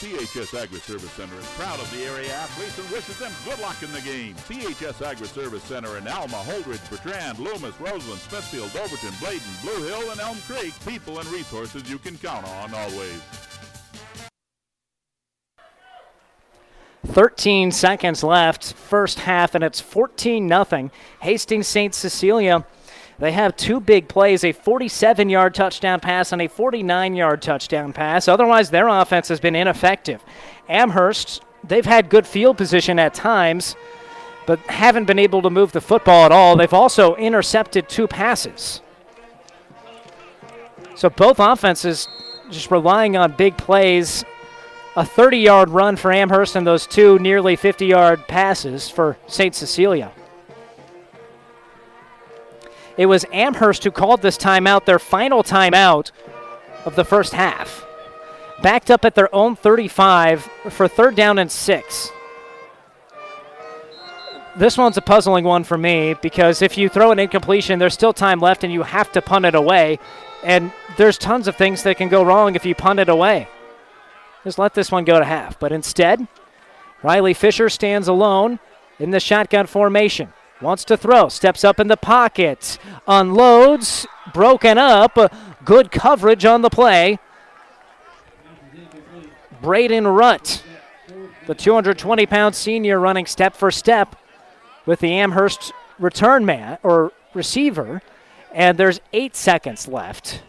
CHS 0.00 0.62
Agri 0.62 0.78
Service 0.78 1.10
Center 1.10 1.38
is 1.38 1.46
proud 1.58 1.78
of 1.78 1.90
the 1.90 2.02
area 2.04 2.32
athletes 2.32 2.78
and 2.78 2.88
wishes 2.90 3.18
them 3.18 3.30
good 3.44 3.58
luck 3.60 3.82
in 3.82 3.92
the 3.92 4.00
game. 4.00 4.34
CHS 4.48 5.02
Agri 5.02 5.26
Service 5.26 5.62
Center 5.64 5.98
in 5.98 6.08
Alma, 6.08 6.42
Holdrege, 6.46 6.88
Bertrand, 6.88 7.38
Loomis, 7.38 7.78
Roseland, 7.78 8.20
Smithfield, 8.22 8.70
Overton, 8.82 9.12
Bladen, 9.20 9.52
Blue 9.60 9.82
Hill, 9.82 10.10
and 10.10 10.20
Elm 10.20 10.38
Creek. 10.48 10.72
People 10.86 11.18
and 11.18 11.28
resources 11.28 11.90
you 11.90 11.98
can 11.98 12.16
count 12.16 12.46
on 12.46 12.72
always. 12.72 13.20
13 17.06 17.70
seconds 17.70 18.22
left, 18.22 18.72
first 18.74 19.20
half, 19.20 19.54
and 19.54 19.64
it's 19.64 19.80
14 19.80 20.48
0. 20.48 20.90
Hastings 21.20 21.66
St. 21.66 21.94
Cecilia. 21.94 22.66
They 23.18 23.32
have 23.32 23.56
two 23.56 23.80
big 23.80 24.08
plays 24.08 24.44
a 24.44 24.52
47 24.52 25.28
yard 25.28 25.54
touchdown 25.54 26.00
pass 26.00 26.32
and 26.32 26.40
a 26.40 26.48
49 26.48 27.14
yard 27.14 27.42
touchdown 27.42 27.92
pass. 27.92 28.28
Otherwise, 28.28 28.70
their 28.70 28.88
offense 28.88 29.28
has 29.28 29.40
been 29.40 29.54
ineffective. 29.54 30.22
Amherst, 30.68 31.42
they've 31.62 31.84
had 31.84 32.08
good 32.08 32.26
field 32.26 32.56
position 32.56 32.98
at 32.98 33.12
times, 33.12 33.76
but 34.46 34.58
haven't 34.60 35.04
been 35.04 35.18
able 35.18 35.42
to 35.42 35.50
move 35.50 35.72
the 35.72 35.80
football 35.80 36.24
at 36.24 36.32
all. 36.32 36.56
They've 36.56 36.72
also 36.72 37.14
intercepted 37.16 37.88
two 37.88 38.08
passes. 38.08 38.80
So 40.96 41.10
both 41.10 41.38
offenses 41.38 42.08
just 42.50 42.70
relying 42.70 43.16
on 43.16 43.32
big 43.32 43.56
plays 43.56 44.24
a 44.96 45.04
30 45.04 45.38
yard 45.38 45.70
run 45.70 45.96
for 45.96 46.12
Amherst 46.12 46.56
and 46.56 46.66
those 46.66 46.86
two 46.86 47.18
nearly 47.18 47.56
50 47.56 47.86
yard 47.86 48.26
passes 48.26 48.88
for 48.88 49.16
St. 49.26 49.54
Cecilia. 49.54 50.12
It 52.96 53.06
was 53.06 53.24
Amherst 53.32 53.84
who 53.84 53.90
called 53.90 54.20
this 54.20 54.36
timeout, 54.36 54.84
their 54.84 54.98
final 54.98 55.42
timeout 55.42 56.10
of 56.84 56.96
the 56.96 57.04
first 57.04 57.32
half. 57.32 57.84
Backed 58.62 58.90
up 58.90 59.04
at 59.04 59.14
their 59.14 59.34
own 59.34 59.56
35 59.56 60.42
for 60.68 60.86
third 60.86 61.14
down 61.14 61.38
and 61.38 61.50
six. 61.50 62.10
This 64.56 64.76
one's 64.76 64.96
a 64.96 65.00
puzzling 65.00 65.44
one 65.44 65.64
for 65.64 65.78
me 65.78 66.14
because 66.20 66.60
if 66.60 66.76
you 66.76 66.88
throw 66.88 67.12
an 67.12 67.18
incompletion, 67.18 67.78
there's 67.78 67.94
still 67.94 68.12
time 68.12 68.40
left 68.40 68.64
and 68.64 68.72
you 68.72 68.82
have 68.82 69.10
to 69.12 69.22
punt 69.22 69.46
it 69.46 69.54
away. 69.54 69.98
And 70.42 70.72
there's 70.96 71.16
tons 71.16 71.46
of 71.48 71.56
things 71.56 71.84
that 71.84 71.96
can 71.96 72.08
go 72.08 72.22
wrong 72.22 72.56
if 72.56 72.66
you 72.66 72.74
punt 72.74 72.98
it 72.98 73.08
away. 73.08 73.48
Just 74.44 74.58
let 74.58 74.74
this 74.74 74.90
one 74.90 75.04
go 75.04 75.18
to 75.18 75.24
half. 75.24 75.58
But 75.58 75.72
instead, 75.72 76.26
Riley 77.02 77.34
Fisher 77.34 77.68
stands 77.68 78.08
alone 78.08 78.58
in 78.98 79.10
the 79.10 79.20
shotgun 79.20 79.66
formation. 79.66 80.32
Wants 80.60 80.84
to 80.84 80.96
throw, 80.96 81.28
steps 81.28 81.64
up 81.64 81.80
in 81.80 81.88
the 81.88 81.96
pocket, 81.96 82.78
unloads, 83.06 84.06
broken 84.34 84.76
up. 84.76 85.18
Good 85.64 85.90
coverage 85.90 86.44
on 86.44 86.60
the 86.60 86.68
play. 86.68 87.18
Braden 89.62 90.04
Rutt, 90.04 90.62
the 91.46 91.54
220 91.54 92.26
pound 92.26 92.54
senior, 92.54 92.98
running 92.98 93.26
step 93.26 93.56
for 93.56 93.70
step 93.70 94.16
with 94.84 95.00
the 95.00 95.12
Amherst 95.12 95.72
return 95.98 96.44
man 96.44 96.78
or 96.82 97.12
receiver. 97.34 98.02
And 98.52 98.76
there's 98.76 99.00
eight 99.12 99.36
seconds 99.36 99.86
left 99.88 100.42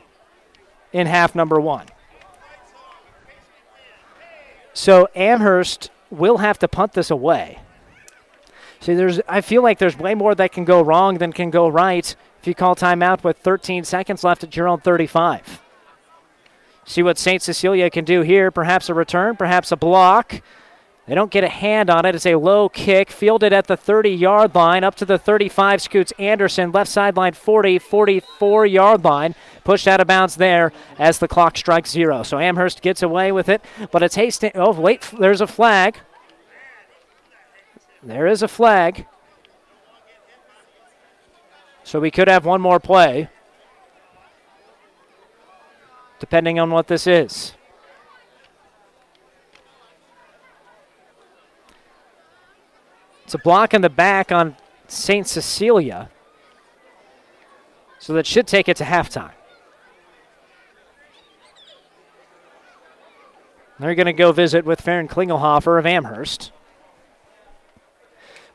in 0.92 1.08
half 1.08 1.36
number 1.36 1.60
one. 1.60 1.86
So 4.74 5.08
Amherst 5.16 5.90
will 6.10 6.38
have 6.38 6.60
to 6.60 6.68
punt 6.68 6.94
this 6.94 7.12
away. 7.12 7.60
See, 8.80 8.94
there's 8.96 9.20
I 9.28 9.42
feel 9.42 9.62
like 9.62 9.78
there's 9.78 9.98
way 9.98 10.16
more 10.16 10.34
that 10.36 10.52
can 10.52 10.66
go 10.66 10.82
wrong 10.82 11.18
than 11.18 11.34
can 11.34 11.52
go 11.52 11.68
right 11.68 12.16
if 12.40 12.48
you 12.48 12.56
call 12.56 12.76
timeout 12.76 13.24
with 13.24 13.38
13 13.38 13.84
seconds 13.84 14.24
left 14.24 14.44
at 14.44 14.56
your 14.56 14.68
own 14.68 14.80
35. 14.80 15.62
See 16.86 17.04
what 17.04 17.20
St. 17.20 17.42
Cecilia 17.42 17.90
can 17.92 18.06
do 18.06 18.22
here. 18.22 18.50
Perhaps 18.50 18.90
a 18.90 18.94
return, 18.96 19.36
perhaps 19.36 19.72
a 19.72 19.78
block. 19.78 20.42
They 21.08 21.16
don't 21.16 21.32
get 21.32 21.44
a 21.44 21.50
hand 21.50 21.90
on 21.90 22.06
it. 22.06 22.14
It's 22.14 22.26
a 22.26 22.36
low 22.36 22.70
kick, 22.70 23.10
fielded 23.10 23.52
at 23.54 23.68
the 23.68 23.76
30 23.76 24.12
yard 24.12 24.54
line, 24.54 24.84
up 24.84 24.96
to 24.96 25.06
the 25.06 25.18
35. 25.18 25.82
Scoots 25.82 26.14
Anderson, 26.20 26.72
left 26.72 26.92
sideline 26.92 27.34
40, 27.34 27.80
44 27.80 28.66
yard 28.68 29.04
line. 29.04 29.36
Pushed 29.64 29.88
out 29.88 30.00
of 30.00 30.08
bounds 30.08 30.36
there 30.36 30.72
as 31.00 31.20
the 31.20 31.28
clock 31.28 31.58
strikes 31.58 31.92
zero. 31.92 32.24
So 32.24 32.40
Amherst 32.40 32.82
gets 32.82 33.02
away 33.02 33.32
with 33.32 33.50
it, 33.50 33.64
but 33.92 34.04
it's 34.04 34.16
Hastings. 34.16 34.54
Oh, 34.56 34.72
wait, 34.72 35.12
there's 35.20 35.42
a 35.42 35.48
flag. 35.48 35.98
There 38.04 38.28
is 38.28 38.42
a 38.42 38.48
flag. 38.48 39.06
So 41.84 42.00
we 42.00 42.12
could 42.12 42.28
have 42.28 42.46
one 42.46 42.62
more 42.62 42.80
play, 42.80 43.30
depending 46.20 46.60
on 46.60 46.70
what 46.70 46.88
this 46.88 47.08
is. 47.08 47.54
It's 53.32 53.36
a 53.36 53.38
block 53.38 53.74
in 53.74 53.80
the 53.80 53.90
back 53.90 54.30
on 54.30 54.58
St. 54.90 55.26
Cecilia. 55.26 56.10
So 57.98 58.12
that 58.12 58.26
should 58.26 58.46
take 58.46 58.68
it 58.68 58.76
to 58.76 58.84
halftime. 58.84 59.32
They're 63.80 63.96
going 63.96 64.08
to 64.08 64.12
go 64.12 64.34
visit 64.34 64.66
with 64.66 64.82
Farron 64.82 65.08
Klingelhofer 65.08 65.80
of 65.80 65.86
Amherst. 65.86 66.52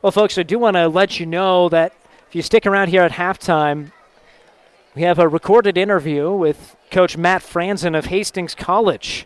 Well, 0.03 0.11
folks, 0.11 0.37
I 0.37 0.43
do 0.43 0.59
want 0.59 0.75
to 0.75 0.87
let 0.87 1.19
you 1.19 1.25
know 1.25 1.69
that 1.69 1.93
if 2.29 2.35
you 2.35 2.43
stick 2.43 2.67
around 2.67 2.89
here 2.89 3.01
at 3.01 3.13
halftime, 3.13 3.91
we 4.93 5.01
have 5.01 5.17
a 5.17 5.27
recorded 5.27 5.75
interview 5.75 6.31
with 6.31 6.75
Coach 6.91 7.17
Matt 7.17 7.41
Franzen 7.41 7.97
of 7.97 8.05
Hastings 8.05 8.53
College. 8.53 9.25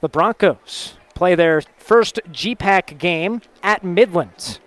The 0.00 0.08
Broncos 0.08 0.94
play 1.20 1.34
their 1.34 1.60
first 1.76 2.18
GPAC 2.32 2.96
game 2.96 3.42
at 3.62 3.84
Midlands. 3.84 4.58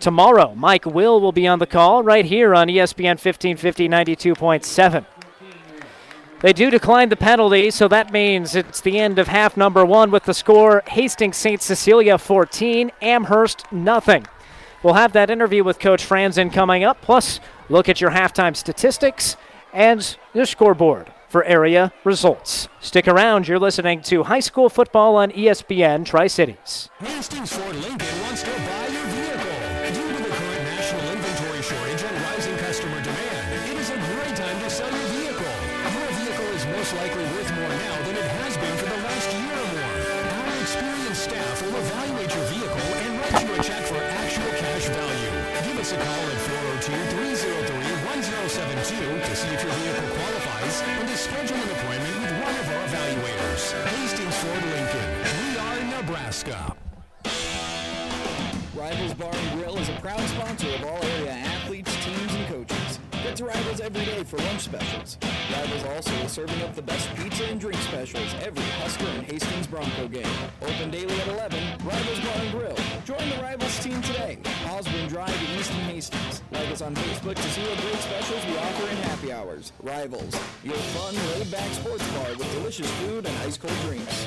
Tomorrow, 0.00 0.56
Mike 0.56 0.84
Will 0.84 1.20
will 1.20 1.30
be 1.30 1.46
on 1.46 1.60
the 1.60 1.66
call 1.66 2.02
right 2.02 2.24
here 2.24 2.56
on 2.56 2.66
ESPN 2.66 3.20
1550 3.22 3.88
92.7. 3.88 5.06
They 6.40 6.52
do 6.52 6.70
decline 6.70 7.08
the 7.08 7.14
penalty, 7.14 7.70
so 7.70 7.86
that 7.86 8.12
means 8.12 8.56
it's 8.56 8.80
the 8.80 8.98
end 8.98 9.20
of 9.20 9.28
half 9.28 9.56
number 9.56 9.86
one 9.86 10.10
with 10.10 10.24
the 10.24 10.34
score 10.34 10.82
Hastings 10.88 11.36
St. 11.36 11.62
Cecilia 11.62 12.18
14, 12.18 12.90
Amherst 13.00 13.70
nothing. 13.70 14.26
We'll 14.82 14.94
have 14.94 15.12
that 15.12 15.30
interview 15.30 15.62
with 15.62 15.78
Coach 15.78 16.04
Franzen 16.04 16.52
coming 16.52 16.82
up, 16.82 17.00
plus 17.00 17.38
look 17.68 17.88
at 17.88 18.00
your 18.00 18.10
halftime 18.10 18.56
statistics 18.56 19.36
and 19.72 20.16
your 20.34 20.46
scoreboard 20.46 21.12
for 21.30 21.44
area 21.44 21.92
results. 22.04 22.68
Stick 22.80 23.08
around, 23.08 23.48
you're 23.48 23.58
listening 23.58 24.02
to 24.02 24.24
high 24.24 24.40
school 24.40 24.68
football 24.68 25.16
on 25.16 25.30
ESPN 25.30 26.04
Tri 26.04 26.26
Cities. 26.26 26.90
Hastings 26.98 27.56
Lincoln 27.58 28.20
wants 28.22 28.42
to 28.42 28.50
buy 28.50 28.89
Every 63.82 64.04
day 64.04 64.24
for 64.24 64.36
lunch 64.36 64.60
specials. 64.60 65.16
Rivals 65.50 65.84
also 65.84 66.12
is 66.24 66.32
serving 66.32 66.60
up 66.62 66.74
the 66.74 66.82
best 66.82 67.08
pizza 67.16 67.46
and 67.46 67.58
drink 67.58 67.80
specials 67.80 68.34
every 68.42 68.62
Husker 68.82 69.06
and 69.06 69.22
Hastings 69.24 69.66
Bronco 69.66 70.06
game. 70.06 70.26
Open 70.60 70.90
daily 70.90 71.18
at 71.18 71.28
11, 71.28 71.78
Rivals 71.82 72.20
Bar 72.20 72.36
and 72.36 72.50
Grill. 72.52 72.76
Join 73.06 73.28
the 73.30 73.42
Rivals 73.42 73.78
team 73.82 74.02
today. 74.02 74.38
Osborne 74.68 75.08
Drive 75.08 75.34
in 75.34 75.58
Easton 75.58 75.80
Hastings. 75.80 76.42
Like 76.52 76.68
us 76.70 76.82
on 76.82 76.94
Facebook 76.94 77.36
to 77.36 77.42
see 77.42 77.62
what 77.62 77.78
great 77.80 78.00
specials 78.00 78.44
we 78.44 78.58
offer 78.58 78.90
in 78.90 78.96
happy 78.98 79.32
hours. 79.32 79.72
Rivals, 79.82 80.34
your 80.62 80.74
fun, 80.74 81.14
laid-back 81.38 81.72
sports 81.72 82.06
bar 82.12 82.28
with 82.36 82.52
delicious 82.52 82.90
food 83.00 83.24
and 83.24 83.36
ice-cold 83.38 83.74
drinks. 83.86 84.26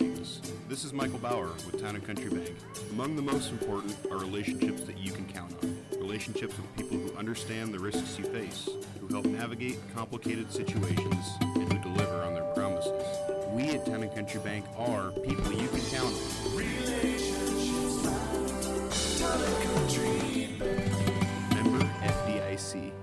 This 0.71 0.85
is 0.85 0.93
Michael 0.93 1.19
Bauer 1.19 1.49
with 1.65 1.81
Town 1.81 1.95
and 1.95 2.07
Country 2.07 2.29
Bank. 2.29 2.55
Among 2.91 3.17
the 3.17 3.21
most 3.21 3.51
important 3.51 3.93
are 4.09 4.15
relationships 4.15 4.83
that 4.83 4.97
you 4.97 5.11
can 5.11 5.27
count 5.27 5.53
on. 5.61 5.77
Relationships 5.99 6.55
with 6.55 6.77
people 6.77 6.97
who 6.97 7.17
understand 7.17 7.73
the 7.73 7.79
risks 7.79 8.17
you 8.17 8.23
face, 8.23 8.69
who 9.01 9.07
help 9.09 9.25
navigate 9.25 9.79
complicated 9.93 10.49
situations, 10.49 11.25
and 11.41 11.73
who 11.73 11.77
deliver 11.79 12.23
on 12.23 12.33
their 12.33 12.45
promises. 12.53 13.03
We 13.49 13.63
at 13.63 13.85
Town 13.85 14.01
and 14.01 14.15
Country 14.15 14.39
Bank 14.39 14.63
are 14.77 15.11
people 15.11 15.51
you 15.51 15.67
can 15.67 15.81
count 15.89 16.05
on. 16.05 16.55
Relationships 16.55 18.05
like 18.05 19.19
Town 19.19 19.41
and 19.41 19.57
Country 19.73 20.55
Bank. 20.57 21.53
Member 21.53 21.85
FDIC. 22.01 22.93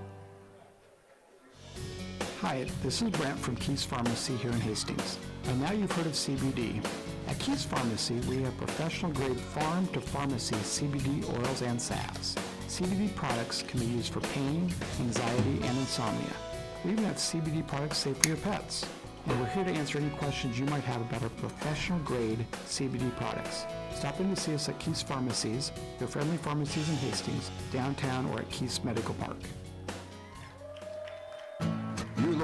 Hi, 2.40 2.64
this 2.82 3.02
is 3.02 3.10
Brent 3.10 3.38
from 3.38 3.56
Keys 3.56 3.84
Pharmacy 3.84 4.36
here 4.36 4.52
in 4.52 4.60
Hastings. 4.60 5.18
By 5.44 5.52
now 5.56 5.72
you've 5.72 5.92
heard 5.92 6.06
of 6.06 6.12
CBD. 6.12 6.82
At 7.28 7.38
Keys 7.40 7.62
Pharmacy, 7.62 8.14
we 8.20 8.42
have 8.42 8.56
professional 8.56 9.12
grade 9.12 9.38
farm 9.38 9.86
to 9.88 10.00
pharmacy 10.00 10.56
CBD 10.56 11.28
oils 11.38 11.60
and 11.60 11.80
salves. 11.80 12.34
CBD 12.68 13.14
products 13.14 13.62
can 13.68 13.80
be 13.80 13.86
used 13.86 14.14
for 14.14 14.20
pain, 14.20 14.72
anxiety, 14.98 15.60
and 15.62 15.78
insomnia. 15.78 16.32
We 16.84 16.92
even 16.92 17.04
have 17.04 17.16
CBD 17.16 17.66
products 17.66 17.98
safe 17.98 18.16
for 18.16 18.28
your 18.28 18.38
pets. 18.38 18.86
And 19.26 19.38
we're 19.38 19.48
here 19.48 19.64
to 19.64 19.70
answer 19.70 19.98
any 19.98 20.08
questions 20.08 20.58
you 20.58 20.64
might 20.66 20.84
have 20.84 21.02
about 21.02 21.22
our 21.22 21.28
professional 21.28 21.98
grade 21.98 22.46
CBD 22.64 23.14
products. 23.16 23.66
Stop 23.94 24.18
in 24.20 24.34
to 24.34 24.40
see 24.40 24.54
us 24.54 24.70
at 24.70 24.78
Keys 24.78 25.02
Pharmacies, 25.02 25.70
your 26.00 26.08
friendly 26.08 26.38
pharmacies 26.38 26.88
in 26.88 26.96
Hastings, 26.96 27.50
downtown, 27.70 28.24
or 28.30 28.38
at 28.38 28.50
Keys 28.50 28.82
Medical 28.82 29.14
Park. 29.16 29.36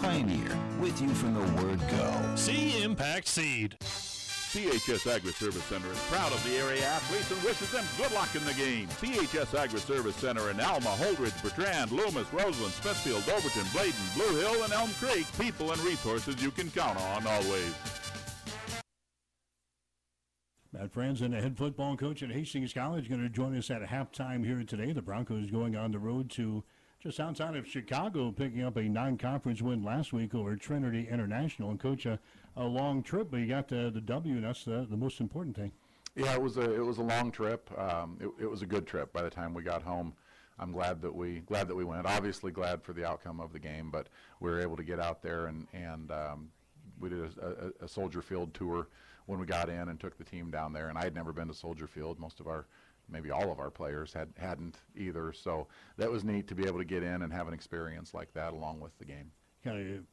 Pioneer, 0.00 0.58
with 0.80 1.00
you 1.02 1.08
from 1.10 1.34
the 1.34 1.62
word 1.62 1.78
go. 1.90 2.32
See 2.34 2.82
Impact 2.82 3.28
Seed. 3.28 3.76
CHS 3.80 5.06
Agri 5.06 5.32
Service 5.32 5.62
Center 5.64 5.92
is 5.92 5.98
proud 6.08 6.32
of 6.32 6.42
the 6.42 6.56
area 6.56 6.84
athletes 6.84 7.30
and 7.30 7.42
wishes 7.42 7.70
them 7.70 7.84
good 7.98 8.10
luck 8.12 8.34
in 8.34 8.44
the 8.46 8.54
game. 8.54 8.88
CHS 8.88 9.54
Agri 9.56 9.78
Service 9.78 10.16
Center 10.16 10.50
in 10.50 10.58
Alma, 10.58 10.96
Holdrege, 10.98 11.40
Bertrand, 11.42 11.92
Loomis, 11.92 12.32
Roseland, 12.32 12.72
Smithfield, 12.72 13.22
Overton, 13.28 13.66
Bladen, 13.72 14.00
Blue 14.14 14.40
Hill, 14.40 14.64
and 14.64 14.72
Elm 14.72 14.90
Creek. 14.98 15.26
People 15.38 15.70
and 15.70 15.80
resources 15.82 16.42
you 16.42 16.50
can 16.50 16.70
count 16.70 16.98
on 16.98 17.26
always. 17.26 17.74
Matt 20.72 20.92
Franzen, 20.92 21.32
the 21.32 21.40
head 21.42 21.58
football 21.58 21.96
coach 21.96 22.22
at 22.22 22.30
Hastings 22.30 22.72
College, 22.72 23.08
going 23.08 23.22
to 23.22 23.28
join 23.28 23.56
us 23.56 23.70
at 23.70 23.82
halftime 23.82 24.44
here 24.46 24.64
today. 24.64 24.92
The 24.92 25.02
Broncos 25.02 25.50
going 25.50 25.76
on 25.76 25.92
the 25.92 25.98
road 25.98 26.30
to 26.30 26.64
just 27.00 27.18
outside 27.18 27.56
of 27.56 27.66
Chicago, 27.66 28.30
picking 28.30 28.62
up 28.62 28.76
a 28.76 28.82
non-conference 28.82 29.62
win 29.62 29.82
last 29.82 30.12
week 30.12 30.34
over 30.34 30.54
Trinity 30.56 31.08
International. 31.10 31.70
And 31.70 31.80
coach, 31.80 32.04
a, 32.06 32.18
a 32.56 32.64
long 32.64 33.02
trip, 33.02 33.28
but 33.30 33.38
you 33.38 33.46
got 33.46 33.68
the, 33.68 33.90
the 33.92 34.02
W, 34.02 34.34
and 34.34 34.44
that's 34.44 34.64
the, 34.64 34.86
the 34.88 34.96
most 34.96 35.20
important 35.20 35.56
thing. 35.56 35.72
Yeah, 36.14 36.34
it 36.34 36.42
was 36.42 36.56
a 36.56 36.74
it 36.74 36.84
was 36.84 36.98
a 36.98 37.02
long 37.02 37.30
trip. 37.30 37.70
Um, 37.78 38.18
it, 38.20 38.28
it 38.42 38.50
was 38.50 38.62
a 38.62 38.66
good 38.66 38.86
trip. 38.86 39.12
By 39.12 39.22
the 39.22 39.30
time 39.30 39.54
we 39.54 39.62
got 39.62 39.82
home, 39.82 40.12
I'm 40.58 40.72
glad 40.72 41.00
that 41.02 41.14
we 41.14 41.38
glad 41.40 41.68
that 41.68 41.74
we 41.74 41.84
went. 41.84 42.04
Obviously, 42.04 42.50
glad 42.50 42.82
for 42.82 42.92
the 42.92 43.06
outcome 43.06 43.40
of 43.40 43.52
the 43.52 43.60
game, 43.60 43.90
but 43.90 44.08
we 44.40 44.50
were 44.50 44.60
able 44.60 44.76
to 44.76 44.82
get 44.82 44.98
out 44.98 45.22
there 45.22 45.46
and 45.46 45.68
and 45.72 46.10
um, 46.10 46.48
we 46.98 47.10
did 47.10 47.20
a, 47.20 47.46
a, 47.46 47.84
a 47.84 47.88
Soldier 47.88 48.22
Field 48.22 48.52
tour 48.54 48.88
when 49.26 49.38
we 49.38 49.46
got 49.46 49.68
in 49.68 49.88
and 49.88 50.00
took 50.00 50.18
the 50.18 50.24
team 50.24 50.50
down 50.50 50.72
there. 50.72 50.88
And 50.88 50.98
I 50.98 51.04
had 51.04 51.14
never 51.14 51.32
been 51.32 51.46
to 51.46 51.54
Soldier 51.54 51.86
Field. 51.86 52.18
Most 52.18 52.40
of 52.40 52.48
our 52.48 52.66
maybe 53.10 53.30
all 53.30 53.50
of 53.50 53.58
our 53.58 53.70
players 53.70 54.12
had 54.12 54.28
hadn't 54.38 54.78
either. 54.96 55.32
So 55.32 55.66
that 55.96 56.10
was 56.10 56.24
neat 56.24 56.46
to 56.48 56.54
be 56.54 56.66
able 56.66 56.78
to 56.78 56.84
get 56.84 57.02
in 57.02 57.22
and 57.22 57.32
have 57.32 57.48
an 57.48 57.54
experience 57.54 58.14
like 58.14 58.32
that 58.34 58.52
along 58.52 58.80
with 58.80 58.96
the 58.98 59.04
game. 59.04 59.30
Kind 59.64 59.96
of 59.96 60.04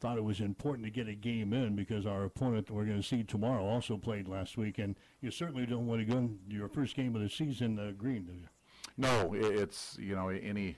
thought 0.00 0.18
it 0.18 0.24
was 0.24 0.40
important 0.40 0.84
to 0.84 0.90
get 0.90 1.08
a 1.08 1.14
game 1.14 1.52
in 1.52 1.74
because 1.76 2.04
our 2.06 2.24
opponent 2.24 2.66
that 2.66 2.74
we're 2.74 2.84
going 2.84 3.00
to 3.00 3.06
see 3.06 3.22
tomorrow 3.22 3.64
also 3.64 3.96
played 3.96 4.28
last 4.28 4.56
week, 4.56 4.78
and 4.78 4.96
you 5.20 5.30
certainly 5.30 5.66
don't 5.66 5.86
want 5.86 6.00
to 6.00 6.04
go 6.04 6.18
in 6.18 6.38
your 6.48 6.68
first 6.68 6.96
game 6.96 7.14
of 7.16 7.22
the 7.22 7.28
season 7.28 7.78
uh, 7.78 7.92
green, 7.96 8.24
do 8.24 8.32
you? 8.32 8.48
No, 8.96 9.34
it's 9.34 9.96
you 9.98 10.14
know 10.14 10.28
any 10.28 10.76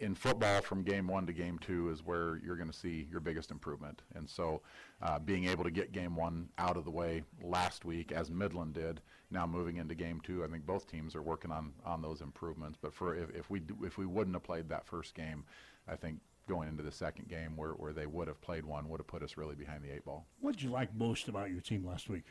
in 0.00 0.14
football 0.14 0.62
from 0.62 0.82
game 0.82 1.06
one 1.06 1.26
to 1.26 1.32
game 1.32 1.58
two 1.58 1.90
is 1.90 2.04
where 2.04 2.40
you're 2.42 2.56
going 2.56 2.70
to 2.70 2.76
see 2.76 3.06
your 3.10 3.20
biggest 3.20 3.50
improvement. 3.50 4.02
And 4.14 4.28
so 4.28 4.62
uh, 5.02 5.18
being 5.18 5.44
able 5.44 5.64
to 5.64 5.70
get 5.70 5.92
game 5.92 6.16
one 6.16 6.48
out 6.56 6.76
of 6.76 6.84
the 6.84 6.90
way 6.90 7.22
last 7.42 7.84
week, 7.84 8.10
as 8.10 8.30
Midland 8.30 8.74
did, 8.74 9.02
now 9.30 9.46
moving 9.46 9.76
into 9.76 9.94
game 9.94 10.20
two, 10.20 10.44
I 10.44 10.48
think 10.48 10.66
both 10.66 10.90
teams 10.90 11.14
are 11.14 11.22
working 11.22 11.50
on, 11.50 11.72
on 11.84 12.02
those 12.02 12.20
improvements. 12.20 12.78
But 12.80 12.94
for 12.94 13.14
if, 13.14 13.30
if 13.30 13.50
we 13.50 13.62
if 13.82 13.98
we 13.98 14.06
wouldn't 14.06 14.34
have 14.34 14.42
played 14.42 14.68
that 14.68 14.86
first 14.86 15.14
game, 15.14 15.44
I 15.88 15.96
think 15.96 16.20
going 16.48 16.68
into 16.68 16.82
the 16.82 16.92
second 16.92 17.28
game 17.28 17.56
where, 17.56 17.72
where 17.72 17.92
they 17.92 18.06
would 18.06 18.26
have 18.26 18.40
played 18.40 18.64
one 18.64 18.88
would 18.88 18.98
have 18.98 19.06
put 19.06 19.22
us 19.22 19.36
really 19.36 19.54
behind 19.54 19.84
the 19.84 19.90
eight 19.94 20.04
ball. 20.04 20.26
What 20.40 20.52
did 20.52 20.62
you 20.62 20.70
like 20.70 20.94
most 20.94 21.28
about 21.28 21.50
your 21.50 21.60
team 21.60 21.86
last 21.86 22.08
week? 22.08 22.24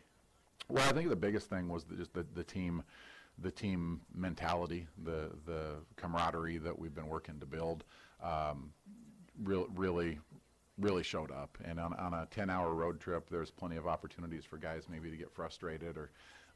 Well, 0.68 0.88
I 0.88 0.92
think 0.92 1.10
the 1.10 1.16
biggest 1.16 1.50
thing 1.50 1.70
was 1.70 1.86
the, 1.86 1.96
just 1.96 2.14
the, 2.14 2.26
the 2.36 2.44
team– 2.44 2.84
the 3.42 3.52
team 3.52 4.02
mentality, 4.14 4.88
the 5.04 5.32
the 5.46 5.76
camaraderie 5.96 6.58
that 6.58 6.78
we've 6.78 6.96
been 6.96 7.08
working 7.08 7.40
to 7.40 7.46
build, 7.46 7.84
um, 8.24 8.72
re- 9.44 9.66
really 9.76 10.20
really 10.78 11.04
showed 11.04 11.30
up. 11.30 11.58
And 11.66 11.78
on, 11.78 11.94
on 11.96 12.14
a 12.14 12.26
10-hour 12.34 12.74
road 12.74 13.02
trip, 13.02 13.30
there's 13.30 13.52
plenty 13.52 13.76
of 13.76 13.86
opportunities 13.86 14.46
for 14.46 14.58
guys 14.58 14.84
maybe 14.90 15.12
to 15.12 15.18
get 15.18 15.30
frustrated 15.30 15.98
or 15.98 16.10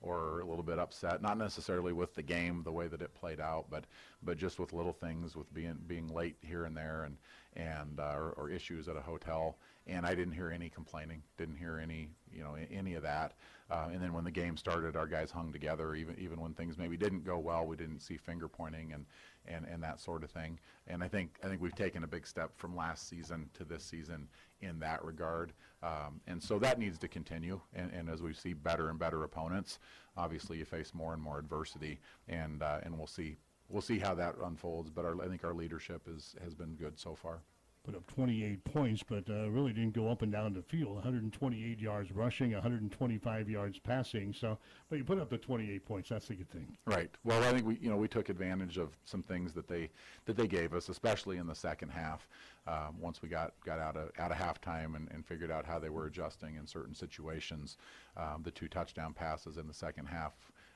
or 0.03 0.41
a 0.41 0.45
little 0.45 0.63
bit 0.63 0.77
upset, 0.77 1.21
not 1.21 1.37
necessarily 1.37 1.93
with 1.93 2.13
the 2.13 2.21
game, 2.21 2.61
the 2.63 2.71
way 2.71 2.87
that 2.87 3.01
it 3.01 3.13
played 3.15 3.39
out, 3.39 3.65
but 3.69 3.85
but 4.21 4.37
just 4.37 4.59
with 4.59 4.73
little 4.73 4.93
things, 4.93 5.35
with 5.35 5.51
being 5.53 5.77
being 5.87 6.07
late 6.13 6.35
here 6.41 6.65
and 6.65 6.75
there, 6.77 7.05
and 7.05 7.17
and 7.55 7.99
uh, 7.99 8.13
or, 8.15 8.33
or, 8.37 8.49
issues 8.49 8.87
at 8.87 8.97
a 8.97 9.01
hotel. 9.01 9.57
And 9.85 10.05
I 10.05 10.15
didn't 10.15 10.33
hear 10.33 10.49
any 10.49 10.69
complaining, 10.69 11.21
didn't 11.37 11.57
hear 11.57 11.79
any 11.79 12.09
you 12.31 12.43
know 12.43 12.55
any 12.71 12.95
of 12.95 13.03
that. 13.03 13.33
Uh, 13.71 13.89
and 13.91 14.01
then 14.01 14.13
when 14.13 14.23
the 14.23 14.31
game 14.31 14.57
started, 14.57 14.95
our 14.95 15.07
guys 15.07 15.31
hung 15.31 15.51
together, 15.51 15.95
even 15.95 16.15
even 16.19 16.39
when 16.39 16.53
things 16.53 16.77
maybe 16.77 16.97
didn't 16.97 17.25
go 17.25 17.39
well. 17.39 17.65
We 17.65 17.77
didn't 17.77 18.01
see 18.01 18.17
finger 18.17 18.47
pointing 18.47 18.91
and 18.93 19.05
and 19.47 19.65
and 19.65 19.83
that 19.83 19.99
sort 19.99 20.23
of 20.23 20.31
thing. 20.31 20.59
And 20.87 21.03
I 21.03 21.07
think 21.07 21.37
I 21.43 21.47
think 21.47 21.61
we've 21.61 21.75
taken 21.75 22.03
a 22.03 22.07
big 22.07 22.27
step 22.27 22.51
from 22.55 22.75
last 22.75 23.07
season 23.07 23.49
to 23.55 23.63
this 23.63 23.83
season 23.83 24.27
in 24.61 24.79
that 24.79 25.03
regard. 25.03 25.53
Um, 25.81 26.21
and 26.27 26.41
so 26.41 26.59
that 26.59 26.79
needs 26.79 26.97
to 26.99 27.07
continue. 27.07 27.59
And, 27.73 27.91
and, 27.91 28.09
as 28.09 28.21
we 28.21 28.33
see 28.33 28.53
better 28.53 28.89
and 28.89 28.97
better 28.97 29.23
opponents, 29.23 29.79
obviously 30.15 30.57
you 30.57 30.65
face 30.65 30.93
more 30.93 31.13
and 31.13 31.21
more 31.21 31.39
adversity, 31.39 31.99
and 32.27 32.63
uh, 32.63 32.79
and 32.83 32.97
we'll 32.97 33.07
see 33.07 33.37
we'll 33.69 33.81
see 33.81 33.99
how 33.99 34.15
that 34.15 34.35
unfolds. 34.43 34.89
But 34.89 35.05
our, 35.05 35.21
I 35.21 35.27
think 35.27 35.43
our 35.43 35.53
leadership 35.53 36.07
is 36.07 36.35
has 36.43 36.53
been 36.53 36.75
good 36.75 36.97
so 36.99 37.15
far 37.15 37.41
put 37.83 37.95
up 37.95 38.07
28 38.07 38.63
points, 38.63 39.03
but 39.03 39.29
uh, 39.29 39.49
really 39.49 39.73
didn't 39.73 39.93
go 39.93 40.09
up 40.09 40.21
and 40.21 40.31
down 40.31 40.53
the 40.53 40.61
field. 40.61 40.95
128 40.95 41.79
yards 41.79 42.11
rushing, 42.11 42.53
125 42.53 43.49
yards 43.49 43.77
passing. 43.79 44.33
So, 44.33 44.57
but 44.89 44.97
you 44.97 45.03
put 45.03 45.19
up 45.19 45.29
the 45.29 45.37
28 45.37 45.85
points. 45.85 46.09
That's 46.09 46.29
a 46.29 46.35
good 46.35 46.49
thing. 46.49 46.77
Right. 46.85 47.09
Well, 47.25 47.43
I 47.43 47.51
think 47.51 47.65
we, 47.65 47.77
you 47.81 47.89
know, 47.89 47.97
we 47.97 48.07
took 48.07 48.29
advantage 48.29 48.77
of 48.77 48.97
some 49.03 49.21
things 49.21 49.53
that 49.53 49.67
they 49.67 49.89
that 50.25 50.37
they 50.37 50.47
gave 50.47 50.73
us, 50.73 50.87
especially 50.87 51.37
in 51.37 51.47
the 51.47 51.55
second 51.55 51.89
half. 51.89 52.27
Um, 52.65 52.95
once 53.01 53.21
we 53.21 53.27
got 53.27 53.53
got 53.65 53.79
out 53.79 53.97
of 53.97 54.11
out 54.17 54.31
of 54.31 54.37
halftime 54.37 54.95
and, 54.95 55.09
and 55.11 55.25
figured 55.25 55.51
out 55.51 55.65
how 55.65 55.77
they 55.77 55.89
were 55.89 56.05
adjusting 56.05 56.55
in 56.55 56.65
certain 56.65 56.95
situations, 56.95 57.77
um, 58.15 58.41
the 58.43 58.51
two 58.51 58.69
touchdown 58.69 59.13
passes 59.13 59.57
in 59.57 59.67
the 59.67 59.73
second 59.73 60.05
half 60.05 60.33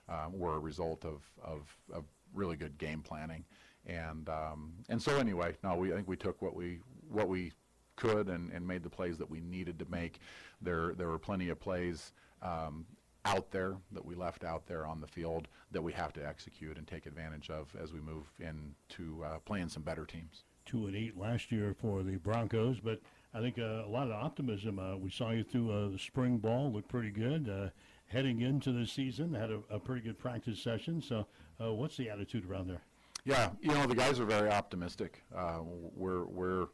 um, 0.10 0.38
were 0.38 0.56
a 0.56 0.60
result 0.60 1.06
of, 1.06 1.22
of, 1.44 1.76
of 1.94 2.04
really 2.34 2.58
good 2.58 2.78
game 2.78 3.02
planning 3.02 3.46
and 3.88 4.28
um, 4.28 4.74
and 4.90 5.02
so 5.02 5.18
anyway, 5.18 5.56
no, 5.64 5.76
we 5.76 5.92
I 5.92 5.96
think 5.96 6.08
we 6.08 6.18
took 6.18 6.42
what 6.42 6.56
we 6.56 6.80
what 7.10 7.28
we 7.28 7.54
could 7.96 8.30
and, 8.30 8.52
and 8.52 8.66
made 8.66 8.84
the 8.84 8.90
plays 8.90 9.18
that 9.18 9.30
we 9.30 9.42
needed 9.42 9.80
to 9.80 9.86
make. 9.90 10.20
There 10.62 10.94
there 10.96 11.08
were 11.08 11.20
plenty 11.20 11.50
of 11.50 11.60
plays 11.60 12.14
um, 12.42 12.86
out 13.26 13.52
there 13.52 13.76
that 13.92 14.06
we 14.06 14.16
left 14.16 14.46
out 14.46 14.66
there 14.68 14.86
on 14.86 15.02
the 15.02 15.08
field 15.08 15.50
that 15.72 15.82
we 15.82 15.92
have 15.92 16.14
to 16.14 16.26
execute 16.26 16.78
and 16.78 16.88
take 16.88 17.06
advantage 17.06 17.50
of 17.50 17.68
as 17.82 17.92
we 17.92 18.00
move 18.00 18.24
into 18.40 19.24
uh, 19.24 19.40
playing 19.40 19.68
some 19.68 19.84
better 19.84 20.06
teams. 20.06 20.46
Two 20.66 20.88
and 20.88 20.96
eight 20.96 21.18
last 21.18 21.52
year 21.52 21.76
for 21.80 22.04
the 22.04 22.18
Broncos, 22.18 22.80
but 22.80 23.02
I 23.34 23.40
think 23.42 23.60
uh, 23.60 23.86
a 23.86 23.90
lot 23.90 24.08
of 24.08 24.14
optimism. 24.14 24.80
Uh, 24.80 24.98
we 24.98 25.10
saw 25.10 25.32
you 25.32 25.44
through 25.44 25.72
uh, 25.72 25.90
the 25.90 26.00
spring 26.00 26.38
ball, 26.38 26.72
looked 26.72 26.90
pretty 26.90 27.12
good. 27.12 27.50
Uh, 27.50 27.70
heading 28.08 28.42
into 28.42 28.72
the 28.72 28.86
season, 28.86 29.34
had 29.34 29.52
a, 29.52 29.60
a, 29.70 29.80
pretty 29.80 30.02
good 30.02 30.18
practice 30.18 30.62
session. 30.62 31.02
So, 31.02 31.28
uh, 31.62 31.74
what's 31.74 31.98
the 31.98 32.10
attitude 32.10 32.50
around 32.50 32.68
there? 32.68 32.82
Yeah, 33.26 33.50
you 33.62 33.74
know 33.74 33.86
the 33.86 33.96
guys 33.96 34.20
are 34.22 34.26
very 34.26 34.50
optimistic. 34.50 35.24
we're 35.96 36.26
we're 36.26 36.68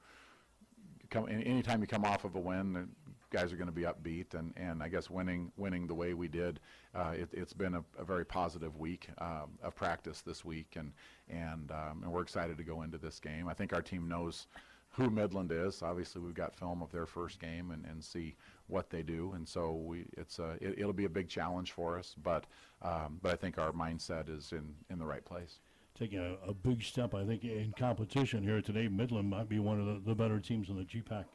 come 1.14 1.27
anytime 1.30 1.81
you 1.81 1.88
come 1.88 2.03
off 2.03 2.26
of 2.26 2.35
a 2.35 2.40
win, 2.40 2.73
the 2.73 2.88
guys 3.30 3.53
are 3.53 3.56
going 3.56 3.68
to 3.68 3.73
be 3.73 3.84
upbeat, 3.84 4.34
and, 4.34 4.53
and 4.57 4.81
I 4.81 4.90
guess 4.90 5.10
winning 5.10 5.52
winning 5.57 5.88
the 5.88 5.94
way 5.94 6.14
we 6.14 6.27
did, 6.27 6.60
uh, 6.95 7.14
it, 7.15 7.30
has 7.38 7.53
been 7.53 7.76
a, 7.76 7.84
a, 7.99 8.03
very 8.03 8.26
positive 8.26 8.77
week 8.77 9.10
um, 9.19 9.52
of 9.61 9.76
practice 9.76 10.22
this 10.22 10.44
week, 10.44 10.76
and 10.76 10.91
and 11.30 11.72
um, 11.72 12.02
and 12.03 12.11
we're 12.11 12.22
excited 12.22 12.57
to 12.57 12.64
go 12.64 12.81
into 12.81 12.98
this 12.98 13.19
game. 13.19 13.48
I 13.48 13.53
think 13.53 13.73
our 13.73 13.81
team 13.81 14.07
knows 14.07 14.48
who 14.90 15.10
Midland 15.10 15.52
is. 15.52 15.81
Obviously, 15.81 16.22
we've 16.22 16.34
got 16.34 16.56
film 16.56 16.81
of 16.81 16.91
their 16.91 17.06
first 17.06 17.40
game 17.40 17.72
and, 17.72 17.85
and 17.85 18.03
see 18.03 18.35
what 18.68 18.90
they 18.90 19.03
do, 19.03 19.34
and 19.35 19.48
so 19.48 19.73
we 19.73 20.06
it's 20.18 20.40
a 20.40 20.57
it, 20.60 20.84
will 20.84 20.94
be 20.94 21.06
a 21.06 21.10
big 21.10 21.30
challenge 21.30 21.72
for 21.72 21.98
us, 21.99 22.15
but 22.23 22.45
um, 22.81 23.19
but 23.22 23.31
I 23.31 23.35
think 23.35 23.57
our 23.57 23.72
mindset 23.72 24.35
is 24.35 24.52
in 24.52 24.73
in 24.90 24.98
the 24.98 25.06
right 25.06 25.23
place 25.23 25.60
taking 25.98 26.20
a, 26.20 26.49
a, 26.49 26.53
big 26.53 26.84
step, 26.84 27.14
I 27.14 27.26
think, 27.26 27.44
in 27.44 27.74
competition 27.78 28.44
here 28.44 28.61
today. 28.61 28.88
Midland 28.88 29.30
might 29.30 29.49
be 29.49 29.60
one 29.60 29.80
of 29.80 29.86
the, 29.86 30.10
the 30.10 30.15
better 30.15 30.40
teams 30.40 30.70
in 30.70 30.78
the 30.78 30.84
GPAC. 30.84 31.26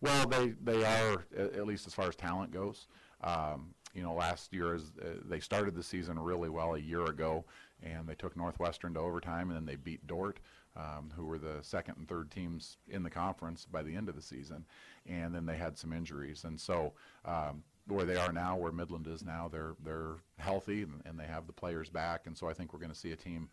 Well, 0.00 0.26
they, 0.26 0.54
they 0.62 0.84
are, 0.84 1.24
at 1.36 1.66
least 1.66 1.86
as 1.86 1.94
far 1.94 2.08
as 2.08 2.16
talent 2.16 2.52
goes. 2.52 2.86
Um, 3.22 3.74
you 3.94 4.02
know, 4.02 4.14
last 4.14 4.52
year 4.52 4.74
as 4.74 4.92
uh, 5.00 5.14
they 5.28 5.40
started 5.40 5.74
the 5.74 5.82
season 5.82 6.18
really 6.18 6.48
well 6.48 6.74
a 6.74 6.78
year 6.78 7.04
ago, 7.04 7.44
and 7.82 8.06
they 8.06 8.14
took 8.14 8.36
Northwestern 8.36 8.94
to 8.94 9.00
overtime, 9.00 9.48
and 9.50 9.56
then 9.56 9.66
they 9.66 9.76
beat 9.76 10.06
Dordt, 10.06 10.40
um, 10.76 11.10
who 11.16 11.24
were 11.24 11.38
the 11.38 11.58
second 11.62 11.96
and 11.98 12.08
third 12.08 12.30
teams 12.30 12.76
in 12.88 13.02
the 13.02 13.10
conference 13.10 13.64
by 13.64 13.82
the 13.82 13.94
end 13.94 14.08
of 14.08 14.14
the 14.14 14.22
season, 14.22 14.64
and 15.06 15.34
then 15.34 15.46
they 15.46 15.56
had 15.56 15.78
some 15.78 15.92
injuries, 15.92 16.44
and 16.44 16.60
so 16.60 16.92
um, 17.24 17.62
where 17.88 18.04
they 18.04 18.16
are 18.16 18.32
now, 18.32 18.56
where 18.56 18.72
Midland 18.72 19.06
is 19.06 19.24
now, 19.24 19.48
they're 19.50 19.74
they're 19.84 20.16
healthy 20.38 20.82
and, 20.82 21.02
and 21.04 21.18
they 21.18 21.24
have 21.24 21.46
the 21.46 21.52
players 21.52 21.88
back, 21.88 22.26
and 22.26 22.36
so 22.36 22.48
I 22.48 22.52
think 22.52 22.72
we're 22.72 22.80
going 22.80 22.92
to 22.92 22.98
see 22.98 23.12
a 23.12 23.16
team 23.16 23.48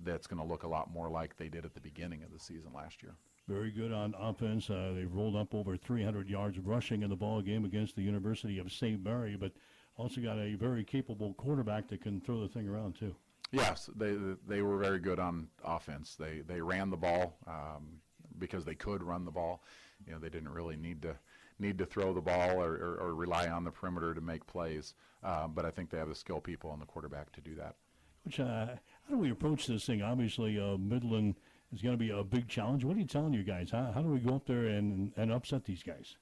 that's 0.00 0.26
going 0.26 0.40
to 0.40 0.46
look 0.46 0.62
a 0.62 0.68
lot 0.68 0.90
more 0.92 1.08
like 1.08 1.36
they 1.36 1.48
did 1.48 1.64
at 1.64 1.74
the 1.74 1.80
beginning 1.80 2.22
of 2.22 2.32
the 2.32 2.38
season 2.38 2.70
last 2.74 3.02
year. 3.02 3.14
Very 3.48 3.70
good 3.70 3.92
on 3.92 4.14
offense. 4.18 4.68
Uh, 4.68 4.92
they 4.94 5.04
rolled 5.04 5.36
up 5.36 5.54
over 5.54 5.76
300 5.76 6.28
yards 6.28 6.58
rushing 6.58 7.02
in 7.02 7.10
the 7.10 7.16
ball 7.16 7.40
game 7.40 7.64
against 7.64 7.94
the 7.94 8.02
University 8.02 8.58
of 8.58 8.72
St. 8.72 9.02
Mary, 9.02 9.36
but 9.36 9.52
also 9.96 10.20
got 10.20 10.38
a 10.38 10.54
very 10.54 10.84
capable 10.84 11.32
quarterback 11.34 11.88
that 11.88 12.02
can 12.02 12.20
throw 12.20 12.40
the 12.40 12.48
thing 12.48 12.68
around 12.68 12.96
too. 12.96 13.14
Yes, 13.52 13.88
they 13.94 14.16
they 14.48 14.62
were 14.62 14.76
very 14.76 14.98
good 14.98 15.20
on 15.20 15.46
offense. 15.64 16.16
They 16.16 16.42
they 16.46 16.60
ran 16.60 16.90
the 16.90 16.96
ball 16.96 17.38
um, 17.46 18.00
because 18.38 18.64
they 18.64 18.74
could 18.74 19.02
run 19.02 19.24
the 19.24 19.30
ball. 19.30 19.62
You 20.04 20.12
know, 20.12 20.18
they 20.18 20.28
didn't 20.28 20.48
really 20.48 20.76
need 20.76 21.00
to 21.02 21.16
need 21.58 21.78
to 21.78 21.86
throw 21.86 22.12
the 22.12 22.20
ball 22.20 22.60
or, 22.62 22.72
or, 22.74 22.96
or 23.00 23.14
rely 23.14 23.48
on 23.48 23.64
the 23.64 23.70
perimeter 23.70 24.14
to 24.14 24.20
make 24.20 24.46
plays. 24.46 24.94
Um, 25.22 25.52
but 25.54 25.64
I 25.64 25.70
think 25.70 25.90
they 25.90 25.98
have 25.98 26.08
the 26.08 26.14
skill 26.14 26.40
people 26.40 26.72
and 26.72 26.82
the 26.82 26.86
quarterback 26.86 27.32
to 27.32 27.40
do 27.40 27.54
that. 27.54 27.76
Which 28.24 28.40
uh, 28.40 28.66
how 29.06 29.14
do 29.14 29.20
we 29.20 29.30
approach 29.30 29.66
this 29.66 29.86
thing? 29.86 30.02
Obviously, 30.02 30.58
uh, 30.58 30.76
Midland 30.76 31.36
is 31.72 31.82
going 31.82 31.94
to 31.94 31.98
be 31.98 32.10
a 32.10 32.24
big 32.24 32.48
challenge. 32.48 32.84
What 32.84 32.96
are 32.96 33.00
you 33.00 33.06
telling 33.06 33.32
you 33.32 33.42
guys? 33.42 33.70
How, 33.70 33.92
how 33.94 34.02
do 34.02 34.08
we 34.08 34.18
go 34.18 34.36
up 34.36 34.46
there 34.46 34.66
and, 34.66 35.12
and 35.16 35.32
upset 35.32 35.64
these 35.64 35.82
guys? 35.82 36.16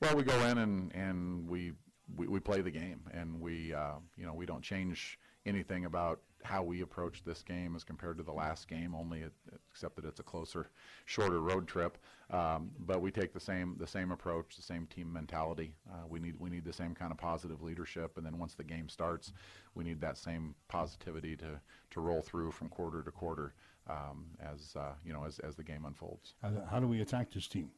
Well, 0.00 0.16
we 0.16 0.22
go 0.22 0.38
in 0.46 0.58
and, 0.58 0.94
and 0.94 1.48
we, 1.48 1.72
we, 2.16 2.26
we 2.26 2.40
play 2.40 2.60
the 2.60 2.70
game, 2.70 3.00
and 3.12 3.40
we 3.40 3.72
uh, 3.72 3.94
you 4.16 4.26
know 4.26 4.34
we 4.34 4.46
don't 4.46 4.62
change 4.62 5.18
anything 5.46 5.84
about 5.84 6.20
how 6.44 6.62
we 6.62 6.82
approach 6.82 7.22
this 7.24 7.42
game 7.42 7.74
as 7.76 7.84
compared 7.84 8.16
to 8.18 8.22
the 8.22 8.32
last 8.32 8.68
game, 8.68 8.94
only 8.94 9.24
except 9.70 9.96
that 9.96 10.04
it's 10.04 10.20
a 10.20 10.22
closer, 10.22 10.70
shorter 11.04 11.40
road 11.40 11.66
trip. 11.66 11.98
Um, 12.30 12.70
but 12.78 13.02
we 13.02 13.10
take 13.10 13.32
the 13.32 13.40
same 13.40 13.76
the 13.78 13.86
same 13.86 14.10
approach, 14.10 14.56
the 14.56 14.62
same 14.62 14.86
team 14.86 15.12
mentality. 15.12 15.74
Uh, 15.90 16.06
we 16.08 16.18
need 16.18 16.34
we 16.38 16.50
need 16.50 16.64
the 16.64 16.72
same 16.72 16.94
kind 16.94 17.12
of 17.12 17.18
positive 17.18 17.62
leadership, 17.62 18.16
and 18.16 18.24
then 18.24 18.38
once 18.38 18.54
the 18.54 18.64
game 18.64 18.88
starts, 18.88 19.32
we 19.74 19.84
need 19.84 20.00
that 20.00 20.16
same 20.16 20.54
positivity 20.68 21.36
to 21.36 21.60
to 21.90 22.00
roll 22.00 22.22
through 22.22 22.52
from 22.52 22.68
quarter 22.68 23.02
to 23.02 23.10
quarter 23.10 23.54
um, 23.88 24.26
as 24.40 24.74
uh, 24.76 24.92
you 25.04 25.12
know 25.12 25.24
as 25.24 25.38
as 25.40 25.56
the 25.56 25.64
game 25.64 25.84
unfolds. 25.84 26.34
How 26.70 26.80
do 26.80 26.88
we 26.88 27.00
attack 27.00 27.30
this 27.32 27.48
team? 27.48 27.70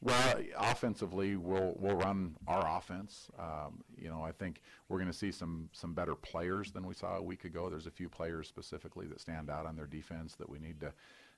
Well, 0.00 0.40
offensively, 0.56 1.36
we'll 1.36 1.74
we'll 1.78 1.96
run 1.96 2.36
our 2.46 2.78
offense. 2.78 3.28
Um, 3.38 3.82
you 3.96 4.08
know, 4.08 4.22
I 4.22 4.30
think 4.30 4.62
we're 4.88 4.98
going 4.98 5.10
to 5.10 5.16
see 5.16 5.32
some 5.32 5.68
some 5.72 5.92
better 5.92 6.14
players 6.14 6.70
than 6.70 6.86
we 6.86 6.94
saw 6.94 7.16
a 7.16 7.22
week 7.22 7.44
ago. 7.44 7.68
There's 7.68 7.86
a 7.88 7.90
few 7.90 8.08
players 8.08 8.46
specifically 8.46 9.06
that 9.08 9.20
stand 9.20 9.50
out 9.50 9.66
on 9.66 9.74
their 9.74 9.86
defense 9.86 10.36
that 10.36 10.48
we 10.48 10.60
need 10.60 10.80
to 10.80 10.92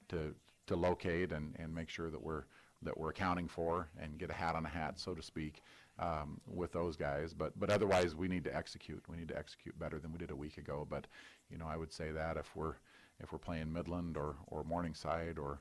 to 0.09 0.35
to 0.67 0.77
locate 0.77 1.33
and, 1.33 1.57
and 1.59 1.75
make 1.75 1.89
sure 1.89 2.11
that 2.11 2.23
we're 2.23 2.45
that 2.83 2.99
we're 2.99 3.11
accounting 3.11 3.49
for 3.49 3.89
and 4.01 4.19
get 4.19 4.31
a 4.31 4.35
hat 4.35 4.55
on 4.55 4.65
a 4.67 4.69
hat, 4.69 4.99
so 4.99 5.15
to 5.15 5.23
speak, 5.23 5.63
um, 5.99 6.41
with 6.47 6.73
those 6.73 6.97
guys. 6.97 7.33
But 7.33 7.59
but 7.59 7.71
otherwise, 7.71 8.15
we 8.15 8.29
need 8.29 8.45
to 8.45 8.55
execute. 8.55 9.03
We 9.09 9.17
need 9.17 9.29
to 9.29 9.39
execute 9.39 9.79
better 9.79 9.99
than 9.99 10.13
we 10.13 10.19
did 10.19 10.31
a 10.31 10.37
week 10.37 10.59
ago. 10.59 10.87
But 10.89 11.07
you 11.51 11.57
know, 11.57 11.67
I 11.67 11.79
would 11.79 11.93
say 11.93 12.11
that 12.13 12.37
if 12.37 12.55
we're 12.55 12.75
if 13.21 13.33
we're 13.33 13.39
playing 13.39 13.73
Midland 13.73 14.19
or 14.19 14.37
or 14.49 14.65
Morningside 14.65 15.39
or 15.39 15.61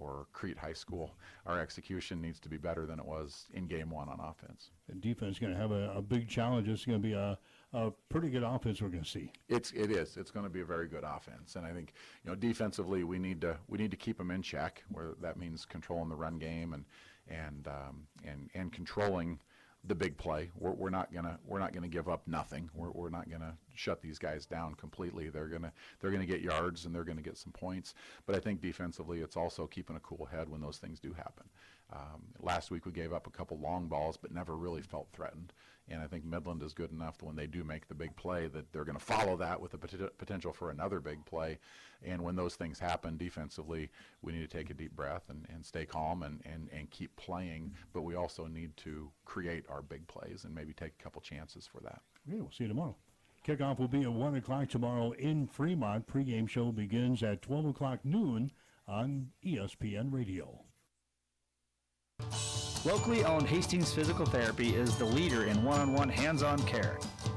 or 0.00 0.26
Crete 0.32 0.58
High 0.58 0.72
School, 0.72 1.14
our 1.46 1.60
execution 1.60 2.20
needs 2.20 2.40
to 2.40 2.48
be 2.48 2.56
better 2.56 2.86
than 2.86 2.98
it 2.98 3.04
was 3.04 3.46
in 3.52 3.66
game 3.66 3.90
one 3.90 4.08
on 4.08 4.18
offense. 4.18 4.70
The 4.88 4.94
defense 4.94 5.34
is 5.34 5.38
going 5.38 5.52
to 5.52 5.58
have 5.58 5.70
a, 5.70 5.92
a, 5.92 6.02
big 6.02 6.28
challenge. 6.28 6.68
It's 6.68 6.84
going 6.84 7.00
to 7.00 7.06
be 7.06 7.12
a, 7.12 7.38
a 7.74 7.90
pretty 8.08 8.30
good 8.30 8.42
offense 8.42 8.80
we're 8.80 8.88
going 8.88 9.04
to 9.04 9.08
see. 9.08 9.30
It's 9.48 9.72
it 9.72 9.90
is. 9.90 10.16
It's 10.16 10.30
going 10.30 10.44
to 10.44 10.50
be 10.50 10.62
a 10.62 10.64
very 10.64 10.88
good 10.88 11.04
offense, 11.04 11.56
and 11.56 11.66
I 11.66 11.72
think 11.72 11.92
you 12.24 12.30
know 12.30 12.34
defensively 12.34 13.04
we 13.04 13.18
need 13.18 13.40
to 13.42 13.56
we 13.68 13.78
need 13.78 13.90
to 13.90 13.96
keep 13.96 14.18
them 14.18 14.30
in 14.30 14.42
check. 14.42 14.82
Where 14.90 15.12
that 15.20 15.36
means 15.36 15.64
controlling 15.64 16.08
the 16.08 16.16
run 16.16 16.38
game 16.38 16.72
and 16.72 16.84
and 17.28 17.68
um, 17.68 18.06
and 18.24 18.50
and 18.54 18.72
controlling 18.72 19.38
the 19.84 19.94
big 19.94 20.16
play. 20.16 20.50
We're, 20.58 20.72
we're 20.72 20.90
not 20.90 21.12
gonna 21.12 21.38
we're 21.46 21.58
not 21.58 21.72
gonna 21.72 21.88
give 21.88 22.08
up 22.08 22.26
nothing. 22.26 22.68
We're, 22.74 22.90
we're 22.90 23.10
not 23.10 23.30
gonna 23.30 23.56
shut 23.74 24.02
these 24.02 24.18
guys 24.18 24.44
down 24.44 24.74
completely. 24.74 25.28
They're 25.28 25.48
gonna 25.48 25.72
they're 26.00 26.10
gonna 26.10 26.26
get 26.26 26.42
yards 26.42 26.84
and 26.84 26.94
they're 26.94 27.04
gonna 27.04 27.22
get 27.22 27.38
some 27.38 27.52
points. 27.52 27.94
But 28.26 28.36
I 28.36 28.40
think 28.40 28.60
defensively, 28.60 29.20
it's 29.20 29.36
also 29.36 29.66
keeping 29.66 29.96
a 29.96 30.00
cool 30.00 30.26
head 30.26 30.48
when 30.48 30.60
those 30.60 30.78
things 30.78 31.00
do 31.00 31.12
happen. 31.12 31.44
Um, 31.92 32.22
last 32.40 32.70
week 32.70 32.86
we 32.86 32.92
gave 32.92 33.12
up 33.12 33.26
a 33.26 33.30
couple 33.30 33.58
long 33.58 33.86
balls, 33.86 34.16
but 34.16 34.32
never 34.32 34.56
really 34.56 34.82
felt 34.82 35.08
threatened. 35.12 35.52
And 35.90 36.00
I 36.00 36.06
think 36.06 36.24
Midland 36.24 36.62
is 36.62 36.72
good 36.72 36.92
enough 36.92 37.18
that 37.18 37.24
when 37.24 37.36
they 37.36 37.46
do 37.46 37.64
make 37.64 37.88
the 37.88 37.94
big 37.94 38.14
play, 38.16 38.46
that 38.48 38.72
they're 38.72 38.84
going 38.84 38.98
to 38.98 39.04
follow 39.04 39.36
that 39.38 39.60
with 39.60 39.72
the 39.72 39.78
pot- 39.78 40.16
potential 40.18 40.52
for 40.52 40.70
another 40.70 41.00
big 41.00 41.24
play. 41.24 41.58
And 42.04 42.22
when 42.22 42.36
those 42.36 42.54
things 42.54 42.78
happen 42.78 43.16
defensively, 43.16 43.90
we 44.22 44.32
need 44.32 44.48
to 44.48 44.56
take 44.56 44.70
a 44.70 44.74
deep 44.74 44.94
breath 44.94 45.24
and, 45.28 45.46
and 45.52 45.64
stay 45.64 45.84
calm 45.84 46.22
and, 46.22 46.40
and, 46.44 46.68
and 46.72 46.90
keep 46.90 47.14
playing. 47.16 47.74
But 47.92 48.02
we 48.02 48.14
also 48.14 48.46
need 48.46 48.76
to 48.78 49.10
create 49.24 49.64
our 49.68 49.82
big 49.82 50.06
plays 50.06 50.44
and 50.44 50.54
maybe 50.54 50.72
take 50.72 50.92
a 50.98 51.02
couple 51.02 51.20
chances 51.20 51.66
for 51.66 51.80
that. 51.80 52.00
Yeah, 52.26 52.40
we'll 52.40 52.52
see 52.52 52.64
you 52.64 52.68
tomorrow. 52.68 52.96
Kickoff 53.46 53.78
will 53.78 53.88
be 53.88 54.02
at 54.02 54.12
1 54.12 54.34
o'clock 54.36 54.68
tomorrow 54.68 55.12
in 55.12 55.46
Fremont. 55.46 56.06
Pregame 56.06 56.48
show 56.48 56.70
begins 56.72 57.22
at 57.22 57.42
12 57.42 57.66
o'clock 57.66 58.00
noon 58.04 58.52
on 58.86 59.28
ESPN 59.44 60.12
Radio. 60.12 60.60
Locally 62.86 63.26
owned 63.26 63.46
Hastings 63.46 63.92
Physical 63.92 64.24
Therapy 64.24 64.74
is 64.74 64.96
the 64.96 65.04
leader 65.04 65.44
in 65.44 65.62
one-on-one 65.62 66.08
hands-on 66.08 66.62
care. 66.62 66.98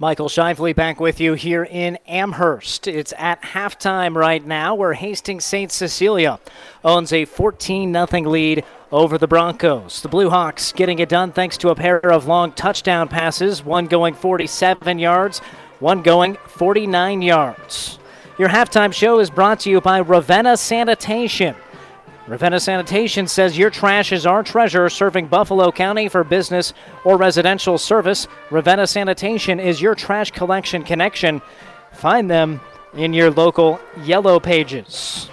Michael 0.00 0.28
Shively 0.28 0.74
back 0.74 0.98
with 0.98 1.20
you 1.20 1.34
here 1.34 1.62
in 1.62 1.98
Amherst. 2.08 2.88
It's 2.88 3.14
at 3.16 3.40
halftime 3.42 4.16
right 4.16 4.44
now 4.44 4.74
where 4.74 4.94
Hastings 4.94 5.44
St. 5.44 5.70
Cecilia 5.70 6.40
owns 6.84 7.12
a 7.12 7.24
14 7.24 7.92
0 7.92 8.06
lead 8.28 8.64
over 8.90 9.18
the 9.18 9.28
Broncos. 9.28 10.02
The 10.02 10.08
Blue 10.08 10.30
Hawks 10.30 10.72
getting 10.72 10.98
it 10.98 11.08
done 11.08 11.30
thanks 11.30 11.56
to 11.58 11.68
a 11.68 11.76
pair 11.76 12.00
of 12.00 12.26
long 12.26 12.50
touchdown 12.50 13.06
passes, 13.06 13.64
one 13.64 13.86
going 13.86 14.14
47 14.14 14.98
yards, 14.98 15.38
one 15.78 16.02
going 16.02 16.38
49 16.48 17.22
yards. 17.22 18.00
Your 18.36 18.48
halftime 18.48 18.92
show 18.92 19.20
is 19.20 19.30
brought 19.30 19.60
to 19.60 19.70
you 19.70 19.80
by 19.80 20.00
Ravenna 20.00 20.56
Sanitation. 20.56 21.54
Ravenna 22.26 22.58
Sanitation 22.58 23.26
says 23.28 23.58
your 23.58 23.68
trash 23.68 24.10
is 24.10 24.24
our 24.24 24.42
treasure, 24.42 24.88
serving 24.88 25.26
Buffalo 25.26 25.70
County 25.70 26.08
for 26.08 26.24
business 26.24 26.72
or 27.04 27.18
residential 27.18 27.76
service. 27.76 28.26
Ravenna 28.50 28.86
Sanitation 28.86 29.60
is 29.60 29.82
your 29.82 29.94
trash 29.94 30.30
collection 30.30 30.84
connection. 30.84 31.42
Find 31.92 32.30
them 32.30 32.62
in 32.94 33.12
your 33.12 33.30
local 33.30 33.78
yellow 34.04 34.40
pages. 34.40 35.28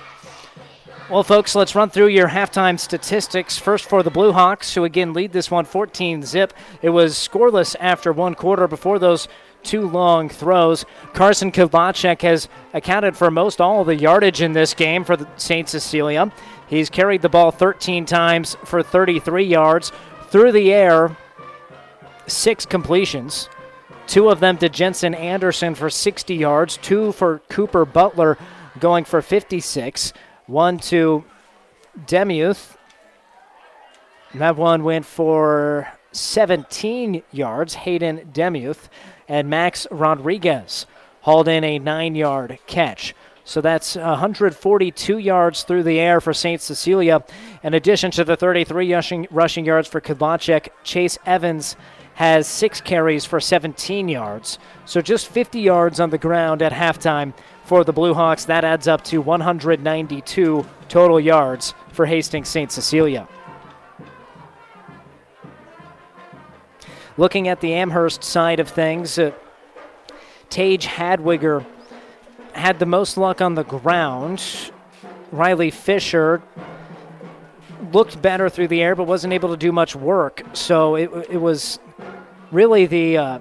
Well, 1.10 1.24
folks, 1.24 1.56
let's 1.56 1.76
run 1.76 1.90
through 1.90 2.08
your 2.08 2.28
halftime 2.28 2.78
statistics. 2.78 3.58
First 3.58 3.86
for 3.86 4.04
the 4.04 4.12
Blue 4.12 4.34
Hawks, 4.34 4.74
who 4.74 4.84
again 4.84 5.14
lead 5.14 5.32
this 5.32 5.50
one 5.50 5.64
14 5.64 6.24
zip. 6.24 6.54
It 6.82 6.90
was 6.90 7.16
scoreless 7.16 7.74
after 7.80 8.12
one 8.12 8.36
quarter 8.36 8.68
before 8.68 9.00
those 9.00 9.30
two 9.64 9.88
long 9.88 10.30
throws. 10.30 10.86
Carson 11.14 11.52
Kudlacek 11.52 12.22
has 12.22 12.50
accounted 12.74 13.16
for 13.16 13.30
most 13.30 13.62
all 13.62 13.82
of 13.82 13.88
the 13.88 13.96
yardage 13.96 14.42
in 14.42 14.54
this 14.54 14.74
game 14.74 15.04
for 15.04 15.18
the 15.18 15.28
St. 15.38 15.68
Cecilia. 15.70 16.32
He's 16.72 16.90
carried 16.90 17.22
the 17.22 17.28
ball 17.28 17.52
13 17.52 18.06
times 18.06 18.56
for 18.64 18.82
33 18.82 19.44
yards 19.44 19.92
through 20.30 20.54
the 20.54 20.74
air, 20.74 21.18
six 22.28 22.66
completions. 22.66 23.50
Two 24.08 24.30
of 24.30 24.40
them 24.40 24.58
to 24.60 24.70
Jensen 24.70 25.14
Anderson 25.14 25.76
for 25.76 25.90
60 25.90 26.34
yards, 26.34 26.78
two 26.78 27.12
for 27.12 27.40
Cooper 27.50 27.84
Butler 27.84 28.38
going 28.80 29.04
for 29.04 29.22
56, 29.22 30.14
one 30.48 30.78
to 30.80 31.26
Demuth. 32.08 32.78
That 34.34 34.56
one 34.56 34.86
went 34.86 35.06
for 35.06 35.90
17 36.14 37.22
yards, 37.34 37.74
Hayden 37.74 38.30
Demuth, 38.32 38.88
and 39.28 39.50
Max 39.50 39.88
Rodriguez 39.92 40.86
hauled 41.20 41.50
in 41.50 41.66
a 41.66 41.80
nine 41.80 42.16
yard 42.16 42.60
catch. 42.66 43.14
So 43.44 43.60
that's 43.62 43.96
142 43.96 45.18
yards 45.18 45.64
through 45.64 45.84
the 45.84 46.00
air 46.00 46.22
for 46.22 46.34
St. 46.34 46.62
Cecilia. 46.62 47.24
In 47.64 47.74
addition 47.74 48.12
to 48.12 48.24
the 48.24 48.36
33 48.36 48.94
rushing, 48.94 49.28
rushing 49.32 49.66
yards 49.66 49.88
for 49.88 50.00
Kudlacek, 50.00 50.70
Chase 50.84 51.18
Evans 51.26 51.76
has 52.16 52.48
six 52.48 52.82
carries 52.82 53.26
for 53.26 53.40
17 53.40 54.08
yards. 54.08 54.60
So 54.86 55.02
just 55.02 55.28
50 55.28 55.60
yards 55.60 56.00
on 56.00 56.10
the 56.12 56.18
ground 56.18 56.62
at 56.62 56.72
halftime 56.72 57.34
for 57.64 57.84
the 57.84 57.94
Blue 57.94 58.14
Hawks. 58.14 58.46
That 58.46 58.64
adds 58.64 58.88
up 58.88 59.04
to 59.06 59.20
192 59.22 60.66
total 60.88 61.20
yards 61.20 61.74
for 61.94 62.06
Hastings 62.06 62.50
St. 62.50 62.72
Cecilia. 62.72 63.28
Looking 67.18 67.48
at 67.48 67.60
the 67.60 67.74
Amherst 67.74 68.24
side 68.24 68.60
of 68.60 68.70
things, 68.70 69.18
uh, 69.20 69.32
Tage 70.50 70.86
Hadwiger 70.86 71.66
had 72.62 72.80
the 72.80 72.86
most 72.86 73.18
luck 73.18 73.42
on 73.42 73.56
the 73.56 73.64
ground. 73.64 74.72
Riley 75.32 75.72
Fisher 75.72 76.42
looked 77.92 78.22
better 78.22 78.50
through 78.50 78.68
the 78.68 78.82
air, 78.82 78.96
but 78.96 79.06
wasn't 79.06 79.34
able 79.34 79.50
to 79.50 79.58
do 79.58 79.72
much 79.72 79.96
work. 79.96 80.44
So 80.54 80.96
it, 80.96 81.10
it 81.32 81.38
was 81.42 81.80
really 82.52 82.86
the 82.86 83.18
uh, 83.18 83.40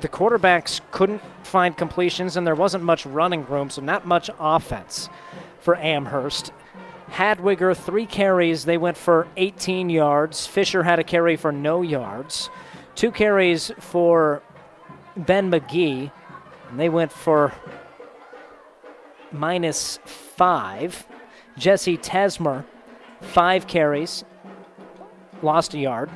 the 0.00 0.08
quarterbacks 0.08 0.82
couldn't 0.90 1.22
find 1.42 1.76
completions, 1.76 2.36
and 2.36 2.46
there 2.46 2.54
wasn't 2.54 2.84
much 2.84 3.06
running 3.06 3.46
room, 3.46 3.70
so 3.70 3.80
not 3.80 4.06
much 4.06 4.28
offense 4.38 5.08
for 5.58 5.76
Amherst. 5.76 6.52
Hadwiger, 7.10 7.74
three 7.74 8.04
carries, 8.04 8.64
they 8.64 8.76
went 8.76 8.96
for 8.96 9.26
18 9.36 9.88
yards. 9.88 10.46
Fisher 10.46 10.82
had 10.82 10.98
a 10.98 11.04
carry 11.04 11.36
for 11.36 11.52
no 11.52 11.80
yards. 11.80 12.50
Two 12.94 13.10
carries 13.10 13.72
for 13.78 14.42
Ben 15.16 15.50
McGee, 15.50 16.10
and 16.68 16.78
they 16.78 16.88
went 16.90 17.12
for 17.12 17.54
minus 19.32 19.98
five. 20.04 21.06
Jesse 21.56 21.96
Tesmer, 21.96 22.64
five 23.20 23.66
carries, 23.66 24.24
lost 25.42 25.74
a 25.74 25.78
yard. 25.78 26.10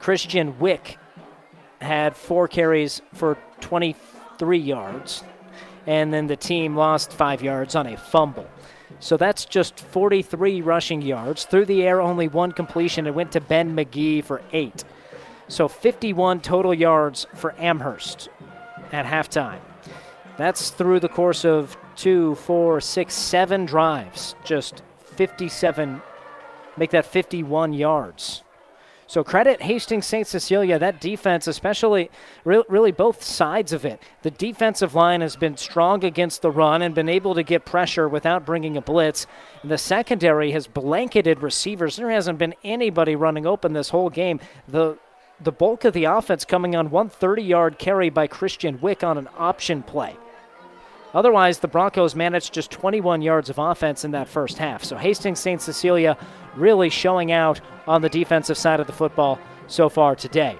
Christian 0.00 0.58
Wick 0.58 0.98
had 1.80 2.16
four 2.16 2.48
carries 2.48 3.00
for 3.14 3.38
23 3.60 4.58
yards, 4.58 5.22
and 5.86 6.12
then 6.12 6.26
the 6.26 6.36
team 6.36 6.74
lost 6.74 7.12
five 7.12 7.42
yards 7.42 7.74
on 7.74 7.86
a 7.86 7.96
fumble. 7.96 8.46
So 8.98 9.16
that's 9.16 9.44
just 9.44 9.78
43 9.78 10.60
rushing 10.62 11.00
yards. 11.00 11.44
Through 11.44 11.66
the 11.66 11.82
air, 11.84 12.00
only 12.00 12.28
one 12.28 12.52
completion. 12.52 13.06
It 13.06 13.14
went 13.14 13.32
to 13.32 13.40
Ben 13.40 13.74
McGee 13.74 14.24
for 14.24 14.42
eight. 14.52 14.84
So 15.48 15.68
51 15.68 16.40
total 16.40 16.74
yards 16.74 17.26
for 17.34 17.54
Amherst 17.58 18.28
at 18.92 19.06
halftime. 19.06 19.60
That's 20.36 20.70
through 20.70 21.00
the 21.00 21.08
course 21.08 21.44
of 21.44 21.76
two, 22.00 22.34
four, 22.36 22.80
six, 22.80 23.14
seven 23.14 23.66
drives. 23.66 24.34
Just 24.42 24.82
57, 25.16 26.00
make 26.76 26.90
that 26.90 27.04
51 27.04 27.74
yards. 27.74 28.42
So 29.06 29.22
credit 29.22 29.60
Hastings 29.60 30.06
St. 30.06 30.26
Cecilia. 30.26 30.78
That 30.78 31.00
defense, 31.00 31.46
especially 31.46 32.10
re- 32.44 32.62
really 32.68 32.92
both 32.92 33.22
sides 33.22 33.72
of 33.72 33.84
it. 33.84 34.00
The 34.22 34.30
defensive 34.30 34.94
line 34.94 35.20
has 35.20 35.36
been 35.36 35.56
strong 35.56 36.04
against 36.04 36.42
the 36.42 36.50
run 36.50 36.80
and 36.80 36.94
been 36.94 37.08
able 37.08 37.34
to 37.34 37.42
get 37.42 37.64
pressure 37.64 38.08
without 38.08 38.46
bringing 38.46 38.76
a 38.76 38.80
blitz. 38.80 39.26
And 39.62 39.70
the 39.70 39.78
secondary 39.78 40.52
has 40.52 40.68
blanketed 40.68 41.42
receivers. 41.42 41.96
There 41.96 42.10
hasn't 42.10 42.38
been 42.38 42.54
anybody 42.62 43.16
running 43.16 43.46
open 43.46 43.72
this 43.72 43.90
whole 43.90 44.10
game. 44.10 44.40
The 44.68 44.96
the 45.42 45.52
bulk 45.52 45.84
of 45.84 45.94
the 45.94 46.04
offense 46.04 46.44
coming 46.44 46.76
on 46.76 46.90
one 46.90 47.08
30 47.08 47.42
yard 47.42 47.78
carry 47.78 48.10
by 48.10 48.26
Christian 48.26 48.80
Wick 48.80 49.02
on 49.02 49.18
an 49.18 49.28
option 49.36 49.82
play. 49.82 50.16
Otherwise, 51.14 51.58
the 51.58 51.68
Broncos 51.68 52.14
managed 52.14 52.54
just 52.54 52.70
21 52.70 53.22
yards 53.22 53.50
of 53.50 53.58
offense 53.58 54.04
in 54.04 54.12
that 54.12 54.28
first 54.28 54.58
half. 54.58 54.84
So 54.84 54.96
Hastings 54.96 55.40
St. 55.40 55.60
Cecilia 55.60 56.16
really 56.54 56.90
showing 56.90 57.32
out 57.32 57.60
on 57.86 58.02
the 58.02 58.08
defensive 58.08 58.56
side 58.56 58.80
of 58.80 58.86
the 58.86 58.92
football 58.92 59.38
so 59.66 59.88
far 59.88 60.14
today. 60.14 60.58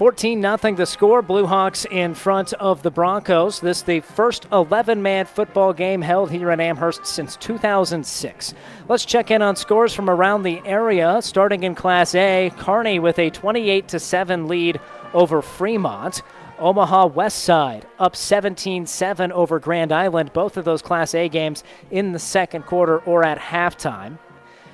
14 0.00 0.40
0 0.40 0.56
the 0.76 0.86
score. 0.86 1.20
Blue 1.20 1.44
Hawks 1.44 1.84
in 1.90 2.14
front 2.14 2.54
of 2.54 2.82
the 2.82 2.90
Broncos. 2.90 3.60
This 3.60 3.82
the 3.82 4.00
first 4.00 4.46
11 4.50 5.02
man 5.02 5.26
football 5.26 5.74
game 5.74 6.00
held 6.00 6.30
here 6.30 6.50
in 6.52 6.58
Amherst 6.58 7.04
since 7.04 7.36
2006. 7.36 8.54
Let's 8.88 9.04
check 9.04 9.30
in 9.30 9.42
on 9.42 9.56
scores 9.56 9.92
from 9.92 10.08
around 10.08 10.42
the 10.42 10.62
area. 10.64 11.20
Starting 11.20 11.64
in 11.64 11.74
Class 11.74 12.14
A, 12.14 12.50
Kearney 12.56 12.98
with 12.98 13.18
a 13.18 13.28
28 13.28 13.90
7 13.90 14.48
lead 14.48 14.80
over 15.12 15.42
Fremont. 15.42 16.22
Omaha 16.60 17.06
West 17.06 17.42
Side 17.42 17.86
up 17.98 18.14
17 18.14 18.86
7 18.86 19.32
over 19.32 19.58
Grand 19.58 19.92
Island. 19.92 20.32
Both 20.32 20.56
of 20.56 20.64
those 20.64 20.82
Class 20.82 21.14
A 21.14 21.28
games 21.28 21.64
in 21.90 22.12
the 22.12 22.18
second 22.18 22.66
quarter 22.66 22.98
or 22.98 23.24
at 23.24 23.38
halftime. 23.38 24.18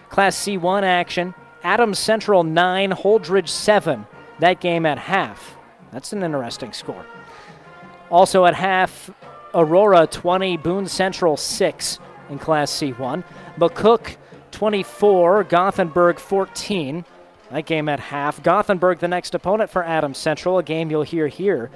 Class 0.09 0.37
C1 0.37 0.83
action 0.83 1.35
Adams 1.63 1.99
Central 1.99 2.45
9, 2.45 2.91
Holdrege 2.93 3.49
7. 3.49 4.07
That 4.41 4.61
game 4.61 4.85
at 4.87 4.99
half. 4.99 5.57
That's 5.93 6.13
an 6.13 6.23
interesting 6.23 6.73
score. 6.73 7.07
Also 8.11 8.45
at 8.45 8.55
half, 8.55 9.11
Aurora 9.55 10.07
20, 10.07 10.59
Boone 10.59 10.87
Central 10.87 11.37
6 11.37 11.99
in 12.31 12.39
Class 12.39 12.71
C1. 12.71 13.25
McCook 13.59 14.17
24, 14.51 15.45
Gothenburg 15.45 16.19
14. 16.19 17.05
That 17.51 17.67
game 17.67 17.89
at 17.89 18.01
half. 18.01 18.43
Gothenburg, 18.43 18.99
the 18.99 19.09
next 19.09 19.35
opponent 19.35 19.71
for 19.71 19.85
Adams 19.85 20.19
Central, 20.19 20.59
a 20.59 20.63
game 20.63 20.91
you'll 20.91 21.03
hear 21.03 21.29
here 21.29 21.71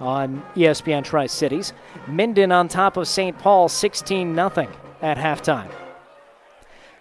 on 0.00 0.42
ESPN 0.54 1.04
Tri 1.04 1.26
Cities. 1.26 1.72
Minden 2.06 2.52
on 2.52 2.68
top 2.68 2.96
of 2.96 3.06
St. 3.06 3.38
Paul, 3.38 3.68
16 3.68 4.34
0 4.34 4.68
at 5.02 5.16
halftime. 5.16 5.70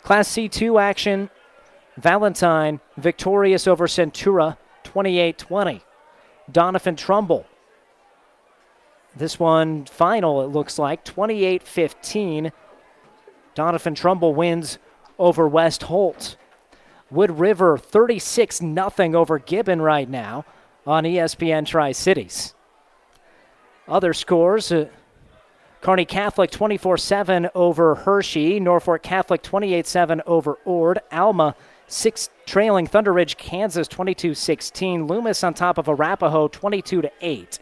Class 0.04 0.30
C2 0.30 0.80
action 0.80 1.30
Valentine 1.98 2.82
victorious 2.98 3.68
over 3.68 3.88
Centura, 3.88 4.58
28 4.84 5.38
20. 5.38 5.82
Doniphan 6.52 6.98
Trumbull. 6.98 7.46
This 9.16 9.40
one 9.40 9.86
final, 9.86 10.42
it 10.42 10.48
looks 10.48 10.78
like, 10.78 11.04
28 11.06 11.64
15. 11.64 12.52
Doniphan 13.56 13.96
Trumbull 13.96 14.36
wins 14.36 14.78
over 15.18 15.48
West 15.48 15.84
Holt. 15.84 16.36
Wood 17.12 17.40
River 17.40 17.78
36 17.78 18.58
0 18.58 18.92
over 19.14 19.40
Gibbon 19.40 19.82
right 19.82 20.10
now 20.10 20.46
on 20.88 21.04
ESPN 21.04 21.66
Tri 21.66 21.92
Cities. 21.92 22.54
Other 23.88 24.14
scores 24.14 24.72
uh, 24.72 24.90
Kearney 25.82 26.06
Catholic 26.06 26.50
24 26.50 26.98
7 26.98 27.50
over 27.54 27.94
Hershey. 27.94 28.60
Norfolk 28.60 29.04
Catholic 29.04 29.44
28 29.44 29.86
7 29.86 30.22
over 30.26 30.58
Ord. 30.66 31.00
Alma 31.12 31.56
6 31.88 32.30
trailing 32.48 32.88
Thunder 32.88 33.14
Ridge, 33.14 33.38
Kansas 33.38 33.88
22 33.88 34.34
16. 34.34 35.06
Loomis 35.06 35.44
on 35.44 35.54
top 35.54 35.78
of 35.78 35.88
Arapahoe 35.88 36.48
22 36.48 37.04
8. 37.22 37.60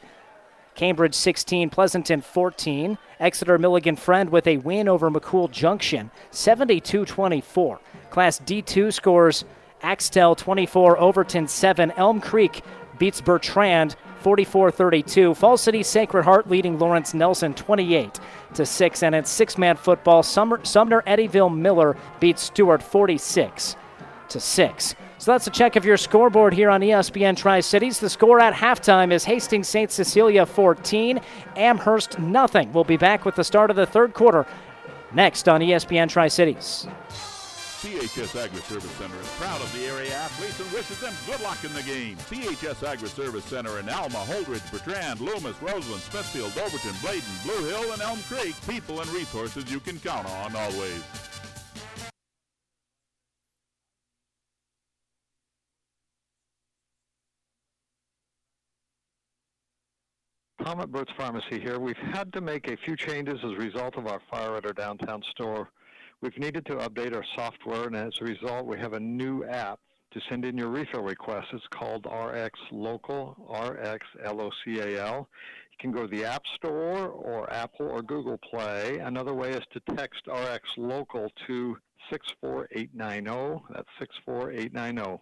Cambridge 0.75 1.13
16, 1.13 1.69
Pleasanton 1.69 2.21
14. 2.21 2.97
Exeter 3.19 3.57
Milligan 3.57 3.95
Friend 3.95 4.29
with 4.29 4.47
a 4.47 4.57
win 4.57 4.87
over 4.87 5.11
McCool 5.11 5.51
Junction 5.51 6.09
72 6.31 7.05
24. 7.05 7.79
Class 8.13 8.39
D2 8.41 8.93
scores 8.93 9.43
Axtell 9.81 10.35
24, 10.35 10.99
Overton 10.99 11.47
7. 11.47 11.91
Elm 11.97 12.21
Creek 12.21 12.63
beats 12.99 13.21
Bertrand 13.21 13.95
44 14.19 14.69
32. 14.69 15.33
Fall 15.33 15.57
City 15.57 15.81
Sacred 15.81 16.21
Heart 16.21 16.47
leading 16.47 16.77
Lawrence 16.77 17.15
Nelson 17.15 17.55
28 17.55 18.19
to 18.53 18.67
6. 18.67 19.03
And 19.03 19.15
it's 19.15 19.31
six 19.31 19.57
man 19.57 19.77
football. 19.77 20.21
Sumner, 20.21 20.63
Sumner 20.63 21.01
Eddyville 21.07 21.57
Miller 21.57 21.97
beats 22.19 22.43
Stuart 22.43 22.83
46 22.83 23.75
to 24.29 24.39
6. 24.39 24.95
So 25.17 25.31
that's 25.31 25.47
a 25.47 25.51
check 25.51 25.75
of 25.75 25.83
your 25.83 25.97
scoreboard 25.97 26.53
here 26.53 26.69
on 26.69 26.81
ESPN 26.81 27.35
Tri 27.35 27.61
Cities. 27.61 27.99
The 27.99 28.11
score 28.11 28.39
at 28.39 28.53
halftime 28.53 29.11
is 29.11 29.23
Hastings 29.23 29.67
St. 29.67 29.89
Cecilia 29.89 30.45
14, 30.45 31.19
Amherst 31.55 32.19
nothing. 32.19 32.71
We'll 32.73 32.83
be 32.83 32.97
back 32.97 33.25
with 33.25 33.33
the 33.33 33.43
start 33.43 33.71
of 33.71 33.75
the 33.75 33.87
third 33.87 34.13
quarter 34.13 34.45
next 35.13 35.49
on 35.49 35.61
ESPN 35.61 36.09
Tri 36.09 36.27
Cities. 36.27 36.87
CHS 37.83 38.41
Agri 38.41 38.61
Service 38.61 38.91
Center 38.91 39.19
is 39.19 39.27
proud 39.31 39.59
of 39.59 39.69
the 39.73 39.83
area 39.83 40.15
athletes 40.15 40.57
and 40.57 40.71
wishes 40.71 40.97
them 41.01 41.13
good 41.25 41.41
luck 41.41 41.61
in 41.65 41.73
the 41.73 41.83
game. 41.83 42.15
CHS 42.15 42.81
Agri 42.81 43.09
Service 43.09 43.43
Center 43.43 43.77
in 43.77 43.89
Alma, 43.89 44.19
Holdrege, 44.19 44.71
Bertrand, 44.71 45.19
Loomis, 45.19 45.61
Roseland, 45.61 46.01
Smithfield, 46.03 46.53
Overton, 46.57 46.93
Bladen, 47.01 47.27
Blue 47.43 47.67
Hill, 47.67 47.91
and 47.91 48.01
Elm 48.01 48.19
Creek. 48.29 48.55
People 48.69 49.01
and 49.01 49.09
resources 49.09 49.69
you 49.69 49.81
can 49.81 49.99
count 49.99 50.25
on 50.25 50.55
always. 50.55 51.03
Tom 60.63 60.79
at 60.79 60.89
Burt's 60.89 61.11
Pharmacy 61.17 61.59
here. 61.59 61.79
We've 61.79 61.97
had 61.97 62.31
to 62.31 62.39
make 62.39 62.69
a 62.69 62.77
few 62.77 62.95
changes 62.95 63.39
as 63.43 63.51
a 63.51 63.55
result 63.55 63.97
of 63.97 64.07
our 64.07 64.21
fire 64.31 64.55
at 64.55 64.65
our 64.65 64.71
downtown 64.71 65.21
store. 65.31 65.69
We've 66.23 66.39
needed 66.39 66.65
to 66.67 66.75
update 66.75 67.13
our 67.13 67.25
software, 67.35 67.87
and 67.87 67.97
as 67.97 68.13
a 68.21 68.23
result, 68.23 68.65
we 68.65 68.79
have 68.79 68.93
a 68.93 68.99
new 68.99 69.43
app 69.43 69.77
to 70.13 70.21
send 70.29 70.45
in 70.45 70.57
your 70.57 70.69
refill 70.69 71.03
requests. 71.03 71.49
It's 71.51 71.67
called 71.67 72.05
RX 72.05 72.57
Local, 72.71 73.35
RX 73.49 74.07
L-O-C-A-L. 74.23 75.27
You 75.71 75.77
can 75.81 75.91
go 75.91 76.03
to 76.03 76.07
the 76.07 76.23
App 76.23 76.43
Store 76.55 77.09
or 77.09 77.51
Apple 77.51 77.87
or 77.87 78.01
Google 78.01 78.37
Play. 78.37 78.99
Another 78.99 79.33
way 79.33 79.49
is 79.49 79.63
to 79.73 79.81
text 79.97 80.21
RX 80.27 80.61
Local 80.77 81.29
to 81.45 81.77
64890. 82.09 83.61
That's 83.73 83.89
64890 83.99 85.21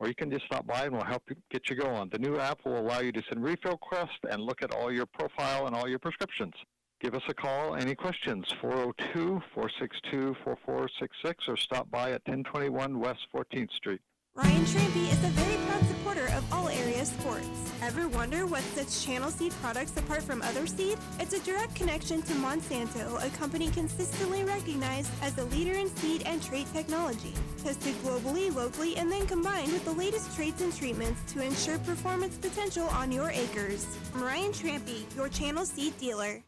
or 0.00 0.08
you 0.08 0.14
can 0.14 0.30
just 0.30 0.44
stop 0.46 0.66
by 0.66 0.84
and 0.84 0.92
we'll 0.92 1.04
help 1.04 1.22
you 1.30 1.36
get 1.50 1.70
you 1.70 1.76
going. 1.76 2.10
The 2.12 2.18
new 2.18 2.36
app 2.36 2.58
will 2.66 2.78
allow 2.78 2.98
you 2.98 3.12
to 3.12 3.22
send 3.28 3.42
refill 3.42 3.72
requests 3.72 4.18
and 4.28 4.42
look 4.42 4.60
at 4.60 4.74
all 4.74 4.92
your 4.92 5.06
profile 5.06 5.66
and 5.68 5.76
all 5.76 5.88
your 5.88 6.00
prescriptions. 6.00 6.54
Give 7.02 7.16
us 7.16 7.22
a 7.28 7.34
call. 7.34 7.74
Any 7.74 7.96
questions? 7.96 8.46
402 8.60 9.42
462 9.52 10.36
4466 10.44 11.48
or 11.48 11.56
stop 11.56 11.90
by 11.90 12.12
at 12.12 12.22
1021 12.28 13.00
West 13.00 13.26
14th 13.34 13.72
Street. 13.72 14.00
Ryan 14.36 14.64
Trampy 14.64 15.10
is 15.10 15.24
a 15.24 15.28
very 15.30 15.56
proud 15.66 15.84
supporter 15.88 16.26
of 16.28 16.52
all 16.52 16.68
area 16.68 17.04
sports. 17.04 17.48
Ever 17.82 18.06
wonder 18.06 18.46
what 18.46 18.62
sets 18.62 19.04
Channel 19.04 19.32
Seed 19.32 19.52
products 19.60 19.96
apart 19.96 20.22
from 20.22 20.42
other 20.42 20.64
seed? 20.64 20.96
It's 21.18 21.32
a 21.32 21.40
direct 21.40 21.74
connection 21.74 22.22
to 22.22 22.34
Monsanto, 22.34 23.20
a 23.20 23.28
company 23.36 23.68
consistently 23.70 24.44
recognized 24.44 25.10
as 25.22 25.36
a 25.38 25.44
leader 25.46 25.72
in 25.72 25.88
seed 25.96 26.22
and 26.24 26.40
trait 26.40 26.72
technology. 26.72 27.34
Tested 27.64 27.94
globally, 27.96 28.54
locally, 28.54 28.96
and 28.96 29.10
then 29.10 29.26
combined 29.26 29.72
with 29.72 29.84
the 29.84 29.92
latest 29.92 30.36
traits 30.36 30.62
and 30.62 30.74
treatments 30.74 31.32
to 31.32 31.42
ensure 31.42 31.78
performance 31.80 32.38
potential 32.38 32.86
on 32.90 33.10
your 33.10 33.30
acres. 33.32 33.98
Ryan 34.14 34.52
Trampy, 34.52 35.04
your 35.16 35.28
Channel 35.28 35.66
Seed 35.66 35.98
dealer. 35.98 36.40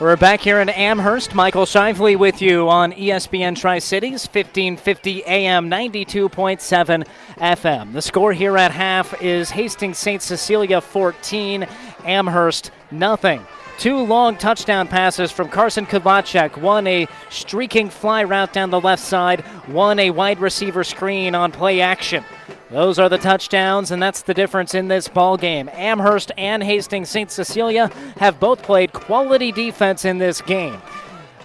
We're 0.00 0.16
back 0.16 0.40
here 0.40 0.62
in 0.62 0.70
Amherst. 0.70 1.34
Michael 1.34 1.66
Shively 1.66 2.16
with 2.16 2.40
you 2.40 2.70
on 2.70 2.92
ESPN 2.92 3.54
Tri 3.54 3.80
Cities, 3.80 4.26
1550 4.26 5.24
AM, 5.26 5.68
92.7 5.68 7.06
FM. 7.36 7.92
The 7.92 8.00
score 8.00 8.32
here 8.32 8.56
at 8.56 8.70
half 8.70 9.20
is 9.20 9.50
Hastings 9.50 9.98
St. 9.98 10.22
Cecilia 10.22 10.80
14, 10.80 11.66
Amherst 12.06 12.70
nothing. 12.90 13.44
Two 13.76 13.98
long 13.98 14.36
touchdown 14.36 14.88
passes 14.88 15.30
from 15.30 15.50
Carson 15.50 15.84
Kudlacek. 15.84 16.56
One 16.56 16.86
a 16.86 17.06
streaking 17.28 17.90
fly 17.90 18.24
route 18.24 18.54
down 18.54 18.70
the 18.70 18.80
left 18.80 19.02
side, 19.02 19.42
one 19.66 19.98
a 19.98 20.10
wide 20.10 20.38
receiver 20.38 20.82
screen 20.82 21.34
on 21.34 21.52
play 21.52 21.82
action. 21.82 22.24
Those 22.70 23.00
are 23.00 23.08
the 23.08 23.18
touchdowns, 23.18 23.90
and 23.90 24.00
that's 24.00 24.22
the 24.22 24.32
difference 24.32 24.74
in 24.74 24.86
this 24.86 25.08
ball 25.08 25.36
game. 25.36 25.68
Amherst 25.72 26.30
and 26.38 26.62
Hastings 26.62 27.08
St. 27.08 27.28
Cecilia 27.28 27.88
have 28.18 28.38
both 28.38 28.62
played 28.62 28.92
quality 28.92 29.50
defense 29.50 30.04
in 30.04 30.18
this 30.18 30.40
game. 30.40 30.80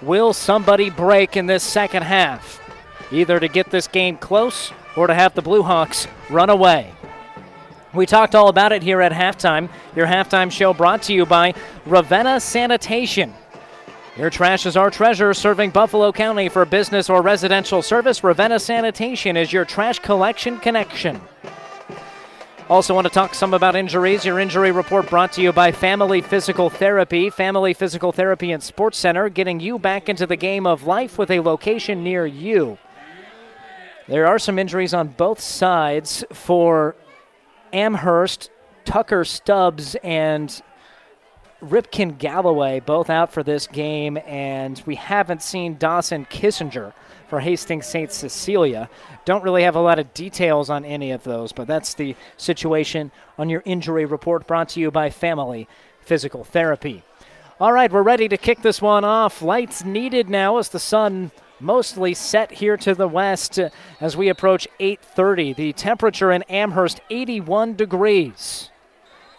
Will 0.04 0.34
somebody 0.34 0.92
break 0.92 1.36
in 1.36 1.48
this 1.48 1.64
second 1.64 2.04
half? 2.04 2.62
Either 3.12 3.40
to 3.40 3.48
get 3.48 3.72
this 3.72 3.88
game 3.88 4.18
close 4.18 4.72
or 4.96 5.08
to 5.08 5.16
have 5.16 5.34
the 5.34 5.42
Blue 5.42 5.64
Hawks 5.64 6.08
run 6.30 6.52
away. 6.52 6.94
We 7.92 8.06
talked 8.06 8.36
all 8.36 8.50
about 8.50 8.72
it 8.72 8.84
here 8.84 9.02
at 9.02 9.12
halftime. 9.12 9.70
Your 9.96 10.06
halftime 10.06 10.52
show 10.52 10.74
brought 10.74 11.02
to 11.04 11.14
you 11.14 11.26
by 11.26 11.54
Ravenna 11.88 12.40
Sanitation. 12.40 13.34
Your 14.18 14.30
trash 14.30 14.66
is 14.66 14.78
our 14.78 14.90
treasure, 14.90 15.34
serving 15.34 15.72
Buffalo 15.72 16.14
County 16.14 16.48
for 16.48 16.64
business 16.64 17.10
or 17.10 17.22
residential 17.22 17.82
service. 17.82 18.24
Ravenna 18.24 18.60
Sanitation 18.60 19.36
is 19.36 19.52
your 19.52 19.66
trash 19.66 20.00
collection 20.00 20.58
connection. 20.58 21.20
Also, 22.70 22.96
want 22.96 23.06
to 23.06 23.12
talk 23.12 23.36
some 23.36 23.54
about 23.54 23.76
injuries. 23.76 24.24
Your 24.24 24.40
injury 24.40 24.72
report 24.72 25.10
brought 25.10 25.34
to 25.34 25.42
you 25.42 25.52
by 25.52 25.74
Family 25.74 26.22
Physical 26.22 26.70
Therapy. 26.70 27.30
Family 27.30 27.74
Physical 27.74 28.14
Therapy 28.14 28.54
and 28.54 28.64
Sports 28.64 28.98
Center, 28.98 29.28
getting 29.28 29.60
you 29.60 29.78
back 29.78 30.08
into 30.08 30.26
the 30.26 30.38
game 30.38 30.66
of 30.66 30.84
life 30.84 31.18
with 31.18 31.30
a 31.30 31.42
location 31.42 32.02
near 32.02 32.26
you. 32.26 32.78
There 34.08 34.28
are 34.28 34.40
some 34.40 34.58
injuries 34.58 34.94
on 34.94 35.10
both 35.10 35.42
sides 35.42 36.24
for 36.32 36.96
Amherst, 37.74 38.50
Tucker 38.86 39.26
Stubbs, 39.26 39.96
and 39.96 40.62
Ripkin 41.70 42.18
Galloway 42.20 42.80
both 42.80 43.10
out 43.10 43.34
for 43.34 43.42
this 43.42 43.66
game, 43.66 44.18
and 44.26 44.82
we 44.86 44.96
haven't 44.96 45.42
seen 45.42 45.78
Dawson 45.78 46.26
Kissinger 46.26 46.94
for 47.28 47.40
Hastings 47.40 47.88
St. 47.88 48.12
Cecilia. 48.12 48.88
Don't 49.26 49.44
really 49.44 49.64
have 49.64 49.76
a 49.76 49.82
lot 49.82 49.98
of 49.98 50.14
details 50.14 50.70
on 50.70 50.86
any 50.86 51.12
of 51.12 51.24
those, 51.24 51.52
but 51.52 51.66
that's 51.66 51.96
the 51.96 52.16
situation 52.38 53.12
on 53.40 53.50
your 53.50 53.64
injury 53.66 54.06
report 54.06 54.46
brought 54.46 54.70
to 54.70 54.80
you 54.80 54.92
by 54.92 55.10
Family 55.10 55.68
Physical 56.02 56.44
Therapy. 56.44 57.04
All 57.60 57.74
right, 57.74 57.92
we're 57.92 58.04
ready 58.04 58.28
to 58.28 58.38
kick 58.38 58.62
this 58.62 58.82
one 58.82 59.04
off. 59.04 59.42
Lights 59.42 59.84
needed 59.84 60.30
now 60.30 60.58
as 60.58 60.70
the 60.70 60.80
sun 60.80 61.32
mostly 61.60 62.14
set 62.14 62.52
here 62.52 62.78
to 62.78 62.94
the 62.94 63.08
west 63.08 63.60
as 64.00 64.16
we 64.16 64.30
approach 64.30 64.68
8:30. 64.80 65.54
The 65.54 65.74
temperature 65.74 66.32
in 66.32 66.44
Amherst 66.44 67.02
81 67.10 67.76
degrees. 67.76 68.70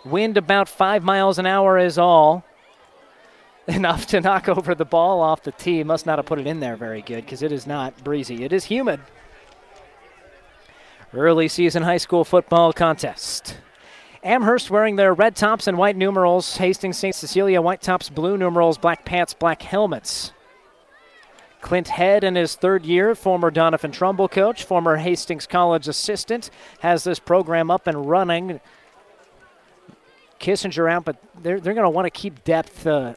Wind 0.07 0.37
about 0.37 0.69
5 0.69 1.03
miles 1.03 1.39
an 1.39 1.47
hour 1.47 1.79
is 1.79 1.99
all. 1.99 2.45
Enough 3.67 4.07
to 4.07 4.21
knock 4.21 4.49
over 4.49 4.75
the 4.75 4.85
ball 4.85 5.21
off 5.21 5.43
the 5.43 5.53
tee. 5.53 5.83
Must 5.83 6.07
not 6.07 6.19
have 6.19 6.27
put 6.27 6.39
it 6.39 6.47
in 6.47 6.61
there 6.61 6.77
very 6.77 7.03
good 7.03 7.25
because 7.25 7.43
it 7.43 7.51
is 7.51 7.67
not 7.67 8.05
breezy. 8.05 8.45
It 8.45 8.53
is 8.53 8.67
humid. 8.67 9.01
Early 11.13 11.49
season 11.49 11.83
high 11.83 11.97
school 11.97 12.25
football 12.25 12.73
contest. 12.73 13.59
Amherst 14.23 14.71
wearing 14.71 14.97
their 14.97 15.15
red 15.15 15.35
tops 15.35 15.67
and 15.67 15.77
white 15.79 15.97
numerals. 15.97 16.57
Hastings 16.57 16.99
St. 16.99 17.15
Cecilia 17.15 17.61
white 17.61 17.81
tops, 17.81 18.09
blue 18.09 18.37
numerals, 18.37 18.79
black 18.79 19.05
pants, 19.05 19.35
black 19.35 19.63
helmets. 19.63 20.33
Clint 21.61 21.89
Head 21.89 22.23
in 22.23 22.37
his 22.37 22.55
third 22.55 22.87
year, 22.87 23.15
former 23.17 23.51
Doniphan 23.51 23.93
Trumbull 23.93 24.29
coach, 24.29 24.63
former 24.63 24.97
Hastings 24.99 25.47
College 25.47 25.89
assistant, 25.89 26.51
has 26.81 27.03
this 27.03 27.19
program 27.19 27.73
up 27.73 27.89
and 27.89 28.09
running. 28.09 28.61
Kissinger 30.41 30.91
out, 30.91 31.05
but 31.05 31.17
they're, 31.43 31.61
they're 31.61 31.75
going 31.75 31.85
to 31.85 31.91
want 31.91 32.07
to 32.07 32.11
keep 32.11 32.45
depth, 32.45 32.87
uh, 32.87 33.15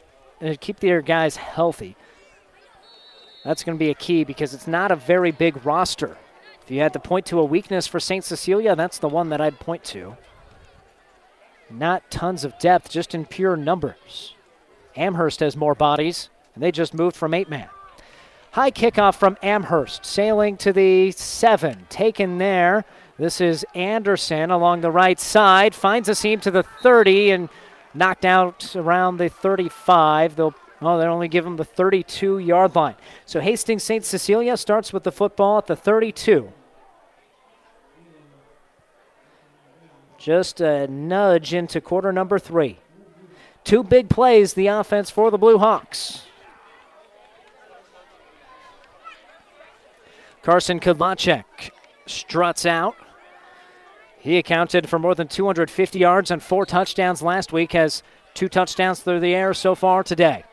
keep 0.59 0.79
their 0.79 1.01
guys 1.01 1.35
healthy. 1.35 1.95
That's 3.43 3.63
going 3.63 3.77
to 3.77 3.83
be 3.83 3.89
a 3.89 3.95
key 3.95 4.23
because 4.23 4.53
it's 4.53 4.67
not 4.67 4.91
a 4.91 4.95
very 4.95 5.31
big 5.31 5.65
roster. 5.65 6.17
If 6.63 6.71
you 6.71 6.81
had 6.81 6.93
to 6.93 6.99
point 6.99 7.25
to 7.27 7.39
a 7.39 7.45
weakness 7.45 7.87
for 7.87 7.99
St. 7.99 8.23
Cecilia, 8.23 8.75
that's 8.75 8.99
the 8.99 9.07
one 9.07 9.29
that 9.29 9.41
I'd 9.41 9.59
point 9.59 9.83
to. 9.85 10.17
Not 11.69 12.09
tons 12.11 12.43
of 12.43 12.57
depth, 12.59 12.89
just 12.89 13.15
in 13.15 13.25
pure 13.25 13.55
numbers. 13.55 14.35
Amherst 14.95 15.39
has 15.39 15.55
more 15.55 15.75
bodies, 15.75 16.29
and 16.53 16.63
they 16.63 16.71
just 16.71 16.93
moved 16.93 17.15
from 17.15 17.33
eight 17.33 17.49
man. 17.49 17.69
High 18.51 18.71
kickoff 18.71 19.15
from 19.15 19.37
Amherst, 19.43 20.05
sailing 20.05 20.57
to 20.57 20.73
the 20.73 21.11
seven, 21.11 21.85
taken 21.89 22.39
there. 22.39 22.83
This 23.19 23.41
is 23.41 23.65
Anderson 23.75 24.49
along 24.49 24.81
the 24.81 24.91
right 24.91 25.19
side, 25.19 25.75
finds 25.75 26.07
a 26.07 26.15
seam 26.15 26.39
to 26.39 26.51
the 26.51 26.63
30 26.63 27.31
and 27.31 27.49
knocked 27.93 28.23
out 28.23 28.75
around 28.75 29.17
the 29.17 29.29
35. 29.29 30.35
They'll 30.35 30.55
Oh, 30.81 30.97
they 30.97 31.05
only 31.05 31.27
give 31.27 31.45
him 31.45 31.57
the 31.57 31.65
32 31.65 32.39
yard 32.39 32.75
line. 32.75 32.95
So 33.25 33.41
Hastings 33.41 33.83
St. 33.83 34.05
Cecilia 34.05 34.55
starts 34.55 34.93
with 34.93 35.03
the 35.03 35.11
football 35.11 35.57
at 35.57 35.67
the 35.67 35.75
32. 35.75 36.53
Just 40.17 40.61
a 40.61 40.87
nudge 40.87 41.53
into 41.53 41.81
quarter 41.81 42.11
number 42.11 42.39
three. 42.39 42.79
Two 43.63 43.83
big 43.83 44.09
plays, 44.09 44.53
the 44.53 44.67
offense 44.67 45.09
for 45.09 45.31
the 45.31 45.37
Blue 45.37 45.57
Hawks. 45.57 46.23
Carson 50.41 50.79
Kudlacek 50.79 51.71
struts 52.05 52.65
out. 52.65 52.95
He 54.19 54.37
accounted 54.37 54.89
for 54.89 54.99
more 54.99 55.15
than 55.15 55.29
250 55.29 55.97
yards 55.97 56.29
and 56.29 56.43
four 56.43 56.65
touchdowns 56.65 57.21
last 57.21 57.53
week, 57.53 57.71
has 57.71 58.03
two 58.33 58.49
touchdowns 58.49 58.99
through 58.99 59.21
the 59.21 59.33
air 59.33 59.53
so 59.53 59.75
far 59.75 60.03
today. 60.03 60.43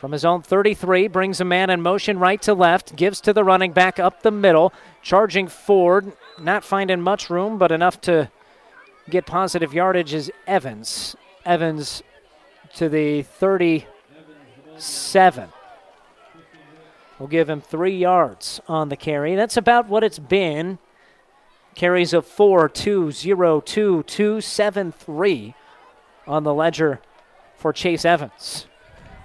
From 0.00 0.12
his 0.12 0.24
own 0.24 0.42
33, 0.42 1.08
brings 1.08 1.40
a 1.40 1.44
man 1.44 1.70
in 1.70 1.80
motion 1.80 2.18
right 2.18 2.42
to 2.42 2.54
left, 2.54 2.96
gives 2.96 3.20
to 3.22 3.32
the 3.32 3.44
running 3.44 3.72
back 3.72 3.98
up 3.98 4.22
the 4.22 4.30
middle, 4.30 4.72
charging 5.00 5.48
forward, 5.48 6.12
not 6.38 6.64
finding 6.64 7.00
much 7.00 7.30
room, 7.30 7.56
but 7.56 7.72
enough 7.72 8.00
to 8.02 8.30
get 9.08 9.26
positive 9.26 9.72
yardage 9.72 10.12
is 10.12 10.30
Evans. 10.46 11.16
Evans 11.44 12.02
to 12.74 12.88
the 12.88 13.22
37. 13.22 15.48
We'll 17.18 17.28
give 17.28 17.48
him 17.48 17.62
three 17.62 17.96
yards 17.96 18.60
on 18.68 18.90
the 18.90 18.96
carry. 18.96 19.34
That's 19.34 19.56
about 19.56 19.88
what 19.88 20.04
it's 20.04 20.18
been. 20.18 20.78
Carries 21.76 22.14
of 22.14 22.26
4 22.26 22.70
2 22.70 23.12
0 23.12 23.60
2 23.60 24.02
2 24.02 24.40
7 24.40 24.92
3 24.92 25.54
on 26.26 26.42
the 26.42 26.54
ledger 26.54 27.00
for 27.54 27.72
Chase 27.72 28.06
Evans. 28.06 28.66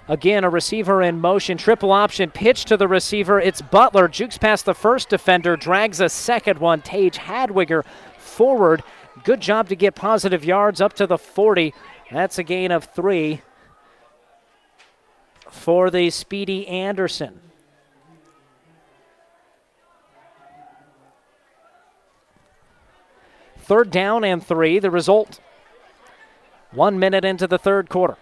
Again, 0.06 0.44
a 0.44 0.50
receiver 0.50 1.00
in 1.00 1.18
motion, 1.18 1.56
triple 1.56 1.92
option, 1.92 2.30
pitch 2.30 2.66
to 2.66 2.76
the 2.76 2.86
receiver. 2.86 3.40
It's 3.40 3.62
Butler, 3.62 4.06
jukes 4.06 4.36
past 4.36 4.66
the 4.66 4.74
first 4.74 5.08
defender, 5.08 5.56
drags 5.56 5.98
a 6.00 6.10
second 6.10 6.58
one. 6.58 6.82
Tage 6.82 7.16
Hadwiger 7.16 7.84
forward. 8.18 8.82
Good 9.24 9.40
job 9.40 9.70
to 9.70 9.74
get 9.74 9.94
positive 9.94 10.44
yards 10.44 10.82
up 10.82 10.92
to 10.94 11.06
the 11.06 11.16
40. 11.16 11.72
That's 12.10 12.36
a 12.36 12.42
gain 12.42 12.70
of 12.70 12.84
three 12.84 13.40
for 15.50 15.90
the 15.90 16.10
speedy 16.10 16.68
Anderson. 16.68 17.40
Third 23.72 23.90
down 23.90 24.22
and 24.22 24.46
three. 24.46 24.80
The 24.80 24.90
result 24.90 25.40
one 26.72 26.98
minute 26.98 27.24
into 27.24 27.46
the 27.46 27.56
third 27.56 27.88
quarter. 27.88 28.18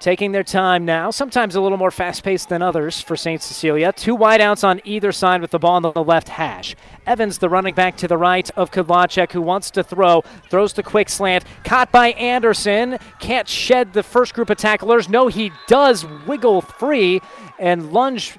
taking 0.00 0.32
their 0.32 0.44
time 0.44 0.84
now, 0.84 1.10
sometimes 1.10 1.54
a 1.54 1.60
little 1.60 1.76
more 1.76 1.90
fast 1.90 2.22
paced 2.22 2.48
than 2.48 2.62
others 2.62 3.00
for 3.00 3.16
St. 3.16 3.42
Cecilia. 3.42 3.92
Two 3.92 4.16
wideouts 4.16 4.64
on 4.64 4.80
either 4.84 5.12
side 5.12 5.40
with 5.40 5.50
the 5.50 5.58
ball 5.58 5.74
on 5.74 5.82
the 5.82 6.04
left 6.04 6.28
hash. 6.28 6.76
Evans, 7.06 7.38
the 7.38 7.48
running 7.48 7.74
back 7.74 7.96
to 7.96 8.08
the 8.08 8.16
right 8.16 8.48
of 8.56 8.70
Kudlacek, 8.70 9.32
who 9.32 9.42
wants 9.42 9.70
to 9.72 9.82
throw, 9.82 10.22
throws 10.48 10.72
the 10.72 10.82
quick 10.82 11.08
slant, 11.08 11.44
caught 11.64 11.90
by 11.90 12.12
Anderson. 12.12 12.98
Can't 13.18 13.48
shed 13.48 13.92
the 13.92 14.02
first 14.02 14.34
group 14.34 14.50
of 14.50 14.56
tacklers. 14.56 15.08
No, 15.08 15.28
he 15.28 15.52
does 15.66 16.06
wiggle 16.26 16.60
free 16.60 17.20
and 17.58 17.92
lunge 17.92 18.38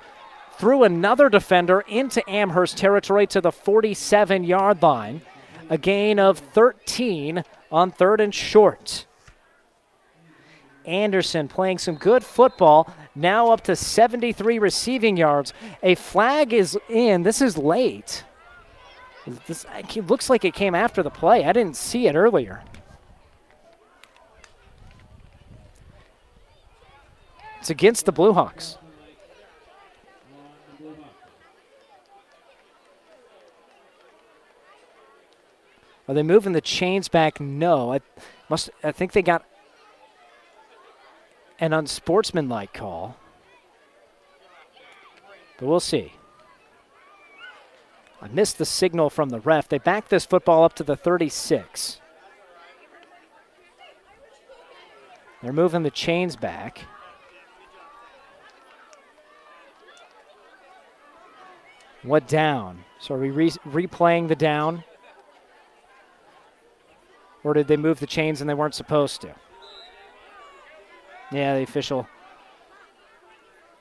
through 0.60 0.84
another 0.84 1.30
defender 1.30 1.80
into 1.88 2.22
Amherst 2.30 2.78
territory 2.78 3.26
to 3.28 3.40
the 3.40 3.52
47 3.52 4.44
yard 4.44 4.82
line. 4.82 5.22
A 5.70 5.78
gain 5.78 6.20
of 6.20 6.38
13 6.38 7.44
on 7.72 7.92
third 7.92 8.20
and 8.20 8.36
short. 8.36 9.06
Anderson 10.86 11.48
playing 11.48 11.78
some 11.78 11.96
good 11.96 12.24
football, 12.24 12.94
now 13.16 13.52
up 13.52 13.62
to 13.62 13.76
73 13.76 14.60
receiving 14.60 15.16
yards. 15.16 15.54
A 15.84 15.96
flag 15.96 16.52
is 16.52 16.78
in. 16.90 17.24
This 17.24 17.42
is 17.42 17.58
late. 17.58 18.24
This 19.46 19.66
looks 19.96 20.30
like 20.30 20.44
it 20.44 20.56
came 20.56 20.74
after 20.74 21.04
the 21.04 21.12
play. 21.12 21.46
I 21.46 21.54
didn't 21.54 21.78
see 21.78 22.08
it 22.08 22.16
earlier. 22.16 22.64
It's 27.60 27.70
against 27.70 28.06
the 28.06 28.12
Blue 28.12 28.34
Hawks. 28.34 28.79
Are 36.10 36.16
they 36.16 36.24
moving 36.24 36.54
the 36.54 36.60
chains 36.60 37.08
back? 37.08 37.40
No. 37.40 37.94
I 37.94 38.02
must 38.50 38.72
I 38.84 38.92
think 38.92 39.12
they 39.12 39.22
got 39.22 39.46
an 41.60 41.72
unsportsmanlike 41.72 42.74
call. 42.74 43.16
But 45.60 45.68
we'll 45.68 45.80
see. 45.80 46.14
I 48.20 48.28
missed 48.28 48.58
the 48.58 48.66
signal 48.66 49.12
from 49.12 49.30
the 49.30 49.40
ref. 49.40 49.70
They 49.70 49.78
backed 49.78 50.10
this 50.10 50.26
football 50.26 50.64
up 50.64 50.74
to 50.76 50.84
the 50.84 50.96
36. 50.96 52.02
They're 55.44 55.54
moving 55.54 55.84
the 55.84 55.92
chains 55.92 56.36
back. 56.36 56.86
What 62.02 62.28
down? 62.28 62.84
So 63.00 63.14
are 63.14 63.20
we 63.20 63.30
re- 63.30 63.52
replaying 63.68 64.28
the 64.28 64.36
down? 64.36 64.84
Or 67.44 67.54
did 67.54 67.68
they 67.68 67.78
move 67.78 68.00
the 68.00 68.08
chains 68.08 68.42
and 68.42 68.50
they 68.50 68.54
weren't 68.54 68.76
supposed 68.76 69.22
to? 69.22 69.34
Yeah, 71.32 71.56
the 71.56 71.64
official 71.64 72.08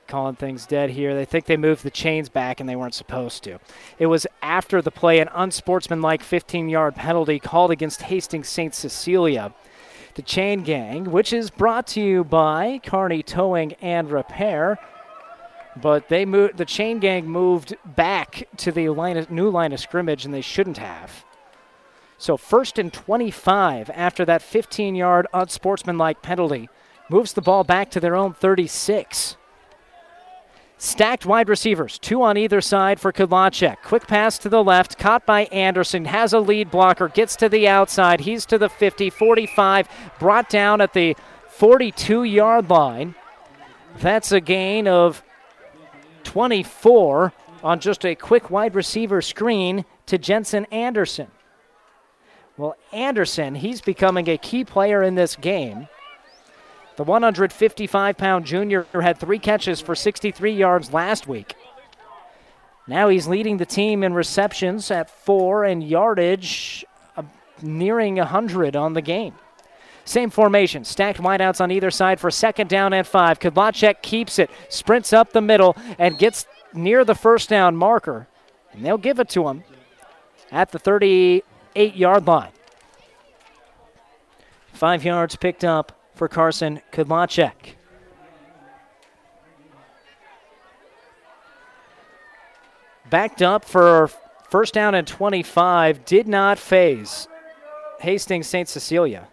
calling 0.09 0.35
things 0.35 0.65
dead 0.65 0.89
here. 0.89 1.15
They 1.15 1.23
think 1.23 1.45
they 1.45 1.55
moved 1.55 1.83
the 1.83 1.91
chains 1.91 2.27
back 2.27 2.59
and 2.59 2.67
they 2.67 2.75
weren't 2.75 2.95
supposed 2.95 3.43
to. 3.43 3.59
It 3.97 4.07
was 4.07 4.27
after 4.41 4.81
the 4.81 4.91
play, 4.91 5.19
an 5.19 5.29
unsportsmanlike 5.33 6.23
15 6.23 6.67
yard 6.67 6.95
penalty 6.95 7.39
called 7.39 7.71
against 7.71 8.01
Hastings 8.01 8.49
St. 8.49 8.73
Cecilia. 8.75 9.53
The 10.15 10.21
chain 10.23 10.63
gang, 10.63 11.11
which 11.11 11.31
is 11.31 11.49
brought 11.49 11.87
to 11.87 12.01
you 12.01 12.23
by 12.23 12.81
Kearney 12.83 13.23
Towing 13.23 13.73
and 13.73 14.11
Repair. 14.11 14.79
But 15.81 16.09
they 16.09 16.25
moved 16.25 16.57
the 16.57 16.65
chain 16.65 16.99
gang 16.99 17.29
moved 17.29 17.75
back 17.85 18.47
to 18.57 18.71
the 18.71 18.89
line 18.89 19.15
of, 19.15 19.31
new 19.31 19.49
line 19.49 19.71
of 19.71 19.79
scrimmage 19.79 20.25
and 20.25 20.33
they 20.33 20.41
shouldn't 20.41 20.77
have. 20.77 21.23
So 22.19 22.35
first 22.35 22.77
and 22.77 22.91
25 22.91 23.89
after 23.91 24.25
that 24.25 24.41
15 24.41 24.93
yard 24.93 25.25
unsportsmanlike 25.33 26.21
penalty 26.21 26.69
moves 27.09 27.31
the 27.31 27.41
ball 27.41 27.63
back 27.63 27.89
to 27.91 28.01
their 28.01 28.15
own 28.15 28.33
36. 28.33 29.37
Stacked 30.77 31.25
wide 31.25 31.47
receivers, 31.49 31.97
two 31.97 32.21
on 32.21 32.37
either 32.37 32.59
side 32.59 32.99
for 32.99 33.13
Kudlacek. 33.13 33.77
Quick 33.83 34.05
pass 34.05 34.37
to 34.39 34.49
the 34.49 34.63
left, 34.63 34.97
caught 34.97 35.25
by 35.25 35.45
Anderson, 35.45 36.05
has 36.05 36.33
a 36.33 36.39
lead 36.39 36.69
blocker, 36.69 37.07
gets 37.07 37.37
to 37.37 37.49
the 37.49 37.67
outside. 37.67 38.21
He's 38.21 38.45
to 38.47 38.57
the 38.57 38.69
50, 38.69 39.09
45, 39.09 39.87
brought 40.19 40.49
down 40.49 40.81
at 40.81 40.93
the 40.93 41.15
42 41.47 42.25
yard 42.25 42.69
line. 42.69 43.15
That's 43.97 44.33
a 44.33 44.41
gain 44.41 44.89
of 44.89 45.23
24 46.23 47.33
on 47.63 47.79
just 47.79 48.05
a 48.05 48.15
quick 48.15 48.49
wide 48.49 48.75
receiver 48.75 49.21
screen 49.21 49.85
to 50.05 50.17
Jensen 50.17 50.65
Anderson. 50.65 51.27
Well, 52.59 52.75
Anderson, 52.91 53.55
he's 53.55 53.79
becoming 53.79 54.27
a 54.27 54.37
key 54.37 54.65
player 54.65 55.01
in 55.01 55.15
this 55.15 55.37
game. 55.37 55.87
The 56.97 57.05
155 57.05 58.17
pound 58.17 58.45
junior 58.45 58.85
had 58.91 59.17
three 59.17 59.39
catches 59.39 59.79
for 59.79 59.95
63 59.95 60.51
yards 60.51 60.91
last 60.91 61.25
week. 61.25 61.55
Now 62.85 63.07
he's 63.07 63.29
leading 63.29 63.55
the 63.55 63.65
team 63.65 64.03
in 64.03 64.13
receptions 64.13 64.91
at 64.91 65.09
four 65.09 65.63
and 65.63 65.81
yardage 65.81 66.83
uh, 67.15 67.23
nearing 67.61 68.17
100 68.17 68.75
on 68.75 68.91
the 68.91 69.01
game. 69.01 69.35
Same 70.03 70.29
formation, 70.29 70.83
stacked 70.83 71.21
wideouts 71.21 71.61
on 71.61 71.71
either 71.71 71.91
side 71.91 72.19
for 72.19 72.29
second 72.29 72.67
down 72.67 72.91
and 72.91 73.07
five. 73.07 73.39
Kudlacek 73.39 74.01
keeps 74.01 74.37
it, 74.37 74.49
sprints 74.67 75.13
up 75.13 75.31
the 75.31 75.39
middle, 75.39 75.77
and 75.97 76.19
gets 76.19 76.45
near 76.73 77.05
the 77.05 77.15
first 77.15 77.47
down 77.47 77.77
marker. 77.77 78.27
And 78.73 78.85
they'll 78.85 78.97
give 78.97 79.21
it 79.21 79.29
to 79.29 79.47
him 79.47 79.63
at 80.51 80.73
the 80.73 80.79
38 81.73 81.95
yard 81.95 82.27
line. 82.27 82.51
Five 84.73 85.03
yards 85.03 85.35
picked 85.35 85.63
up 85.63 85.91
for 86.15 86.27
Carson 86.27 86.81
Kudlacek. 86.91 87.75
Backed 93.09 93.41
up 93.41 93.65
for 93.65 94.09
first 94.49 94.73
down 94.73 94.93
and 94.95 95.07
25, 95.07 96.05
did 96.05 96.27
not 96.27 96.59
faze 96.59 97.27
Hastings 97.99 98.47
St. 98.47 98.69
Cecilia. 98.69 99.27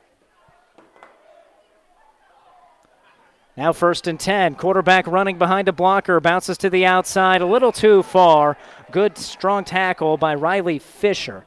Now 3.56 3.72
first 3.72 4.06
and 4.06 4.18
10. 4.20 4.56
Quarterback 4.56 5.06
running 5.06 5.38
behind 5.38 5.68
a 5.68 5.72
blocker, 5.72 6.20
bounces 6.20 6.58
to 6.58 6.70
the 6.70 6.84
outside, 6.84 7.40
a 7.40 7.46
little 7.46 7.72
too 7.72 8.02
far. 8.02 8.56
Good 8.90 9.16
strong 9.16 9.64
tackle 9.64 10.16
by 10.16 10.34
Riley 10.34 10.78
Fisher. 10.78 11.44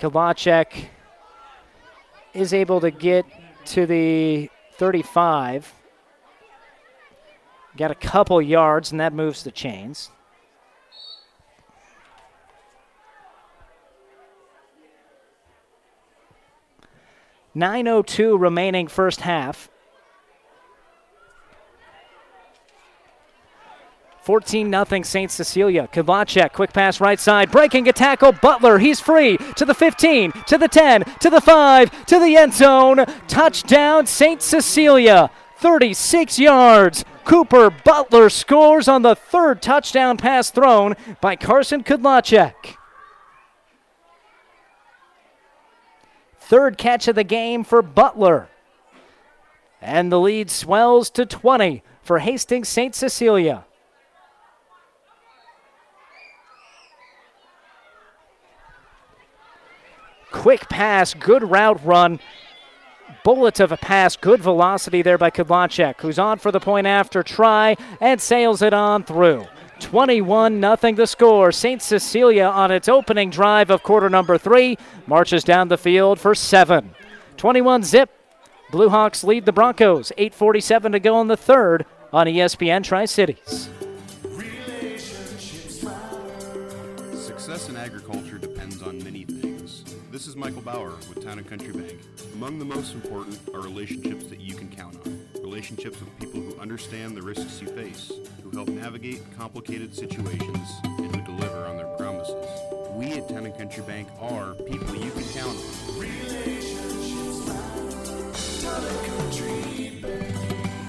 Kudlacek 0.00 0.86
is 2.32 2.54
able 2.54 2.80
to 2.80 2.90
get 2.90 3.26
to 3.66 3.84
the 3.84 4.50
35. 4.78 5.74
Got 7.76 7.90
a 7.90 7.94
couple 7.94 8.40
yards, 8.40 8.90
and 8.90 9.00
that 9.00 9.12
moves 9.12 9.44
the 9.44 9.50
chains. 9.50 10.10
Nine 17.54 17.86
oh 17.86 18.02
two 18.02 18.38
remaining 18.38 18.88
first 18.88 19.20
half. 19.20 19.69
14 24.30 24.70
0 24.70 25.02
St. 25.02 25.28
Cecilia. 25.28 25.88
Kudlacek, 25.92 26.52
quick 26.52 26.72
pass 26.72 27.00
right 27.00 27.18
side, 27.18 27.50
breaking 27.50 27.88
a 27.88 27.92
tackle. 27.92 28.30
Butler, 28.30 28.78
he's 28.78 29.00
free 29.00 29.36
to 29.56 29.64
the 29.64 29.74
15, 29.74 30.30
to 30.46 30.56
the 30.56 30.68
10, 30.68 31.02
to 31.18 31.30
the 31.30 31.40
5, 31.40 32.06
to 32.06 32.20
the 32.20 32.36
end 32.36 32.54
zone. 32.54 33.04
Touchdown, 33.26 34.06
St. 34.06 34.40
Cecilia. 34.40 35.32
36 35.56 36.38
yards. 36.38 37.04
Cooper 37.24 37.70
Butler 37.70 38.30
scores 38.30 38.86
on 38.86 39.02
the 39.02 39.16
third 39.16 39.60
touchdown 39.60 40.16
pass 40.16 40.52
thrown 40.52 40.94
by 41.20 41.34
Carson 41.34 41.82
Kudlacek. 41.82 42.76
Third 46.38 46.78
catch 46.78 47.08
of 47.08 47.16
the 47.16 47.24
game 47.24 47.64
for 47.64 47.82
Butler. 47.82 48.48
And 49.82 50.12
the 50.12 50.20
lead 50.20 50.52
swells 50.52 51.10
to 51.10 51.26
20 51.26 51.82
for 52.04 52.20
Hastings 52.20 52.68
St. 52.68 52.94
Cecilia. 52.94 53.64
Quick 60.30 60.68
pass, 60.68 61.14
good 61.14 61.50
route 61.50 61.84
run. 61.84 62.20
Bullet 63.24 63.60
of 63.60 63.72
a 63.72 63.76
pass, 63.76 64.16
good 64.16 64.40
velocity 64.40 65.02
there 65.02 65.18
by 65.18 65.30
Kudlacek, 65.30 66.00
who's 66.00 66.18
on 66.18 66.38
for 66.38 66.50
the 66.52 66.60
point 66.60 66.86
after 66.86 67.22
try 67.22 67.76
and 68.00 68.20
sails 68.20 68.62
it 68.62 68.72
on 68.72 69.04
through. 69.04 69.46
21 69.80 70.60
nothing 70.60 70.94
the 70.94 71.06
score. 71.06 71.50
St. 71.52 71.82
Cecilia 71.82 72.44
on 72.44 72.70
its 72.70 72.88
opening 72.88 73.30
drive 73.30 73.70
of 73.70 73.82
quarter 73.82 74.08
number 74.08 74.38
three 74.38 74.78
marches 75.06 75.42
down 75.42 75.68
the 75.68 75.78
field 75.78 76.20
for 76.20 76.34
seven. 76.34 76.94
21 77.36 77.82
zip. 77.82 78.10
Blue 78.70 78.88
Hawks 78.88 79.24
lead 79.24 79.46
the 79.46 79.52
Broncos. 79.52 80.12
8.47 80.16 80.92
to 80.92 81.00
go 81.00 81.20
in 81.20 81.26
the 81.26 81.36
third 81.36 81.86
on 82.12 82.26
ESPN 82.26 82.84
Tri 82.84 83.04
Cities. 83.04 83.68
Success 87.14 87.68
in 87.68 87.76
agriculture 87.76 87.99
Michael 90.40 90.62
Bauer 90.62 90.94
with 91.06 91.22
Town 91.22 91.36
and 91.36 91.46
Country 91.46 91.70
Bank. 91.70 92.00
Among 92.32 92.58
the 92.58 92.64
most 92.64 92.94
important 92.94 93.38
are 93.52 93.60
relationships 93.60 94.24
that 94.28 94.40
you 94.40 94.54
can 94.54 94.70
count 94.70 94.96
on. 95.04 95.20
relationships 95.42 96.00
with 96.00 96.18
people 96.18 96.40
who 96.40 96.58
understand 96.58 97.14
the 97.14 97.20
risks 97.20 97.60
you 97.60 97.68
face, 97.68 98.10
who 98.42 98.50
help 98.52 98.68
navigate 98.68 99.20
complicated 99.36 99.94
situations, 99.94 100.80
and 100.84 101.14
who 101.14 101.20
deliver 101.22 101.66
on 101.66 101.76
their 101.76 101.88
promises. 101.98 102.34
We 102.92 103.12
at 103.12 103.28
Town 103.28 103.44
and 103.44 103.54
Country 103.54 103.82
Bank 103.82 104.08
are 104.18 104.54
people 104.54 104.96
you 104.96 105.10
can 105.10 105.24
count 105.24 105.58
on. 105.58 106.00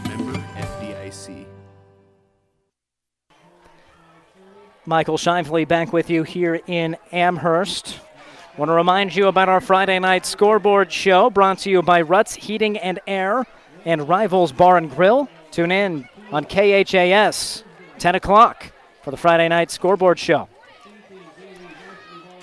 Member 0.08 0.40
FDIC. 0.56 1.46
Michael 4.86 5.18
Shively 5.18 5.68
back 5.68 5.92
with 5.92 6.10
you 6.10 6.24
here 6.24 6.62
in 6.68 6.96
Amherst. 7.12 8.00
Want 8.58 8.68
to 8.68 8.74
remind 8.74 9.16
you 9.16 9.28
about 9.28 9.48
our 9.48 9.62
Friday 9.62 9.98
night 9.98 10.26
scoreboard 10.26 10.92
show 10.92 11.30
brought 11.30 11.60
to 11.60 11.70
you 11.70 11.82
by 11.82 12.02
Rutt's 12.02 12.36
Heating 12.36 12.78
and 12.78 13.00
Air 13.08 13.46
and 13.86 14.10
Rivals 14.10 14.52
Bar 14.52 14.76
and 14.76 14.92
Grill. 14.92 15.30
Tune 15.52 15.72
in 15.72 16.10
on 16.34 16.44
KHAS, 16.44 17.64
10 17.98 18.16
o'clock 18.16 18.74
for 19.04 19.12
the 19.12 19.18
Friday 19.18 19.48
night 19.48 19.72
scoreboard 19.72 20.20
show. 20.20 20.50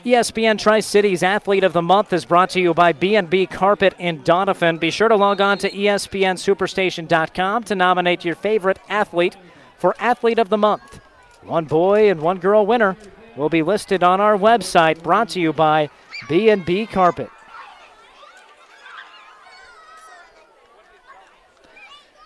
ESPN 0.02 0.58
Tri 0.58 0.80
Cities 0.80 1.22
Athlete 1.22 1.62
of 1.62 1.74
the 1.74 1.82
Month 1.82 2.14
is 2.14 2.24
brought 2.24 2.48
to 2.50 2.60
you 2.60 2.72
by 2.72 2.92
B&B 2.92 3.46
Carpet 3.46 3.94
in 3.98 4.22
Doniphan. 4.22 4.80
Be 4.80 4.90
sure 4.90 5.08
to 5.08 5.16
log 5.16 5.42
on 5.42 5.58
to 5.58 5.70
ESPNSuperstation.com 5.70 7.64
to 7.64 7.74
nominate 7.74 8.24
your 8.24 8.34
favorite 8.34 8.78
athlete 8.88 9.36
for 9.76 9.94
Athlete 9.98 10.38
of 10.38 10.48
the 10.48 10.56
Month. 10.56 11.00
One 11.42 11.66
boy 11.66 12.10
and 12.10 12.22
one 12.22 12.38
girl 12.38 12.64
winner 12.64 12.96
will 13.38 13.48
be 13.48 13.62
listed 13.62 14.02
on 14.02 14.20
our 14.20 14.36
website. 14.36 15.02
Brought 15.02 15.30
to 15.30 15.40
you 15.40 15.52
by 15.52 15.88
B&B 16.28 16.86
Carpet. 16.86 17.30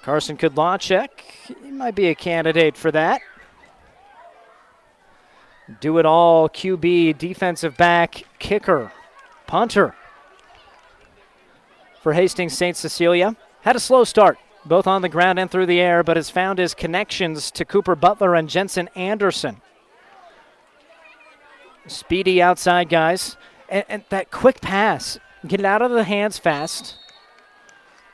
Carson 0.03 0.37
Kudlacek, 0.37 1.11
he 1.63 1.71
might 1.71 1.95
be 1.95 2.09
a 2.09 2.15
candidate 2.15 2.77
for 2.77 2.91
that. 2.91 3.21
Do 5.81 5.99
it 5.99 6.07
all 6.07 6.49
QB, 6.49 7.19
defensive 7.19 7.77
back, 7.77 8.25
kicker, 8.41 8.91
punter 9.47 9.95
for 12.03 12.15
Hastings 12.15 12.59
St. 12.59 12.77
Cecilia. 12.77 13.37
Had 13.61 13.77
a 13.77 13.81
slow 13.81 14.03
start, 14.03 14.39
both 14.67 14.89
on 14.89 15.03
the 15.03 15.09
ground 15.09 15.39
and 15.39 15.49
through 15.49 15.67
the 15.67 15.81
air, 15.81 16.03
but 16.03 16.17
has 16.17 16.31
found 16.31 16.59
his 16.59 16.75
connections 16.75 17.53
to 17.53 17.65
Cooper 17.65 17.95
Butler 17.95 18.35
and 18.35 18.49
Jensen 18.49 18.89
Anderson. 18.97 19.63
Speedy 21.87 22.41
outside 22.41 22.89
guys. 22.89 23.37
And, 23.69 23.85
and 23.89 24.05
that 24.11 24.31
quick 24.31 24.61
pass, 24.61 25.19
get 25.47 25.61
it 25.61 25.67
out 25.67 25.83
of 25.83 25.91
the 25.91 26.05
hands 26.05 26.39
fast. 26.39 26.97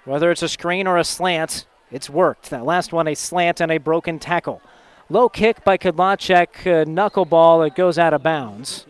Whether 0.04 0.30
it's 0.30 0.42
a 0.42 0.48
screen 0.48 0.86
or 0.86 0.96
a 0.96 1.04
slant, 1.04 1.66
it's 1.90 2.08
worked. 2.08 2.50
That 2.50 2.64
last 2.64 2.92
one, 2.92 3.08
a 3.08 3.14
slant 3.14 3.60
and 3.60 3.70
a 3.70 3.78
broken 3.78 4.18
tackle. 4.18 4.62
Low 5.10 5.28
kick 5.28 5.64
by 5.64 5.78
Kudlacek, 5.78 6.48
uh, 6.60 6.84
knuckleball, 6.84 7.66
it 7.66 7.74
goes 7.74 7.98
out 7.98 8.12
of 8.12 8.22
bounds. 8.22 8.86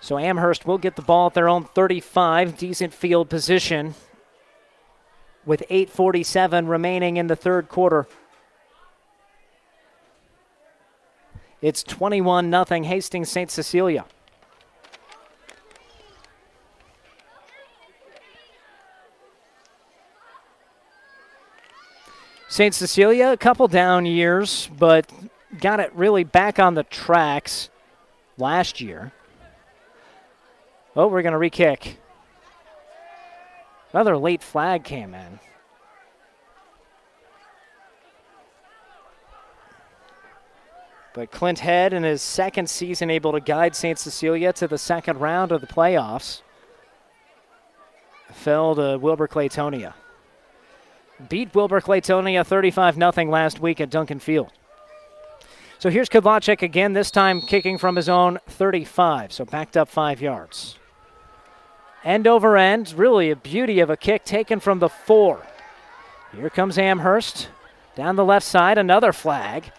So 0.00 0.18
Amherst 0.18 0.66
will 0.66 0.78
get 0.78 0.96
the 0.96 1.02
ball 1.02 1.28
at 1.28 1.34
their 1.34 1.48
own 1.48 1.64
35, 1.64 2.56
decent 2.56 2.94
field 2.94 3.28
position 3.28 3.94
with 5.44 5.62
8.47 5.70 6.68
remaining 6.68 7.16
in 7.16 7.26
the 7.26 7.36
third 7.36 7.68
quarter. 7.68 8.06
It's 11.60 11.82
21 11.82 12.50
0 12.50 12.82
Hastings 12.84 13.28
St. 13.28 13.50
Cecilia. 13.50 14.04
St. 22.48 22.74
Cecilia, 22.74 23.30
a 23.30 23.36
couple 23.36 23.68
down 23.68 24.06
years, 24.06 24.70
but 24.78 25.10
got 25.60 25.80
it 25.80 25.92
really 25.94 26.24
back 26.24 26.58
on 26.58 26.74
the 26.74 26.84
tracks 26.84 27.70
last 28.38 28.80
year. 28.80 29.12
Oh, 30.96 31.08
we're 31.08 31.22
going 31.22 31.32
to 31.32 31.38
re 31.38 31.50
kick. 31.50 31.98
Another 33.92 34.16
late 34.16 34.42
flag 34.42 34.84
came 34.84 35.14
in. 35.14 35.40
But 41.14 41.30
Clint 41.30 41.60
Head, 41.60 41.92
in 41.92 42.02
his 42.02 42.22
second 42.22 42.68
season, 42.68 43.10
able 43.10 43.32
to 43.32 43.40
guide 43.40 43.74
St. 43.74 43.98
Cecilia 43.98 44.52
to 44.54 44.68
the 44.68 44.78
second 44.78 45.18
round 45.18 45.52
of 45.52 45.60
the 45.60 45.66
playoffs, 45.66 46.42
fell 48.32 48.74
to 48.74 48.98
Wilber 48.98 49.26
Clatonia. 49.26 49.94
Beat 51.28 51.54
Wilber 51.54 51.80
Clatonia 51.80 52.46
35 52.46 52.94
0 52.94 53.30
last 53.30 53.58
week 53.58 53.80
at 53.80 53.90
Duncan 53.90 54.20
Field. 54.20 54.52
So 55.78 55.90
here's 55.90 56.08
Kudlacek 56.08 56.62
again, 56.62 56.92
this 56.92 57.10
time 57.10 57.40
kicking 57.40 57.78
from 57.78 57.96
his 57.96 58.08
own 58.08 58.38
35, 58.48 59.32
so 59.32 59.44
backed 59.44 59.76
up 59.76 59.88
five 59.88 60.20
yards. 60.20 60.76
End 62.04 62.26
over 62.26 62.56
end, 62.56 62.94
really 62.96 63.30
a 63.30 63.36
beauty 63.36 63.80
of 63.80 63.90
a 63.90 63.96
kick 63.96 64.24
taken 64.24 64.60
from 64.60 64.78
the 64.78 64.88
four. 64.88 65.46
Here 66.32 66.50
comes 66.50 66.78
Amherst. 66.78 67.48
Down 67.96 68.16
the 68.16 68.24
left 68.24 68.46
side, 68.46 68.78
another 68.78 69.12
flag. 69.12 69.72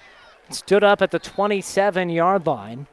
Stood 0.49 0.83
up 0.83 1.01
at 1.01 1.11
the 1.11 1.19
27 1.19 2.09
yard 2.09 2.47
line. 2.47 2.87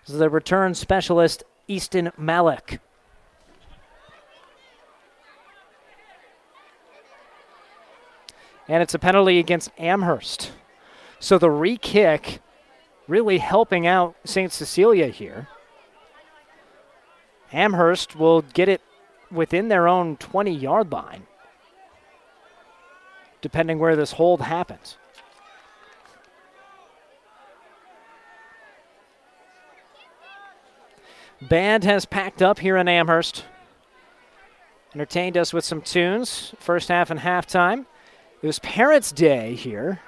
This 0.00 0.14
is 0.14 0.18
the 0.18 0.28
return 0.28 0.74
specialist, 0.74 1.42
Easton 1.66 2.10
Malik. 2.18 2.80
And 8.68 8.82
it's 8.82 8.94
a 8.94 8.98
penalty 8.98 9.38
against 9.38 9.70
Amherst. 9.78 10.52
So 11.18 11.38
the 11.38 11.50
re 11.50 11.76
kick 11.76 12.40
really 13.08 13.38
helping 13.38 13.86
out 13.86 14.16
St. 14.24 14.52
Cecilia 14.52 15.08
here. 15.08 15.48
Amherst 17.52 18.16
will 18.16 18.42
get 18.42 18.68
it 18.68 18.80
within 19.30 19.68
their 19.68 19.88
own 19.88 20.16
20 20.16 20.52
yard 20.52 20.92
line, 20.92 21.26
depending 23.40 23.78
where 23.78 23.96
this 23.96 24.12
hold 24.12 24.42
happens. 24.42 24.96
Band 31.48 31.82
has 31.82 32.04
packed 32.04 32.40
up 32.40 32.60
here 32.60 32.76
in 32.76 32.86
Amherst. 32.86 33.44
Entertained 34.94 35.36
us 35.36 35.52
with 35.52 35.64
some 35.64 35.80
tunes, 35.80 36.54
first 36.60 36.88
half 36.88 37.10
and 37.10 37.18
halftime. 37.18 37.86
It 38.42 38.46
was 38.46 38.60
Parents' 38.60 39.10
Day 39.10 39.54
here. 39.54 40.00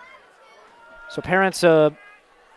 So, 1.10 1.20
parents, 1.22 1.64
uh, 1.64 1.90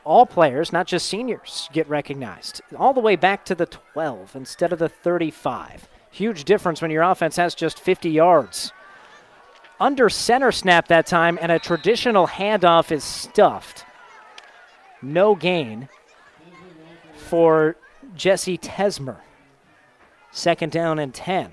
all 0.04 0.26
players, 0.26 0.72
not 0.72 0.86
just 0.86 1.08
seniors, 1.08 1.70
get 1.74 1.90
recognized. 1.90 2.62
All 2.78 2.94
the 2.94 3.02
way 3.02 3.16
back 3.16 3.46
to 3.46 3.56
the 3.56 3.66
12 3.66 4.36
instead 4.36 4.72
of 4.72 4.80
the 4.80 4.90
35. 4.90 5.90
Huge 6.12 6.44
difference 6.44 6.82
when 6.82 6.92
your 6.92 7.04
offense 7.04 7.36
has 7.38 7.56
just 7.56 7.80
50 7.80 8.10
yards. 8.10 8.72
Under 9.80 10.08
center 10.10 10.52
snap 10.52 10.88
that 10.88 11.08
time, 11.08 11.40
and 11.42 11.52
a 11.52 11.60
traditional 11.60 12.28
handoff 12.28 12.92
is 12.92 13.04
stuffed. 13.04 13.86
No 15.02 15.36
gain 15.36 15.90
for 17.16 17.76
Jesse 18.16 18.58
Tesmer. 18.58 19.18
Second 20.32 20.72
down 20.72 21.00
and 21.00 21.14
10. 21.14 21.52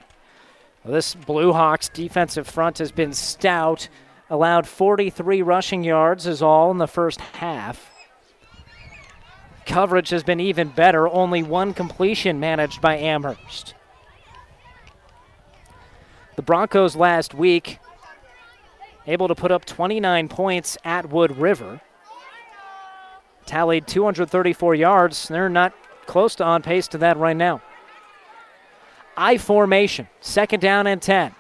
Well, 0.84 0.94
this 0.94 1.14
Blue 1.14 1.52
Hawks 1.52 1.88
defensive 1.88 2.46
front 2.46 2.78
has 2.78 2.92
been 2.92 3.12
stout. 3.12 3.88
Allowed 4.30 4.66
43 4.66 5.42
rushing 5.42 5.84
yards, 5.84 6.26
is 6.26 6.42
all 6.42 6.70
in 6.70 6.78
the 6.78 6.86
first 6.86 7.20
half. 7.20 7.90
Coverage 9.66 10.10
has 10.10 10.22
been 10.22 10.40
even 10.40 10.68
better, 10.68 11.08
only 11.08 11.42
one 11.42 11.72
completion 11.72 12.40
managed 12.40 12.80
by 12.80 12.96
Amherst. 12.96 13.74
The 16.36 16.42
Broncos 16.42 16.96
last 16.96 17.34
week 17.34 17.78
able 19.06 19.28
to 19.28 19.34
put 19.34 19.52
up 19.52 19.64
29 19.64 20.28
points 20.28 20.76
at 20.84 21.10
Wood 21.10 21.36
River. 21.36 21.80
Tallied 23.46 23.86
234 23.86 24.74
yards. 24.74 25.28
They're 25.28 25.48
not 25.48 25.74
close 26.04 26.34
to 26.36 26.44
on 26.44 26.62
pace 26.62 26.88
to 26.88 26.98
that 26.98 27.16
right 27.16 27.36
now. 27.36 27.62
I 29.16 29.38
formation, 29.38 30.08
second 30.20 30.60
down 30.60 30.86
and 30.86 31.00
10. 31.00 31.34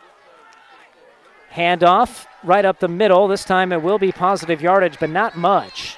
Handoff 1.52 2.26
right 2.42 2.64
up 2.64 2.80
the 2.80 2.88
middle. 2.88 3.28
This 3.28 3.44
time 3.44 3.72
it 3.72 3.82
will 3.82 3.98
be 3.98 4.12
positive 4.12 4.60
yardage, 4.60 4.98
but 4.98 5.10
not 5.10 5.36
much. 5.36 5.96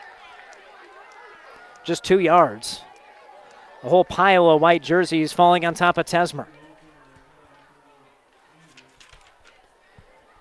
Just 1.84 2.05
two 2.05 2.18
yards. 2.18 2.82
A 3.82 3.88
whole 3.88 4.05
pile 4.05 4.51
of 4.51 4.60
white 4.60 4.82
jerseys 4.82 5.32
falling 5.32 5.64
on 5.64 5.74
top 5.74 5.98
of 5.98 6.06
Tesmer. 6.06 6.47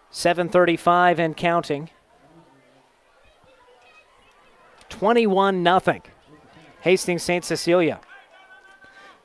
735 0.10 1.20
and 1.20 1.36
counting. 1.36 1.90
21 4.90 5.62
nothing. 5.62 6.02
Hastings 6.82 7.24
St. 7.24 7.44
Cecilia. 7.44 8.00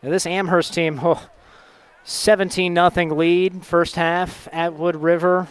Now 0.03 0.11
this 0.11 0.27
Amherst 0.27 0.73
team, 0.73 1.01
oh, 1.03 1.29
17 2.05 2.73
nothing 2.73 3.17
lead 3.17 3.65
first 3.65 3.97
half 3.97 4.49
at 4.53 4.75
Wood 4.75 4.97
River. 4.97 5.49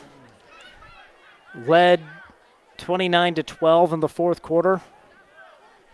led 1.56 2.02
29 2.78 3.36
to 3.36 3.44
12 3.44 3.94
in 3.94 4.00
the 4.00 4.08
fourth 4.08 4.42
quarter. 4.42 4.82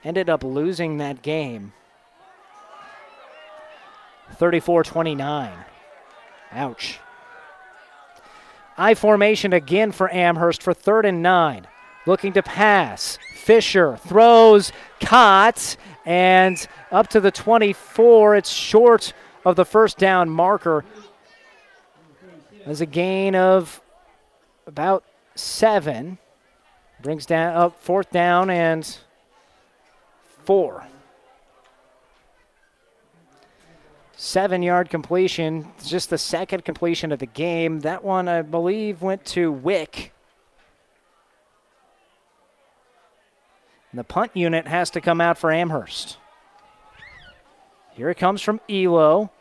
Ended 0.04 0.30
up 0.30 0.44
losing 0.44 0.98
that 0.98 1.22
game 1.22 1.74
34 4.34 4.84
29. 4.84 5.52
Ouch. 6.52 7.00
I 8.78 8.94
formation 8.94 9.54
again 9.54 9.92
for 9.92 10.14
Amherst 10.14 10.62
for 10.62 10.74
third 10.74 11.06
and 11.06 11.24
nine. 11.24 11.68
Looking 12.06 12.34
to 12.34 12.44
pass. 12.44 13.18
Fisher 13.34 13.98
throws, 13.98 14.72
caught, 15.00 15.78
and 16.06 16.68
up 16.92 17.08
to 17.10 17.20
the 17.20 17.32
24. 17.32 18.36
It's 18.36 18.50
short 18.50 19.14
of 19.44 19.56
the 19.56 19.66
first 19.66 19.98
down 19.98 20.30
marker. 20.30 20.86
As 22.66 22.82
a 22.82 22.86
gain 22.86 23.36
of 23.36 23.82
about 24.68 25.04
seven. 25.36 26.18
Brings 27.02 27.26
down 27.26 27.56
up 27.56 27.82
fourth 27.82 28.10
down 28.10 28.50
and 28.50 28.98
four. 30.44 30.88
Seven 34.18 34.64
yard 34.64 34.90
completion, 34.90 35.68
just 35.86 36.10
the 36.10 36.18
second 36.18 36.64
completion 36.64 37.12
of 37.12 37.20
the 37.20 37.26
game. 37.26 37.82
That 37.82 38.04
one, 38.04 38.28
I 38.28 38.42
believe, 38.42 39.02
went 39.02 39.26
to 39.26 39.52
Wick. 39.52 40.14
And 43.96 44.00
the 44.02 44.04
punt 44.04 44.32
unit 44.34 44.68
has 44.68 44.90
to 44.90 45.00
come 45.00 45.22
out 45.22 45.38
for 45.38 45.54
Amherst. 45.54 46.18
Here 47.94 48.10
it 48.10 48.18
comes 48.18 48.42
from 48.42 48.60
Elo. 48.68 49.32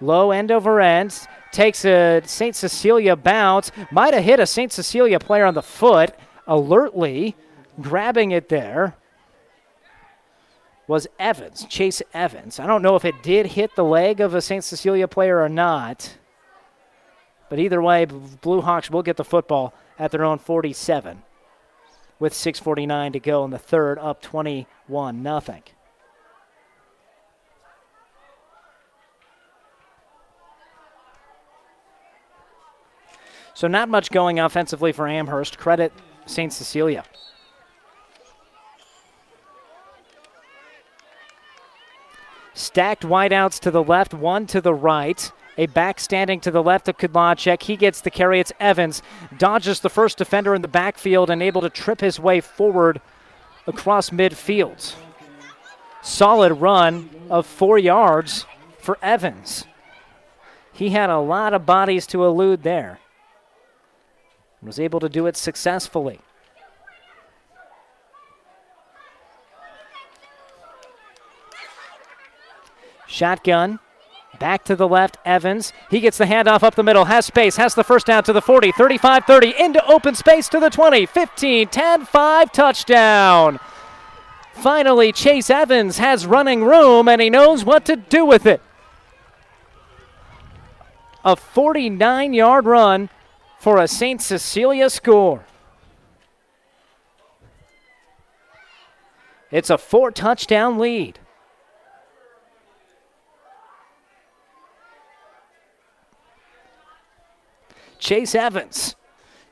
Low 0.00 0.30
end 0.30 0.52
over 0.52 0.80
end. 0.80 1.18
Takes 1.50 1.84
a 1.84 2.22
St. 2.24 2.54
Cecilia 2.54 3.16
bounce. 3.16 3.72
Might 3.90 4.14
have 4.14 4.22
hit 4.22 4.38
a 4.38 4.46
St. 4.46 4.70
Cecilia 4.70 5.18
player 5.18 5.44
on 5.44 5.54
the 5.54 5.64
foot 5.64 6.14
alertly, 6.46 7.34
grabbing 7.80 8.30
it 8.30 8.48
there 8.48 8.94
was 10.86 11.08
Evans, 11.18 11.64
Chase 11.64 12.00
Evans. 12.12 12.60
I 12.60 12.68
don't 12.68 12.82
know 12.82 12.94
if 12.94 13.04
it 13.04 13.20
did 13.20 13.46
hit 13.46 13.74
the 13.74 13.82
leg 13.82 14.20
of 14.20 14.32
a 14.32 14.40
St. 14.40 14.62
Cecilia 14.62 15.08
player 15.08 15.42
or 15.42 15.48
not. 15.48 16.18
But 17.48 17.58
either 17.58 17.82
way, 17.82 18.04
Blue 18.04 18.60
Hawks 18.60 18.92
will 18.92 19.02
get 19.02 19.16
the 19.16 19.24
football 19.24 19.74
at 19.98 20.12
their 20.12 20.24
own 20.24 20.38
47 20.38 21.20
with 22.18 22.32
6:49 22.32 23.12
to 23.12 23.20
go 23.20 23.44
in 23.44 23.50
the 23.50 23.58
third, 23.58 23.98
up 23.98 24.22
21 24.22 25.22
nothing. 25.22 25.62
So 33.54 33.68
not 33.68 33.88
much 33.88 34.10
going 34.10 34.40
offensively 34.40 34.90
for 34.90 35.06
Amherst. 35.06 35.58
Credit 35.58 35.92
St. 36.26 36.52
Cecilia. 36.52 37.04
Stacked 42.52 43.02
wideouts 43.02 43.58
to 43.60 43.70
the 43.70 43.82
left, 43.82 44.14
one 44.14 44.46
to 44.46 44.60
the 44.60 44.74
right. 44.74 45.30
A 45.56 45.66
back 45.66 46.00
standing 46.00 46.40
to 46.40 46.50
the 46.50 46.62
left 46.62 46.88
of 46.88 46.98
Kudlacek. 46.98 47.62
He 47.62 47.76
gets 47.76 48.00
the 48.00 48.10
carry. 48.10 48.40
It's 48.40 48.52
Evans. 48.58 49.02
Dodges 49.38 49.80
the 49.80 49.88
first 49.88 50.18
defender 50.18 50.54
in 50.54 50.62
the 50.62 50.68
backfield 50.68 51.30
and 51.30 51.42
able 51.42 51.60
to 51.60 51.70
trip 51.70 52.00
his 52.00 52.18
way 52.18 52.40
forward 52.40 53.00
across 53.66 54.10
midfield. 54.10 54.94
Solid 56.02 56.52
run 56.54 57.08
of 57.30 57.46
four 57.46 57.78
yards 57.78 58.46
for 58.78 58.98
Evans. 59.00 59.64
He 60.72 60.90
had 60.90 61.08
a 61.08 61.18
lot 61.18 61.54
of 61.54 61.64
bodies 61.64 62.06
to 62.08 62.24
elude 62.24 62.64
there. 62.64 62.98
Was 64.60 64.80
able 64.80 64.98
to 65.00 65.08
do 65.10 65.26
it 65.26 65.36
successfully. 65.36 66.20
Shotgun. 73.06 73.78
Back 74.38 74.64
to 74.64 74.76
the 74.76 74.88
left, 74.88 75.16
Evans. 75.24 75.72
He 75.90 76.00
gets 76.00 76.18
the 76.18 76.24
handoff 76.24 76.62
up 76.62 76.74
the 76.74 76.82
middle, 76.82 77.04
has 77.06 77.26
space, 77.26 77.56
has 77.56 77.74
the 77.74 77.84
first 77.84 78.06
down 78.06 78.24
to 78.24 78.32
the 78.32 78.42
40, 78.42 78.72
35 78.72 79.24
30, 79.24 79.54
into 79.58 79.86
open 79.86 80.14
space 80.14 80.48
to 80.48 80.60
the 80.60 80.70
20, 80.70 81.06
15, 81.06 81.68
10, 81.68 82.04
5, 82.04 82.52
touchdown. 82.52 83.60
Finally, 84.54 85.12
Chase 85.12 85.50
Evans 85.50 85.98
has 85.98 86.26
running 86.26 86.64
room 86.64 87.08
and 87.08 87.20
he 87.20 87.30
knows 87.30 87.64
what 87.64 87.84
to 87.86 87.96
do 87.96 88.24
with 88.24 88.46
it. 88.46 88.60
A 91.24 91.36
49 91.36 92.34
yard 92.34 92.66
run 92.66 93.08
for 93.58 93.78
a 93.78 93.88
St. 93.88 94.20
Cecilia 94.20 94.90
score. 94.90 95.44
It's 99.50 99.70
a 99.70 99.78
four 99.78 100.10
touchdown 100.10 100.78
lead. 100.78 101.18
Chase 108.04 108.34
Evans 108.34 108.96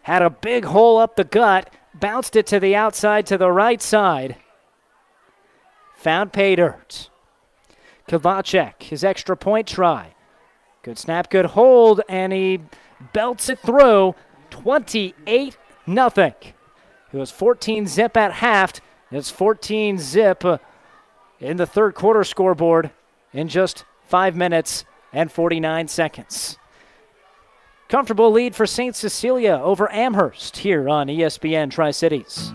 had 0.02 0.20
a 0.20 0.28
big 0.28 0.66
hole 0.66 0.98
up 0.98 1.16
the 1.16 1.24
gut, 1.24 1.72
bounced 1.94 2.36
it 2.36 2.46
to 2.48 2.60
the 2.60 2.76
outside 2.76 3.24
to 3.26 3.38
the 3.38 3.50
right 3.50 3.80
side. 3.80 4.36
Found 5.96 6.34
pay 6.34 6.54
dirt. 6.54 7.08
Kudlacek, 8.06 8.82
his 8.82 9.04
extra 9.04 9.38
point 9.38 9.66
try. 9.66 10.14
Good 10.82 10.98
snap, 10.98 11.30
good 11.30 11.46
hold, 11.46 12.02
and 12.10 12.30
he 12.30 12.60
belts 13.14 13.48
it 13.48 13.58
through 13.60 14.14
28 14.50 15.56
nothing. 15.86 16.34
It 17.10 17.16
was 17.16 17.30
14 17.30 17.86
zip 17.86 18.18
at 18.18 18.32
half. 18.32 18.74
It's 19.10 19.30
14 19.30 19.98
zip 19.98 20.44
uh, 20.44 20.58
in 21.40 21.56
the 21.56 21.66
third 21.66 21.94
quarter 21.94 22.22
scoreboard 22.22 22.90
in 23.32 23.48
just 23.48 23.86
five 24.04 24.36
minutes 24.36 24.84
and 25.10 25.32
49 25.32 25.88
seconds. 25.88 26.58
Comfortable 27.92 28.32
lead 28.32 28.54
for 28.54 28.66
St. 28.66 28.96
Cecilia 28.96 29.60
over 29.62 29.92
Amherst 29.92 30.56
here 30.56 30.88
on 30.88 31.08
ESPN 31.08 31.70
Tri 31.70 31.90
Cities. 31.90 32.54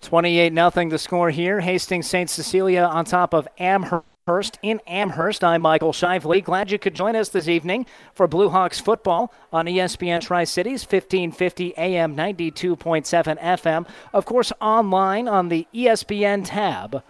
28 0.00 0.54
0 0.54 0.88
the 0.88 0.98
score 0.98 1.30
here. 1.30 1.60
Hastings 1.60 2.06
St. 2.06 2.28
Cecilia 2.28 2.82
on 2.82 3.04
top 3.04 3.34
of 3.34 3.46
Amherst 3.58 4.58
in 4.62 4.80
Amherst. 4.86 5.44
I'm 5.44 5.62
Michael 5.62 5.92
Shively. 5.92 6.42
Glad 6.42 6.70
you 6.70 6.78
could 6.78 6.94
join 6.94 7.16
us 7.16 7.28
this 7.28 7.48
evening 7.48 7.86
for 8.14 8.26
Blue 8.26 8.48
Hawks 8.48 8.80
football 8.80 9.32
on 9.52 9.66
ESPN 9.66 10.20
Tri 10.20 10.44
Cities, 10.44 10.84
1550 10.84 11.76
AM, 11.76 12.16
92.7 12.16 13.38
FM. 13.38 13.86
Of 14.12 14.24
course, 14.24 14.52
online 14.60 15.28
on 15.28 15.48
the 15.48 15.66
ESPN 15.74 16.42
tab 16.46 17.02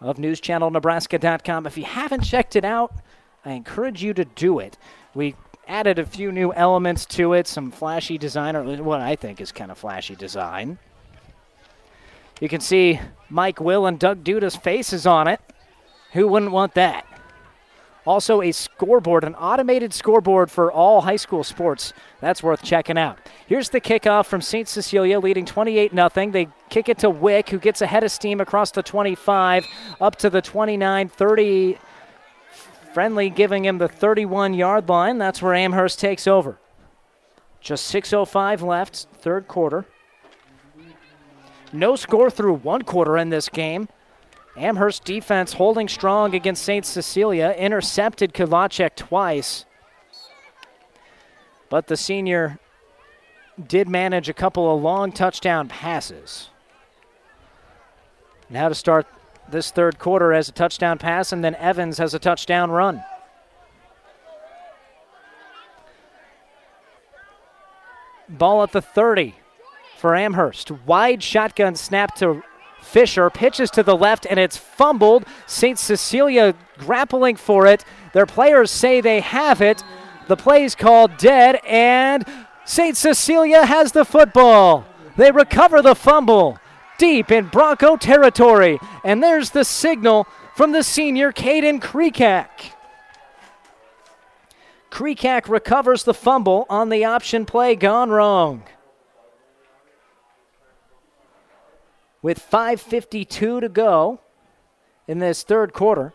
of 0.00 0.16
newschannelnebraska.com. 0.16 1.66
If 1.66 1.76
you 1.78 1.84
haven't 1.84 2.22
checked 2.22 2.56
it 2.56 2.64
out, 2.64 2.92
I 3.44 3.52
encourage 3.52 4.02
you 4.02 4.14
to 4.14 4.24
do 4.24 4.58
it. 4.58 4.78
We 5.14 5.36
added 5.68 5.98
a 5.98 6.06
few 6.06 6.32
new 6.32 6.52
elements 6.54 7.06
to 7.06 7.34
it, 7.34 7.46
some 7.46 7.70
flashy 7.70 8.18
design, 8.18 8.56
or 8.56 8.64
what 8.82 9.00
I 9.00 9.14
think 9.14 9.40
is 9.40 9.52
kind 9.52 9.70
of 9.70 9.78
flashy 9.78 10.16
design. 10.16 10.78
You 12.40 12.48
can 12.48 12.60
see 12.60 12.98
Mike 13.28 13.60
Will 13.60 13.86
and 13.86 13.98
Doug 13.98 14.24
Duda's 14.24 14.56
faces 14.56 15.06
on 15.06 15.28
it. 15.28 15.40
Who 16.12 16.26
wouldn't 16.26 16.52
want 16.52 16.74
that? 16.74 17.06
Also, 18.06 18.40
a 18.40 18.50
scoreboard, 18.50 19.24
an 19.24 19.34
automated 19.34 19.92
scoreboard 19.92 20.50
for 20.50 20.72
all 20.72 21.02
high 21.02 21.16
school 21.16 21.44
sports. 21.44 21.92
That's 22.20 22.42
worth 22.42 22.62
checking 22.62 22.96
out. 22.96 23.18
Here's 23.46 23.68
the 23.68 23.80
kickoff 23.80 24.24
from 24.26 24.40
St. 24.40 24.66
Cecilia, 24.66 25.20
leading 25.20 25.44
28 25.44 25.92
0. 25.92 26.30
They 26.30 26.48
kick 26.70 26.88
it 26.88 26.98
to 26.98 27.10
Wick, 27.10 27.50
who 27.50 27.58
gets 27.58 27.82
ahead 27.82 28.02
of 28.02 28.10
steam 28.10 28.40
across 28.40 28.70
the 28.70 28.82
25, 28.82 29.66
up 30.00 30.16
to 30.16 30.30
the 30.30 30.40
29 30.40 31.08
30. 31.08 31.78
Friendly 32.94 33.30
giving 33.30 33.66
him 33.66 33.78
the 33.78 33.86
31 33.86 34.54
yard 34.54 34.88
line. 34.88 35.18
That's 35.18 35.42
where 35.42 35.54
Amherst 35.54 36.00
takes 36.00 36.26
over. 36.26 36.58
Just 37.60 37.92
6.05 37.94 38.62
left, 38.62 39.06
third 39.20 39.46
quarter. 39.46 39.84
No 41.72 41.96
score 41.96 42.30
through 42.30 42.54
one 42.54 42.82
quarter 42.82 43.16
in 43.16 43.30
this 43.30 43.48
game. 43.48 43.88
Amherst 44.56 45.04
defense 45.04 45.52
holding 45.52 45.88
strong 45.88 46.34
against 46.34 46.64
St. 46.64 46.84
Cecilia. 46.84 47.54
Intercepted 47.56 48.34
Kudlacek 48.34 48.96
twice. 48.96 49.64
But 51.68 51.86
the 51.86 51.96
senior 51.96 52.58
did 53.68 53.88
manage 53.88 54.28
a 54.28 54.34
couple 54.34 54.74
of 54.74 54.82
long 54.82 55.12
touchdown 55.12 55.68
passes. 55.68 56.50
Now 58.48 58.68
to 58.68 58.74
start 58.74 59.06
this 59.48 59.70
third 59.70 59.98
quarter 59.98 60.32
as 60.32 60.48
a 60.48 60.52
touchdown 60.52 60.98
pass, 60.98 61.32
and 61.32 61.44
then 61.44 61.54
Evans 61.56 61.98
has 61.98 62.14
a 62.14 62.18
touchdown 62.18 62.70
run. 62.70 63.04
Ball 68.28 68.62
at 68.62 68.72
the 68.72 68.82
30 68.82 69.34
for 70.00 70.16
Amherst. 70.16 70.70
Wide 70.86 71.22
shotgun 71.22 71.76
snap 71.76 72.16
to 72.16 72.42
Fisher. 72.80 73.30
Pitches 73.30 73.70
to 73.72 73.82
the 73.82 73.96
left, 73.96 74.26
and 74.28 74.40
it's 74.40 74.56
fumbled. 74.56 75.24
St. 75.46 75.78
Cecilia 75.78 76.54
grappling 76.78 77.36
for 77.36 77.66
it. 77.66 77.84
Their 78.14 78.26
players 78.26 78.70
say 78.70 79.00
they 79.00 79.20
have 79.20 79.60
it. 79.60 79.84
The 80.26 80.36
play's 80.36 80.74
called 80.74 81.16
dead, 81.18 81.60
and 81.66 82.24
St. 82.64 82.96
Cecilia 82.96 83.66
has 83.66 83.92
the 83.92 84.04
football. 84.04 84.86
They 85.16 85.30
recover 85.30 85.82
the 85.82 85.94
fumble 85.94 86.58
deep 86.98 87.30
in 87.30 87.46
Bronco 87.46 87.96
territory. 87.96 88.78
And 89.04 89.22
there's 89.22 89.50
the 89.50 89.64
signal 89.64 90.26
from 90.54 90.72
the 90.72 90.82
senior 90.82 91.32
Caden 91.32 91.80
Kreekak. 91.80 92.72
Kreekak 94.90 95.48
recovers 95.48 96.04
the 96.04 96.14
fumble 96.14 96.66
on 96.68 96.88
the 96.88 97.04
option 97.04 97.46
play 97.46 97.76
gone 97.76 98.10
wrong. 98.10 98.64
With 102.22 102.38
5.52 102.38 103.60
to 103.60 103.68
go 103.68 104.20
in 105.08 105.18
this 105.18 105.42
third 105.42 105.72
quarter, 105.72 106.12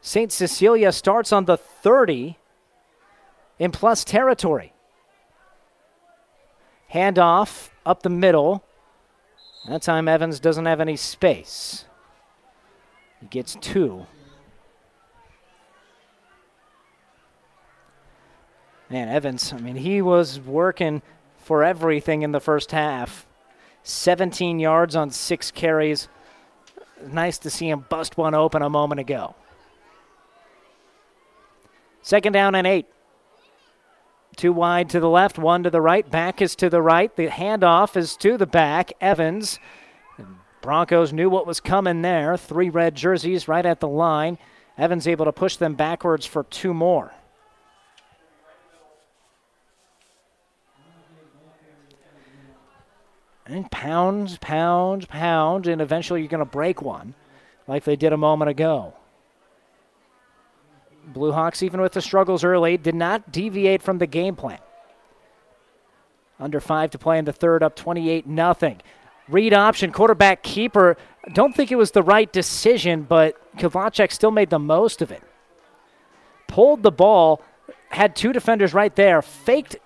St. 0.00 0.30
Cecilia 0.30 0.92
starts 0.92 1.32
on 1.32 1.46
the 1.46 1.56
30 1.56 2.36
in 3.58 3.70
plus 3.70 4.04
territory. 4.04 4.74
Handoff 6.92 7.70
up 7.86 8.02
the 8.02 8.10
middle. 8.10 8.64
That 9.66 9.80
time 9.80 10.08
Evans 10.08 10.40
doesn't 10.40 10.66
have 10.66 10.80
any 10.80 10.96
space. 10.96 11.86
He 13.20 13.26
gets 13.26 13.56
two. 13.62 14.06
Man, 18.90 19.08
Evans, 19.08 19.52
I 19.54 19.58
mean, 19.58 19.76
he 19.76 20.02
was 20.02 20.38
working 20.38 21.00
for 21.38 21.64
everything 21.64 22.20
in 22.20 22.32
the 22.32 22.40
first 22.40 22.70
half. 22.70 23.26
17 23.84 24.58
yards 24.58 24.96
on 24.96 25.10
six 25.10 25.50
carries. 25.50 26.08
Nice 27.06 27.38
to 27.38 27.50
see 27.50 27.68
him 27.68 27.84
bust 27.88 28.16
one 28.16 28.34
open 28.34 28.62
a 28.62 28.70
moment 28.70 28.98
ago. 28.98 29.34
Second 32.02 32.32
down 32.32 32.54
and 32.54 32.66
eight. 32.66 32.86
Two 34.36 34.52
wide 34.52 34.90
to 34.90 35.00
the 35.00 35.08
left, 35.08 35.38
one 35.38 35.62
to 35.62 35.70
the 35.70 35.80
right. 35.80 36.10
Back 36.10 36.42
is 36.42 36.56
to 36.56 36.68
the 36.68 36.82
right. 36.82 37.14
The 37.14 37.28
handoff 37.28 37.96
is 37.96 38.16
to 38.16 38.36
the 38.36 38.46
back. 38.46 38.92
Evans. 39.00 39.60
Broncos 40.60 41.12
knew 41.12 41.28
what 41.28 41.46
was 41.46 41.60
coming 41.60 42.02
there. 42.02 42.36
Three 42.36 42.70
red 42.70 42.94
jerseys 42.94 43.46
right 43.46 43.64
at 43.64 43.80
the 43.80 43.88
line. 43.88 44.38
Evans 44.76 45.06
able 45.06 45.26
to 45.26 45.32
push 45.32 45.56
them 45.56 45.74
backwards 45.74 46.26
for 46.26 46.42
two 46.44 46.74
more. 46.74 47.12
And 53.46 53.70
pounds, 53.70 54.38
pounds, 54.38 55.06
pounds, 55.06 55.68
and 55.68 55.80
eventually 55.80 56.20
you're 56.20 56.28
going 56.28 56.38
to 56.38 56.44
break 56.44 56.80
one 56.80 57.14
like 57.66 57.84
they 57.84 57.96
did 57.96 58.12
a 58.12 58.16
moment 58.16 58.50
ago. 58.50 58.94
Blue 61.06 61.32
Hawks, 61.32 61.62
even 61.62 61.80
with 61.80 61.92
the 61.92 62.00
struggles 62.00 62.44
early, 62.44 62.76
did 62.78 62.94
not 62.94 63.30
deviate 63.30 63.82
from 63.82 63.98
the 63.98 64.06
game 64.06 64.34
plan. 64.36 64.58
Under 66.40 66.60
five 66.60 66.90
to 66.90 66.98
play 66.98 67.18
in 67.18 67.26
the 67.26 67.32
third, 67.32 67.62
up 67.62 67.76
28 67.76 68.26
nothing. 68.26 68.80
Read 69.28 69.54
option, 69.54 69.92
quarterback 69.92 70.42
keeper. 70.42 70.96
Don't 71.32 71.54
think 71.54 71.70
it 71.70 71.76
was 71.76 71.92
the 71.92 72.02
right 72.02 72.30
decision, 72.32 73.02
but 73.02 73.36
Kudlacek 73.56 74.12
still 74.12 74.30
made 74.30 74.50
the 74.50 74.58
most 74.58 75.00
of 75.00 75.10
it. 75.10 75.22
Pulled 76.46 76.82
the 76.82 76.90
ball, 76.90 77.42
had 77.88 78.16
two 78.16 78.32
defenders 78.32 78.74
right 78.74 78.94
there, 78.96 79.22
faked 79.22 79.76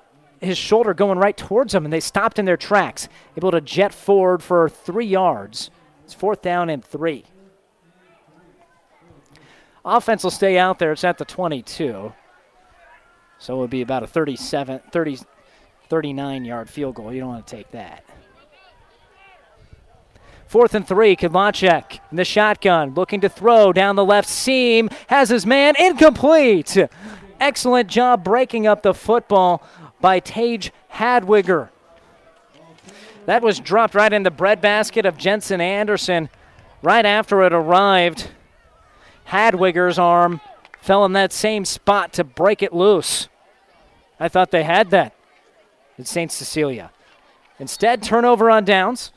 his 0.40 0.58
shoulder 0.58 0.94
going 0.94 1.18
right 1.18 1.36
towards 1.36 1.72
them, 1.72 1.84
and 1.84 1.92
they 1.92 2.00
stopped 2.00 2.38
in 2.38 2.44
their 2.44 2.56
tracks, 2.56 3.08
able 3.36 3.50
to 3.50 3.60
jet 3.60 3.92
forward 3.92 4.42
for 4.42 4.68
three 4.68 5.06
yards. 5.06 5.70
It's 6.04 6.14
fourth 6.14 6.42
down 6.42 6.70
and 6.70 6.84
three. 6.84 7.24
Offense 9.84 10.22
will 10.22 10.30
stay 10.30 10.58
out 10.58 10.78
there. 10.78 10.92
It's 10.92 11.04
at 11.04 11.18
the 11.18 11.24
22. 11.24 12.12
So 13.38 13.54
it 13.54 13.58
would 13.58 13.70
be 13.70 13.82
about 13.82 14.02
a 14.02 14.06
37, 14.06 14.80
30, 14.90 15.18
39 15.88 16.44
yard 16.44 16.68
field 16.68 16.96
goal. 16.96 17.12
You 17.12 17.20
don't 17.20 17.30
want 17.30 17.46
to 17.46 17.56
take 17.56 17.70
that. 17.70 18.04
Fourth 20.46 20.74
and 20.74 20.86
three, 20.86 21.14
Kudlacek 21.14 22.00
in 22.10 22.16
the 22.16 22.24
shotgun, 22.24 22.94
looking 22.94 23.20
to 23.20 23.28
throw 23.28 23.70
down 23.70 23.96
the 23.96 24.04
left 24.04 24.28
seam, 24.28 24.88
has 25.08 25.28
his 25.28 25.44
man 25.44 25.74
incomplete. 25.78 26.76
Excellent 27.38 27.88
job 27.88 28.24
breaking 28.24 28.66
up 28.66 28.82
the 28.82 28.94
football 28.94 29.62
by 30.00 30.20
Tage 30.20 30.72
Hadwiger. 30.92 31.68
That 33.26 33.42
was 33.42 33.60
dropped 33.60 33.94
right 33.94 34.12
in 34.12 34.22
the 34.22 34.30
breadbasket 34.30 35.04
of 35.04 35.18
Jensen 35.18 35.60
Anderson 35.60 36.28
right 36.82 37.04
after 37.04 37.42
it 37.42 37.52
arrived. 37.52 38.30
Hadwiger's 39.28 39.98
arm 39.98 40.40
fell 40.80 41.04
in 41.04 41.12
that 41.12 41.32
same 41.32 41.64
spot 41.64 42.12
to 42.14 42.24
break 42.24 42.62
it 42.62 42.72
loose. 42.72 43.28
I 44.18 44.28
thought 44.28 44.50
they 44.50 44.62
had 44.64 44.90
that 44.90 45.14
at 45.98 46.06
St. 46.06 46.32
Cecilia. 46.32 46.90
Instead, 47.58 48.02
turnover 48.02 48.50
on 48.50 48.64
downs. 48.64 49.12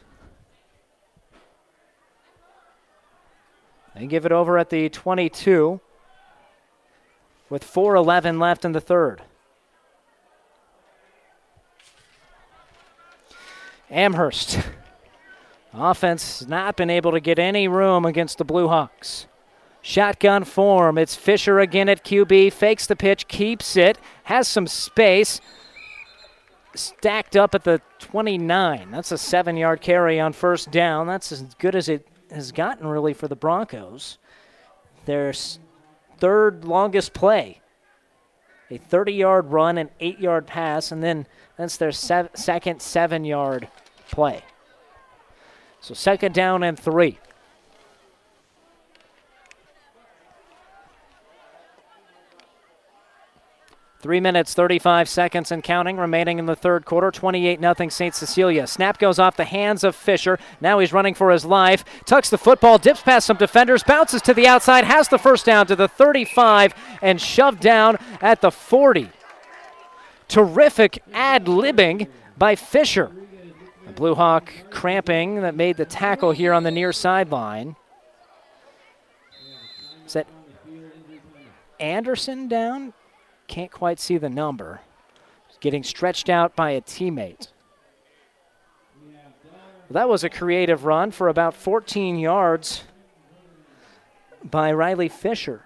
They 3.96 4.08
give 4.08 4.26
it 4.26 4.32
over 4.32 4.58
at 4.58 4.70
the 4.70 4.90
22 4.90 5.80
with 7.50 7.64
4.11 7.64 8.40
left 8.40 8.66
in 8.66 8.72
the 8.72 8.82
third. 8.82 9.22
Amherst. 13.92 14.60
Offense 15.74 16.40
has 16.40 16.48
not 16.48 16.76
been 16.76 16.90
able 16.90 17.12
to 17.12 17.20
get 17.20 17.38
any 17.38 17.68
room 17.68 18.06
against 18.06 18.38
the 18.38 18.46
Blue 18.46 18.68
Hawks. 18.68 19.28
Shotgun 19.82 20.44
form. 20.44 20.98
It's 20.98 21.16
Fisher 21.16 21.60
again 21.60 21.90
at 21.90 22.06
QB. 22.06 22.54
Fakes 22.54 22.88
the 22.88 22.96
pitch, 22.96 23.28
keeps 23.28 23.76
it, 23.76 23.98
has 24.24 24.48
some 24.48 24.68
space. 24.68 25.42
Stacked 26.76 27.36
up 27.36 27.54
at 27.54 27.64
the 27.64 27.82
29. 28.00 28.92
That's 28.92 29.12
a 29.12 29.18
seven 29.18 29.58
yard 29.58 29.82
carry 29.82 30.20
on 30.20 30.34
first 30.34 30.72
down. 30.72 31.08
That's 31.08 31.32
as 31.32 31.42
good 31.56 31.76
as 31.76 31.90
it 31.90 32.08
has 32.32 32.52
gotten, 32.52 32.88
really, 32.88 33.14
for 33.14 33.28
the 33.28 33.36
Broncos. 33.36 34.18
Their 35.06 35.34
third 36.18 36.64
longest 36.64 37.14
play. 37.14 37.60
A 38.70 38.78
30 38.78 39.14
yard 39.14 39.52
run, 39.52 39.78
an 39.78 39.90
eight 40.00 40.20
yard 40.20 40.48
pass, 40.48 40.92
and 40.92 41.04
then 41.04 41.28
that's 41.58 41.78
their 41.78 41.92
second 41.92 42.82
seven 42.82 43.26
yard 43.26 43.68
play. 44.10 44.44
So 45.80 45.94
second 45.94 46.34
down 46.34 46.64
and 46.64 46.80
three. 46.80 47.20
Three 54.02 54.20
minutes, 54.20 54.56
35 54.56 55.08
seconds 55.08 55.52
and 55.52 55.64
counting 55.64 55.98
remaining 55.98 56.40
in 56.40 56.48
the 56.48 56.56
third 56.56 56.86
quarter. 56.86 57.12
28 57.12 57.60
0 57.60 57.90
St. 57.90 58.16
Cecilia. 58.16 58.66
Snap 58.66 58.98
goes 58.98 59.20
off 59.20 59.38
the 59.38 59.46
hands 59.46 59.84
of 59.84 59.96
Fisher. 59.96 60.40
Now 60.60 60.80
he's 60.80 60.92
running 60.92 61.14
for 61.14 61.30
his 61.30 61.46
life. 61.46 61.86
Tucks 62.06 62.32
the 62.32 62.40
football, 62.40 62.80
dips 62.80 63.04
past 63.04 63.28
some 63.28 63.38
defenders, 63.38 63.84
bounces 63.84 64.24
to 64.24 64.34
the 64.34 64.48
outside, 64.48 64.86
has 64.86 65.08
the 65.08 65.20
first 65.20 65.46
down 65.46 65.68
to 65.68 65.76
the 65.76 65.88
35, 65.88 66.74
and 67.04 67.22
shoved 67.22 67.60
down 67.60 67.98
at 68.22 68.42
the 68.42 68.50
40. 68.50 69.12
Terrific 70.32 71.04
ad 71.12 71.44
libbing 71.44 72.08
by 72.38 72.56
Fisher. 72.56 73.12
The 73.86 73.92
Blue 73.92 74.16
Hawk 74.16 74.50
cramping 74.70 75.42
that 75.42 75.56
made 75.56 75.76
the 75.76 75.84
tackle 75.84 76.32
here 76.32 76.54
on 76.54 76.64
the 76.64 76.72
near 76.72 76.94
sideline. 76.94 77.76
Is 80.06 80.14
that 80.14 80.28
Anderson 81.82 82.48
down? 82.48 82.94
Can't 83.48 83.72
quite 83.72 84.00
see 84.00 84.18
the 84.18 84.30
number. 84.30 84.80
Getting 85.60 85.84
stretched 85.84 86.30
out 86.30 86.56
by 86.56 86.72
a 86.72 86.82
teammate. 86.82 87.50
That 89.90 90.08
was 90.08 90.24
a 90.24 90.30
creative 90.30 90.86
run 90.86 91.12
for 91.12 91.28
about 91.28 91.56
14 91.56 92.18
yards 92.18 92.86
by 94.46 94.72
Riley 94.72 95.10
Fisher. 95.10 95.66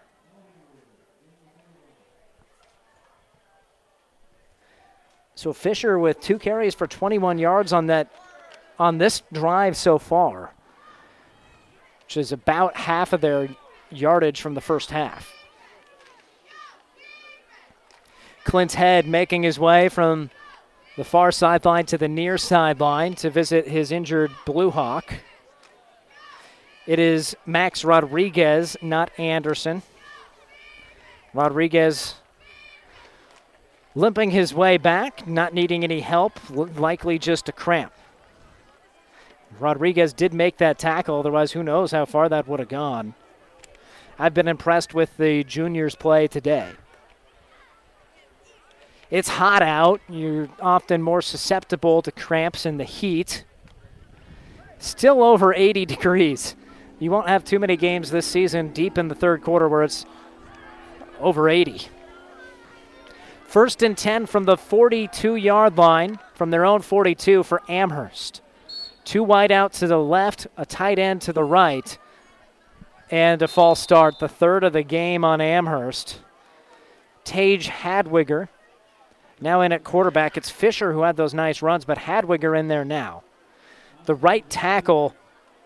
So 5.36 5.52
Fisher 5.52 6.00
with 6.00 6.22
two 6.22 6.40
carries 6.40 6.74
for 6.74 6.88
21 6.88 7.38
yards 7.38 7.74
on 7.74 7.88
that 7.88 8.10
on 8.80 8.98
this 8.98 9.22
drive 9.32 9.76
so 9.78 9.98
far, 9.98 10.54
which 12.04 12.18
is 12.18 12.32
about 12.32 12.76
half 12.76 13.14
of 13.14 13.22
their 13.22 13.50
yardage 13.90 14.42
from 14.42 14.54
the 14.54 14.62
first 14.62 14.92
half. 14.92 15.34
Clint 18.46 18.74
Head 18.74 19.08
making 19.08 19.44
his 19.44 19.60
way 19.60 19.90
from 19.90 20.30
the 20.98 21.04
far 21.04 21.32
sideline 21.32 21.86
to 21.88 21.98
the 21.98 22.08
near 22.08 22.38
sideline 22.38 23.16
to 23.16 23.30
visit 23.30 23.68
his 23.68 23.92
injured 23.92 24.32
Blue 24.46 24.72
Hawk. 24.72 25.14
It 26.86 27.00
is 27.00 27.36
Max 27.46 27.84
Rodriguez, 27.84 28.78
not 28.82 29.12
Anderson. 29.18 29.82
Rodriguez 31.34 32.16
limping 33.96 34.32
his 34.32 34.54
way 34.54 34.78
back, 34.78 35.26
not 35.26 35.54
needing 35.54 35.84
any 35.84 36.02
help, 36.02 36.40
likely 36.50 37.18
just 37.18 37.50
a 37.50 37.52
cramp. 37.52 37.94
Rodriguez 39.58 40.12
did 40.14 40.34
make 40.34 40.58
that 40.58 40.78
tackle, 40.78 41.20
otherwise, 41.20 41.54
who 41.54 41.64
knows 41.64 41.92
how 41.92 42.06
far 42.06 42.28
that 42.28 42.48
would 42.48 42.60
have 42.60 42.70
gone. 42.70 43.16
I've 44.20 44.34
been 44.34 44.48
impressed 44.48 44.94
with 44.94 45.16
the 45.18 45.44
juniors' 45.44 45.96
play 45.96 46.28
today. 46.28 46.74
It's 49.10 49.30
hot 49.30 49.62
out. 49.62 50.02
You're 50.10 50.50
often 50.60 51.02
more 51.02 51.22
susceptible 51.22 52.02
to 52.02 52.12
cramps 52.12 52.66
in 52.66 52.78
the 52.78 52.84
heat. 52.84 53.46
Still 54.80 55.24
over 55.24 55.54
80 55.54 55.86
degrees. 55.86 56.56
You 57.00 57.12
won't 57.12 57.28
have 57.28 57.44
too 57.44 57.60
many 57.60 57.78
games 57.78 58.12
this 58.12 58.26
season 58.26 58.70
deep 58.70 58.98
in 58.98 59.08
the 59.08 59.16
third 59.16 59.42
quarter 59.42 59.70
where 59.70 59.84
it's 59.84 60.06
over 61.20 61.50
80. 61.50 61.88
First 63.56 63.82
and 63.84 63.98
10 63.98 64.26
from 64.26 64.44
the 64.44 64.58
42 64.58 65.36
yard 65.38 65.78
line, 65.78 66.20
from 66.34 66.52
their 66.52 66.66
own 66.66 66.82
42 66.82 67.42
for 67.44 67.62
Amherst. 67.70 68.42
Two 69.06 69.24
wide 69.24 69.50
out 69.50 69.72
to 69.76 69.88
the 69.88 69.98
left, 69.98 70.46
a 70.58 70.66
tight 70.66 71.00
end 71.00 71.22
to 71.22 71.32
the 71.32 71.46
right, 71.46 71.98
and 73.10 73.42
a 73.42 73.48
false 73.48 73.80
start. 73.80 74.20
The 74.20 74.28
third 74.28 74.66
of 74.66 74.74
the 74.74 74.84
game 74.84 75.24
on 75.24 75.40
Amherst. 75.40 76.20
Tage 77.24 77.70
Hadwiger 77.70 78.50
now 79.40 79.62
in 79.62 79.72
at 79.72 79.86
quarterback. 79.86 80.36
It's 80.36 80.50
Fisher 80.50 80.92
who 80.92 81.04
had 81.04 81.16
those 81.16 81.34
nice 81.34 81.62
runs, 81.62 81.86
but 81.86 82.00
Hadwiger 82.00 82.60
in 82.60 82.68
there 82.68 82.84
now. 82.84 83.24
The 84.04 84.16
right 84.16 84.50
tackle 84.50 85.16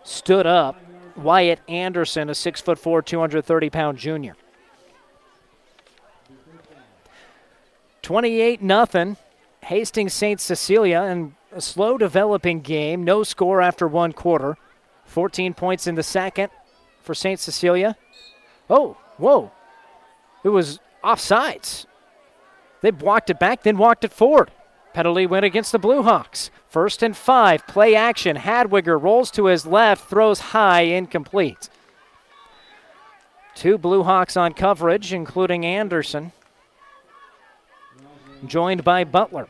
stood 0.04 0.46
up. 0.46 0.80
Wyatt 1.16 1.62
Anderson, 1.68 2.30
a 2.30 2.36
six 2.36 2.62
foot 2.62 2.78
four, 2.78 3.02
230 3.02 3.72
pound 3.72 3.98
junior. 3.98 4.36
28 8.10 8.60
nothing. 8.64 9.18
Hastings 9.62 10.14
St. 10.14 10.42
Cecilia 10.42 11.02
and 11.02 11.36
a 11.52 11.62
slow 11.62 11.96
developing 11.96 12.60
game. 12.60 13.04
No 13.04 13.22
score 13.22 13.62
after 13.62 13.88
one 13.88 14.14
quarter. 14.14 14.58
14 15.06 15.54
points 15.54 15.86
in 15.86 15.94
the 15.94 16.02
second 16.02 16.50
for 17.04 17.14
St. 17.14 17.40
Cecilia. 17.40 17.96
Oh, 18.68 18.98
whoa. 19.18 19.52
It 20.44 20.50
was 20.50 20.80
offsides. 21.04 21.86
They 22.82 22.90
walked 22.90 23.30
it 23.30 23.38
back, 23.38 23.62
then 23.62 23.78
walked 23.78 24.04
it 24.04 24.12
forward. 24.12 24.50
Penalty 24.92 25.28
went 25.28 25.46
against 25.46 25.72
the 25.72 25.78
Blue 25.78 26.02
Hawks. 26.02 26.50
First 26.68 27.04
and 27.04 27.16
five, 27.16 27.68
play 27.68 27.94
action. 27.94 28.38
Hadwiger 28.38 29.00
rolls 29.00 29.30
to 29.30 29.46
his 29.46 29.68
left, 29.68 30.10
throws 30.10 30.40
high, 30.40 30.82
incomplete. 30.82 31.70
Two 33.54 33.78
Blue 33.78 34.02
Hawks 34.02 34.36
on 34.36 34.54
coverage, 34.54 35.14
including 35.14 35.64
Anderson, 35.64 36.32
joined 38.46 38.84
by 38.84 39.04
Butler. 39.04 39.48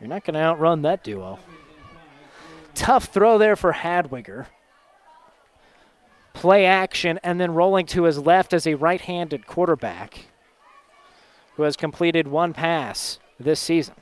You're 0.00 0.08
not 0.08 0.24
going 0.24 0.34
to 0.34 0.40
outrun 0.40 0.82
that 0.82 1.04
duo. 1.04 1.38
Tough 2.74 3.06
throw 3.06 3.38
there 3.38 3.56
for 3.56 3.72
Hadwiger. 3.72 4.46
Play 6.32 6.64
action, 6.64 7.18
and 7.22 7.40
then 7.40 7.52
rolling 7.52 7.86
to 7.86 8.04
his 8.04 8.18
left 8.18 8.52
as 8.52 8.66
a 8.66 8.74
right 8.74 9.00
handed 9.00 9.46
quarterback 9.46 10.26
who 11.56 11.64
has 11.64 11.76
completed 11.76 12.28
one 12.28 12.54
pass 12.54 13.18
this 13.38 13.60
season. 13.60 13.94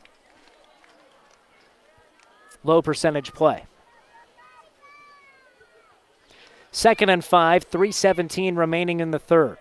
Low 2.63 2.83
percentage 2.83 3.33
play. 3.33 3.65
Second 6.71 7.09
and 7.09 7.25
five, 7.25 7.65
317 7.65 8.55
remaining 8.55 9.01
in 9.01 9.11
the 9.11 9.19
third. 9.19 9.59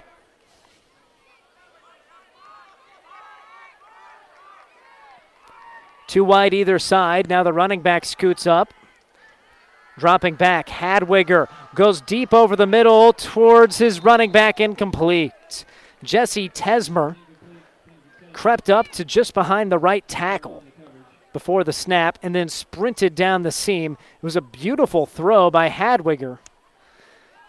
Two 6.07 6.23
wide 6.23 6.53
either 6.53 6.79
side. 6.79 7.29
Now 7.29 7.43
the 7.43 7.53
running 7.53 7.81
back 7.81 8.05
scoots 8.05 8.47
up. 8.47 8.73
Dropping 9.97 10.35
back. 10.35 10.67
Hadwiger 10.67 11.49
goes 11.75 12.01
deep 12.01 12.33
over 12.33 12.55
the 12.55 12.67
middle 12.67 13.13
towards 13.13 13.77
his 13.77 14.03
running 14.03 14.31
back, 14.31 14.59
incomplete. 14.59 15.65
Jesse 16.03 16.49
Tesmer 16.49 17.15
crept 18.31 18.69
up 18.69 18.87
to 18.89 19.03
just 19.03 19.33
behind 19.33 19.71
the 19.71 19.79
right 19.79 20.07
tackle 20.07 20.63
before 21.33 21.63
the 21.63 21.73
snap 21.73 22.19
and 22.21 22.33
then 22.33 22.47
sprinted 22.47 23.15
down 23.15 23.41
the 23.41 23.51
seam. 23.51 23.93
It 23.93 24.23
was 24.23 24.35
a 24.35 24.41
beautiful 24.41 25.05
throw 25.05 25.49
by 25.49 25.69
Hadwiger. 25.69 26.39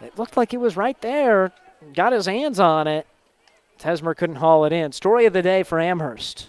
It 0.01 0.18
looked 0.18 0.36
like 0.36 0.55
it 0.55 0.60
was 0.60 0.76
right 0.76 1.01
there. 1.01 1.52
Got 1.94 2.12
his 2.12 2.26
hands 2.26 2.59
on 2.59 2.86
it. 2.86 3.06
Tesmer 3.78 4.16
couldn't 4.16 4.36
haul 4.36 4.64
it 4.64 4.72
in. 4.72 4.93
Story 4.93 5.26
of 5.26 5.32
the 5.32 5.43
day 5.43 5.62
for 5.62 5.78
Amherst. 5.78 6.48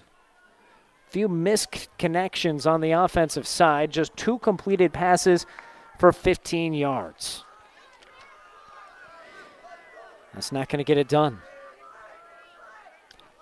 Few 1.10 1.28
missed 1.28 1.90
connections 1.98 2.68
on 2.68 2.82
the 2.82 2.92
offensive 2.92 3.48
side, 3.48 3.92
just 3.92 4.16
two 4.16 4.38
completed 4.40 4.94
passes 4.94 5.46
for 5.98 6.12
15 6.12 6.74
yards. 6.74 7.44
That's 10.34 10.52
not 10.52 10.70
going 10.70 10.78
to 10.78 10.84
get 10.84 10.98
it 10.98 11.08
done. 11.08 11.40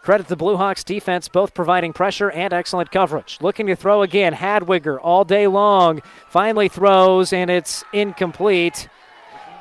Credit 0.02 0.28
the 0.30 0.38
Blue 0.38 0.56
Hawks 0.56 0.86
defense, 0.86 1.28
both 1.28 1.54
providing 1.54 1.92
pressure 1.92 2.32
and 2.32 2.54
excellent 2.54 2.92
coverage. 2.92 3.40
Looking 3.42 3.68
to 3.68 3.76
throw 3.76 4.04
again. 4.04 4.34
Hadwiger 4.34 4.98
all 5.02 5.26
day 5.26 5.48
long. 5.48 6.02
Finally 6.30 6.70
throws, 6.70 7.34
and 7.34 7.52
it's 7.52 7.84
incomplete. 7.92 8.88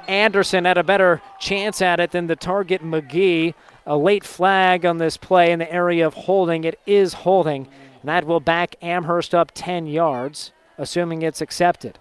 Anderson 0.06 0.64
had 0.64 0.78
a 0.78 0.84
better 0.84 1.20
chance 1.40 1.82
at 1.82 1.98
it 1.98 2.12
than 2.12 2.28
the 2.28 2.36
target 2.36 2.80
McGee. 2.80 3.54
A 3.86 3.96
late 3.96 4.22
flag 4.22 4.86
on 4.86 4.98
this 4.98 5.16
play 5.16 5.50
in 5.50 5.58
the 5.58 5.72
area 5.72 6.06
of 6.06 6.14
holding. 6.14 6.62
It 6.62 6.78
is 6.86 7.12
holding. 7.12 7.66
That 8.06 8.24
will 8.24 8.38
back 8.38 8.76
Amherst 8.82 9.34
up 9.34 9.50
10 9.52 9.88
yards, 9.88 10.52
assuming 10.78 11.22
it's 11.22 11.40
accepted. 11.40 11.98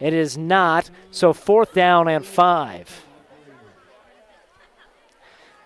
It 0.00 0.12
is 0.12 0.36
not, 0.36 0.90
so 1.12 1.32
fourth 1.32 1.72
down 1.72 2.08
and 2.08 2.26
five. 2.26 3.04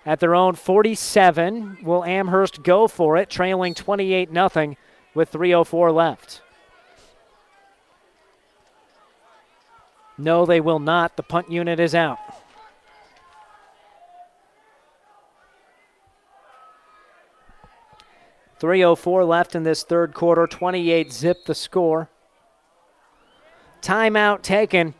At 0.05 0.21
their 0.21 0.35
own 0.35 0.55
47, 0.55 1.79
will 1.83 2.05
Amherst 2.05 2.63
go 2.63 2.87
for 2.87 3.17
it, 3.17 3.31
trailing 3.31 3.73
28 3.73 4.29
0 4.35 4.77
with 5.15 5.33
3.04 5.33 5.95
left? 5.95 6.43
No, 10.19 10.45
they 10.45 10.61
will 10.61 10.79
not. 10.79 11.17
The 11.17 11.23
punt 11.23 11.51
unit 11.51 11.81
is 11.81 11.95
out. 11.95 12.19
Three 18.61 18.85
oh 18.85 18.95
four 18.95 19.25
left 19.25 19.55
in 19.55 19.63
this 19.63 19.83
third 19.83 20.13
quarter. 20.13 20.47
Twenty-eight 20.47 21.13
zip 21.13 21.47
the 21.47 21.55
score. 21.55 22.11
Timeout 23.81 24.43
taken 24.43 24.93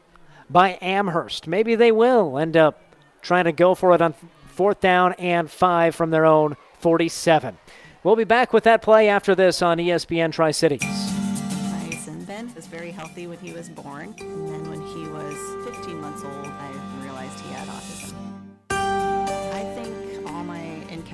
by 0.49 0.79
Amherst. 0.81 1.47
Maybe 1.47 1.75
they 1.75 1.93
will 1.93 2.39
end 2.39 2.57
up 2.57 2.81
trying 3.21 3.45
to 3.45 3.53
go 3.53 3.75
for 3.75 3.95
it 3.95 4.01
on 4.01 4.15
fourth 4.49 4.81
down 4.81 5.13
and 5.15 5.51
five 5.51 5.95
from 5.95 6.11
their 6.11 6.25
own 6.25 6.57
47. 6.79 7.59
We'll 8.03 8.17
be 8.17 8.25
back 8.25 8.55
with 8.55 8.65
that 8.65 8.81
play 8.81 9.11
after 9.11 9.35
this 9.35 9.61
on 9.61 9.77
ESPN 9.77 10.33
Tri 10.33 10.53
Cities. 10.53 10.83
My 10.83 11.91
son 12.03 12.25
Ben 12.25 12.55
was 12.55 12.67
very 12.67 12.91
healthy 12.91 13.27
when 13.27 13.39
he 13.39 13.53
was 13.53 13.69
born, 13.69 14.15
and 14.19 14.49
then 14.49 14.71
when 14.71 14.81
he 14.81 15.07
was 15.09 15.35
15 15.77 16.01
months 16.01 16.25
old, 16.25 16.47
I 16.47 16.80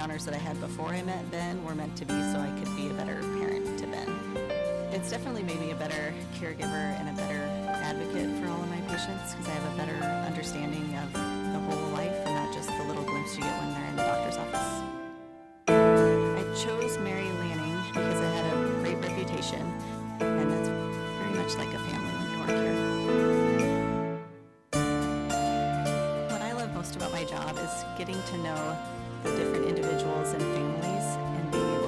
encounters 0.06 0.24
that 0.24 0.34
I 0.34 0.38
had 0.38 0.60
before 0.60 0.90
I 0.90 1.02
met 1.02 1.28
Ben 1.32 1.64
were 1.64 1.74
meant 1.74 1.96
to 1.96 2.04
be 2.04 2.14
so 2.30 2.38
I 2.38 2.48
could 2.60 2.76
be 2.76 2.86
a 2.90 2.94
better 2.94 3.20
parent 3.38 3.76
to 3.80 3.88
Ben. 3.88 4.08
It's 4.92 5.10
definitely 5.10 5.42
made 5.42 5.58
me 5.58 5.72
a 5.72 5.74
better 5.74 6.14
caregiver 6.38 6.94
and 7.00 7.08
a 7.08 7.12
better 7.20 7.42
advocate 7.82 8.30
for 8.38 8.46
all 8.48 8.62
of 8.62 8.70
my 8.70 8.80
patients 8.82 9.34
because 9.34 9.48
I 9.48 9.50
have 9.50 9.74
a 9.74 9.76
better 9.76 9.98
understanding 10.24 10.96
of 11.02 11.12
the 11.12 11.58
whole 11.58 11.90
life 11.90 12.14
and 12.24 12.36
not 12.36 12.54
just 12.54 12.68
the 12.68 12.84
little 12.84 13.02
glimpse 13.02 13.34
you 13.34 13.42
get 13.42 13.58
when 13.58 13.74
they're 13.74 13.88
in 13.90 13.96
the 13.96 14.04
doctor's 14.04 14.36
office. 14.36 14.70
I 15.66 16.44
chose 16.54 16.98
Mary 16.98 17.28
Lanning 17.42 17.74
because 17.88 18.20
it 18.20 18.30
had 18.30 18.46
a 18.46 18.54
great 18.78 18.98
reputation, 19.02 19.66
and 20.20 20.52
that's 20.52 20.68
very 20.68 21.34
much 21.34 21.56
like 21.58 21.74
a 21.74 21.80
family 21.82 22.12
when 22.14 22.30
you 22.30 22.38
work 22.46 22.54
here. 22.62 22.78
What 26.30 26.42
I 26.42 26.52
love 26.52 26.72
most 26.74 26.94
about 26.94 27.10
my 27.10 27.24
job 27.24 27.58
is 27.58 27.84
getting 27.98 28.22
to 28.22 28.38
know 28.38 28.78
different 29.36 29.64
individuals 29.66 30.32
and 30.32 30.42
families 30.42 31.06
and 31.36 31.50
being 31.52 31.74
able 31.74 31.85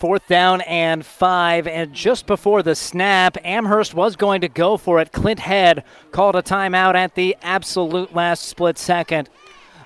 Fourth 0.00 0.26
down 0.28 0.62
and 0.62 1.04
five, 1.04 1.66
and 1.66 1.92
just 1.92 2.26
before 2.26 2.62
the 2.62 2.74
snap, 2.74 3.36
Amherst 3.44 3.92
was 3.92 4.16
going 4.16 4.40
to 4.40 4.48
go 4.48 4.78
for 4.78 4.98
it. 4.98 5.12
Clint 5.12 5.40
Head 5.40 5.84
called 6.10 6.36
a 6.36 6.42
timeout 6.42 6.94
at 6.94 7.14
the 7.16 7.36
absolute 7.42 8.14
last 8.14 8.46
split 8.46 8.78
second, 8.78 9.28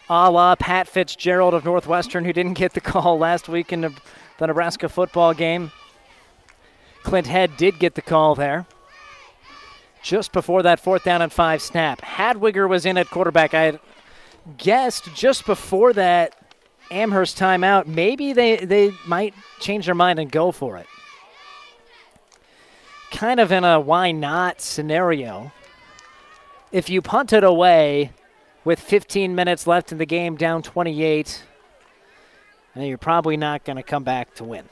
a 0.08 0.30
la 0.30 0.54
Pat 0.54 0.86
Fitzgerald 0.86 1.52
of 1.52 1.64
Northwestern, 1.64 2.24
who 2.24 2.32
didn't 2.32 2.54
get 2.54 2.74
the 2.74 2.80
call 2.80 3.18
last 3.18 3.48
week 3.48 3.72
in 3.72 3.80
the 3.80 3.92
Nebraska 4.40 4.88
football 4.88 5.34
game. 5.34 5.72
Clint 7.02 7.26
Head 7.26 7.56
did 7.56 7.80
get 7.80 7.96
the 7.96 8.02
call 8.02 8.36
there. 8.36 8.66
Just 10.00 10.30
before 10.30 10.62
that 10.62 10.78
fourth 10.78 11.02
down 11.02 11.22
and 11.22 11.32
five 11.32 11.60
snap, 11.60 12.00
Hadwiger 12.02 12.68
was 12.68 12.86
in 12.86 12.96
at 12.98 13.10
quarterback. 13.10 13.52
I 13.52 13.62
had 13.62 13.80
guessed 14.58 15.12
just 15.12 15.44
before 15.44 15.92
that 15.94 16.36
Amherst 16.90 17.38
timeout, 17.38 17.86
maybe 17.86 18.32
they, 18.32 18.64
they 18.64 18.92
might 19.06 19.34
change 19.60 19.86
their 19.86 19.94
mind 19.94 20.18
and 20.18 20.30
go 20.30 20.52
for 20.52 20.76
it. 20.76 20.86
Kind 23.10 23.40
of 23.40 23.52
in 23.52 23.64
a 23.64 23.80
why 23.80 24.12
not 24.12 24.60
scenario. 24.60 25.52
If 26.72 26.90
you 26.90 27.00
punt 27.00 27.32
it 27.32 27.44
away 27.44 28.12
with 28.64 28.80
15 28.80 29.34
minutes 29.34 29.66
left 29.66 29.92
in 29.92 29.98
the 29.98 30.06
game, 30.06 30.36
down 30.36 30.62
28, 30.62 31.42
then 32.74 32.86
you're 32.86 32.98
probably 32.98 33.36
not 33.36 33.64
going 33.64 33.76
to 33.76 33.82
come 33.82 34.02
back 34.02 34.34
to 34.34 34.44
win. 34.44 34.68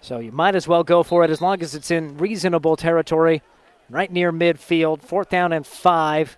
So 0.00 0.18
you 0.18 0.32
might 0.32 0.54
as 0.54 0.68
well 0.68 0.84
go 0.84 1.02
for 1.02 1.24
it 1.24 1.30
as 1.30 1.40
long 1.40 1.62
as 1.62 1.74
it's 1.74 1.90
in 1.90 2.18
reasonable 2.18 2.76
territory, 2.76 3.42
right 3.88 4.12
near 4.12 4.32
midfield. 4.32 5.02
Fourth 5.02 5.30
down 5.30 5.52
and 5.52 5.66
five. 5.66 6.36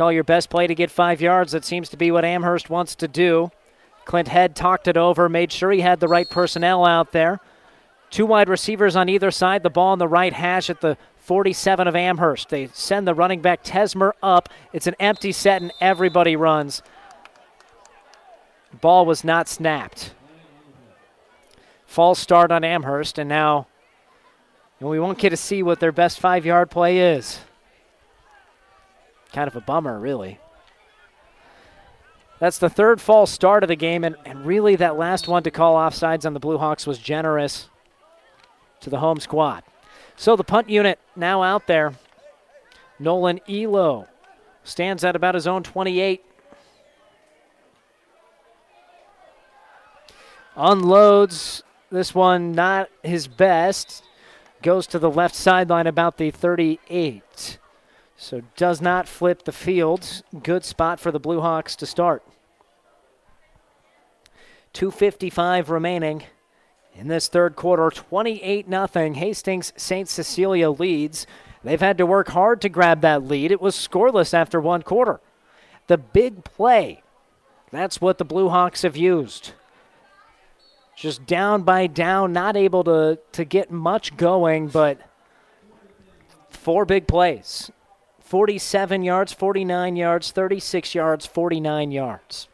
Call 0.00 0.12
your 0.12 0.24
best 0.24 0.48
play 0.48 0.66
to 0.66 0.74
get 0.74 0.90
five 0.90 1.20
yards. 1.20 1.52
That 1.52 1.62
seems 1.62 1.90
to 1.90 1.96
be 1.98 2.10
what 2.10 2.24
Amherst 2.24 2.70
wants 2.70 2.94
to 2.94 3.06
do. 3.06 3.50
Clint 4.06 4.28
Head 4.28 4.56
talked 4.56 4.88
it 4.88 4.96
over, 4.96 5.28
made 5.28 5.52
sure 5.52 5.70
he 5.70 5.82
had 5.82 6.00
the 6.00 6.08
right 6.08 6.26
personnel 6.30 6.86
out 6.86 7.12
there. 7.12 7.38
Two 8.08 8.24
wide 8.24 8.48
receivers 8.48 8.96
on 8.96 9.10
either 9.10 9.30
side, 9.30 9.62
the 9.62 9.68
ball 9.68 9.92
on 9.92 9.98
the 9.98 10.08
right 10.08 10.32
hash 10.32 10.70
at 10.70 10.80
the 10.80 10.96
47 11.18 11.86
of 11.86 11.94
Amherst. 11.94 12.48
They 12.48 12.68
send 12.68 13.06
the 13.06 13.12
running 13.12 13.42
back 13.42 13.62
Tesmer 13.62 14.12
up. 14.22 14.48
It's 14.72 14.86
an 14.86 14.94
empty 14.98 15.32
set, 15.32 15.60
and 15.60 15.70
everybody 15.82 16.34
runs. 16.34 16.80
Ball 18.80 19.04
was 19.04 19.22
not 19.22 19.50
snapped. 19.50 20.14
False 21.84 22.18
start 22.18 22.50
on 22.50 22.64
Amherst, 22.64 23.18
and 23.18 23.28
now 23.28 23.66
we 24.80 24.98
won't 24.98 25.18
get 25.18 25.28
to 25.28 25.36
see 25.36 25.62
what 25.62 25.78
their 25.78 25.92
best 25.92 26.18
five 26.18 26.46
yard 26.46 26.70
play 26.70 27.00
is. 27.00 27.40
Kind 29.32 29.48
of 29.48 29.56
a 29.56 29.60
bummer, 29.60 29.98
really. 29.98 30.38
That's 32.40 32.58
the 32.58 32.70
third 32.70 33.00
false 33.00 33.30
start 33.30 33.62
of 33.62 33.68
the 33.68 33.76
game, 33.76 34.02
and, 34.02 34.16
and 34.24 34.46
really 34.46 34.74
that 34.76 34.96
last 34.96 35.28
one 35.28 35.42
to 35.42 35.50
call 35.50 35.76
offsides 35.76 36.24
on 36.24 36.32
the 36.32 36.40
Blue 36.40 36.56
Hawks 36.56 36.86
was 36.86 36.98
generous 36.98 37.68
to 38.80 38.88
the 38.88 38.98
home 38.98 39.20
squad. 39.20 39.62
So 40.16 40.36
the 40.36 40.44
punt 40.44 40.68
unit 40.68 40.98
now 41.14 41.42
out 41.42 41.66
there. 41.66 41.94
Nolan 42.98 43.40
Elo 43.48 44.08
stands 44.64 45.04
at 45.04 45.16
about 45.16 45.34
his 45.34 45.46
own 45.46 45.62
28. 45.62 46.24
Unloads 50.56 51.62
this 51.90 52.14
one, 52.14 52.52
not 52.52 52.88
his 53.02 53.26
best. 53.26 54.02
Goes 54.62 54.86
to 54.88 54.98
the 54.98 55.10
left 55.10 55.34
sideline 55.34 55.86
about 55.86 56.18
the 56.18 56.30
38. 56.30 57.58
So 58.20 58.42
does 58.54 58.82
not 58.82 59.08
flip 59.08 59.44
the 59.44 59.50
field. 59.50 60.22
Good 60.42 60.62
spot 60.66 61.00
for 61.00 61.10
the 61.10 61.18
Blue 61.18 61.40
Hawks 61.40 61.74
to 61.76 61.86
start. 61.86 62.22
255 64.74 65.70
remaining 65.70 66.24
in 66.94 67.08
this 67.08 67.28
third 67.28 67.56
quarter. 67.56 67.88
28 67.88 68.68
0. 68.68 69.12
Hastings 69.14 69.72
St. 69.74 70.06
Cecilia 70.06 70.68
leads. 70.68 71.26
They've 71.64 71.80
had 71.80 71.96
to 71.96 72.04
work 72.04 72.28
hard 72.28 72.60
to 72.60 72.68
grab 72.68 73.00
that 73.00 73.24
lead. 73.24 73.50
It 73.50 73.60
was 73.60 73.74
scoreless 73.74 74.34
after 74.34 74.60
one 74.60 74.82
quarter. 74.82 75.18
The 75.86 75.96
big 75.96 76.44
play. 76.44 77.02
That's 77.72 78.02
what 78.02 78.18
the 78.18 78.26
Blue 78.26 78.50
Hawks 78.50 78.82
have 78.82 78.98
used. 78.98 79.52
Just 80.94 81.24
down 81.24 81.62
by 81.62 81.86
down, 81.86 82.34
not 82.34 82.54
able 82.54 82.84
to, 82.84 83.18
to 83.32 83.44
get 83.46 83.70
much 83.70 84.18
going, 84.18 84.68
but 84.68 85.00
four 86.50 86.84
big 86.84 87.06
plays. 87.06 87.70
47 88.30 89.02
yards, 89.02 89.32
49 89.32 89.96
yards, 89.96 90.30
36 90.30 90.94
yards, 90.94 91.26
49 91.26 91.90
yards. 91.90 92.46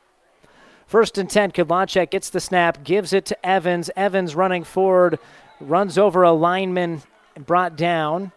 First 0.87 1.19
and 1.19 1.29
10, 1.29 1.53
Kudlacek 1.53 2.09
gets 2.09 2.31
the 2.31 2.41
snap, 2.41 2.83
gives 2.83 3.13
it 3.13 3.27
to 3.27 3.47
Evans. 3.47 3.91
Evans 3.95 4.35
running 4.35 4.65
forward, 4.65 5.19
runs 5.61 5.99
over 5.99 6.23
a 6.23 6.33
lineman, 6.33 7.03
brought 7.39 7.77
down, 7.77 8.33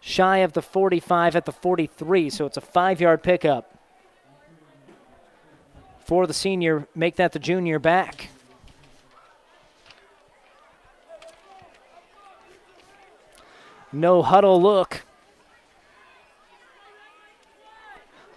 shy 0.00 0.38
of 0.38 0.54
the 0.54 0.62
45 0.62 1.36
at 1.36 1.44
the 1.44 1.52
43, 1.52 2.30
so 2.30 2.46
it's 2.46 2.56
a 2.56 2.62
five 2.62 3.02
yard 3.02 3.22
pickup 3.22 3.78
for 5.98 6.26
the 6.26 6.32
senior. 6.32 6.88
Make 6.94 7.16
that 7.16 7.32
the 7.32 7.38
junior 7.38 7.78
back. 7.78 8.30
No 13.92 14.22
huddle 14.22 14.62
look 14.62 15.02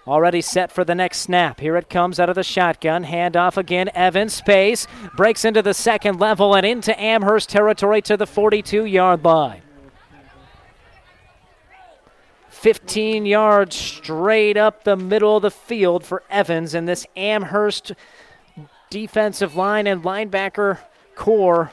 Already 0.08 0.42
set 0.42 0.72
for 0.72 0.84
the 0.84 0.96
next 0.96 1.20
snap. 1.20 1.60
Here 1.60 1.78
it 1.78 1.90
comes 1.90 2.20
out 2.20 2.30
of 2.30 2.36
the 2.36 2.44
shotgun. 2.44 3.06
Handoff 3.06 3.56
again. 3.56 3.90
Evans 3.94 4.34
space 4.34 4.88
breaks 5.16 5.46
into 5.46 5.62
the 5.62 5.76
second 5.76 6.20
level 6.20 6.56
and 6.56 6.66
into 6.66 7.00
Amherst 7.00 7.50
territory 7.50 8.02
to 8.04 8.18
the 8.18 8.26
42 8.26 8.86
yard 8.86 9.24
line. 9.24 9.62
15 12.50 13.26
yards 13.26 13.76
straight 13.76 14.58
up 14.58 14.84
the 14.84 14.96
middle 14.96 15.38
of 15.38 15.42
the 15.42 15.52
field 15.52 16.04
for 16.04 16.22
Evans 16.30 16.74
and 16.74 16.88
this 16.88 17.08
Amherst 17.16 17.94
defensive 18.92 19.56
line 19.56 19.88
and 19.88 20.04
linebacker 20.04 20.78
core 21.16 21.72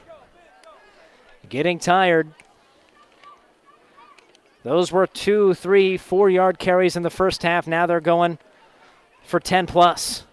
getting 1.48 1.78
tired. 1.78 2.32
Those 4.62 4.91
were 4.91 5.07
two, 5.07 5.55
three, 5.55 5.97
four 5.97 6.28
yard 6.28 6.59
carries 6.59 6.97
in 6.97 7.03
the 7.03 7.11
first 7.11 7.43
half. 7.43 7.67
Now 7.67 7.87
they're 7.87 8.01
going 8.01 8.39
for 9.25 9.41
10 9.41 9.67
plus. 9.67 10.25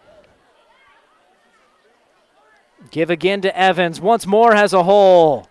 Give 2.92 3.10
again 3.10 3.42
to 3.42 3.58
Evans. 3.58 4.00
Once 4.02 4.26
more 4.26 4.56
has 4.56 4.74
a 4.74 4.84
hole. 4.84 5.48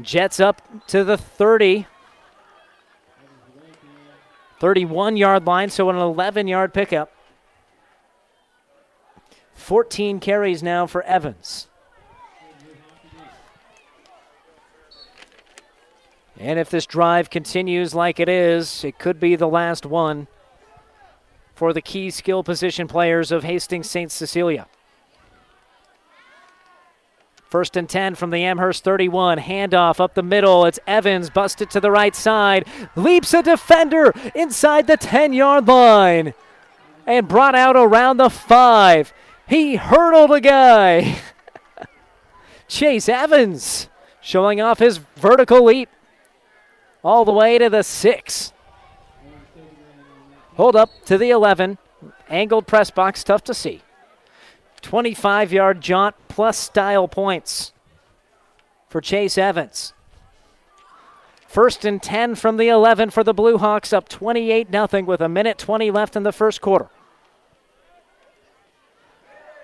Jets 0.00 0.40
up 0.40 0.62
to 0.88 1.04
the 1.04 1.16
30. 1.16 1.86
31 4.58 5.16
yard 5.16 5.44
line, 5.44 5.70
so 5.70 5.90
an 5.90 5.96
11 5.96 6.46
yard 6.46 6.72
pickup. 6.72 7.12
14 9.54 10.20
carries 10.20 10.62
now 10.62 10.86
for 10.86 11.02
Evans. 11.02 11.68
And 16.42 16.58
if 16.58 16.70
this 16.70 16.86
drive 16.86 17.30
continues 17.30 17.94
like 17.94 18.18
it 18.18 18.28
is, 18.28 18.82
it 18.82 18.98
could 18.98 19.20
be 19.20 19.36
the 19.36 19.46
last 19.46 19.86
one 19.86 20.26
for 21.54 21.72
the 21.72 21.80
key 21.80 22.10
skill 22.10 22.42
position 22.42 22.88
players 22.88 23.30
of 23.30 23.44
Hastings 23.44 23.88
St. 23.88 24.10
Cecilia. 24.10 24.66
First 27.48 27.76
and 27.76 27.88
10 27.88 28.16
from 28.16 28.30
the 28.30 28.42
Amherst 28.42 28.82
31. 28.82 29.38
Handoff 29.38 30.00
up 30.00 30.14
the 30.14 30.22
middle. 30.24 30.64
It's 30.64 30.80
Evans, 30.84 31.30
busted 31.30 31.70
to 31.70 31.80
the 31.80 31.92
right 31.92 32.16
side. 32.16 32.66
Leaps 32.96 33.32
a 33.34 33.44
defender 33.44 34.12
inside 34.34 34.88
the 34.88 34.96
10 34.96 35.32
yard 35.32 35.68
line 35.68 36.34
and 37.06 37.28
brought 37.28 37.54
out 37.54 37.76
around 37.76 38.16
the 38.16 38.30
five. 38.30 39.12
He 39.46 39.76
hurdled 39.76 40.32
a 40.32 40.40
guy. 40.40 41.18
Chase 42.66 43.08
Evans 43.08 43.88
showing 44.20 44.60
off 44.60 44.80
his 44.80 44.98
vertical 45.14 45.62
leap 45.62 45.88
all 47.04 47.24
the 47.24 47.32
way 47.32 47.58
to 47.58 47.68
the 47.68 47.82
six. 47.82 48.52
Hold 50.56 50.76
up 50.76 50.90
to 51.06 51.18
the 51.18 51.30
11. 51.30 51.78
Angled 52.28 52.66
press 52.66 52.90
box, 52.90 53.24
tough 53.24 53.44
to 53.44 53.54
see. 53.54 53.82
25 54.82 55.52
yard 55.52 55.80
jaunt 55.80 56.14
plus 56.28 56.58
style 56.58 57.08
points 57.08 57.72
for 58.88 59.00
Chase 59.00 59.38
Evans. 59.38 59.92
First 61.46 61.84
and 61.84 62.02
10 62.02 62.34
from 62.34 62.56
the 62.56 62.68
11 62.68 63.10
for 63.10 63.22
the 63.22 63.34
Blue 63.34 63.58
Hawks, 63.58 63.92
up 63.92 64.08
28 64.08 64.68
0 64.70 65.02
with 65.04 65.20
a 65.20 65.28
minute 65.28 65.58
20 65.58 65.90
left 65.90 66.16
in 66.16 66.22
the 66.22 66.32
first 66.32 66.60
quarter. 66.60 66.88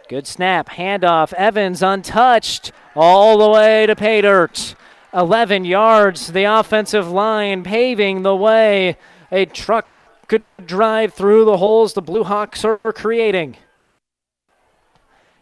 Good 0.08 0.26
snap, 0.26 0.70
handoff. 0.70 1.33
Evans 1.34 1.83
untouched 1.83 2.73
all 2.94 3.39
the 3.39 3.49
way 3.49 3.86
to 3.86 3.94
pay 3.94 4.20
dirt. 4.23 4.75
11 5.12 5.64
yards. 5.64 6.32
The 6.32 6.44
offensive 6.44 7.10
line 7.10 7.62
paving 7.62 8.22
the 8.22 8.36
way. 8.36 8.96
A 9.30 9.46
truck 9.46 9.86
could 10.26 10.44
drive 10.64 11.14
through 11.14 11.44
the 11.44 11.56
holes 11.56 11.94
the 11.94 12.02
Blue 12.02 12.24
Hawks 12.24 12.64
are 12.64 12.78
creating. 12.78 13.56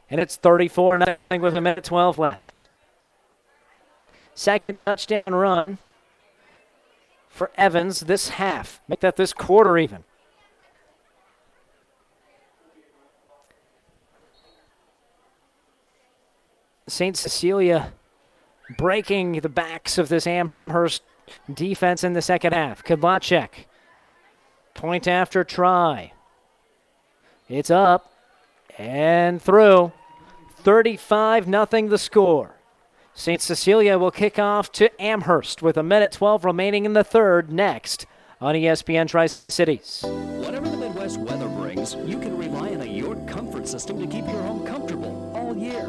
And 0.08 0.20
it's 0.20 0.36
34 0.36 0.98
nothing 0.98 1.40
with 1.40 1.56
a 1.56 1.60
minute 1.60 1.84
12 1.84 2.18
left. 2.18 2.52
Second 4.34 4.78
touchdown 4.84 5.22
run 5.34 5.78
for 7.28 7.50
Evans 7.56 8.00
this 8.00 8.30
half. 8.30 8.80
Make 8.86 9.00
that 9.00 9.16
this 9.16 9.32
quarter 9.32 9.76
even. 9.78 10.04
St. 16.88 17.16
Cecilia 17.16 17.92
breaking 18.76 19.40
the 19.40 19.48
backs 19.48 19.98
of 19.98 20.08
this 20.08 20.26
Amherst 20.26 21.02
defense 21.52 22.04
in 22.04 22.12
the 22.12 22.22
second 22.22 22.52
half. 22.52 22.84
Kudlacek, 22.84 23.66
point 24.74 25.06
after 25.08 25.44
try. 25.44 26.12
It's 27.48 27.70
up 27.70 28.12
and 28.78 29.40
through. 29.40 29.92
35 30.58 31.46
nothing 31.46 31.88
the 31.88 31.98
score. 31.98 32.56
St. 33.14 33.40
Cecilia 33.40 33.98
will 33.98 34.10
kick 34.10 34.38
off 34.38 34.70
to 34.72 34.90
Amherst 35.00 35.62
with 35.62 35.76
a 35.76 35.82
minute 35.82 36.12
12 36.12 36.44
remaining 36.44 36.84
in 36.84 36.92
the 36.92 37.04
third 37.04 37.50
next 37.50 38.04
on 38.40 38.54
ESPN 38.54 39.08
Tri 39.08 39.26
Cities. 39.26 40.02
Whatever 40.04 40.68
the 40.68 40.76
Midwest 40.76 41.18
weather 41.20 41.48
brings, 41.48 41.94
you 42.04 42.18
can 42.18 42.36
rely 42.36 42.74
on 42.74 42.82
a 42.82 42.84
York 42.84 43.26
comfort 43.26 43.66
system 43.66 43.98
to 44.00 44.06
keep 44.06 44.26
your 44.26 44.42
home 44.42 44.66
comfortable 44.66 45.32
all 45.34 45.56
year. 45.56 45.88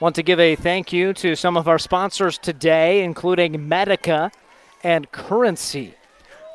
Want 0.00 0.14
to 0.14 0.22
give 0.22 0.38
a 0.38 0.54
thank 0.54 0.92
you 0.92 1.12
to 1.14 1.34
some 1.34 1.56
of 1.56 1.66
our 1.66 1.78
sponsors 1.78 2.38
today, 2.38 3.02
including 3.02 3.68
Medica 3.68 4.30
and 4.84 5.10
Currency. 5.10 5.94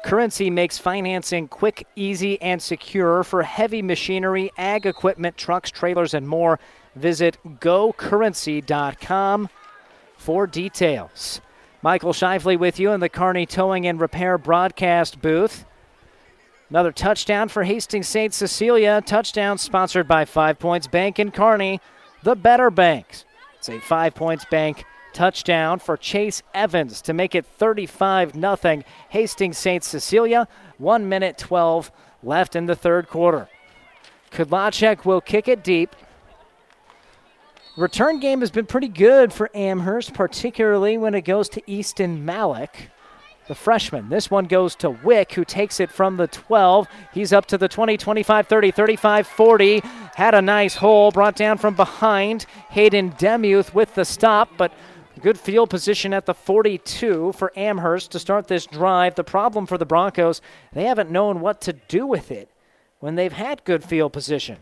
Currency 0.05 0.49
makes 0.49 0.77
financing 0.77 1.49
quick, 1.49 1.85
easy, 1.97 2.41
and 2.41 2.61
secure 2.61 3.21
for 3.21 3.43
heavy 3.43 3.81
machinery, 3.81 4.49
ag 4.57 4.85
equipment, 4.85 5.35
trucks, 5.35 5.71
trailers, 5.71 6.13
and 6.13 6.25
more. 6.25 6.57
Visit 6.95 7.37
gocurrency.com 7.59 9.49
for 10.15 10.47
details. 10.47 11.41
Michael 11.81 12.13
Shively 12.13 12.57
with 12.57 12.79
you 12.79 12.91
in 12.91 13.01
the 13.01 13.09
Kearney 13.09 13.45
Towing 13.45 13.85
and 13.87 13.99
Repair 13.99 14.37
broadcast 14.37 15.21
booth. 15.21 15.65
Another 16.69 16.93
touchdown 16.93 17.49
for 17.49 17.63
Hastings 17.63 18.07
St. 18.07 18.33
Cecilia. 18.33 19.01
Touchdown 19.05 19.57
sponsored 19.57 20.07
by 20.07 20.23
Five 20.23 20.59
Points 20.59 20.87
Bank 20.87 21.19
in 21.19 21.31
Kearney, 21.31 21.81
the 22.23 22.37
better 22.37 22.71
banks. 22.71 23.25
It's 23.63 23.69
a 23.69 23.79
Five 23.79 24.13
Points 24.13 24.43
Bank 24.51 24.83
touchdown 25.13 25.79
for 25.79 25.95
Chase 25.95 26.43
Evans 26.53 27.01
to 27.03 27.13
make 27.13 27.33
it 27.33 27.45
35 27.45 28.33
0 28.33 28.83
Hastings 29.07 29.57
St. 29.57 29.81
Cecilia. 29.81 30.49
1 30.79 31.07
minute 31.07 31.37
12 31.37 31.89
left 32.23 32.57
in 32.57 32.65
the 32.65 32.75
third 32.75 33.07
quarter. 33.07 33.47
Kudlacek 34.31 35.05
will 35.05 35.21
kick 35.21 35.47
it 35.47 35.63
deep. 35.63 35.95
Return 37.77 38.19
game 38.19 38.41
has 38.41 38.51
been 38.51 38.65
pretty 38.65 38.89
good 38.89 39.31
for 39.31 39.49
Amherst, 39.53 40.13
particularly 40.13 40.97
when 40.97 41.15
it 41.15 41.21
goes 41.21 41.47
to 41.47 41.61
Easton 41.65 42.25
Malik, 42.25 42.89
the 43.47 43.55
freshman. 43.55 44.09
This 44.09 44.31
one 44.31 44.45
goes 44.45 44.75
to 44.77 44.89
Wick, 44.89 45.33
who 45.33 45.45
takes 45.45 45.79
it 45.79 45.91
from 45.91 46.17
the 46.17 46.27
12. 46.27 46.87
He's 47.13 47.33
up 47.33 47.45
to 47.47 47.57
the 47.57 47.67
20, 47.67 47.97
25, 47.97 48.47
30, 48.47 48.71
35, 48.71 49.27
40. 49.27 49.79
Had 50.15 50.35
a 50.35 50.41
nice 50.41 50.75
hole, 50.75 51.11
brought 51.11 51.35
down 51.35 51.57
from 51.57 51.75
behind. 51.75 52.45
Hayden 52.69 53.13
Demuth 53.17 53.73
with 53.73 53.95
the 53.95 54.05
stop, 54.05 54.49
but 54.57 54.73
good 55.21 55.39
field 55.39 55.69
position 55.69 56.13
at 56.13 56.25
the 56.25 56.33
42 56.33 57.33
for 57.33 57.51
Amherst 57.55 58.11
to 58.11 58.19
start 58.19 58.47
this 58.47 58.65
drive. 58.65 59.15
The 59.15 59.23
problem 59.23 59.65
for 59.65 59.77
the 59.77 59.85
Broncos, 59.85 60.41
they 60.73 60.83
haven't 60.83 61.11
known 61.11 61.41
what 61.41 61.61
to 61.61 61.73
do 61.73 62.05
with 62.05 62.31
it 62.31 62.49
when 62.99 63.15
they've 63.15 63.33
had 63.33 63.63
good 63.65 63.83
field 63.83 64.13
position 64.13 64.57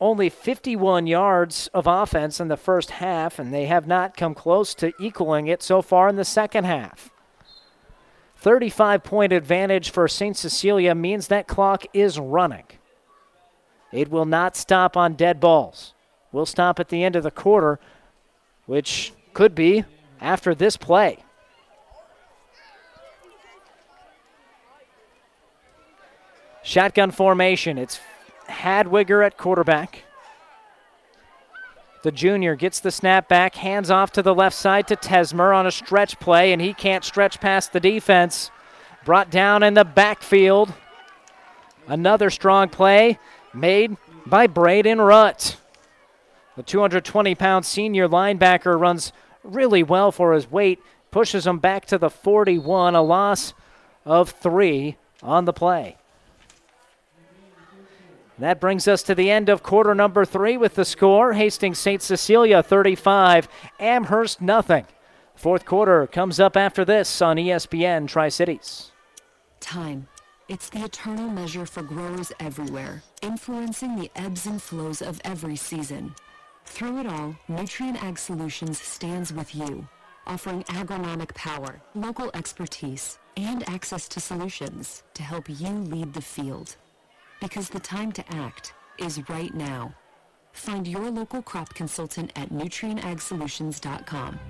only 0.00 0.28
51 0.28 1.06
yards 1.06 1.68
of 1.74 1.86
offense 1.86 2.40
in 2.40 2.48
the 2.48 2.56
first 2.56 2.92
half, 2.92 3.38
and 3.38 3.52
they 3.52 3.66
have 3.66 3.86
not 3.86 4.16
come 4.16 4.34
close 4.34 4.74
to 4.74 4.92
equaling 5.00 5.48
it 5.48 5.62
so 5.62 5.82
far 5.82 6.08
in 6.08 6.16
the 6.16 6.24
second 6.24 6.64
half. 6.64 7.10
35 8.48 9.04
point 9.04 9.30
advantage 9.30 9.90
for 9.90 10.08
St. 10.08 10.34
Cecilia 10.34 10.94
means 10.94 11.26
that 11.26 11.46
clock 11.46 11.84
is 11.92 12.18
running. 12.18 12.64
It 13.92 14.10
will 14.10 14.24
not 14.24 14.56
stop 14.56 14.96
on 14.96 15.16
dead 15.16 15.38
balls. 15.38 15.92
Will 16.32 16.46
stop 16.46 16.80
at 16.80 16.88
the 16.88 17.04
end 17.04 17.14
of 17.14 17.24
the 17.24 17.30
quarter, 17.30 17.78
which 18.64 19.12
could 19.34 19.54
be 19.54 19.84
after 20.18 20.54
this 20.54 20.78
play. 20.78 21.18
Shotgun 26.62 27.10
formation. 27.10 27.76
It's 27.76 28.00
Hadwiger 28.48 29.26
at 29.26 29.36
quarterback. 29.36 30.04
The 32.02 32.12
junior 32.12 32.54
gets 32.54 32.78
the 32.78 32.92
snap 32.92 33.28
back, 33.28 33.56
hands 33.56 33.90
off 33.90 34.12
to 34.12 34.22
the 34.22 34.34
left 34.34 34.54
side 34.54 34.86
to 34.88 34.96
Tesmer 34.96 35.54
on 35.54 35.66
a 35.66 35.72
stretch 35.72 36.20
play, 36.20 36.52
and 36.52 36.62
he 36.62 36.72
can't 36.72 37.04
stretch 37.04 37.40
past 37.40 37.72
the 37.72 37.80
defense. 37.80 38.50
Brought 39.04 39.30
down 39.30 39.62
in 39.62 39.74
the 39.74 39.84
backfield. 39.84 40.72
Another 41.88 42.30
strong 42.30 42.68
play 42.68 43.18
made 43.52 43.96
by 44.26 44.46
Braden 44.46 44.98
Rutt. 44.98 45.56
The 46.56 46.62
220 46.62 47.34
pound 47.34 47.64
senior 47.64 48.08
linebacker 48.08 48.78
runs 48.78 49.12
really 49.42 49.82
well 49.82 50.12
for 50.12 50.34
his 50.34 50.50
weight, 50.50 50.80
pushes 51.10 51.46
him 51.46 51.58
back 51.58 51.86
to 51.86 51.98
the 51.98 52.10
41, 52.10 52.94
a 52.94 53.02
loss 53.02 53.54
of 54.04 54.30
three 54.30 54.96
on 55.22 55.46
the 55.46 55.52
play. 55.52 55.96
That 58.38 58.60
brings 58.60 58.86
us 58.86 59.02
to 59.04 59.16
the 59.16 59.30
end 59.32 59.48
of 59.48 59.64
quarter 59.64 59.96
number 59.96 60.24
three 60.24 60.56
with 60.56 60.76
the 60.76 60.84
score 60.84 61.32
Hastings 61.32 61.78
St. 61.78 62.00
Cecilia 62.00 62.62
35, 62.62 63.48
Amherst 63.80 64.40
nothing. 64.40 64.86
Fourth 65.34 65.64
quarter 65.64 66.06
comes 66.06 66.38
up 66.38 66.56
after 66.56 66.84
this 66.84 67.20
on 67.20 67.36
ESPN 67.36 68.06
Tri 68.06 68.28
Cities. 68.28 68.92
Time. 69.58 70.06
It's 70.48 70.70
the 70.70 70.84
eternal 70.84 71.28
measure 71.28 71.66
for 71.66 71.82
growers 71.82 72.32
everywhere, 72.40 73.02
influencing 73.22 73.96
the 73.96 74.10
ebbs 74.16 74.46
and 74.46 74.62
flows 74.62 75.02
of 75.02 75.20
every 75.24 75.56
season. 75.56 76.14
Through 76.64 77.00
it 77.00 77.06
all, 77.06 77.36
Nutrien 77.48 78.02
Ag 78.02 78.18
Solutions 78.18 78.80
stands 78.80 79.32
with 79.32 79.54
you, 79.54 79.86
offering 80.26 80.62
agronomic 80.64 81.34
power, 81.34 81.82
local 81.94 82.30
expertise, 82.34 83.18
and 83.36 83.68
access 83.68 84.08
to 84.08 84.20
solutions 84.20 85.02
to 85.14 85.22
help 85.22 85.48
you 85.48 85.68
lead 85.68 86.14
the 86.14 86.22
field 86.22 86.76
because 87.40 87.68
the 87.68 87.80
time 87.80 88.12
to 88.12 88.24
act 88.34 88.74
is 88.98 89.28
right 89.28 89.54
now. 89.54 89.94
Find 90.52 90.86
your 90.86 91.10
local 91.10 91.42
crop 91.42 91.72
consultant 91.74 92.32
at 92.36 92.50
nutrienagsolutions.com. 92.50 94.40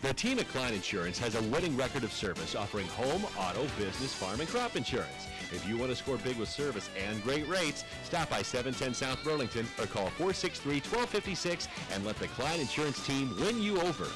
The 0.00 0.14
team 0.14 0.38
at 0.38 0.48
Klein 0.48 0.74
Insurance 0.74 1.18
has 1.18 1.34
a 1.34 1.42
winning 1.44 1.76
record 1.76 2.04
of 2.04 2.12
service 2.12 2.54
offering 2.54 2.86
home, 2.88 3.26
auto, 3.38 3.66
business, 3.76 4.14
farm, 4.14 4.40
and 4.40 4.48
crop 4.48 4.76
insurance. 4.76 5.26
If 5.52 5.66
you 5.68 5.76
want 5.76 5.90
to 5.90 5.96
score 5.96 6.18
big 6.18 6.36
with 6.36 6.48
service 6.48 6.90
and 6.96 7.22
great 7.22 7.48
rates, 7.48 7.84
stop 8.04 8.30
by 8.30 8.42
710 8.42 8.94
South 8.94 9.22
Burlington 9.24 9.66
or 9.78 9.86
call 9.86 10.08
463-1256 10.18 11.68
and 11.92 12.04
let 12.04 12.16
the 12.16 12.28
Klein 12.28 12.60
Insurance 12.60 13.04
team 13.06 13.34
win 13.40 13.62
you 13.62 13.80
over. 13.80 14.06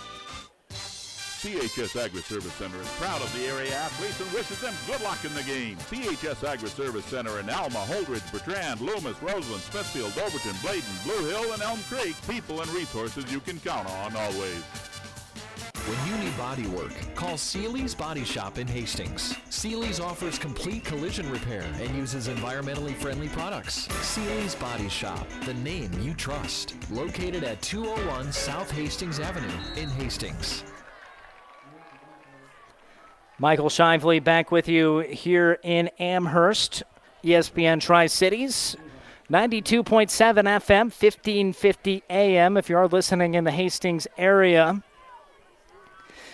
CHS 1.42 2.00
Agri 2.00 2.22
Service 2.22 2.52
Center 2.52 2.80
is 2.80 2.88
proud 3.00 3.20
of 3.20 3.32
the 3.34 3.44
area 3.46 3.74
athletes 3.74 4.20
and 4.20 4.30
wishes 4.32 4.60
them 4.60 4.72
good 4.86 5.00
luck 5.02 5.24
in 5.24 5.34
the 5.34 5.42
game. 5.42 5.76
CHS 5.90 6.44
Agri 6.44 6.68
Service 6.68 7.04
Center 7.06 7.40
in 7.40 7.50
Alma, 7.50 7.84
Holdrege, 7.88 8.30
Bertrand, 8.30 8.80
Loomis, 8.80 9.20
Roseland, 9.20 9.62
Smithfield, 9.64 10.12
Overton, 10.24 10.54
Bladen, 10.62 10.94
Blue 11.02 11.24
Hill, 11.24 11.52
and 11.52 11.60
Elm 11.62 11.80
Creek. 11.90 12.14
People 12.28 12.60
and 12.60 12.70
resources 12.70 13.30
you 13.32 13.40
can 13.40 13.58
count 13.58 13.88
on 13.88 14.14
always. 14.14 14.91
When 15.92 16.10
you 16.10 16.24
need 16.24 16.38
body 16.38 16.66
work, 16.68 16.94
call 17.14 17.36
Seely's 17.36 17.94
Body 17.94 18.24
Shop 18.24 18.56
in 18.56 18.66
Hastings. 18.66 19.36
Seely's 19.50 20.00
offers 20.00 20.38
complete 20.38 20.86
collision 20.86 21.30
repair 21.30 21.66
and 21.82 21.94
uses 21.94 22.28
environmentally 22.28 22.94
friendly 22.94 23.28
products. 23.28 23.88
Seely's 24.00 24.54
Body 24.54 24.88
Shop, 24.88 25.26
the 25.44 25.52
name 25.52 25.90
you 26.00 26.14
trust. 26.14 26.76
Located 26.90 27.44
at 27.44 27.60
201 27.60 28.32
South 28.32 28.70
Hastings 28.70 29.20
Avenue 29.20 29.52
in 29.76 29.90
Hastings. 29.90 30.64
Michael 33.38 33.68
Shively 33.68 34.24
back 34.24 34.50
with 34.50 34.68
you 34.68 35.00
here 35.00 35.58
in 35.62 35.90
Amherst, 35.98 36.84
ESPN 37.22 37.82
Tri 37.82 38.06
Cities. 38.06 38.78
92.7 39.30 39.84
FM, 39.84 40.84
1550 40.84 42.02
AM 42.08 42.56
if 42.56 42.70
you 42.70 42.78
are 42.78 42.88
listening 42.88 43.34
in 43.34 43.44
the 43.44 43.50
Hastings 43.50 44.06
area. 44.16 44.82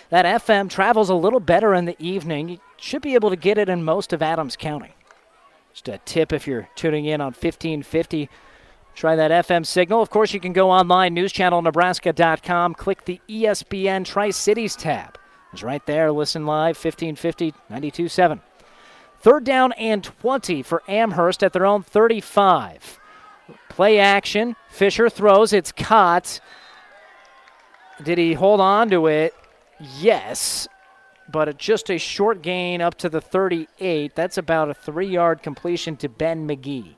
That 0.09 0.25
FM 0.25 0.69
travels 0.69 1.09
a 1.09 1.15
little 1.15 1.39
better 1.39 1.73
in 1.73 1.85
the 1.85 1.95
evening. 1.99 2.49
You 2.49 2.59
should 2.77 3.01
be 3.01 3.13
able 3.13 3.29
to 3.29 3.35
get 3.35 3.57
it 3.57 3.69
in 3.69 3.83
most 3.83 4.11
of 4.11 4.21
Adams 4.21 4.55
County. 4.55 4.95
Just 5.73 5.87
a 5.87 5.99
tip 5.99 6.33
if 6.33 6.47
you're 6.47 6.67
tuning 6.75 7.05
in 7.05 7.21
on 7.21 7.27
1550. 7.27 8.29
Try 8.95 9.15
that 9.15 9.45
FM 9.45 9.65
signal. 9.65 10.01
Of 10.01 10.09
course, 10.09 10.33
you 10.33 10.39
can 10.39 10.51
go 10.51 10.71
online, 10.71 11.15
newschannelnebraska.com, 11.15 12.73
click 12.73 13.05
the 13.05 13.21
ESPN 13.29 14.03
Tri 14.03 14.31
Cities 14.31 14.75
tab. 14.75 15.17
It's 15.53 15.63
right 15.63 15.85
there. 15.85 16.11
Listen 16.11 16.45
live, 16.45 16.75
1550 16.75 17.53
92.7. 17.71 18.41
Third 19.21 19.43
down 19.43 19.73
and 19.73 20.03
20 20.03 20.63
for 20.63 20.81
Amherst 20.87 21.43
at 21.43 21.53
their 21.53 21.65
own 21.65 21.83
35. 21.83 22.99
Play 23.69 23.99
action. 23.99 24.55
Fisher 24.69 25.09
throws. 25.09 25.53
It's 25.53 25.71
caught. 25.71 26.39
Did 28.03 28.17
he 28.17 28.33
hold 28.33 28.61
on 28.61 28.89
to 28.89 29.07
it? 29.07 29.33
Yes. 29.79 30.67
But 31.31 31.57
just 31.57 31.89
a 31.89 31.97
short 31.97 32.41
gain 32.41 32.81
up 32.81 32.95
to 32.95 33.09
the 33.09 33.21
38. 33.21 34.15
That's 34.15 34.37
about 34.37 34.69
a 34.69 34.73
three 34.73 35.07
yard 35.07 35.43
completion 35.43 35.95
to 35.97 36.09
Ben 36.09 36.47
McGee. 36.47 36.95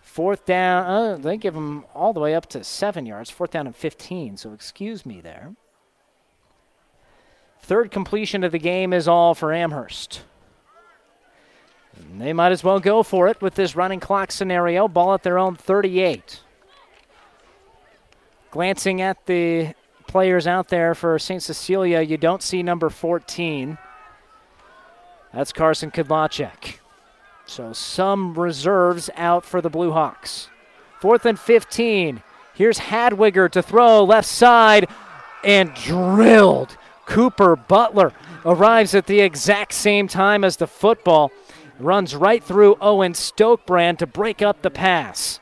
Fourth 0.00 0.46
down, 0.46 0.86
uh, 0.86 1.16
they 1.16 1.36
give 1.36 1.56
him 1.56 1.84
all 1.92 2.12
the 2.12 2.20
way 2.20 2.36
up 2.36 2.46
to 2.50 2.62
seven 2.62 3.04
yards. 3.04 3.30
Fourth 3.30 3.50
down 3.50 3.66
and 3.66 3.74
15, 3.74 4.36
so 4.36 4.52
excuse 4.52 5.04
me 5.04 5.20
there. 5.20 5.56
Third 7.60 7.90
completion 7.90 8.44
of 8.44 8.52
the 8.52 8.58
game 8.60 8.92
is 8.92 9.08
all 9.08 9.34
for 9.34 9.52
Amherst. 9.52 10.22
And 11.96 12.20
they 12.20 12.32
might 12.32 12.52
as 12.52 12.62
well 12.62 12.78
go 12.78 13.02
for 13.02 13.26
it 13.26 13.42
with 13.42 13.56
this 13.56 13.74
running 13.74 13.98
clock 13.98 14.30
scenario. 14.30 14.86
Ball 14.86 15.14
at 15.14 15.24
their 15.24 15.38
own 15.38 15.56
38. 15.56 16.40
Glancing 18.52 19.00
at 19.00 19.26
the 19.26 19.74
players 20.06 20.46
out 20.46 20.68
there 20.68 20.94
for 20.94 21.18
St. 21.18 21.42
Cecilia, 21.42 22.00
you 22.00 22.16
don't 22.16 22.42
see 22.42 22.62
number 22.62 22.90
14. 22.90 23.78
That's 25.32 25.52
Carson 25.52 25.90
Kudlacek. 25.90 26.78
So 27.46 27.72
some 27.72 28.34
reserves 28.34 29.10
out 29.16 29.44
for 29.44 29.60
the 29.60 29.70
Blue 29.70 29.92
Hawks. 29.92 30.48
Fourth 31.00 31.26
and 31.26 31.38
15. 31.38 32.22
Here's 32.54 32.78
Hadwiger 32.78 33.50
to 33.50 33.62
throw 33.62 34.04
left 34.04 34.28
side 34.28 34.88
and 35.42 35.74
drilled 35.74 36.76
Cooper 37.06 37.56
Butler 37.56 38.12
arrives 38.44 38.94
at 38.94 39.06
the 39.06 39.20
exact 39.20 39.72
same 39.72 40.08
time 40.08 40.44
as 40.44 40.56
the 40.56 40.66
football. 40.66 41.32
Runs 41.78 42.14
right 42.14 42.42
through 42.42 42.76
Owen 42.80 43.12
Stokebrand 43.12 43.98
to 43.98 44.06
break 44.06 44.40
up 44.40 44.62
the 44.62 44.70
pass. 44.70 45.40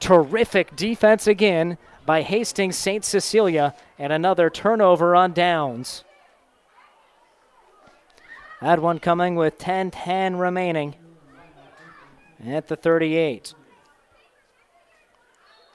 Terrific 0.00 0.74
defense 0.74 1.26
again 1.26 1.76
by 2.06 2.22
Hastings 2.22 2.76
St. 2.76 3.04
Cecilia 3.04 3.74
and 3.98 4.12
another 4.12 4.50
turnover 4.50 5.14
on 5.14 5.32
downs. 5.32 6.04
Had 8.60 8.80
one 8.80 8.98
coming 8.98 9.36
with 9.36 9.58
10 9.58 9.90
10 9.90 10.36
remaining 10.36 10.94
at 12.44 12.68
the 12.68 12.76
38. 12.76 13.54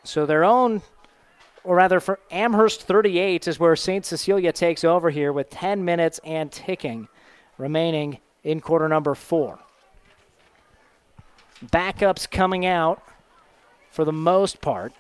So 0.04 0.26
their 0.26 0.44
own 0.44 0.82
or 1.66 1.76
rather 1.76 2.00
for 2.00 2.20
Amherst 2.30 2.84
38 2.84 3.48
is 3.48 3.60
where 3.60 3.76
St. 3.76 4.06
Cecilia 4.06 4.52
takes 4.52 4.84
over 4.84 5.10
here 5.10 5.34
with 5.34 5.50
10 5.50 5.84
minutes 5.84 6.20
and 6.24 6.52
ticking 6.52 7.08
remaining 7.58 8.20
in 8.44 8.62
quarter 8.62 8.88
number 8.88 9.16
four. 9.16 9.60
Backups 11.66 12.30
coming 12.30 12.66
out 12.66 13.02
for 13.90 14.06
the 14.06 14.14
most 14.14 14.62
part 14.62 14.94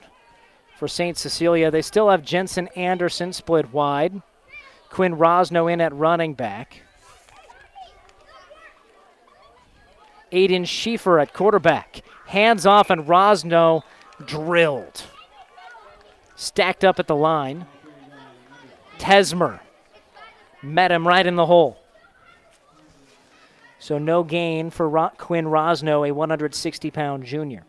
for 0.78 0.88
St. 0.88 1.18
Cecilia. 1.18 1.72
They 1.72 1.82
still 1.82 2.10
have 2.10 2.24
Jensen 2.24 2.68
Anderson 2.70 3.34
split 3.34 3.74
wide, 3.74 4.22
Quinn 4.90 5.16
Rosno 5.16 5.72
in 5.72 5.82
at 5.82 5.94
running 5.94 6.34
back. 6.34 6.82
Aiden 10.32 10.64
Schieffer 10.64 11.22
at 11.22 11.34
quarterback. 11.34 12.02
Hands 12.28 12.66
off, 12.66 12.90
and 12.90 13.08
Rosno 13.08 13.84
drilled 14.26 15.04
stacked 16.36 16.84
up 16.84 17.00
at 17.00 17.08
the 17.08 17.16
line. 17.16 17.66
Tesmer 18.98 19.60
met 20.62 20.92
him 20.92 21.08
right 21.08 21.26
in 21.26 21.36
the 21.36 21.46
hole. 21.46 21.80
So 23.80 23.98
no 23.98 24.24
gain 24.24 24.70
for 24.70 24.90
Ro- 24.90 25.12
Quinn 25.18 25.46
Rosno, 25.46 26.08
a 26.08 26.12
160 26.12 26.92
pound 26.92 27.24
junior. 27.24 27.64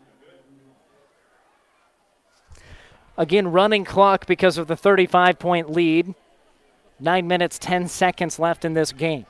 Again, 3.19 3.49
running 3.49 3.85
clock 3.85 4.27
because 4.27 4.59
of 4.59 4.67
the 4.67 4.77
35 4.77 5.39
point 5.39 5.71
lead. 5.71 6.15
Nine 6.99 7.27
minutes, 7.27 7.59
10 7.59 7.89
seconds 7.89 8.39
left 8.39 8.65
in 8.65 8.75
this 8.75 8.93
game. 8.93 9.27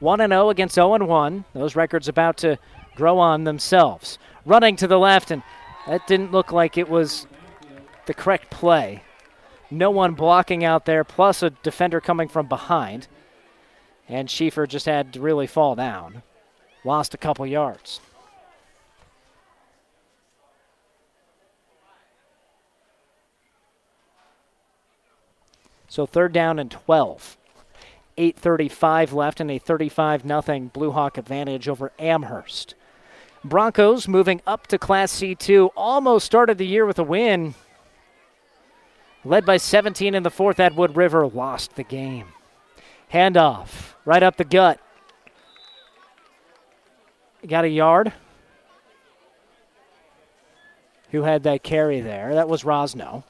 1 0.00 0.18
0 0.18 0.50
against 0.50 0.74
0 0.74 1.04
1. 1.04 1.44
Those 1.54 1.76
records 1.76 2.08
about 2.08 2.36
to 2.38 2.58
grow 2.96 3.18
on 3.18 3.44
themselves. 3.44 4.18
Running 4.46 4.76
to 4.76 4.86
the 4.86 4.98
left, 4.98 5.30
and 5.30 5.42
that 5.86 6.06
didn't 6.06 6.32
look 6.32 6.52
like 6.52 6.78
it 6.78 6.88
was 6.88 7.26
the 8.06 8.14
correct 8.14 8.50
play. 8.50 9.02
No 9.70 9.90
one 9.90 10.14
blocking 10.14 10.64
out 10.64 10.84
there, 10.86 11.04
plus 11.04 11.42
a 11.42 11.50
defender 11.50 12.00
coming 12.00 12.28
from 12.28 12.46
behind. 12.46 13.06
And 14.08 14.28
Schieffer 14.28 14.66
just 14.66 14.86
had 14.86 15.12
to 15.12 15.20
really 15.20 15.46
fall 15.46 15.76
down. 15.76 16.22
Lost 16.84 17.14
a 17.14 17.18
couple 17.18 17.46
yards. 17.46 18.00
So 25.90 26.06
third 26.06 26.32
down 26.32 26.60
and 26.60 26.70
12. 26.70 27.36
8.35 28.16 29.12
left 29.12 29.40
and 29.40 29.50
a 29.50 29.58
35 29.58 30.22
0 30.22 30.70
Blue 30.72 30.92
Hawk 30.92 31.18
advantage 31.18 31.68
over 31.68 31.90
Amherst. 31.98 32.76
Broncos 33.42 34.06
moving 34.06 34.40
up 34.46 34.68
to 34.68 34.78
Class 34.78 35.12
C2. 35.12 35.70
Almost 35.76 36.24
started 36.24 36.58
the 36.58 36.66
year 36.66 36.86
with 36.86 37.00
a 37.00 37.04
win 37.04 37.54
led 39.24 39.44
by 39.44 39.56
17 39.56 40.14
in 40.14 40.22
the 40.22 40.30
fourth. 40.30 40.60
Edward 40.60 40.94
River 40.94 41.26
lost 41.26 41.74
the 41.74 41.82
game. 41.82 42.28
Handoff 43.12 43.94
right 44.04 44.22
up 44.22 44.36
the 44.36 44.44
gut. 44.44 44.78
Got 47.44 47.64
a 47.64 47.68
yard. 47.68 48.12
Who 51.10 51.22
had 51.22 51.42
that 51.42 51.64
carry 51.64 52.00
there? 52.00 52.34
That 52.34 52.48
was 52.48 52.62
Rosno. 52.62 53.24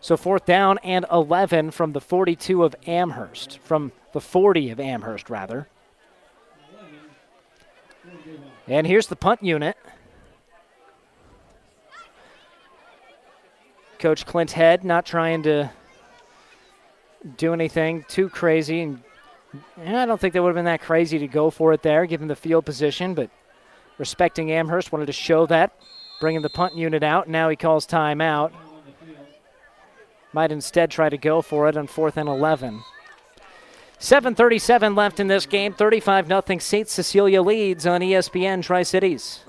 So 0.00 0.16
fourth 0.16 0.44
down 0.44 0.78
and 0.84 1.04
11 1.10 1.72
from 1.72 1.92
the 1.92 2.00
42 2.00 2.62
of 2.62 2.74
Amherst, 2.86 3.58
from 3.58 3.92
the 4.12 4.20
40 4.20 4.70
of 4.70 4.80
Amherst, 4.80 5.28
rather. 5.28 5.68
And 8.66 8.86
here's 8.86 9.08
the 9.08 9.16
punt 9.16 9.42
unit. 9.42 9.76
Coach 13.98 14.24
Clint 14.24 14.52
Head 14.52 14.84
not 14.84 15.04
trying 15.04 15.42
to 15.42 15.70
do 17.36 17.52
anything 17.52 18.04
too 18.08 18.28
crazy. 18.28 18.82
And 18.82 19.96
I 19.96 20.06
don't 20.06 20.20
think 20.20 20.34
they 20.34 20.40
would 20.40 20.50
have 20.50 20.54
been 20.54 20.66
that 20.66 20.80
crazy 20.80 21.18
to 21.18 21.26
go 21.26 21.50
for 21.50 21.72
it 21.72 21.82
there, 21.82 22.06
given 22.06 22.28
the 22.28 22.36
field 22.36 22.64
position, 22.64 23.14
but 23.14 23.30
respecting 23.96 24.52
Amherst 24.52 24.92
wanted 24.92 25.06
to 25.06 25.12
show 25.12 25.46
that, 25.46 25.72
bringing 26.20 26.42
the 26.42 26.50
punt 26.50 26.76
unit 26.76 27.02
out. 27.02 27.28
Now 27.28 27.48
he 27.48 27.56
calls 27.56 27.86
timeout. 27.86 28.52
Might 30.32 30.52
instead 30.52 30.90
try 30.90 31.08
to 31.08 31.18
go 31.18 31.42
for 31.42 31.68
it 31.68 31.76
on 31.76 31.86
fourth 31.86 32.16
and 32.16 32.28
11. 32.28 32.82
7.37 33.98 34.96
left 34.96 35.18
in 35.18 35.26
this 35.26 35.46
game. 35.46 35.72
35 35.72 36.28
0 36.28 36.42
St. 36.58 36.88
Cecilia 36.88 37.42
leads 37.42 37.86
on 37.86 38.00
ESPN 38.00 38.62
Tri 38.62 38.82
Cities. 38.82 39.40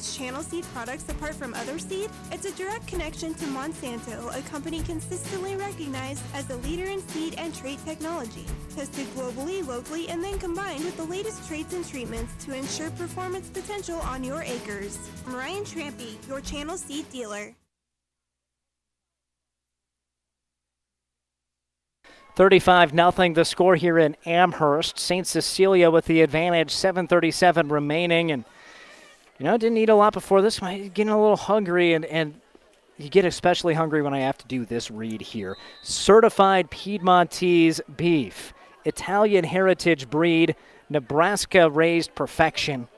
Sets 0.00 0.16
Channel 0.16 0.42
Seed 0.42 0.64
products 0.74 1.08
apart 1.08 1.34
from 1.34 1.54
other 1.54 1.78
seed? 1.78 2.10
It's 2.32 2.44
a 2.44 2.52
direct 2.52 2.86
connection 2.86 3.34
to 3.34 3.44
Monsanto, 3.46 4.36
a 4.36 4.42
company 4.48 4.80
consistently 4.82 5.56
recognized 5.56 6.22
as 6.34 6.48
a 6.50 6.56
leader 6.56 6.86
in 6.86 7.00
seed 7.08 7.34
and 7.38 7.54
trait 7.54 7.78
technology. 7.84 8.46
Tested 8.74 9.06
globally, 9.14 9.66
locally, 9.66 10.08
and 10.08 10.22
then 10.22 10.38
combined 10.38 10.84
with 10.84 10.96
the 10.96 11.04
latest 11.04 11.46
traits 11.46 11.74
and 11.74 11.86
treatments 11.86 12.32
to 12.44 12.54
ensure 12.54 12.90
performance 12.92 13.48
potential 13.50 13.98
on 14.00 14.24
your 14.24 14.42
acres. 14.42 14.98
I'm 15.26 15.34
Ryan 15.34 15.64
Trampy, 15.64 16.28
your 16.28 16.40
Channel 16.40 16.76
Seed 16.76 17.10
dealer. 17.10 17.54
35 22.36 22.92
0 22.92 23.34
the 23.34 23.44
score 23.44 23.76
here 23.76 23.98
in 23.98 24.16
Amherst. 24.24 24.98
St. 24.98 25.26
Cecilia 25.26 25.90
with 25.90 26.06
the 26.06 26.22
advantage, 26.22 26.70
737 26.70 27.68
remaining. 27.68 28.30
And 28.30 28.44
You 29.40 29.46
know, 29.46 29.56
didn't 29.56 29.78
eat 29.78 29.88
a 29.88 29.94
lot 29.94 30.12
before 30.12 30.42
this 30.42 30.60
one. 30.60 30.90
Getting 30.90 31.08
a 31.08 31.18
little 31.18 31.34
hungry, 31.34 31.94
and, 31.94 32.04
and 32.04 32.38
you 32.98 33.08
get 33.08 33.24
especially 33.24 33.72
hungry 33.72 34.02
when 34.02 34.12
I 34.12 34.18
have 34.20 34.36
to 34.36 34.46
do 34.46 34.66
this 34.66 34.90
read 34.90 35.22
here. 35.22 35.56
Certified 35.82 36.70
Piedmontese 36.70 37.80
beef, 37.96 38.52
Italian 38.84 39.44
heritage 39.44 40.10
breed, 40.10 40.56
Nebraska 40.90 41.70
raised 41.70 42.14
perfection. 42.14 42.88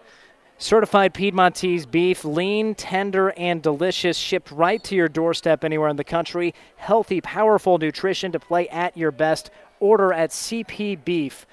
Certified 0.59 1.15
Piedmontese 1.15 1.87
beef, 1.87 2.25
lean, 2.25 2.75
tender, 2.75 3.33
and 3.37 3.63
delicious, 3.63 4.17
shipped 4.17 4.51
right 4.51 4.83
to 4.83 4.97
your 4.97 5.09
doorstep 5.09 5.63
anywhere 5.63 5.91
in 5.91 5.97
the 5.97 6.03
country. 6.03 6.55
Healthy, 6.75 7.21
powerful 7.21 7.79
nutrition 7.79 8.33
to 8.33 8.41
play 8.41 8.69
at 8.71 8.97
your 8.97 9.13
best. 9.13 9.53
Order 9.79 10.13
at 10.13 10.31
cpbeef.com. 10.31 11.45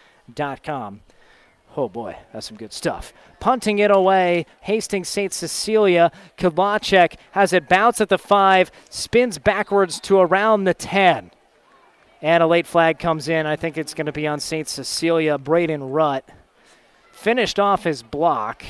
Oh 1.78 1.88
boy, 1.88 2.18
that's 2.34 2.48
some 2.48 2.58
good 2.58 2.74
stuff. 2.74 3.14
Punting 3.40 3.80
it 3.80 3.92
away, 3.92 4.46
Hastings 4.62 5.08
St. 5.08 5.32
Cecilia. 5.32 6.12
Kudlacek 6.38 7.16
has 7.32 7.54
it 7.54 7.70
bounce 7.70 8.02
at 8.02 8.10
the 8.10 8.18
five, 8.18 8.72
spins 8.90 9.38
backwards 9.38 10.00
to 10.02 10.20
around 10.20 10.64
the 10.64 10.74
10. 10.74 11.32
And 12.22 12.44
a 12.44 12.48
late 12.48 12.68
flag 12.68 13.00
comes 13.00 13.30
in. 13.30 13.46
I 13.46 13.56
think 13.56 13.78
it's 13.78 13.94
going 13.94 14.08
to 14.08 14.12
be 14.12 14.28
on 14.28 14.40
St. 14.40 14.68
Cecilia. 14.68 15.38
Braden 15.38 15.82
Rutt 15.82 16.24
finished 17.12 17.60
off 17.60 17.84
his 17.84 18.02
block, 18.02 18.64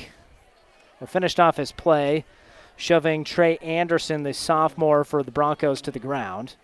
or 1.00 1.08
finished 1.08 1.40
off 1.40 1.58
his 1.58 1.72
play, 1.72 2.26
shoving 2.76 3.24
Trey 3.24 3.58
Anderson, 3.58 4.24
the 4.24 4.34
sophomore 4.34 5.04
for 5.04 5.24
the 5.24 5.32
Broncos, 5.32 5.82
to 5.82 5.92
the 5.92 6.00
ground. 6.00 6.56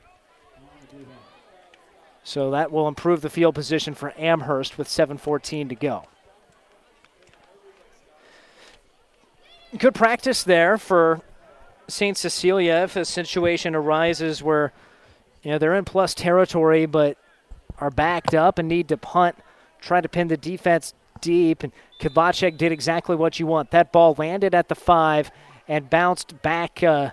So 2.23 2.51
that 2.51 2.71
will 2.71 2.87
improve 2.87 3.21
the 3.21 3.29
field 3.29 3.55
position 3.55 3.93
for 3.93 4.13
Amherst 4.17 4.77
with 4.77 4.87
7.14 4.87 5.69
to 5.69 5.75
go. 5.75 6.05
Good 9.77 9.95
practice 9.95 10.43
there 10.43 10.77
for 10.77 11.19
St. 11.89 12.17
Cecilia 12.17 12.83
if 12.83 12.95
a 12.95 13.03
situation 13.03 13.75
arises 13.75 14.41
where 14.41 14.71
you 15.43 15.51
know 15.51 15.57
they're 15.57 15.75
in 15.75 15.83
plus 15.83 16.13
territory 16.13 16.85
but 16.85 17.17
are 17.79 17.91
backed 17.91 18.33
up 18.33 18.57
and 18.57 18.69
need 18.69 18.87
to 18.87 18.97
punt, 18.97 19.35
try 19.81 19.99
to 19.99 20.07
pin 20.07 20.29
the 20.29 20.37
defense 20.37 20.93
deep. 21.19 21.63
And 21.63 21.73
Kudlacek 21.99 22.57
did 22.57 22.71
exactly 22.71 23.17
what 23.17 23.37
you 23.37 23.47
want. 23.47 23.71
That 23.71 23.91
ball 23.91 24.15
landed 24.17 24.55
at 24.55 24.69
the 24.69 24.75
five 24.75 25.29
and 25.67 25.89
bounced 25.89 26.41
back 26.41 26.81
uh, 26.81 27.11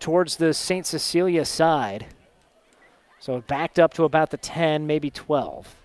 towards 0.00 0.36
the 0.36 0.54
St. 0.54 0.86
Cecilia 0.86 1.44
side. 1.44 2.06
So 3.20 3.36
it 3.36 3.46
backed 3.46 3.78
up 3.78 3.92
to 3.94 4.04
about 4.04 4.30
the 4.30 4.38
10, 4.38 4.86
maybe 4.86 5.10
12. 5.10 5.76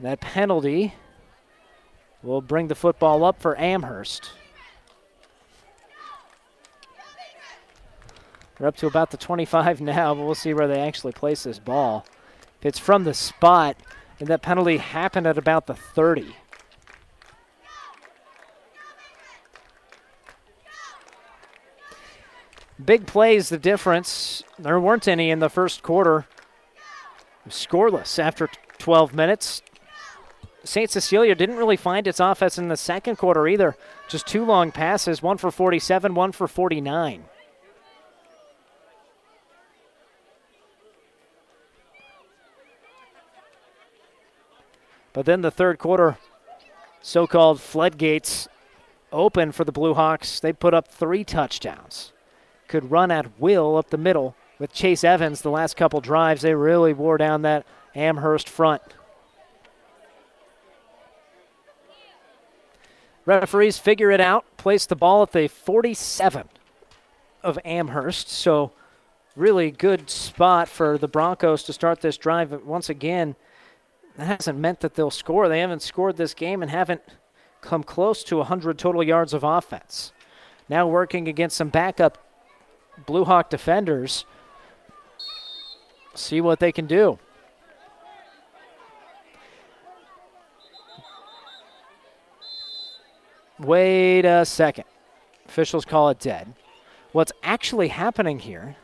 That 0.00 0.20
penalty 0.20 0.94
will 2.22 2.40
bring 2.40 2.68
the 2.68 2.74
football 2.74 3.24
up 3.24 3.40
for 3.40 3.58
Amherst. 3.58 4.30
They're 8.58 8.68
up 8.68 8.76
to 8.76 8.86
about 8.86 9.10
the 9.10 9.16
25 9.16 9.80
now, 9.80 10.14
but 10.14 10.24
we'll 10.24 10.34
see 10.34 10.52
where 10.52 10.68
they 10.68 10.80
actually 10.80 11.12
place 11.12 11.44
this 11.44 11.58
ball. 11.58 12.04
If 12.60 12.66
it's 12.66 12.78
from 12.78 13.04
the 13.04 13.14
spot, 13.14 13.76
and 14.18 14.28
that 14.28 14.42
penalty 14.42 14.76
happened 14.76 15.26
at 15.26 15.38
about 15.38 15.66
the 15.66 15.74
30. 15.74 16.36
Big 22.84 23.06
plays 23.06 23.48
the 23.48 23.58
difference. 23.58 24.42
There 24.58 24.78
weren't 24.78 25.08
any 25.08 25.30
in 25.30 25.38
the 25.38 25.48
first 25.48 25.82
quarter. 25.82 26.26
Scoreless 27.48 28.18
after 28.18 28.48
12 28.78 29.14
minutes. 29.14 29.62
St. 30.64 30.90
Cecilia 30.90 31.34
didn't 31.34 31.56
really 31.56 31.76
find 31.76 32.06
its 32.06 32.20
offense 32.20 32.58
in 32.58 32.68
the 32.68 32.76
second 32.76 33.16
quarter 33.16 33.48
either. 33.48 33.76
Just 34.08 34.26
two 34.26 34.44
long 34.44 34.70
passes, 34.70 35.22
one 35.22 35.38
for 35.38 35.50
47, 35.50 36.14
one 36.14 36.32
for 36.32 36.46
49. 36.46 37.24
But 45.12 45.26
then 45.26 45.40
the 45.40 45.50
third 45.50 45.78
quarter, 45.78 46.18
so 47.00 47.26
called 47.26 47.60
floodgates 47.60 48.48
open 49.12 49.50
for 49.52 49.64
the 49.64 49.72
Blue 49.72 49.94
Hawks. 49.94 50.38
They 50.40 50.52
put 50.52 50.74
up 50.74 50.88
three 50.88 51.24
touchdowns. 51.24 52.12
Could 52.68 52.90
run 52.90 53.10
at 53.10 53.40
will 53.40 53.76
up 53.76 53.90
the 53.90 53.98
middle 53.98 54.36
with 54.58 54.72
Chase 54.72 55.02
Evans 55.02 55.42
the 55.42 55.50
last 55.50 55.76
couple 55.76 56.00
drives. 56.00 56.42
They 56.42 56.54
really 56.54 56.92
wore 56.92 57.18
down 57.18 57.42
that 57.42 57.66
Amherst 57.94 58.48
front. 58.48 58.82
Referees 63.26 63.78
figure 63.78 64.10
it 64.10 64.20
out, 64.20 64.44
place 64.56 64.86
the 64.86 64.96
ball 64.96 65.22
at 65.22 65.32
the 65.32 65.48
47 65.48 66.48
of 67.42 67.58
Amherst. 67.64 68.28
So, 68.28 68.72
really 69.36 69.70
good 69.70 70.10
spot 70.10 70.68
for 70.68 70.98
the 70.98 71.08
Broncos 71.08 71.62
to 71.64 71.72
start 71.72 72.00
this 72.00 72.16
drive. 72.16 72.50
But 72.50 72.64
once 72.64 72.88
again, 72.88 73.36
that 74.16 74.26
hasn't 74.26 74.58
meant 74.58 74.80
that 74.80 74.94
they'll 74.94 75.10
score. 75.10 75.48
They 75.48 75.60
haven't 75.60 75.82
scored 75.82 76.16
this 76.16 76.34
game 76.34 76.62
and 76.62 76.70
haven't 76.70 77.02
come 77.60 77.82
close 77.82 78.24
to 78.24 78.38
100 78.38 78.78
total 78.78 79.02
yards 79.02 79.32
of 79.34 79.44
offense. 79.44 80.12
Now 80.68 80.86
working 80.86 81.28
against 81.28 81.56
some 81.56 81.68
backup 81.68 82.18
Blue 83.06 83.24
Hawk 83.24 83.50
defenders. 83.50 84.24
See 86.14 86.40
what 86.40 86.60
they 86.60 86.72
can 86.72 86.86
do. 86.86 87.18
Wait 93.60 94.24
a 94.24 94.44
second. 94.44 94.84
Officials 95.46 95.84
call 95.84 96.08
it 96.08 96.18
dead. 96.18 96.54
What's 97.12 97.32
actually 97.42 97.88
happening 97.88 98.38
here, 98.38 98.76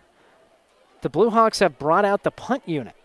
the 1.00 1.08
Blue 1.08 1.30
Hawks 1.30 1.60
have 1.60 1.78
brought 1.78 2.04
out 2.04 2.24
the 2.24 2.30
punt 2.30 2.62
unit. 2.66 2.96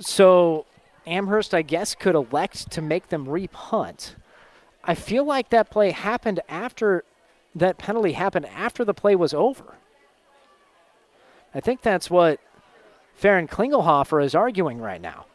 So 0.00 0.66
Amherst, 1.06 1.54
I 1.54 1.62
guess, 1.62 1.94
could 1.94 2.14
elect 2.14 2.70
to 2.72 2.82
make 2.82 3.08
them 3.08 3.26
repunt. 3.26 4.14
I 4.82 4.94
feel 4.94 5.24
like 5.24 5.50
that 5.50 5.70
play 5.70 5.90
happened 5.92 6.40
after 6.48 7.04
that 7.54 7.78
penalty 7.78 8.12
happened 8.12 8.46
after 8.46 8.84
the 8.84 8.94
play 8.94 9.14
was 9.14 9.34
over. 9.34 9.74
I 11.54 11.60
think 11.60 11.82
that's 11.82 12.10
what 12.10 12.40
Farron 13.14 13.46
Klingelhofer 13.46 14.24
is 14.24 14.34
arguing 14.34 14.78
right 14.78 15.00
now. 15.00 15.26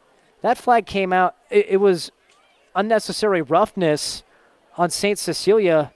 That 0.42 0.58
flag 0.58 0.84
came 0.84 1.12
out, 1.12 1.36
it, 1.48 1.66
it 1.70 1.76
was 1.78 2.10
unnecessary 2.74 3.42
roughness 3.42 4.22
on 4.76 4.90
St. 4.90 5.18
Cecilia 5.18 5.92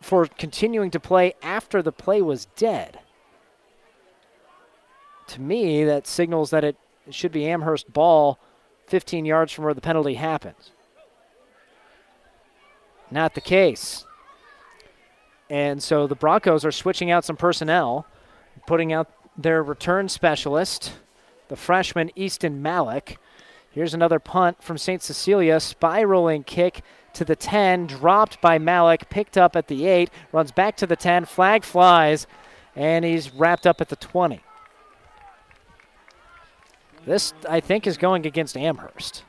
for 0.00 0.26
continuing 0.26 0.90
to 0.90 1.00
play 1.00 1.34
after 1.42 1.82
the 1.82 1.92
play 1.92 2.22
was 2.22 2.46
dead. 2.56 3.00
To 5.28 5.40
me, 5.40 5.84
that 5.84 6.06
signals 6.06 6.50
that 6.50 6.64
it 6.64 6.76
should 7.10 7.32
be 7.32 7.46
Amherst 7.46 7.92
ball 7.92 8.38
15 8.86 9.24
yards 9.24 9.52
from 9.52 9.64
where 9.64 9.74
the 9.74 9.80
penalty 9.80 10.14
happens. 10.14 10.70
Not 13.10 13.34
the 13.34 13.40
case. 13.40 14.04
And 15.48 15.82
so 15.82 16.06
the 16.06 16.14
Broncos 16.14 16.64
are 16.64 16.72
switching 16.72 17.10
out 17.10 17.24
some 17.24 17.36
personnel, 17.36 18.06
putting 18.66 18.92
out 18.92 19.10
their 19.36 19.62
return 19.62 20.08
specialist, 20.08 20.92
the 21.48 21.56
freshman 21.56 22.10
Easton 22.16 22.62
Malik, 22.62 23.18
Here's 23.76 23.92
another 23.92 24.18
punt 24.18 24.62
from 24.62 24.78
St. 24.78 25.02
Cecilia. 25.02 25.60
Spiraling 25.60 26.44
kick 26.44 26.80
to 27.12 27.26
the 27.26 27.36
10, 27.36 27.86
dropped 27.86 28.40
by 28.40 28.56
Malik, 28.56 29.10
picked 29.10 29.36
up 29.36 29.54
at 29.54 29.68
the 29.68 29.84
8, 29.86 30.08
runs 30.32 30.50
back 30.50 30.78
to 30.78 30.86
the 30.86 30.96
10, 30.96 31.26
flag 31.26 31.62
flies, 31.62 32.26
and 32.74 33.04
he's 33.04 33.34
wrapped 33.34 33.66
up 33.66 33.82
at 33.82 33.90
the 33.90 33.96
20. 33.96 34.40
This, 37.04 37.34
I 37.46 37.60
think, 37.60 37.86
is 37.86 37.98
going 37.98 38.24
against 38.24 38.56
Amherst. 38.56 39.24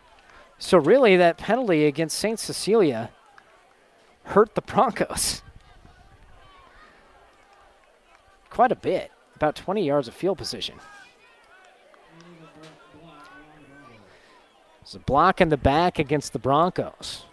So, 0.57 0.77
really, 0.77 1.17
that 1.17 1.37
penalty 1.37 1.85
against 1.85 2.17
St. 2.17 2.39
Cecilia 2.39 3.09
hurt 4.23 4.55
the 4.55 4.61
Broncos 4.73 5.41
quite 8.49 8.71
a 8.71 8.77
bit, 8.77 9.11
about 9.35 9.57
20 9.57 9.85
yards 9.85 10.07
of 10.07 10.13
field 10.13 10.37
position. 10.37 10.75
It's 14.87 14.95
a 14.95 14.99
block 14.99 15.41
in 15.41 15.49
the 15.49 15.57
back 15.57 15.99
against 15.99 16.31
the 16.31 16.39
Broncos. 16.39 17.25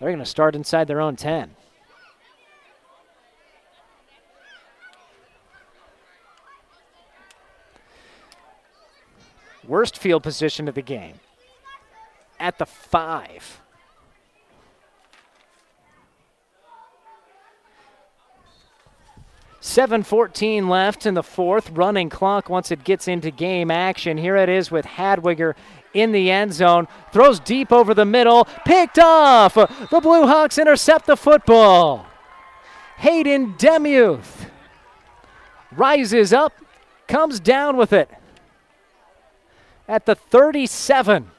They're 0.00 0.08
going 0.08 0.18
to 0.18 0.26
start 0.26 0.56
inside 0.56 0.88
their 0.88 1.00
own 1.00 1.14
10. 1.14 1.54
Worst 9.64 9.96
field 9.96 10.24
position 10.24 10.66
of 10.66 10.74
the 10.74 10.82
game 10.82 11.20
at 12.40 12.58
the 12.58 12.66
five. 12.66 13.60
7.14 19.68 20.68
left 20.68 21.04
in 21.04 21.12
the 21.12 21.22
fourth. 21.22 21.70
Running 21.70 22.08
clock 22.08 22.48
once 22.48 22.70
it 22.70 22.84
gets 22.84 23.06
into 23.06 23.30
game 23.30 23.70
action. 23.70 24.16
Here 24.16 24.36
it 24.36 24.48
is 24.48 24.70
with 24.70 24.86
Hadwiger 24.86 25.54
in 25.92 26.12
the 26.12 26.30
end 26.30 26.54
zone. 26.54 26.88
Throws 27.12 27.38
deep 27.38 27.70
over 27.70 27.92
the 27.92 28.06
middle. 28.06 28.46
Picked 28.64 28.98
off. 28.98 29.54
The 29.54 30.00
Blue 30.00 30.26
Hawks 30.26 30.56
intercept 30.56 31.06
the 31.06 31.16
football. 31.16 32.06
Hayden 32.96 33.56
Demuth 33.58 34.46
rises 35.72 36.32
up, 36.32 36.52
comes 37.06 37.38
down 37.38 37.76
with 37.76 37.92
it 37.92 38.10
at 39.86 40.06
the 40.06 40.14
37. 40.14 41.30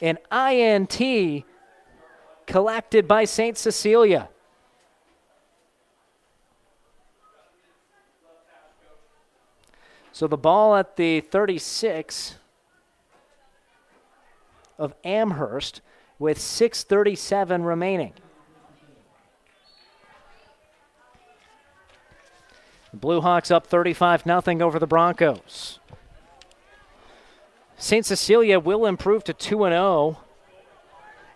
An 0.00 0.18
INT 0.32 1.44
collected 2.46 3.06
by 3.06 3.24
St. 3.24 3.56
Cecilia. 3.58 4.28
So 10.16 10.26
the 10.26 10.38
ball 10.38 10.74
at 10.76 10.96
the 10.96 11.20
36 11.20 12.36
of 14.78 14.94
Amherst 15.04 15.82
with 16.18 16.40
637 16.40 17.62
remaining. 17.62 18.14
The 22.92 22.96
Blue 22.96 23.20
Hawks 23.20 23.50
up 23.50 23.66
35 23.66 24.22
0 24.22 24.42
over 24.62 24.78
the 24.78 24.86
Broncos. 24.86 25.80
St. 27.76 28.06
Cecilia 28.06 28.58
will 28.58 28.86
improve 28.86 29.22
to 29.24 29.34
2 29.34 29.58
0, 29.58 30.18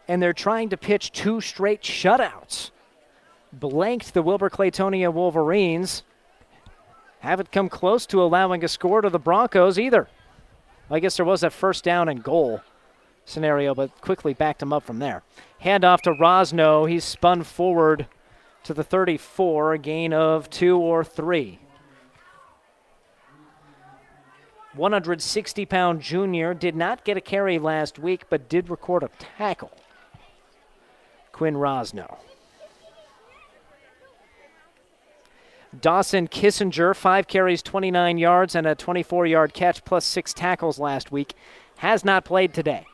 and 0.09 0.23
they're 0.23 0.33
trying 0.33 0.71
to 0.71 0.79
pitch 0.79 1.13
two 1.13 1.43
straight 1.43 1.83
shutouts. 1.83 2.71
Blanked 3.53 4.15
the 4.15 4.23
Wilber 4.23 4.49
Clatonia 4.49 5.13
Wolverines 5.13 6.03
haven't 7.21 7.53
come 7.53 7.69
close 7.69 8.07
to 8.07 8.23
allowing 8.23 8.65
a 8.65 8.69
score 8.69 9.01
to 9.01 9.11
the 9.11 9.19
Broncos 9.19 9.79
either. 9.79 10.09
I 10.91 10.99
guess 10.99 11.17
there 11.17 11.27
was 11.27 11.43
that 11.43 11.53
first 11.53 11.85
down 11.85 12.09
and 12.09 12.23
goal 12.23 12.61
scenario, 13.25 13.75
but 13.75 14.01
quickly 14.01 14.35
backed 14.35 14.63
him 14.63 14.73
up 14.73 14.83
from 14.83 14.99
there. 14.99 15.23
Handoff 15.63 16.01
to 16.03 16.11
Rosno. 16.11 16.89
He's 16.89 17.05
spun 17.05 17.45
forward 17.45 18.07
to 18.65 18.75
the 18.75 18.83
34, 18.83 19.75
a 19.75 19.79
gain 19.79 20.13
of 20.13 20.51
two 20.51 20.79
or 20.79 21.05
three. 21.05 21.59
160 24.75 25.67
pound 25.67 26.01
junior 26.01 26.55
did 26.55 26.77
not 26.77 27.05
get 27.05 27.17
a 27.17 27.21
carry 27.21 27.59
last 27.59 27.99
week, 27.99 28.25
but 28.31 28.49
did 28.49 28.71
record 28.71 29.03
a 29.03 29.11
tackle. 29.19 29.73
Quinn 31.33 31.55
Rosno. 31.55 32.19
Dawson 35.79 36.27
Kissinger, 36.27 36.97
five 36.97 37.29
carries, 37.29 37.63
29 37.63 38.19
yards, 38.19 38.55
and 38.55 38.67
a 38.67 38.75
24 38.75 39.27
yard 39.27 39.55
catch, 39.55 39.85
plus 39.85 40.05
six 40.05 40.33
tackles 40.35 40.79
last 40.79 41.13
week, 41.13 41.35
has 41.77 42.05
not 42.05 42.25
played 42.25 42.53
today. 42.53 42.87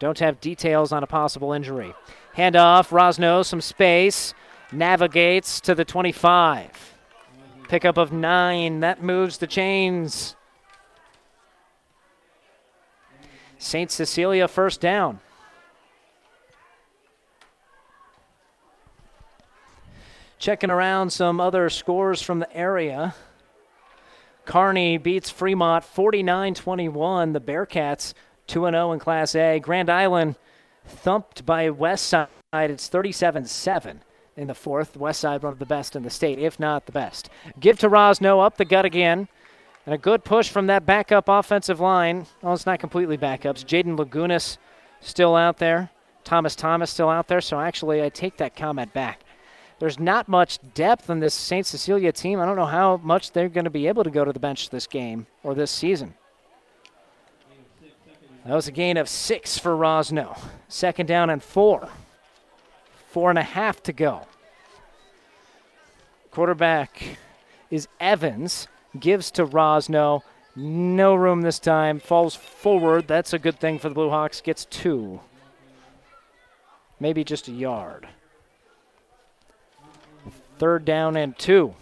Don't 0.00 0.18
have 0.18 0.40
details 0.40 0.92
on 0.92 1.04
a 1.04 1.06
possible 1.06 1.52
injury. 1.52 1.94
Handoff, 2.36 2.88
Rosno, 2.90 3.44
some 3.44 3.60
space, 3.60 4.34
navigates 4.72 5.60
to 5.60 5.74
the 5.74 5.84
25. 5.84 6.94
Pickup 7.68 7.96
of 7.96 8.12
nine, 8.12 8.80
that 8.80 9.02
moves 9.02 9.38
the 9.38 9.46
chains. 9.46 10.34
St. 13.56 13.90
Cecilia 13.90 14.48
first 14.48 14.80
down. 14.80 15.20
Checking 20.44 20.70
around 20.70 21.08
some 21.08 21.40
other 21.40 21.70
scores 21.70 22.20
from 22.20 22.38
the 22.38 22.54
area. 22.54 23.14
Kearney 24.44 24.98
beats 24.98 25.30
Fremont 25.30 25.82
49 25.82 26.52
21. 26.52 27.32
The 27.32 27.40
Bearcats 27.40 28.12
2 28.48 28.60
0 28.60 28.92
in 28.92 28.98
Class 28.98 29.34
A. 29.34 29.58
Grand 29.58 29.88
Island 29.88 30.36
thumped 30.84 31.46
by 31.46 31.70
West 31.70 32.04
Side. 32.04 32.28
It's 32.52 32.88
37 32.88 33.46
7 33.46 34.02
in 34.36 34.48
the 34.48 34.54
fourth. 34.54 34.98
West 34.98 35.20
Side, 35.20 35.42
one 35.42 35.54
of 35.54 35.58
the 35.58 35.64
best 35.64 35.96
in 35.96 36.02
the 36.02 36.10
state, 36.10 36.38
if 36.38 36.60
not 36.60 36.84
the 36.84 36.92
best. 36.92 37.30
Give 37.58 37.78
to 37.78 37.88
Rosno 37.88 38.44
up 38.44 38.58
the 38.58 38.66
gut 38.66 38.84
again. 38.84 39.28
And 39.86 39.94
a 39.94 39.98
good 39.98 40.24
push 40.24 40.50
from 40.50 40.66
that 40.66 40.84
backup 40.84 41.26
offensive 41.26 41.80
line. 41.80 42.26
Oh, 42.42 42.52
it's 42.52 42.66
not 42.66 42.80
completely 42.80 43.16
backups. 43.16 43.64
Jaden 43.64 43.96
Lagunas 43.96 44.58
still 45.00 45.36
out 45.36 45.56
there. 45.56 45.88
Thomas 46.22 46.54
Thomas 46.54 46.90
still 46.90 47.08
out 47.08 47.28
there. 47.28 47.40
So 47.40 47.58
actually, 47.60 48.02
I 48.02 48.10
take 48.10 48.36
that 48.36 48.54
comment 48.54 48.92
back 48.92 49.23
there's 49.78 49.98
not 49.98 50.28
much 50.28 50.58
depth 50.74 51.10
in 51.10 51.20
this 51.20 51.34
St. 51.34 51.66
Cecilia 51.66 52.12
team. 52.12 52.40
I 52.40 52.46
don't 52.46 52.56
know 52.56 52.66
how 52.66 52.98
much 53.02 53.32
they're 53.32 53.48
going 53.48 53.64
to 53.64 53.70
be 53.70 53.88
able 53.88 54.04
to 54.04 54.10
go 54.10 54.24
to 54.24 54.32
the 54.32 54.38
bench 54.38 54.70
this 54.70 54.86
game 54.86 55.26
or 55.42 55.54
this 55.54 55.70
season. 55.70 56.14
That 58.46 58.54
was 58.54 58.68
a 58.68 58.72
gain 58.72 58.96
of 58.96 59.08
six 59.08 59.58
for 59.58 59.74
Rosno. 59.74 60.38
Second 60.68 61.06
down 61.06 61.30
and 61.30 61.42
four. 61.42 61.88
Four 63.08 63.30
and 63.30 63.38
a 63.38 63.42
half 63.42 63.82
to 63.84 63.92
go. 63.92 64.26
Quarterback 66.30 67.18
is 67.70 67.88
Evans. 67.98 68.68
Gives 68.98 69.30
to 69.32 69.46
Rosno. 69.46 70.22
No 70.56 71.14
room 71.14 71.42
this 71.42 71.58
time. 71.58 71.98
Falls 72.00 72.34
forward. 72.34 73.08
That's 73.08 73.32
a 73.32 73.38
good 73.38 73.58
thing 73.58 73.78
for 73.78 73.88
the 73.88 73.94
Blue 73.94 74.10
Hawks. 74.10 74.40
Gets 74.40 74.66
two. 74.66 75.20
Maybe 77.00 77.24
just 77.24 77.48
a 77.48 77.52
yard. 77.52 78.06
Third 80.64 80.86
down 80.86 81.14
and 81.14 81.38
two. 81.38 81.74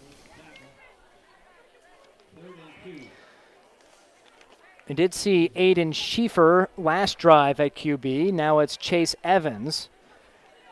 I 4.89 4.93
did 4.93 5.13
see 5.13 5.51
Aiden 5.55 5.93
Schieffer 5.93 6.67
last 6.77 7.17
drive 7.17 7.61
at 7.61 7.77
QB. 7.77 8.33
Now 8.33 8.59
it's 8.59 8.75
Chase 8.75 9.15
Evans, 9.23 9.87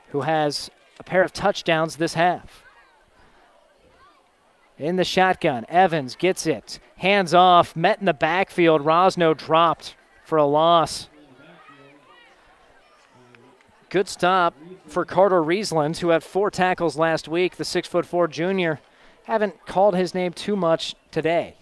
who 0.09 0.23
has 0.23 0.69
a 0.99 1.03
pair 1.03 1.23
of 1.23 1.31
touchdowns 1.31 1.95
this 1.95 2.15
half. 2.15 2.65
In 4.77 4.97
the 4.97 5.05
shotgun, 5.05 5.65
Evans 5.69 6.17
gets 6.17 6.45
it. 6.45 6.81
Hands 6.97 7.33
off, 7.33 7.77
met 7.77 8.01
in 8.01 8.05
the 8.07 8.13
backfield. 8.13 8.81
Rosno 8.83 9.33
dropped 9.33 9.95
for 10.25 10.37
a 10.37 10.43
loss. 10.43 11.07
Good 13.91 14.07
stop 14.07 14.55
for 14.87 15.03
Carter 15.03 15.41
Riesland, 15.41 15.97
who 15.97 16.09
had 16.09 16.23
four 16.23 16.49
tackles 16.49 16.95
last 16.95 17.27
week. 17.27 17.57
The 17.57 17.65
six 17.65 17.89
foot 17.89 18.05
four 18.05 18.25
junior 18.29 18.79
haven't 19.25 19.65
called 19.65 19.97
his 19.97 20.15
name 20.15 20.31
too 20.31 20.55
much 20.55 20.95
today. 21.11 21.57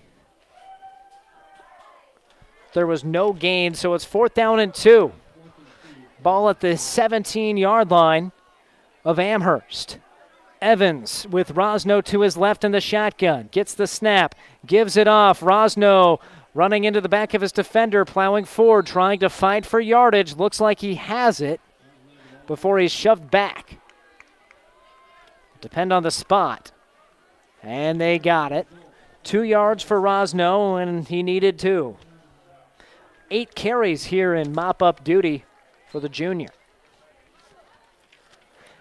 There 2.73 2.85
was 2.85 3.03
no 3.03 3.33
gain, 3.33 3.73
so 3.73 3.95
it's 3.95 4.05
fourth 4.05 4.35
down 4.35 4.59
and 4.59 4.71
two. 4.71 5.11
Ball 6.21 6.49
at 6.49 6.59
the 6.59 6.77
17 6.77 7.57
yard 7.57 7.89
line 7.89 8.31
of 9.03 9.17
Amherst. 9.17 9.97
Evans 10.61 11.25
with 11.31 11.55
Rosno 11.55 12.03
to 12.03 12.21
his 12.21 12.37
left 12.37 12.63
in 12.63 12.73
the 12.73 12.79
shotgun. 12.79 13.49
Gets 13.51 13.73
the 13.73 13.87
snap, 13.87 14.35
gives 14.67 14.97
it 14.97 15.07
off. 15.07 15.39
Rosno 15.39 16.19
running 16.53 16.83
into 16.83 17.01
the 17.01 17.09
back 17.09 17.33
of 17.33 17.41
his 17.41 17.51
defender, 17.51 18.05
plowing 18.05 18.45
forward, 18.45 18.85
trying 18.85 19.17
to 19.17 19.31
fight 19.31 19.65
for 19.65 19.79
yardage. 19.79 20.35
Looks 20.35 20.61
like 20.61 20.81
he 20.81 20.93
has 20.93 21.41
it 21.41 21.59
before 22.49 22.79
he's 22.79 22.91
shoved 22.91 23.29
back. 23.29 23.77
Depend 25.61 25.93
on 25.93 26.01
the 26.01 26.09
spot. 26.09 26.71
And 27.61 28.01
they 28.01 28.17
got 28.17 28.51
it. 28.51 28.67
Two 29.23 29.43
yards 29.43 29.83
for 29.83 30.01
Rosno, 30.01 30.81
and 30.81 31.07
he 31.07 31.21
needed 31.21 31.59
two. 31.59 31.95
Eight 33.29 33.53
carries 33.53 34.05
here 34.05 34.33
in 34.33 34.51
mop 34.51 34.81
up 34.81 35.03
duty 35.03 35.45
for 35.91 35.99
the 35.99 36.09
junior. 36.09 36.49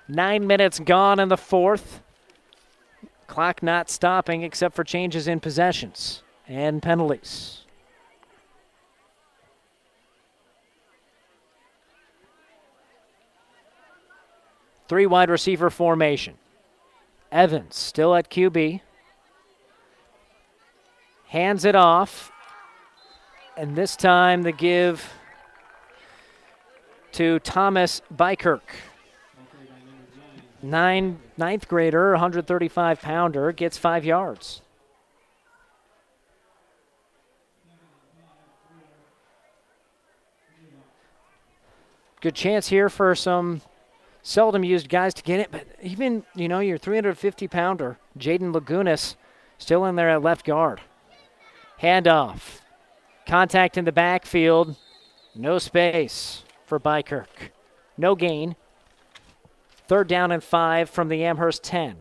Nine 0.09 0.47
minutes 0.47 0.79
gone 0.79 1.21
in 1.21 1.29
the 1.29 1.37
fourth. 1.37 2.01
Clock 3.27 3.63
not 3.63 3.91
stopping 3.91 4.45
except 4.45 4.75
for 4.75 4.83
changes 4.83 5.29
in 5.29 5.41
possessions 5.41 6.23
and 6.47 6.81
penalties. 6.83 7.67
Three 14.89 15.07
wide 15.07 15.29
receiver 15.29 15.69
formation. 15.69 16.35
Evans 17.31 17.77
still 17.77 18.15
at 18.15 18.31
QB. 18.31 18.81
Hands 21.27 21.65
it 21.65 21.75
off. 21.75 22.33
And 23.57 23.77
this 23.77 23.97
time 23.97 24.43
the 24.43 24.53
give 24.53 25.13
to 27.13 27.39
Thomas 27.41 28.01
Bykirk. 28.15 28.61
Nine, 30.63 31.21
ninth 31.37 31.69
grader, 31.69 32.13
135 32.13 33.01
pounder, 33.01 33.53
gets 33.53 33.77
five 33.77 34.05
yards. 34.05 34.63
Good 42.21 42.35
chance 42.35 42.69
here 42.69 42.89
for 42.89 43.15
some 43.15 43.61
seldom 44.29 44.63
used 44.63 44.91
guys 44.91 45.15
to 45.15 45.23
get 45.23 45.41
it, 45.41 45.49
but 45.51 45.67
even, 45.83 46.23
you 46.35 46.49
know, 46.49 46.61
your 46.61 46.77
350 46.77 47.49
pounder, 47.49 47.97
Jaden 48.19 48.53
Lagunas, 48.53 49.17
still 49.57 49.87
in 49.87 49.97
there 49.97 50.11
at 50.11 50.23
left 50.23 50.45
guard. 50.45 50.83
Handoff. 51.81 52.61
Contact 53.27 53.79
in 53.79 53.87
the 53.87 53.93
backfield. 53.93 54.77
No 55.35 55.59
space 55.59 56.43
for 56.67 56.79
Bykirk. 56.79 57.27
No 57.97 58.15
gain. 58.15 58.55
Third 59.87 60.09
down 60.09 60.31
and 60.31 60.45
five 60.45 60.91
from 60.91 61.09
the 61.09 61.25
Amherst 61.25 61.63
10. 61.63 61.97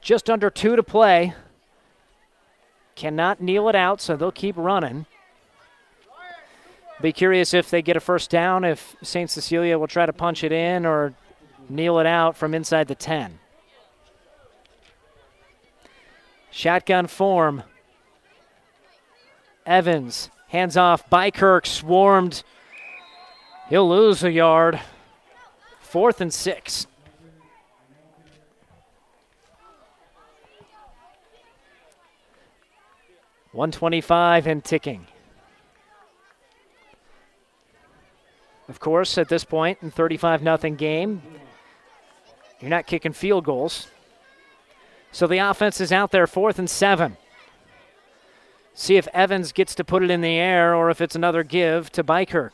Just 0.00 0.30
under 0.30 0.48
two 0.48 0.76
to 0.76 0.84
play. 0.84 1.34
Cannot 2.94 3.40
kneel 3.40 3.68
it 3.68 3.74
out, 3.74 4.00
so 4.00 4.14
they'll 4.14 4.30
keep 4.30 4.54
running. 4.56 5.06
Be 7.00 7.12
curious 7.12 7.52
if 7.52 7.70
they 7.70 7.82
get 7.82 7.96
a 7.96 8.00
first 8.00 8.30
down, 8.30 8.64
if 8.64 8.96
St. 9.02 9.28
Cecilia 9.30 9.78
will 9.78 9.86
try 9.86 10.06
to 10.06 10.12
punch 10.12 10.42
it 10.42 10.52
in 10.52 10.86
or 10.86 11.12
kneel 11.68 11.98
it 11.98 12.06
out 12.06 12.36
from 12.36 12.54
inside 12.54 12.88
the 12.88 12.94
10. 12.94 13.38
Shotgun 16.50 17.06
form. 17.06 17.64
Evans, 19.66 20.30
hands 20.48 20.76
off. 20.76 21.10
Bykirk, 21.10 21.66
swarmed. 21.66 22.42
He'll 23.68 23.88
lose 23.88 24.24
a 24.24 24.30
yard. 24.30 24.80
Fourth 25.80 26.20
and 26.20 26.32
six. 26.32 26.86
One 33.52 33.70
twenty-five 33.70 34.46
and 34.46 34.64
ticking. 34.64 35.06
Of 38.68 38.80
course, 38.80 39.16
at 39.18 39.28
this 39.28 39.44
point 39.44 39.78
in 39.82 39.90
35 39.90 40.42
nothing 40.42 40.76
game, 40.76 41.22
you're 42.60 42.70
not 42.70 42.86
kicking 42.86 43.12
field 43.12 43.44
goals. 43.44 43.88
So 45.12 45.26
the 45.26 45.38
offense 45.38 45.80
is 45.80 45.92
out 45.92 46.10
there, 46.10 46.26
fourth 46.26 46.58
and 46.58 46.68
seven. 46.68 47.16
See 48.74 48.96
if 48.96 49.08
Evans 49.14 49.52
gets 49.52 49.74
to 49.76 49.84
put 49.84 50.02
it 50.02 50.10
in 50.10 50.20
the 50.20 50.36
air 50.36 50.74
or 50.74 50.90
if 50.90 51.00
it's 51.00 51.14
another 51.14 51.42
give 51.42 51.90
to 51.92 52.04
Bykirk. 52.04 52.52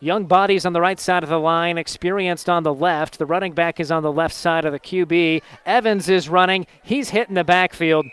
Young 0.00 0.26
bodies 0.26 0.66
on 0.66 0.72
the 0.72 0.80
right 0.80 1.00
side 1.00 1.22
of 1.22 1.28
the 1.28 1.38
line, 1.38 1.78
experienced 1.78 2.48
on 2.48 2.64
the 2.64 2.74
left. 2.74 3.18
The 3.18 3.26
running 3.26 3.52
back 3.52 3.80
is 3.80 3.90
on 3.90 4.02
the 4.02 4.12
left 4.12 4.34
side 4.34 4.64
of 4.64 4.72
the 4.72 4.80
QB. 4.80 5.42
Evans 5.64 6.08
is 6.08 6.28
running. 6.28 6.66
He's 6.82 7.10
hitting 7.10 7.34
the 7.34 7.44
backfield. 7.44 8.06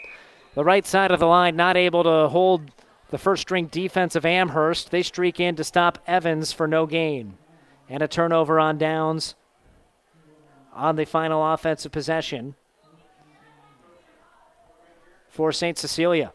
The 0.56 0.64
right 0.64 0.86
side 0.86 1.12
of 1.12 1.20
the 1.20 1.26
line 1.26 1.56
not 1.56 1.76
able 1.76 2.04
to 2.04 2.30
hold 2.30 2.72
the 3.14 3.20
first 3.20 3.44
string 3.44 3.68
defense 3.68 4.16
of 4.16 4.26
Amherst. 4.26 4.90
They 4.90 5.04
streak 5.04 5.40
in 5.40 5.56
to 5.58 5.64
stop 5.64 6.00
Evans 6.08 6.52
for 6.52 6.68
no 6.68 6.88
gain. 6.88 7.38
And 7.88 8.02
a 8.02 8.08
turnover 8.08 8.60
on 8.60 8.80
downs 8.80 9.36
on 10.74 10.96
the 10.96 11.06
final 11.06 11.54
offensive 11.54 11.92
possession 11.92 12.56
for 15.30 15.52
St. 15.52 15.78
Cecilia. 15.78 16.34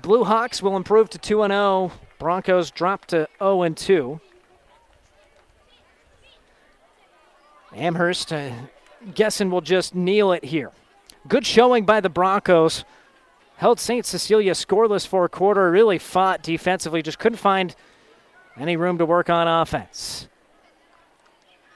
Blue 0.00 0.22
Hawks 0.22 0.62
will 0.62 0.76
improve 0.76 1.10
to 1.10 1.18
2 1.18 1.38
0. 1.48 1.90
Broncos 2.20 2.70
drop 2.70 3.06
to 3.06 3.26
0 3.40 3.68
2. 3.70 4.20
Amherst, 7.74 8.32
uh, 8.32 8.52
guessing 9.14 9.50
will 9.50 9.60
just 9.60 9.94
kneel 9.94 10.32
it 10.32 10.44
here. 10.44 10.70
Good 11.26 11.46
showing 11.46 11.84
by 11.84 12.00
the 12.00 12.08
Broncos. 12.08 12.84
Held 13.56 13.80
St. 13.80 14.04
Cecilia 14.04 14.52
scoreless 14.52 15.06
for 15.06 15.24
a 15.24 15.28
quarter, 15.28 15.70
really 15.70 15.98
fought 15.98 16.42
defensively, 16.42 17.02
just 17.02 17.18
couldn't 17.18 17.38
find 17.38 17.74
any 18.56 18.76
room 18.76 18.98
to 18.98 19.06
work 19.06 19.30
on 19.30 19.48
offense. 19.48 20.28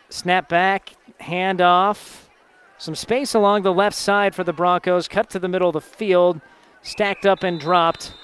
Snap 0.09 0.49
back, 0.49 0.94
hand 1.20 1.60
off. 1.60 2.31
Some 2.78 2.94
space 2.94 3.35
along 3.35 3.62
the 3.62 3.73
left 3.73 3.97
side 3.97 4.35
for 4.35 4.44
the 4.44 4.52
Broncos. 4.52 5.09
Cut 5.09 5.28
to 5.31 5.39
the 5.39 5.49
middle 5.49 5.68
of 5.68 5.75
the 5.75 5.81
field. 5.81 6.41
Stacked 6.83 7.27
up 7.27 7.43
and 7.43 7.60
dropped 7.60 8.15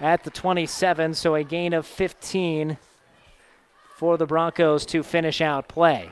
at 0.00 0.22
the 0.24 0.30
27, 0.30 1.14
so 1.14 1.34
a 1.34 1.42
gain 1.42 1.72
of 1.72 1.86
15 1.86 2.76
for 3.96 4.16
the 4.18 4.26
Broncos 4.26 4.84
to 4.86 5.02
finish 5.02 5.40
out 5.40 5.68
play. 5.68 6.10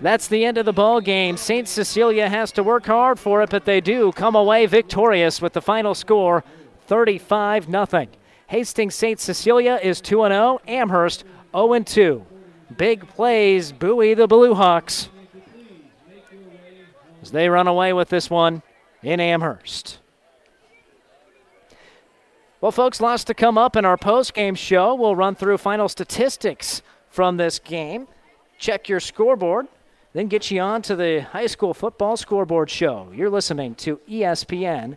That's 0.00 0.28
the 0.28 0.44
end 0.44 0.58
of 0.58 0.64
the 0.64 0.72
ball 0.72 1.00
game. 1.00 1.36
St. 1.36 1.66
Cecilia 1.66 2.28
has 2.28 2.52
to 2.52 2.62
work 2.62 2.86
hard 2.86 3.18
for 3.18 3.42
it, 3.42 3.50
but 3.50 3.64
they 3.64 3.80
do 3.80 4.12
come 4.12 4.36
away 4.36 4.66
victorious 4.66 5.42
with 5.42 5.54
the 5.54 5.60
final 5.60 5.94
score 5.94 6.44
35 6.86 7.64
0. 7.64 8.06
Hastings 8.46 8.94
St. 8.94 9.18
Cecilia 9.18 9.80
is 9.82 10.00
2 10.00 10.28
0, 10.28 10.60
Amherst 10.68 11.24
0 11.52 11.80
2. 11.80 12.26
Big 12.76 13.08
plays 13.08 13.72
buoy 13.72 14.14
the 14.14 14.28
Blue 14.28 14.54
Hawks 14.54 15.08
as 17.20 17.32
they 17.32 17.48
run 17.48 17.66
away 17.66 17.92
with 17.92 18.08
this 18.08 18.30
one 18.30 18.62
in 19.02 19.18
Amherst. 19.18 19.98
Well, 22.60 22.72
folks, 22.72 23.00
lots 23.00 23.24
to 23.24 23.34
come 23.34 23.58
up 23.58 23.74
in 23.76 23.84
our 23.84 23.96
post 23.96 24.32
game 24.32 24.54
show. 24.54 24.94
We'll 24.94 25.16
run 25.16 25.34
through 25.34 25.58
final 25.58 25.88
statistics 25.88 26.82
from 27.08 27.36
this 27.36 27.58
game, 27.58 28.06
check 28.58 28.88
your 28.88 29.00
scoreboard, 29.00 29.66
then 30.18 30.26
get 30.26 30.50
you 30.50 30.60
on 30.60 30.82
to 30.82 30.96
the 30.96 31.20
high 31.20 31.46
school 31.46 31.72
football 31.72 32.16
scoreboard 32.16 32.68
show. 32.68 33.08
You're 33.14 33.30
listening 33.30 33.76
to 33.76 34.00
ESPN 34.08 34.96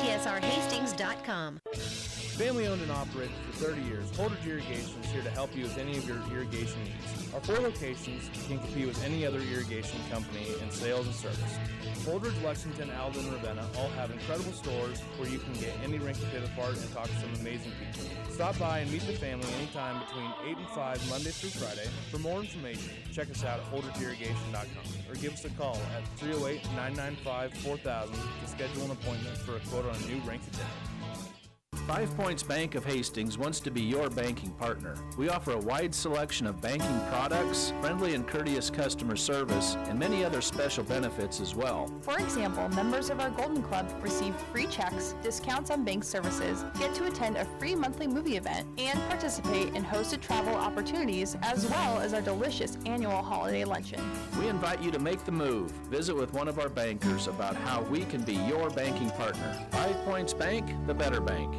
tsrhastings.com. 0.01 1.59
Family 1.75 2.67
owned 2.67 2.81
and 2.81 2.91
operated 2.91 3.35
for 3.51 3.65
30 3.65 3.81
years, 3.81 4.09
Holdrege 4.11 4.47
Irrigation 4.47 4.99
is 5.03 5.11
here 5.11 5.21
to 5.21 5.29
help 5.29 5.55
you 5.55 5.63
with 5.63 5.77
any 5.77 5.97
of 5.97 6.07
your 6.07 6.17
irrigation 6.33 6.83
needs. 6.83 7.20
Our 7.33 7.39
four 7.39 7.59
locations 7.59 8.29
can 8.45 8.59
compete 8.59 8.87
with 8.87 9.01
any 9.05 9.25
other 9.25 9.39
irrigation 9.39 9.99
company 10.09 10.45
in 10.61 10.69
sales 10.69 11.05
and 11.05 11.15
service. 11.15 11.57
Holdrege, 12.03 12.43
Lexington, 12.43 12.91
Alden, 12.91 13.23
and 13.23 13.33
Ravenna 13.33 13.65
all 13.77 13.87
have 13.89 14.11
incredible 14.11 14.51
stores 14.51 14.99
where 15.17 15.29
you 15.29 15.39
can 15.39 15.53
get 15.53 15.71
any 15.81 15.97
Reinke 15.97 16.29
pivot 16.31 16.49
apart 16.49 16.75
and 16.75 16.91
talk 16.91 17.05
to 17.05 17.15
some 17.21 17.33
amazing 17.39 17.71
people. 17.79 18.09
Stop 18.33 18.59
by 18.59 18.79
and 18.79 18.91
meet 18.91 19.05
the 19.07 19.13
family 19.13 19.47
anytime 19.59 19.99
between 19.99 20.29
8 20.45 20.57
and 20.57 20.67
5 20.69 21.09
Monday 21.09 21.31
through 21.31 21.51
Friday. 21.51 21.87
For 22.09 22.19
more 22.19 22.41
information, 22.41 22.91
check 23.13 23.29
us 23.29 23.45
out 23.45 23.59
at 23.59 23.65
holdregeirrigation.com 23.71 24.83
or 25.09 25.15
give 25.15 25.33
us 25.33 25.45
a 25.45 25.49
call 25.51 25.79
at 25.95 26.05
308 26.19 26.65
995 26.75 27.53
4000 27.53 28.13
to 28.13 28.47
schedule 28.47 28.83
an 28.83 28.91
appointment 28.91 29.37
for 29.37 29.55
a 29.55 29.59
quote 29.61 29.85
on 29.85 29.95
a 29.95 30.07
new 30.07 30.19
Reinke 30.21 30.51
pivot. 30.51 31.30
Five 31.91 32.15
Points 32.15 32.41
Bank 32.41 32.75
of 32.75 32.85
Hastings 32.85 33.37
wants 33.37 33.59
to 33.59 33.69
be 33.69 33.81
your 33.81 34.09
banking 34.09 34.51
partner. 34.51 34.95
We 35.17 35.27
offer 35.27 35.51
a 35.51 35.57
wide 35.57 35.93
selection 35.93 36.47
of 36.47 36.61
banking 36.61 36.99
products, 37.09 37.73
friendly 37.81 38.15
and 38.15 38.25
courteous 38.25 38.69
customer 38.69 39.17
service, 39.17 39.75
and 39.89 39.99
many 39.99 40.23
other 40.23 40.39
special 40.39 40.85
benefits 40.85 41.41
as 41.41 41.53
well. 41.53 41.91
For 42.01 42.17
example, 42.17 42.69
members 42.69 43.09
of 43.09 43.19
our 43.19 43.29
Golden 43.29 43.61
Club 43.61 43.93
receive 44.01 44.33
free 44.53 44.67
checks, 44.67 45.15
discounts 45.21 45.69
on 45.69 45.83
bank 45.83 46.05
services, 46.05 46.63
get 46.79 46.93
to 46.93 47.07
attend 47.07 47.35
a 47.35 47.43
free 47.59 47.75
monthly 47.75 48.07
movie 48.07 48.37
event, 48.37 48.67
and 48.77 48.97
participate 49.09 49.75
in 49.75 49.83
hosted 49.83 50.21
travel 50.21 50.55
opportunities 50.55 51.35
as 51.41 51.65
well 51.65 51.99
as 51.99 52.13
our 52.13 52.21
delicious 52.21 52.77
annual 52.85 53.21
holiday 53.21 53.65
luncheon. 53.65 53.99
We 54.39 54.47
invite 54.47 54.81
you 54.81 54.91
to 54.91 54.99
make 54.99 55.25
the 55.25 55.33
move. 55.33 55.71
Visit 55.89 56.15
with 56.15 56.31
one 56.33 56.47
of 56.47 56.57
our 56.57 56.69
bankers 56.69 57.27
about 57.27 57.57
how 57.57 57.81
we 57.81 58.05
can 58.05 58.21
be 58.21 58.35
your 58.35 58.69
banking 58.69 59.09
partner. 59.11 59.67
Five 59.71 59.97
Points 60.05 60.33
Bank, 60.33 60.65
the 60.87 60.93
better 60.93 61.19
bank. 61.19 61.53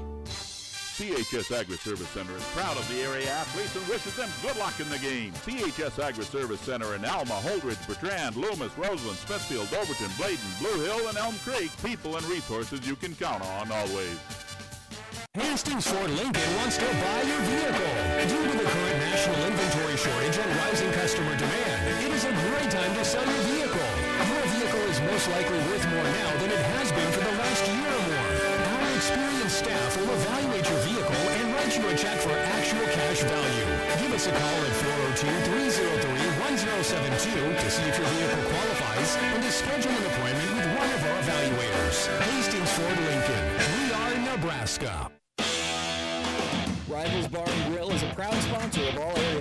CHS 1.02 1.50
Agri 1.50 1.76
Service 1.78 2.06
Center 2.14 2.30
is 2.36 2.46
proud 2.54 2.78
of 2.78 2.86
the 2.86 3.02
area 3.02 3.26
athletes 3.26 3.74
and 3.74 3.82
wishes 3.88 4.14
them 4.14 4.30
good 4.38 4.54
luck 4.54 4.78
in 4.78 4.88
the 4.88 5.02
game. 5.02 5.32
CHS 5.42 5.98
Agri 5.98 6.22
Service 6.22 6.60
Center 6.60 6.94
in 6.94 7.04
Alma, 7.04 7.42
Holdrege, 7.42 7.82
Bertrand, 7.90 8.36
Loomis, 8.36 8.70
Roseland, 8.78 9.18
Smithfield, 9.26 9.66
Overton, 9.74 10.06
Bladen, 10.14 10.46
Blue 10.62 10.78
Hill, 10.86 11.08
and 11.08 11.18
Elm 11.18 11.34
Creek. 11.42 11.74
People 11.82 12.14
and 12.16 12.24
resources 12.26 12.86
you 12.86 12.94
can 12.94 13.16
count 13.16 13.42
on 13.58 13.72
always. 13.72 14.14
Hastings 15.34 15.90
Ford 15.90 16.06
Lincoln 16.06 16.54
wants 16.62 16.78
to 16.78 16.86
buy 16.86 17.20
your 17.26 17.42
vehicle. 17.50 17.92
Due 18.30 18.46
to 18.46 18.58
the 18.62 18.68
current 18.70 18.98
national 19.02 19.42
inventory 19.42 19.96
shortage 19.98 20.38
and 20.38 20.50
rising 20.62 20.92
customer 20.92 21.34
demand, 21.34 21.98
it 22.06 22.12
is 22.14 22.22
a 22.22 22.32
great 22.46 22.70
time 22.70 22.94
to 22.94 23.04
sell 23.04 23.26
your 23.26 23.42
vehicle. 23.50 23.90
Your 24.22 24.44
vehicle 24.54 24.86
is 24.86 25.00
most 25.10 25.26
likely 25.34 25.58
worth 25.66 25.82
more 25.82 26.06
now 26.14 26.41
you 31.82 31.88
a 31.88 31.96
check 31.96 32.18
for 32.18 32.30
actual 32.30 32.84
cash 32.86 33.22
value. 33.22 33.66
Give 34.02 34.12
us 34.12 34.26
a 34.26 34.30
call 34.30 34.40
at 34.40 34.72
402-303-1072 35.18 37.58
to 37.58 37.70
see 37.70 37.82
if 37.82 37.98
your 37.98 38.06
vehicle 38.06 38.42
qualifies 38.50 39.16
and 39.16 39.42
to 39.42 39.50
schedule 39.50 39.90
an 39.90 40.06
appointment 40.06 40.56
with 40.56 40.66
one 40.78 40.90
of 40.90 41.04
our 41.04 41.18
evaluators. 41.22 42.06
Hastings 42.20 42.72
Ford 42.72 42.98
Lincoln. 42.98 43.56
We 43.78 43.92
are 43.92 44.18
Nebraska. 44.30 45.10
Rivals 46.88 47.28
Bar 47.28 47.48
and 47.48 47.72
Grill 47.72 47.90
is 47.90 48.02
a 48.02 48.12
proud 48.14 48.34
sponsor 48.34 48.82
of 48.82 48.98
all 48.98 49.16
area 49.16 49.22
athletes, 49.22 49.22
teams, 49.22 49.22
and 49.22 49.31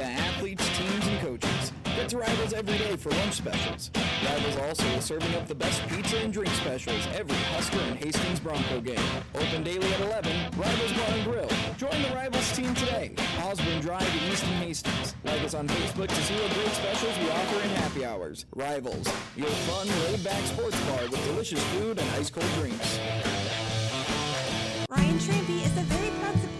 Get 2.01 2.09
to 2.09 2.17
Rivals 2.17 2.53
every 2.53 2.80
day 2.80 2.95
for 2.95 3.11
lunch 3.11 3.33
specials. 3.33 3.91
Rivals 4.25 4.57
also 4.57 4.88
is 4.97 5.05
serving 5.05 5.35
up 5.35 5.47
the 5.47 5.53
best 5.53 5.88
pizza 5.88 6.17
and 6.17 6.33
drink 6.33 6.49
specials 6.55 7.05
every 7.13 7.35
Husker 7.53 7.77
and 7.77 7.95
Hastings 7.95 8.39
Bronco 8.39 8.81
game. 8.81 8.97
Open 9.35 9.61
daily 9.61 9.93
at 9.93 10.01
11, 10.01 10.49
Rivals 10.57 10.93
Bar 10.93 11.09
and 11.09 11.23
Grill. 11.23 11.49
Join 11.77 12.01
the 12.01 12.09
Rivals 12.15 12.51
team 12.53 12.73
today. 12.73 13.13
Osborne 13.43 13.81
Drive 13.81 14.01
in 14.01 14.31
Easton 14.31 14.49
Hastings. 14.53 15.13
Like 15.23 15.43
us 15.43 15.53
on 15.53 15.67
Facebook 15.67 16.07
to 16.07 16.21
see 16.23 16.33
what 16.33 16.51
great 16.55 16.69
specials 16.69 17.15
we 17.19 17.30
offer 17.30 17.61
in 17.61 17.69
happy 17.69 18.03
hours. 18.03 18.47
Rivals, 18.55 19.07
your 19.35 19.49
fun, 19.69 19.88
laid-back 20.05 20.43
sports 20.45 20.83
bar 20.88 21.03
with 21.03 21.23
delicious 21.25 21.63
food 21.65 21.99
and 21.99 22.09
ice-cold 22.19 22.49
drinks. 22.55 22.97
Ryan 24.89 25.19
Trampy 25.19 25.63
is 25.63 25.77
a 25.77 25.81
very 25.81 26.09
proud 26.19 26.50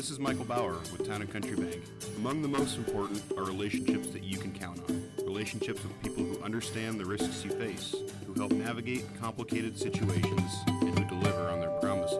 This 0.00 0.10
is 0.10 0.18
Michael 0.18 0.46
Bauer 0.46 0.78
with 0.90 1.06
Town 1.06 1.20
and 1.20 1.30
Country 1.30 1.54
Bank. 1.54 1.82
Among 2.16 2.40
the 2.40 2.48
most 2.48 2.78
important 2.78 3.22
are 3.36 3.44
relationships 3.44 4.08
that 4.12 4.22
you 4.22 4.38
can 4.38 4.50
count 4.50 4.80
on. 4.88 5.04
Relationships 5.26 5.82
with 5.82 6.02
people 6.02 6.24
who 6.24 6.42
understand 6.42 6.98
the 6.98 7.04
risks 7.04 7.44
you 7.44 7.50
face, 7.50 7.94
who 8.26 8.32
help 8.32 8.50
navigate 8.50 9.04
complicated 9.20 9.78
situations, 9.78 10.64
and 10.66 10.98
who 10.98 11.04
deliver 11.04 11.50
on 11.50 11.60
their 11.60 11.78
promises. 11.80 12.16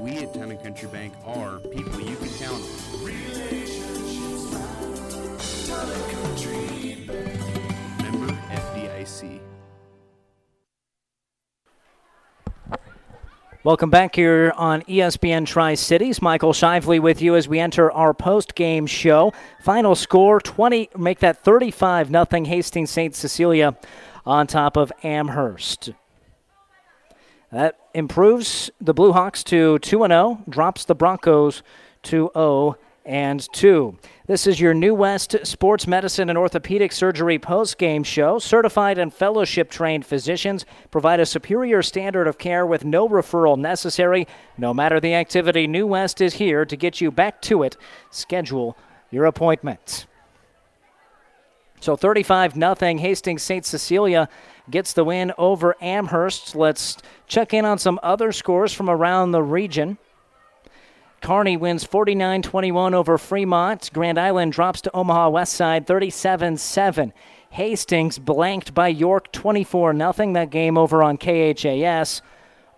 We 0.00 0.18
at 0.18 0.34
Town 0.34 0.50
and 0.50 0.60
Country 0.64 0.88
Bank 0.88 1.14
are 1.24 1.60
people 1.60 2.00
you 2.00 2.16
can 2.16 2.28
count 2.40 2.54
on. 2.54 3.04
Member 8.02 8.32
FDIC. 8.50 9.51
Welcome 13.64 13.90
back 13.90 14.16
here 14.16 14.52
on 14.56 14.82
ESPN 14.82 15.46
Tri 15.46 15.74
Cities. 15.76 16.20
Michael 16.20 16.52
Shively 16.52 16.98
with 16.98 17.22
you 17.22 17.36
as 17.36 17.46
we 17.46 17.60
enter 17.60 17.92
our 17.92 18.12
post 18.12 18.56
game 18.56 18.88
show. 18.88 19.32
Final 19.60 19.94
score 19.94 20.40
20, 20.40 20.90
make 20.98 21.20
that 21.20 21.44
35 21.44 22.10
nothing 22.10 22.46
Hastings 22.46 22.90
St. 22.90 23.14
Cecilia 23.14 23.76
on 24.26 24.48
top 24.48 24.76
of 24.76 24.92
Amherst. 25.04 25.90
That 27.52 27.78
improves 27.94 28.68
the 28.80 28.92
Blue 28.92 29.12
Hawks 29.12 29.44
to 29.44 29.78
2 29.78 29.98
0, 30.08 30.42
drops 30.48 30.84
the 30.84 30.96
Broncos 30.96 31.62
to 32.02 32.32
0 32.34 32.76
and 33.04 33.46
2. 33.52 33.96
This 34.26 34.46
is 34.46 34.60
your 34.60 34.74
New 34.74 34.94
West 34.94 35.36
Sports 35.44 35.86
Medicine 35.86 36.28
and 36.28 36.38
Orthopedic 36.38 36.92
Surgery 36.92 37.38
post-game 37.38 38.04
show. 38.04 38.38
Certified 38.38 38.98
and 38.98 39.12
fellowship-trained 39.12 40.06
physicians 40.06 40.64
provide 40.90 41.20
a 41.20 41.26
superior 41.26 41.82
standard 41.82 42.26
of 42.26 42.38
care 42.38 42.64
with 42.64 42.84
no 42.84 43.08
referral 43.08 43.58
necessary. 43.58 44.26
No 44.56 44.72
matter 44.72 45.00
the 45.00 45.14
activity, 45.14 45.66
New 45.66 45.86
West 45.86 46.20
is 46.20 46.34
here 46.34 46.64
to 46.64 46.76
get 46.76 47.00
you 47.00 47.10
back 47.10 47.42
to 47.42 47.62
it. 47.62 47.76
Schedule 48.10 48.76
your 49.10 49.26
appointment. 49.26 50.06
So 51.80 51.96
35 51.96 52.54
nothing. 52.54 52.98
Hastings 52.98 53.42
St. 53.42 53.66
Cecilia 53.66 54.28
gets 54.70 54.92
the 54.92 55.02
win 55.02 55.32
over 55.36 55.74
Amherst. 55.80 56.54
Let's 56.54 56.96
check 57.26 57.52
in 57.52 57.64
on 57.64 57.78
some 57.78 57.98
other 58.04 58.30
scores 58.30 58.72
from 58.72 58.88
around 58.88 59.32
the 59.32 59.42
region. 59.42 59.98
Kearney 61.22 61.56
wins 61.56 61.84
49 61.84 62.42
21 62.42 62.94
over 62.94 63.16
Fremont. 63.16 63.90
Grand 63.92 64.18
Island 64.18 64.52
drops 64.52 64.80
to 64.82 64.94
Omaha 64.94 65.28
West 65.30 65.52
Side 65.52 65.86
37 65.86 66.56
7. 66.56 67.12
Hastings 67.50 68.18
blanked 68.18 68.74
by 68.74 68.88
York 68.88 69.30
24 69.30 69.96
0. 69.96 70.32
That 70.32 70.50
game 70.50 70.76
over 70.76 71.00
on 71.00 71.16
KHAS. 71.16 72.22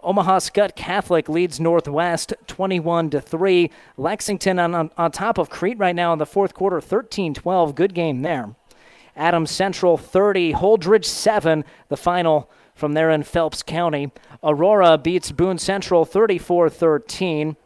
Omaha 0.02 0.40
Skutt 0.40 0.76
Catholic 0.76 1.30
leads 1.30 1.58
Northwest 1.58 2.34
21 2.46 3.10
3. 3.10 3.70
Lexington 3.96 4.58
on, 4.58 4.74
on, 4.74 4.90
on 4.98 5.10
top 5.10 5.38
of 5.38 5.48
Crete 5.48 5.78
right 5.78 5.96
now 5.96 6.12
in 6.12 6.18
the 6.18 6.26
fourth 6.26 6.52
quarter 6.52 6.82
13 6.82 7.32
12. 7.32 7.74
Good 7.74 7.94
game 7.94 8.20
there. 8.20 8.54
Adams 9.16 9.50
Central 9.50 9.96
30, 9.96 10.52
Holdrege 10.52 11.06
7, 11.06 11.64
the 11.88 11.96
final 11.96 12.50
from 12.74 12.92
there 12.92 13.10
in 13.10 13.22
Phelps 13.22 13.62
County. 13.62 14.12
Aurora 14.42 14.98
beats 14.98 15.32
Boone 15.32 15.56
Central 15.56 16.04
34 16.04 16.68
13. 16.68 17.56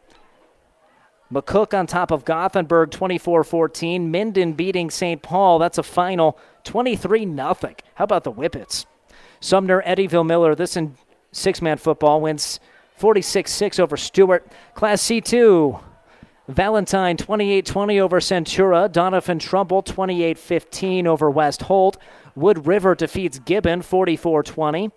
McCook 1.32 1.78
on 1.78 1.86
top 1.86 2.10
of 2.10 2.24
Gothenburg 2.24 2.90
24 2.90 3.44
14. 3.44 4.10
Minden 4.10 4.52
beating 4.54 4.90
St. 4.90 5.22
Paul. 5.22 5.58
That's 5.58 5.78
a 5.78 5.82
final 5.82 6.38
23 6.64 7.24
0. 7.24 7.36
How 7.36 8.04
about 8.04 8.24
the 8.24 8.32
Whippets? 8.32 8.86
Sumner 9.40 9.82
Eddyville 9.82 10.26
Miller, 10.26 10.54
this 10.54 10.76
in 10.76 10.96
six 11.32 11.60
man 11.60 11.76
football, 11.76 12.20
wins 12.20 12.60
46 12.96 13.50
6 13.52 13.78
over 13.78 13.96
Stuart. 13.96 14.46
Class 14.74 15.02
C2. 15.02 15.80
Valentine 16.48 17.16
28 17.18 17.66
20 17.66 18.00
over 18.00 18.20
Centura. 18.20 18.88
Doniphan 18.88 19.38
Trumbull 19.38 19.82
28 19.82 20.38
15 20.38 21.06
over 21.06 21.30
West 21.30 21.62
Holt. 21.62 21.98
Wood 22.34 22.66
River 22.66 22.94
defeats 22.94 23.38
Gibbon 23.38 23.82
44 23.82 24.42
20. 24.42 24.90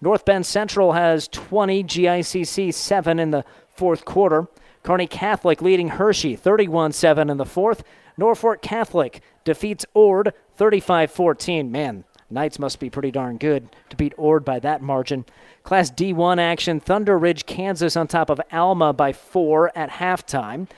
North 0.00 0.24
Bend 0.24 0.44
Central 0.44 0.92
has 0.92 1.26
20, 1.28 1.82
GICC 1.84 2.72
7 2.72 3.18
in 3.18 3.30
the 3.30 3.44
fourth 3.74 4.04
quarter. 4.04 4.46
Kearney 4.86 5.08
Catholic 5.08 5.60
leading 5.60 5.88
Hershey 5.88 6.36
31 6.36 6.92
7 6.92 7.28
in 7.28 7.38
the 7.38 7.44
fourth. 7.44 7.82
Norfolk 8.16 8.62
Catholic 8.62 9.20
defeats 9.42 9.84
Ord 9.94 10.32
35 10.54 11.10
14. 11.10 11.72
Man, 11.72 12.04
Knights 12.30 12.60
must 12.60 12.78
be 12.78 12.88
pretty 12.88 13.10
darn 13.10 13.36
good 13.36 13.68
to 13.90 13.96
beat 13.96 14.14
Ord 14.16 14.44
by 14.44 14.60
that 14.60 14.82
margin. 14.82 15.24
Class 15.64 15.90
D1 15.90 16.38
action 16.38 16.78
Thunder 16.78 17.18
Ridge, 17.18 17.46
Kansas 17.46 17.96
on 17.96 18.06
top 18.06 18.30
of 18.30 18.40
Alma 18.52 18.92
by 18.92 19.12
four 19.12 19.76
at 19.76 19.90
halftime. 19.90 20.68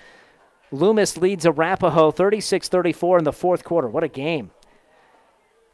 Loomis 0.72 1.18
leads 1.18 1.44
Arapahoe 1.44 2.10
36 2.10 2.66
34 2.66 3.18
in 3.18 3.24
the 3.24 3.32
fourth 3.32 3.62
quarter. 3.62 3.88
What 3.88 4.04
a 4.04 4.08
game. 4.08 4.52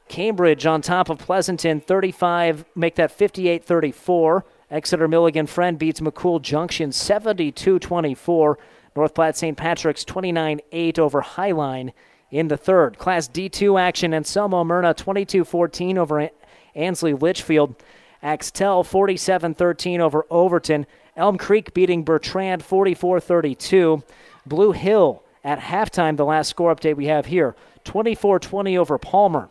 Cambridge 0.08 0.66
on 0.66 0.82
top 0.82 1.08
of 1.08 1.18
Pleasanton 1.18 1.80
35, 1.80 2.64
make 2.74 2.96
that 2.96 3.12
58 3.12 3.64
34. 3.64 4.44
Exeter 4.74 5.06
Milligan 5.06 5.46
Friend 5.46 5.78
beats 5.78 6.00
McCool 6.00 6.42
Junction 6.42 6.90
72 6.90 7.78
24. 7.78 8.58
North 8.96 9.14
Platte 9.14 9.36
St. 9.36 9.56
Patrick's 9.56 10.04
29 10.04 10.60
8 10.72 10.98
over 10.98 11.22
Highline 11.22 11.92
in 12.32 12.48
the 12.48 12.56
third. 12.56 12.98
Class 12.98 13.28
D2 13.28 13.80
action 13.80 14.12
Anselmo 14.12 14.64
Merna 14.64 14.96
22 14.96 15.44
14 15.44 15.96
over 15.96 16.28
Ansley 16.74 17.14
Litchfield. 17.14 17.76
Axtell 18.20 18.82
47 18.82 19.54
13 19.54 20.00
over 20.00 20.26
Overton. 20.28 20.86
Elm 21.16 21.38
Creek 21.38 21.72
beating 21.72 22.02
Bertrand 22.02 22.64
44 22.64 23.20
32. 23.20 24.02
Blue 24.44 24.72
Hill 24.72 25.22
at 25.44 25.60
halftime, 25.60 26.16
the 26.16 26.24
last 26.24 26.48
score 26.48 26.74
update 26.74 26.96
we 26.96 27.06
have 27.06 27.26
here 27.26 27.54
24 27.84 28.40
20 28.40 28.76
over 28.76 28.98
Palmer. 28.98 29.50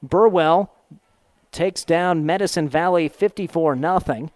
Burwell 0.00 0.72
takes 1.50 1.82
down 1.82 2.24
Medicine 2.24 2.68
Valley 2.68 3.08
54 3.08 3.76
0. 3.76 4.30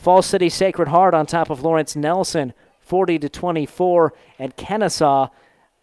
Fall 0.00 0.22
City 0.22 0.48
Sacred 0.48 0.88
Heart 0.88 1.12
on 1.12 1.26
top 1.26 1.50
of 1.50 1.62
Lawrence 1.62 1.94
Nelson 1.94 2.54
40 2.80 3.18
to 3.18 3.28
24 3.28 4.14
and 4.38 4.56
Kenesaw 4.56 5.28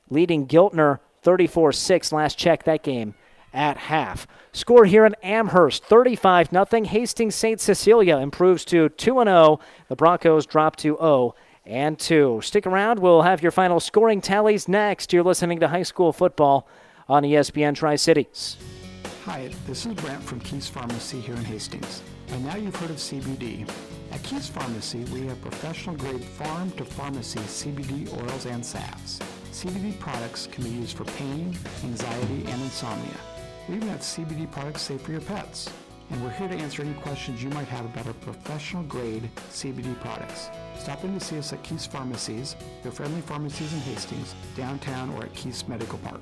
leading 0.09 0.47
Giltner 0.47 0.99
34-6 1.23 2.11
last 2.11 2.35
check 2.35 2.63
that 2.63 2.81
game 2.81 3.13
at 3.53 3.77
half. 3.77 4.27
Score 4.53 4.85
here 4.85 5.05
in 5.05 5.15
Amherst 5.21 5.83
35 5.83 6.49
0. 6.49 6.65
Hastings 6.85 7.35
St. 7.35 7.61
Cecilia 7.61 8.17
improves 8.17 8.65
to 8.65 8.89
2 8.89 9.23
0. 9.23 9.59
The 9.87 9.95
Broncos 9.95 10.47
drop 10.47 10.77
to 10.77 10.97
0 10.99 11.35
and 11.63 11.99
2. 11.99 12.39
Stick 12.41 12.65
around, 12.65 12.97
we'll 12.97 13.21
have 13.21 13.43
your 13.43 13.51
final 13.51 13.79
scoring 13.79 14.19
tallies 14.19 14.67
next. 14.67 15.13
You're 15.13 15.23
listening 15.23 15.59
to 15.59 15.67
high 15.67 15.83
school 15.83 16.11
football 16.11 16.67
on 17.07 17.21
ESPN 17.21 17.75
Tri 17.75 17.95
Cities. 17.95 18.57
Hi, 19.25 19.51
this 19.67 19.85
is 19.85 19.93
Brent 19.93 20.23
from 20.23 20.39
Keys 20.39 20.67
Pharmacy 20.67 21.19
here 21.19 21.35
in 21.35 21.45
Hastings. 21.45 22.01
By 22.29 22.39
now 22.39 22.55
you've 22.55 22.75
heard 22.75 22.89
of 22.89 22.97
CBD. 22.97 23.69
At 24.11 24.23
Keys 24.23 24.47
Pharmacy, 24.47 25.03
we 25.13 25.27
have 25.27 25.41
professional 25.41 25.95
grade 25.95 26.23
farm 26.23 26.71
to 26.71 26.85
pharmacy 26.85 27.39
CBD 27.39 28.07
oils 28.23 28.45
and 28.45 28.65
salves. 28.65 29.19
CBD 29.51 29.99
products 29.99 30.47
can 30.47 30.63
be 30.63 30.69
used 30.69 30.95
for 30.95 31.03
pain, 31.03 31.55
anxiety, 31.83 32.45
and 32.47 32.61
insomnia. 32.61 33.17
We 33.67 33.75
even 33.75 33.89
have 33.89 33.99
CBD 33.99 34.49
products 34.49 34.83
safe 34.83 35.01
for 35.01 35.11
your 35.11 35.21
pets. 35.21 35.69
And 36.09 36.23
we're 36.23 36.31
here 36.31 36.47
to 36.47 36.55
answer 36.55 36.83
any 36.83 36.93
questions 37.01 37.43
you 37.43 37.49
might 37.49 37.67
have 37.67 37.83
about 37.83 38.07
our 38.07 38.13
professional 38.13 38.83
grade 38.83 39.29
CBD 39.49 39.99
products. 39.99 40.49
Stop 40.77 41.03
in 41.03 41.13
to 41.13 41.19
see 41.19 41.37
us 41.37 41.51
at 41.51 41.61
Keys 41.63 41.85
Pharmacies, 41.85 42.55
your 42.83 42.93
friendly 42.93 43.19
pharmacies 43.21 43.73
in 43.73 43.79
Hastings, 43.79 44.35
downtown, 44.55 45.09
or 45.15 45.23
at 45.23 45.33
Keys 45.33 45.67
Medical 45.67 45.99
Park. 45.99 46.21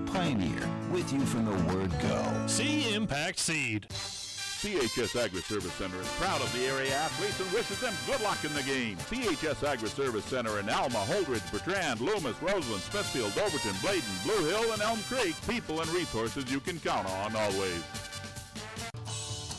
Pioneer, 0.13 0.69
with 0.91 1.11
you 1.13 1.21
from 1.21 1.45
the 1.45 1.73
word 1.73 1.89
go. 2.01 2.43
See 2.47 2.93
Impact 2.93 3.39
Seed. 3.39 3.87
CHS 3.89 5.15
Agri 5.15 5.41
Service 5.41 5.73
Center 5.73 5.99
is 6.01 6.07
proud 6.19 6.41
of 6.41 6.51
the 6.53 6.65
area 6.65 6.93
athletes 6.93 7.39
and 7.39 7.51
wishes 7.51 7.79
them 7.79 7.93
good 8.05 8.21
luck 8.21 8.43
in 8.43 8.53
the 8.53 8.61
game. 8.63 8.97
CHS 9.09 9.63
Agri 9.63 9.89
Service 9.89 10.25
Center 10.25 10.59
in 10.59 10.69
Alma, 10.69 11.03
Holdrege, 11.07 11.49
Bertrand, 11.51 12.01
Loomis, 12.01 12.39
Roseland, 12.41 12.83
Smithfield, 12.83 13.31
Overton, 13.37 13.73
Bladen, 13.81 14.03
Blue 14.23 14.45
Hill, 14.49 14.73
and 14.73 14.81
Elm 14.81 14.99
Creek. 15.09 15.33
People 15.47 15.81
and 15.81 15.89
resources 15.91 16.51
you 16.51 16.59
can 16.59 16.77
count 16.79 17.07
on 17.07 17.35
always. 17.35 17.81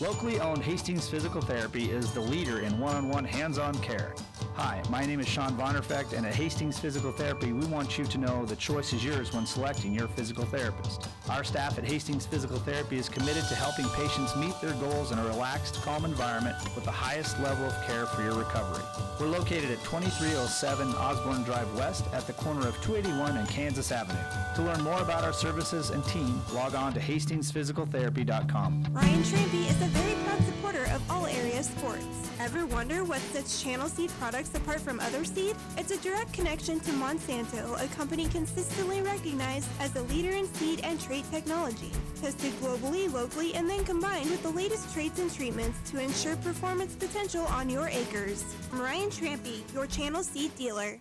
Locally 0.00 0.38
owned 0.38 0.62
Hastings 0.62 1.08
Physical 1.08 1.40
Therapy 1.40 1.90
is 1.90 2.12
the 2.12 2.20
leader 2.20 2.60
in 2.60 2.78
one-on-one 2.78 3.24
hands-on 3.24 3.74
care. 3.80 4.14
Hi, 4.54 4.82
my 4.90 5.06
name 5.06 5.18
is 5.18 5.26
Sean 5.26 5.56
Vonderfecht, 5.56 6.12
and 6.12 6.26
at 6.26 6.34
Hastings 6.34 6.78
Physical 6.78 7.10
Therapy, 7.10 7.54
we 7.54 7.64
want 7.66 7.96
you 7.96 8.04
to 8.04 8.18
know 8.18 8.44
the 8.44 8.54
choice 8.56 8.92
is 8.92 9.02
yours 9.02 9.32
when 9.32 9.46
selecting 9.46 9.94
your 9.94 10.08
physical 10.08 10.44
therapist. 10.44 11.08
Our 11.30 11.42
staff 11.42 11.78
at 11.78 11.84
Hastings 11.84 12.26
Physical 12.26 12.58
Therapy 12.58 12.98
is 12.98 13.08
committed 13.08 13.44
to 13.48 13.54
helping 13.54 13.88
patients 13.90 14.36
meet 14.36 14.54
their 14.60 14.74
goals 14.74 15.10
in 15.10 15.18
a 15.18 15.24
relaxed, 15.24 15.76
calm 15.76 16.04
environment 16.04 16.56
with 16.74 16.84
the 16.84 16.90
highest 16.90 17.40
level 17.40 17.64
of 17.64 17.86
care 17.86 18.04
for 18.04 18.22
your 18.22 18.34
recovery. 18.34 18.84
We're 19.18 19.28
located 19.28 19.70
at 19.70 19.82
2307 19.84 20.88
Osborne 20.96 21.44
Drive 21.44 21.74
West 21.74 22.04
at 22.12 22.26
the 22.26 22.34
corner 22.34 22.68
of 22.68 22.74
281 22.82 23.38
and 23.38 23.48
Kansas 23.48 23.90
Avenue. 23.90 24.20
To 24.56 24.62
learn 24.62 24.82
more 24.82 25.00
about 25.00 25.24
our 25.24 25.32
services 25.32 25.88
and 25.88 26.04
team, 26.04 26.42
log 26.52 26.74
on 26.74 26.92
to 26.92 27.00
hastingsphysicaltherapy.com. 27.00 28.86
Ryan 28.92 29.22
Trampy 29.22 29.70
is 29.70 29.80
a 29.80 29.86
very 29.86 30.14
proud 30.24 30.44
supporter 30.44 30.84
of 30.92 31.10
all 31.10 31.26
area 31.26 31.62
sports. 31.62 32.04
Ever 32.42 32.66
wonder 32.66 33.04
what 33.04 33.20
sets 33.20 33.62
Channel 33.62 33.88
Seed 33.88 34.10
apart 34.54 34.80
from 34.80 35.00
other 35.00 35.24
seed? 35.24 35.56
It's 35.76 35.90
a 35.90 35.98
direct 35.98 36.32
connection 36.32 36.80
to 36.80 36.90
Monsanto, 36.92 37.82
a 37.82 37.86
company 37.94 38.26
consistently 38.26 39.00
recognized 39.00 39.68
as 39.80 39.94
a 39.96 40.02
leader 40.02 40.30
in 40.30 40.46
seed 40.54 40.80
and 40.82 41.00
trait 41.00 41.24
technology. 41.30 41.90
Tested 42.20 42.52
globally, 42.60 43.12
locally, 43.12 43.54
and 43.54 43.68
then 43.68 43.84
combined 43.84 44.30
with 44.30 44.42
the 44.42 44.50
latest 44.50 44.92
traits 44.92 45.18
and 45.18 45.32
treatments 45.32 45.90
to 45.90 46.00
ensure 46.00 46.36
performance 46.36 46.94
potential 46.94 47.44
on 47.46 47.70
your 47.70 47.88
acres. 47.88 48.44
Ryan 48.72 49.10
Trampy, 49.10 49.72
your 49.72 49.86
Channel 49.86 50.22
Seed 50.22 50.54
dealer. 50.56 51.00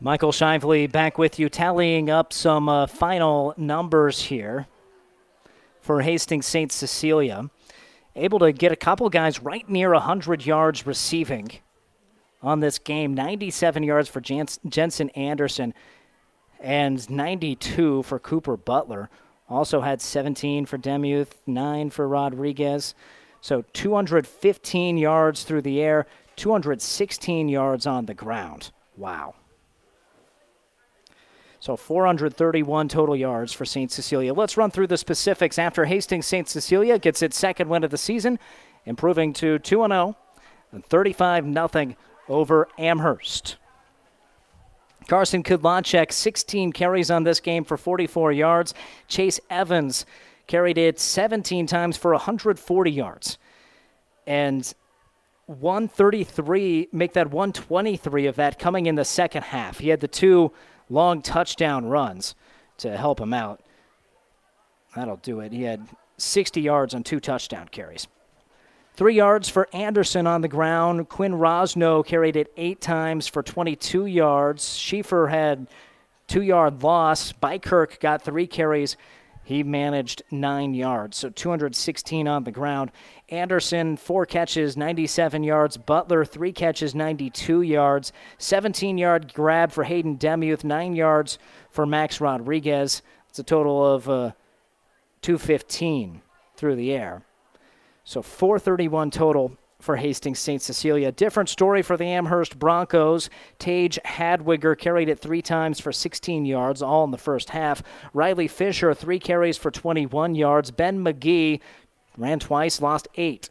Michael 0.00 0.32
Shively 0.32 0.90
back 0.90 1.16
with 1.16 1.38
you, 1.38 1.48
tallying 1.48 2.10
up 2.10 2.32
some 2.32 2.68
uh, 2.68 2.86
final 2.86 3.54
numbers 3.56 4.20
here 4.20 4.66
for 5.80 6.02
Hastings 6.02 6.46
St. 6.46 6.72
Cecilia. 6.72 7.48
Able 8.16 8.38
to 8.40 8.52
get 8.52 8.72
a 8.72 8.76
couple 8.76 9.08
guys 9.10 9.42
right 9.42 9.68
near 9.68 9.92
100 9.92 10.46
yards 10.46 10.86
receiving 10.86 11.50
on 12.42 12.60
this 12.60 12.78
game 12.78 13.14
97 13.14 13.82
yards 13.82 14.08
for 14.08 14.20
Jensen 14.20 15.10
Anderson 15.10 15.74
and 16.60 17.10
92 17.10 18.02
for 18.04 18.18
Cooper 18.18 18.56
Butler. 18.56 19.10
Also 19.48 19.80
had 19.80 20.00
17 20.00 20.66
for 20.66 20.78
Demuth, 20.78 21.40
9 21.46 21.90
for 21.90 22.06
Rodriguez. 22.08 22.94
So 23.40 23.62
215 23.72 24.96
yards 24.96 25.42
through 25.42 25.62
the 25.62 25.82
air, 25.82 26.06
216 26.36 27.48
yards 27.48 27.86
on 27.86 28.06
the 28.06 28.14
ground. 28.14 28.70
Wow. 28.96 29.34
So 31.64 31.78
431 31.78 32.88
total 32.88 33.16
yards 33.16 33.54
for 33.54 33.64
St. 33.64 33.90
Cecilia. 33.90 34.34
Let's 34.34 34.58
run 34.58 34.70
through 34.70 34.88
the 34.88 34.98
specifics 34.98 35.58
after 35.58 35.86
Hastings 35.86 36.26
St. 36.26 36.46
Cecilia 36.46 36.98
gets 36.98 37.22
its 37.22 37.38
second 37.38 37.70
win 37.70 37.84
of 37.84 37.90
the 37.90 37.96
season, 37.96 38.38
improving 38.84 39.32
to 39.32 39.58
2 39.58 39.76
0 39.76 40.14
and 40.72 40.84
35 40.84 41.44
0 41.50 41.94
over 42.28 42.68
Amherst. 42.76 43.56
Carson 45.08 45.42
Kudlacek, 45.42 46.12
16 46.12 46.70
carries 46.72 47.10
on 47.10 47.24
this 47.24 47.40
game 47.40 47.64
for 47.64 47.78
44 47.78 48.32
yards. 48.32 48.74
Chase 49.08 49.40
Evans 49.48 50.04
carried 50.46 50.76
it 50.76 51.00
17 51.00 51.66
times 51.66 51.96
for 51.96 52.12
140 52.12 52.90
yards. 52.90 53.38
And 54.26 54.70
133, 55.46 56.88
make 56.92 57.14
that 57.14 57.30
123 57.30 58.26
of 58.26 58.36
that 58.36 58.58
coming 58.58 58.84
in 58.84 58.96
the 58.96 59.04
second 59.06 59.44
half. 59.44 59.78
He 59.78 59.88
had 59.88 60.00
the 60.00 60.08
two 60.08 60.52
long 60.88 61.22
touchdown 61.22 61.86
runs 61.86 62.34
to 62.78 62.96
help 62.96 63.20
him 63.20 63.32
out. 63.32 63.60
That'll 64.94 65.16
do 65.16 65.40
it. 65.40 65.52
He 65.52 65.62
had 65.62 65.88
60 66.18 66.60
yards 66.60 66.94
on 66.94 67.02
two 67.02 67.20
touchdown 67.20 67.68
carries. 67.68 68.06
Three 68.96 69.14
yards 69.14 69.48
for 69.48 69.68
Anderson 69.72 70.26
on 70.26 70.40
the 70.40 70.48
ground. 70.48 71.08
Quinn 71.08 71.32
Rosno 71.32 72.06
carried 72.06 72.36
it 72.36 72.52
eight 72.56 72.80
times 72.80 73.26
for 73.26 73.42
22 73.42 74.06
yards. 74.06 74.64
Schieffer 74.64 75.28
had 75.28 75.66
two 76.28 76.42
yard 76.42 76.82
loss. 76.82 77.32
Bykirk 77.32 77.98
got 77.98 78.22
three 78.22 78.46
carries. 78.46 78.96
He 79.44 79.62
managed 79.62 80.22
nine 80.30 80.72
yards, 80.72 81.18
so 81.18 81.28
216 81.28 82.26
on 82.26 82.44
the 82.44 82.50
ground. 82.50 82.90
Anderson, 83.28 83.98
four 83.98 84.24
catches, 84.24 84.74
97 84.74 85.42
yards. 85.44 85.76
Butler, 85.76 86.24
three 86.24 86.52
catches, 86.52 86.94
92 86.94 87.60
yards. 87.60 88.12
17 88.38 88.96
yard 88.96 89.34
grab 89.34 89.70
for 89.70 89.84
Hayden 89.84 90.16
Demuth, 90.16 90.64
nine 90.64 90.96
yards 90.96 91.38
for 91.70 91.84
Max 91.84 92.22
Rodriguez. 92.22 93.02
It's 93.28 93.38
a 93.38 93.42
total 93.42 93.86
of 93.94 94.08
uh, 94.08 94.32
215 95.20 96.22
through 96.56 96.76
the 96.76 96.92
air. 96.92 97.22
So 98.04 98.22
431 98.22 99.10
total 99.10 99.58
for 99.84 99.96
Hastings 99.96 100.38
St. 100.38 100.62
Cecilia. 100.62 101.12
Different 101.12 101.50
story 101.50 101.82
for 101.82 101.96
the 101.96 102.06
Amherst 102.06 102.58
Broncos. 102.58 103.28
Tage 103.58 103.98
Hadwiger 104.04 104.76
carried 104.76 105.10
it 105.10 105.18
three 105.18 105.42
times 105.42 105.78
for 105.78 105.92
16 105.92 106.46
yards, 106.46 106.80
all 106.82 107.04
in 107.04 107.10
the 107.10 107.18
first 107.18 107.50
half. 107.50 107.82
Riley 108.14 108.48
Fisher, 108.48 108.94
three 108.94 109.18
carries 109.18 109.58
for 109.58 109.70
21 109.70 110.34
yards. 110.34 110.70
Ben 110.70 111.04
McGee 111.04 111.60
ran 112.16 112.40
twice, 112.40 112.80
lost 112.80 113.08
eight. 113.16 113.50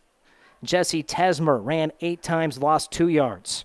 Jesse 0.64 1.04
Tesmer 1.04 1.64
ran 1.64 1.92
eight 2.02 2.24
times, 2.24 2.58
lost 2.58 2.92
two 2.92 3.08
yards. 3.08 3.64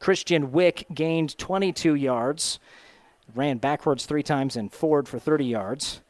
Christian 0.00 0.50
Wick 0.50 0.86
gained 0.92 1.38
22 1.38 1.94
yards, 1.94 2.58
ran 3.34 3.58
backwards 3.58 4.06
three 4.06 4.22
times 4.22 4.56
and 4.56 4.72
forward 4.72 5.08
for 5.08 5.18
30 5.18 5.44
yards. 5.44 6.00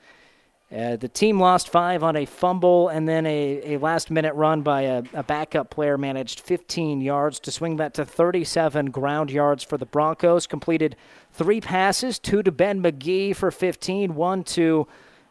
Uh, 0.70 0.97
the 0.97 1.08
team 1.08 1.40
lost 1.40 1.70
five 1.70 2.02
on 2.02 2.14
a 2.14 2.26
fumble, 2.26 2.88
and 2.88 3.08
then 3.08 3.24
a, 3.24 3.74
a 3.74 3.78
last 3.78 4.10
minute 4.10 4.34
run 4.34 4.60
by 4.60 4.82
a, 4.82 5.02
a, 5.14 5.22
backup 5.22 5.70
player 5.70 5.97
managed 5.97 6.40
15 6.40 7.00
yards 7.00 7.40
to 7.40 7.50
swing 7.50 7.76
that 7.76 7.94
to 7.94 8.05
37 8.05 8.90
ground 8.90 9.30
yards 9.30 9.64
for 9.64 9.78
the 9.78 9.86
Broncos. 9.86 10.47
Completed 10.47 10.94
three 11.32 11.62
passes 11.62 12.18
two 12.18 12.42
to 12.42 12.52
Ben 12.52 12.82
McGee 12.82 13.34
for 13.34 13.50
15, 13.50 14.14
one 14.14 14.44
to 14.44 14.86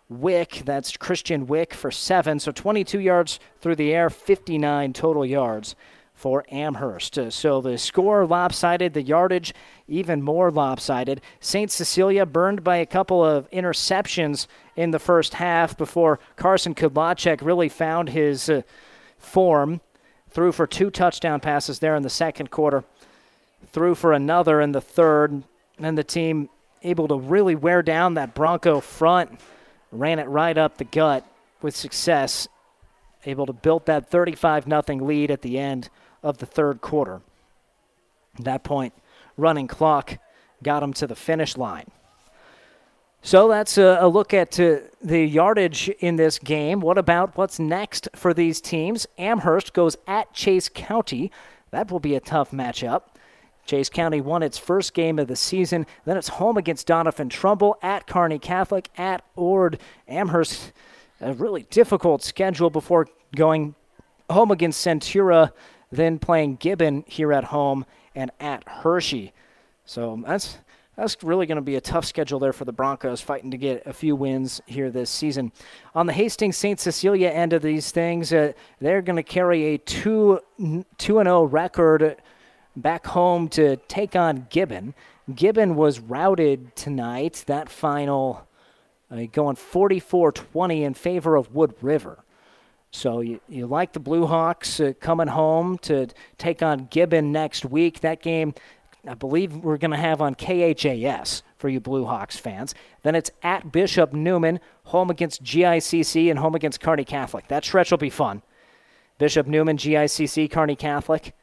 Wick, 0.09 0.63
that's 0.65 0.97
Christian 0.97 1.45
Wick 1.45 1.73
for 1.73 1.91
seven. 1.91 2.39
So 2.39 2.51
22 2.51 2.99
yards 2.99 3.39
through 3.61 3.75
the 3.75 3.93
air, 3.93 4.09
59 4.09 4.93
total 4.93 5.25
yards 5.25 5.75
for 6.17 6.43
Amherst. 6.49 7.19
Uh, 7.19 7.29
so 7.29 7.61
the 7.61 7.77
score 7.77 8.25
lopsided, 8.25 8.95
the 8.95 9.03
yardage 9.03 9.53
even 9.87 10.23
more 10.23 10.49
lopsided. 10.49 11.21
St. 11.39 11.69
Cecilia 11.69 12.25
burned 12.25 12.63
by 12.63 12.77
a 12.77 12.87
couple 12.87 13.23
of 13.23 13.49
interceptions 13.51 14.47
in 14.75 14.89
the 14.89 14.97
first 14.97 15.35
half 15.35 15.77
before 15.77 16.19
Carson 16.35 16.73
Kudlacek 16.73 17.43
really 17.43 17.69
found 17.69 18.09
his 18.09 18.49
uh, 18.49 18.63
form. 19.19 19.79
Threw 20.31 20.51
for 20.51 20.65
two 20.65 20.89
touchdown 20.89 21.39
passes 21.39 21.77
there 21.79 21.95
in 21.95 22.01
the 22.01 22.09
second 22.09 22.49
quarter, 22.49 22.83
threw 23.71 23.93
for 23.93 24.11
another 24.11 24.59
in 24.59 24.71
the 24.71 24.81
third, 24.81 25.43
and 25.77 25.95
the 25.97 26.03
team 26.03 26.49
able 26.81 27.07
to 27.07 27.17
really 27.17 27.55
wear 27.55 27.83
down 27.83 28.15
that 28.15 28.33
Bronco 28.33 28.79
front, 28.79 29.39
ran 29.91 30.17
it 30.17 30.27
right 30.27 30.57
up 30.57 30.77
the 30.77 30.83
gut 30.83 31.25
with 31.61 31.75
success 31.75 32.47
able 33.25 33.45
to 33.45 33.53
build 33.53 33.85
that 33.85 34.09
35 34.09 34.65
0 34.65 34.81
lead 35.05 35.31
at 35.31 35.41
the 35.41 35.59
end 35.59 35.89
of 36.23 36.37
the 36.37 36.45
third 36.45 36.81
quarter. 36.81 37.21
At 38.37 38.45
that 38.45 38.63
point, 38.63 38.93
running 39.37 39.67
clock 39.67 40.17
got 40.63 40.81
them 40.81 40.93
to 40.93 41.07
the 41.07 41.15
finish 41.15 41.57
line. 41.57 41.89
So 43.21 43.47
that's 43.47 43.77
a, 43.77 43.97
a 44.01 44.07
look 44.07 44.33
at 44.33 44.59
uh, 44.59 44.77
the 45.01 45.25
yardage 45.25 45.89
in 45.99 46.15
this 46.15 46.39
game. 46.39 46.79
What 46.79 46.97
about 46.97 47.35
what's 47.35 47.59
next 47.59 48.07
for 48.15 48.33
these 48.33 48.61
teams? 48.61 49.07
Amherst 49.17 49.73
goes 49.73 49.97
at 50.07 50.33
Chase 50.33 50.69
County. 50.69 51.31
That 51.71 51.91
will 51.91 51.99
be 51.99 52.15
a 52.15 52.19
tough 52.19 52.51
matchup. 52.51 53.03
Chase 53.65 53.89
County 53.89 54.21
won 54.21 54.43
its 54.43 54.57
first 54.57 54.93
game 54.93 55.19
of 55.19 55.27
the 55.27 55.35
season. 55.35 55.85
Then 56.05 56.15
it's 56.15 56.29
home 56.29 56.55
against 56.55 56.87
Doniphan 56.87 57.29
Trumbull, 57.29 57.77
at 57.81 58.07
Kearney 58.07 58.39
Catholic, 58.39 58.89
at 58.97 59.25
Ord. 59.35 59.79
Amherst, 60.07 60.71
a 61.19 61.33
really 61.33 61.63
difficult 61.63 62.23
schedule 62.23 62.69
before 62.69 63.07
going 63.35 63.75
home 64.29 64.51
against 64.51 64.85
Centura, 64.85 65.51
then 65.91 66.19
playing 66.19 66.57
Gibbon 66.57 67.03
here 67.07 67.31
at 67.33 67.45
home 67.45 67.85
and 68.15 68.31
at 68.39 68.67
Hershey. 68.67 69.33
So 69.85 70.21
that's 70.25 70.57
that's 70.97 71.21
really 71.21 71.45
going 71.45 71.57
to 71.57 71.61
be 71.61 71.75
a 71.75 71.81
tough 71.81 72.05
schedule 72.05 72.39
there 72.39 72.53
for 72.53 72.65
the 72.65 72.73
Broncos, 72.73 73.21
fighting 73.21 73.51
to 73.51 73.57
get 73.57 73.85
a 73.85 73.93
few 73.93 74.15
wins 74.15 74.61
here 74.65 74.89
this 74.89 75.11
season. 75.11 75.51
On 75.93 76.07
the 76.07 76.13
Hastings 76.13 76.57
St. 76.57 76.79
Cecilia 76.79 77.29
end 77.29 77.53
of 77.53 77.61
these 77.61 77.91
things, 77.91 78.33
uh, 78.33 78.53
they're 78.79 79.03
going 79.03 79.15
to 79.15 79.23
carry 79.23 79.75
a 79.75 79.77
2 79.77 80.39
2 80.59 80.87
0 80.97 81.43
record 81.43 82.17
back 82.75 83.05
home 83.05 83.47
to 83.49 83.75
take 83.87 84.15
on 84.15 84.47
Gibbon. 84.49 84.95
Gibbon 85.33 85.75
was 85.75 85.99
routed 85.99 86.75
tonight, 86.75 87.43
that 87.45 87.69
final 87.69 88.47
uh, 89.11 89.25
going 89.31 89.55
44 89.55 90.31
20 90.31 90.83
in 90.83 90.93
favor 90.95 91.35
of 91.35 91.53
Wood 91.53 91.75
River. 91.81 92.23
So 92.91 93.19
you, 93.19 93.41
you 93.49 93.67
like 93.67 93.93
the 93.93 93.99
Blue 93.99 94.25
Hawks 94.25 94.79
uh, 94.79 94.93
coming 94.99 95.27
home 95.27 95.77
to 95.79 96.07
take 96.37 96.63
on 96.63 96.87
Gibbon 96.89 97.31
next 97.31 97.65
week. 97.65 97.99
That 97.99 98.21
game 98.21 98.53
I 99.07 99.13
believe 99.13 99.55
we're 99.55 99.77
going 99.77 99.91
to 99.91 99.97
have 99.97 100.21
on 100.21 100.35
KHAS 100.35 101.43
for 101.57 101.69
you 101.69 101.79
Blue 101.79 102.05
Hawks 102.05 102.37
fans. 102.37 102.75
Then 103.03 103.15
it's 103.15 103.31
at 103.41 103.71
Bishop 103.71 104.13
Neumann, 104.13 104.59
home 104.85 105.09
against 105.09 105.43
GICC, 105.43 106.29
and 106.29 106.39
home 106.39 106.55
against 106.55 106.81
Kearney 106.81 107.05
Catholic. 107.05 107.47
That 107.47 107.63
stretch 107.63 107.91
will 107.91 107.97
be 107.97 108.09
fun. 108.09 108.41
Bishop 109.17 109.47
Neumann, 109.47 109.77
GICC, 109.77 110.51
Kearney 110.51 110.75
Catholic. 110.75 111.33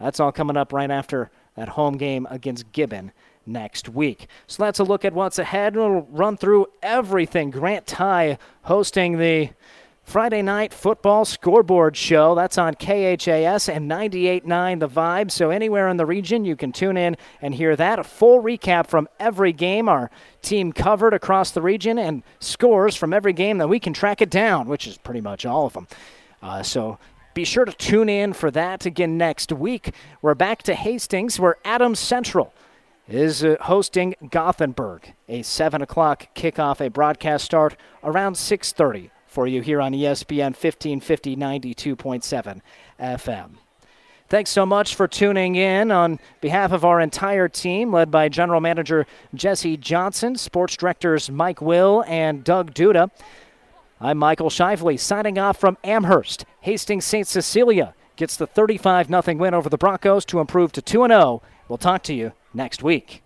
That's 0.00 0.20
all 0.20 0.32
coming 0.32 0.56
up 0.56 0.72
right 0.72 0.90
after 0.90 1.30
that 1.56 1.70
home 1.70 1.96
game 1.96 2.26
against 2.30 2.72
Gibbon 2.72 3.12
next 3.44 3.88
week. 3.88 4.28
So 4.46 4.62
that's 4.62 4.78
a 4.78 4.84
look 4.84 5.04
at 5.04 5.12
what's 5.12 5.38
ahead. 5.38 5.76
We'll 5.76 6.06
run 6.10 6.36
through 6.36 6.66
everything. 6.82 7.50
Grant 7.50 7.86
Ty 7.86 8.38
hosting 8.62 9.18
the 9.18 9.50
Friday 10.02 10.42
night 10.42 10.74
football 10.74 11.24
scoreboard 11.24 11.96
show. 11.96 12.34
That's 12.34 12.58
on 12.58 12.74
KHAS 12.74 13.68
and 13.68 13.90
98.9 13.90 14.80
The 14.80 14.88
Vibe. 14.88 15.30
So 15.30 15.50
anywhere 15.50 15.88
in 15.88 15.96
the 15.96 16.04
region, 16.04 16.44
you 16.44 16.54
can 16.54 16.72
tune 16.72 16.96
in 16.98 17.16
and 17.40 17.54
hear 17.54 17.76
that. 17.76 17.98
A 17.98 18.04
full 18.04 18.42
recap 18.42 18.88
from 18.88 19.08
every 19.18 19.52
game 19.52 19.88
our 19.88 20.10
team 20.42 20.72
covered 20.72 21.14
across 21.14 21.52
the 21.52 21.62
region 21.62 21.98
and 21.98 22.22
scores 22.40 22.94
from 22.94 23.14
every 23.14 23.32
game 23.32 23.56
that 23.58 23.68
we 23.68 23.80
can 23.80 23.94
track 23.94 24.20
it 24.20 24.28
down, 24.28 24.68
which 24.68 24.86
is 24.86 24.98
pretty 24.98 25.22
much 25.22 25.46
all 25.46 25.66
of 25.66 25.72
them. 25.72 25.86
Uh, 26.42 26.62
so 26.62 26.98
be 27.32 27.44
sure 27.44 27.64
to 27.64 27.72
tune 27.72 28.10
in 28.10 28.34
for 28.34 28.50
that 28.50 28.84
again 28.84 29.16
next 29.16 29.50
week. 29.52 29.94
We're 30.20 30.34
back 30.34 30.62
to 30.64 30.74
Hastings, 30.74 31.40
where 31.40 31.56
Adams 31.64 32.00
Central 32.00 32.52
is 33.08 33.44
uh, 33.44 33.56
hosting 33.62 34.14
Gothenburg. 34.30 35.14
A 35.28 35.40
7 35.42 35.80
o'clock 35.80 36.28
kickoff, 36.34 36.84
a 36.84 36.90
broadcast 36.90 37.46
start 37.46 37.76
around 38.02 38.34
630 38.34 39.11
for 39.32 39.46
you 39.46 39.62
here 39.62 39.80
on 39.80 39.92
ESPN 39.92 40.52
1550 40.52 41.36
92.7 41.36 42.60
FM. 43.00 43.50
Thanks 44.28 44.50
so 44.50 44.64
much 44.66 44.94
for 44.94 45.08
tuning 45.08 45.56
in 45.56 45.90
on 45.90 46.18
behalf 46.40 46.72
of 46.72 46.84
our 46.84 47.00
entire 47.00 47.48
team, 47.48 47.92
led 47.92 48.10
by 48.10 48.28
General 48.28 48.60
Manager 48.60 49.06
Jesse 49.34 49.76
Johnson, 49.78 50.36
Sports 50.36 50.76
Directors 50.76 51.30
Mike 51.30 51.62
Will 51.62 52.04
and 52.06 52.44
Doug 52.44 52.74
Duda. 52.74 53.10
I'm 54.00 54.18
Michael 54.18 54.50
Shively 54.50 54.98
signing 54.98 55.38
off 55.38 55.58
from 55.58 55.78
Amherst. 55.82 56.44
Hastings 56.60 57.04
St. 57.06 57.26
Cecilia 57.26 57.94
gets 58.16 58.36
the 58.36 58.46
35 58.46 59.08
0 59.08 59.22
win 59.36 59.54
over 59.54 59.68
the 59.68 59.78
Broncos 59.78 60.24
to 60.26 60.40
improve 60.40 60.72
to 60.72 60.82
2 60.82 61.06
0. 61.08 61.42
We'll 61.68 61.78
talk 61.78 62.02
to 62.04 62.14
you 62.14 62.32
next 62.52 62.82
week. 62.82 63.22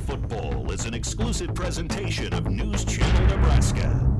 Football 0.00 0.70
is 0.72 0.84
an 0.86 0.94
exclusive 0.94 1.54
presentation 1.54 2.32
of 2.32 2.46
News 2.50 2.84
Channel 2.84 3.36
Nebraska. 3.36 4.19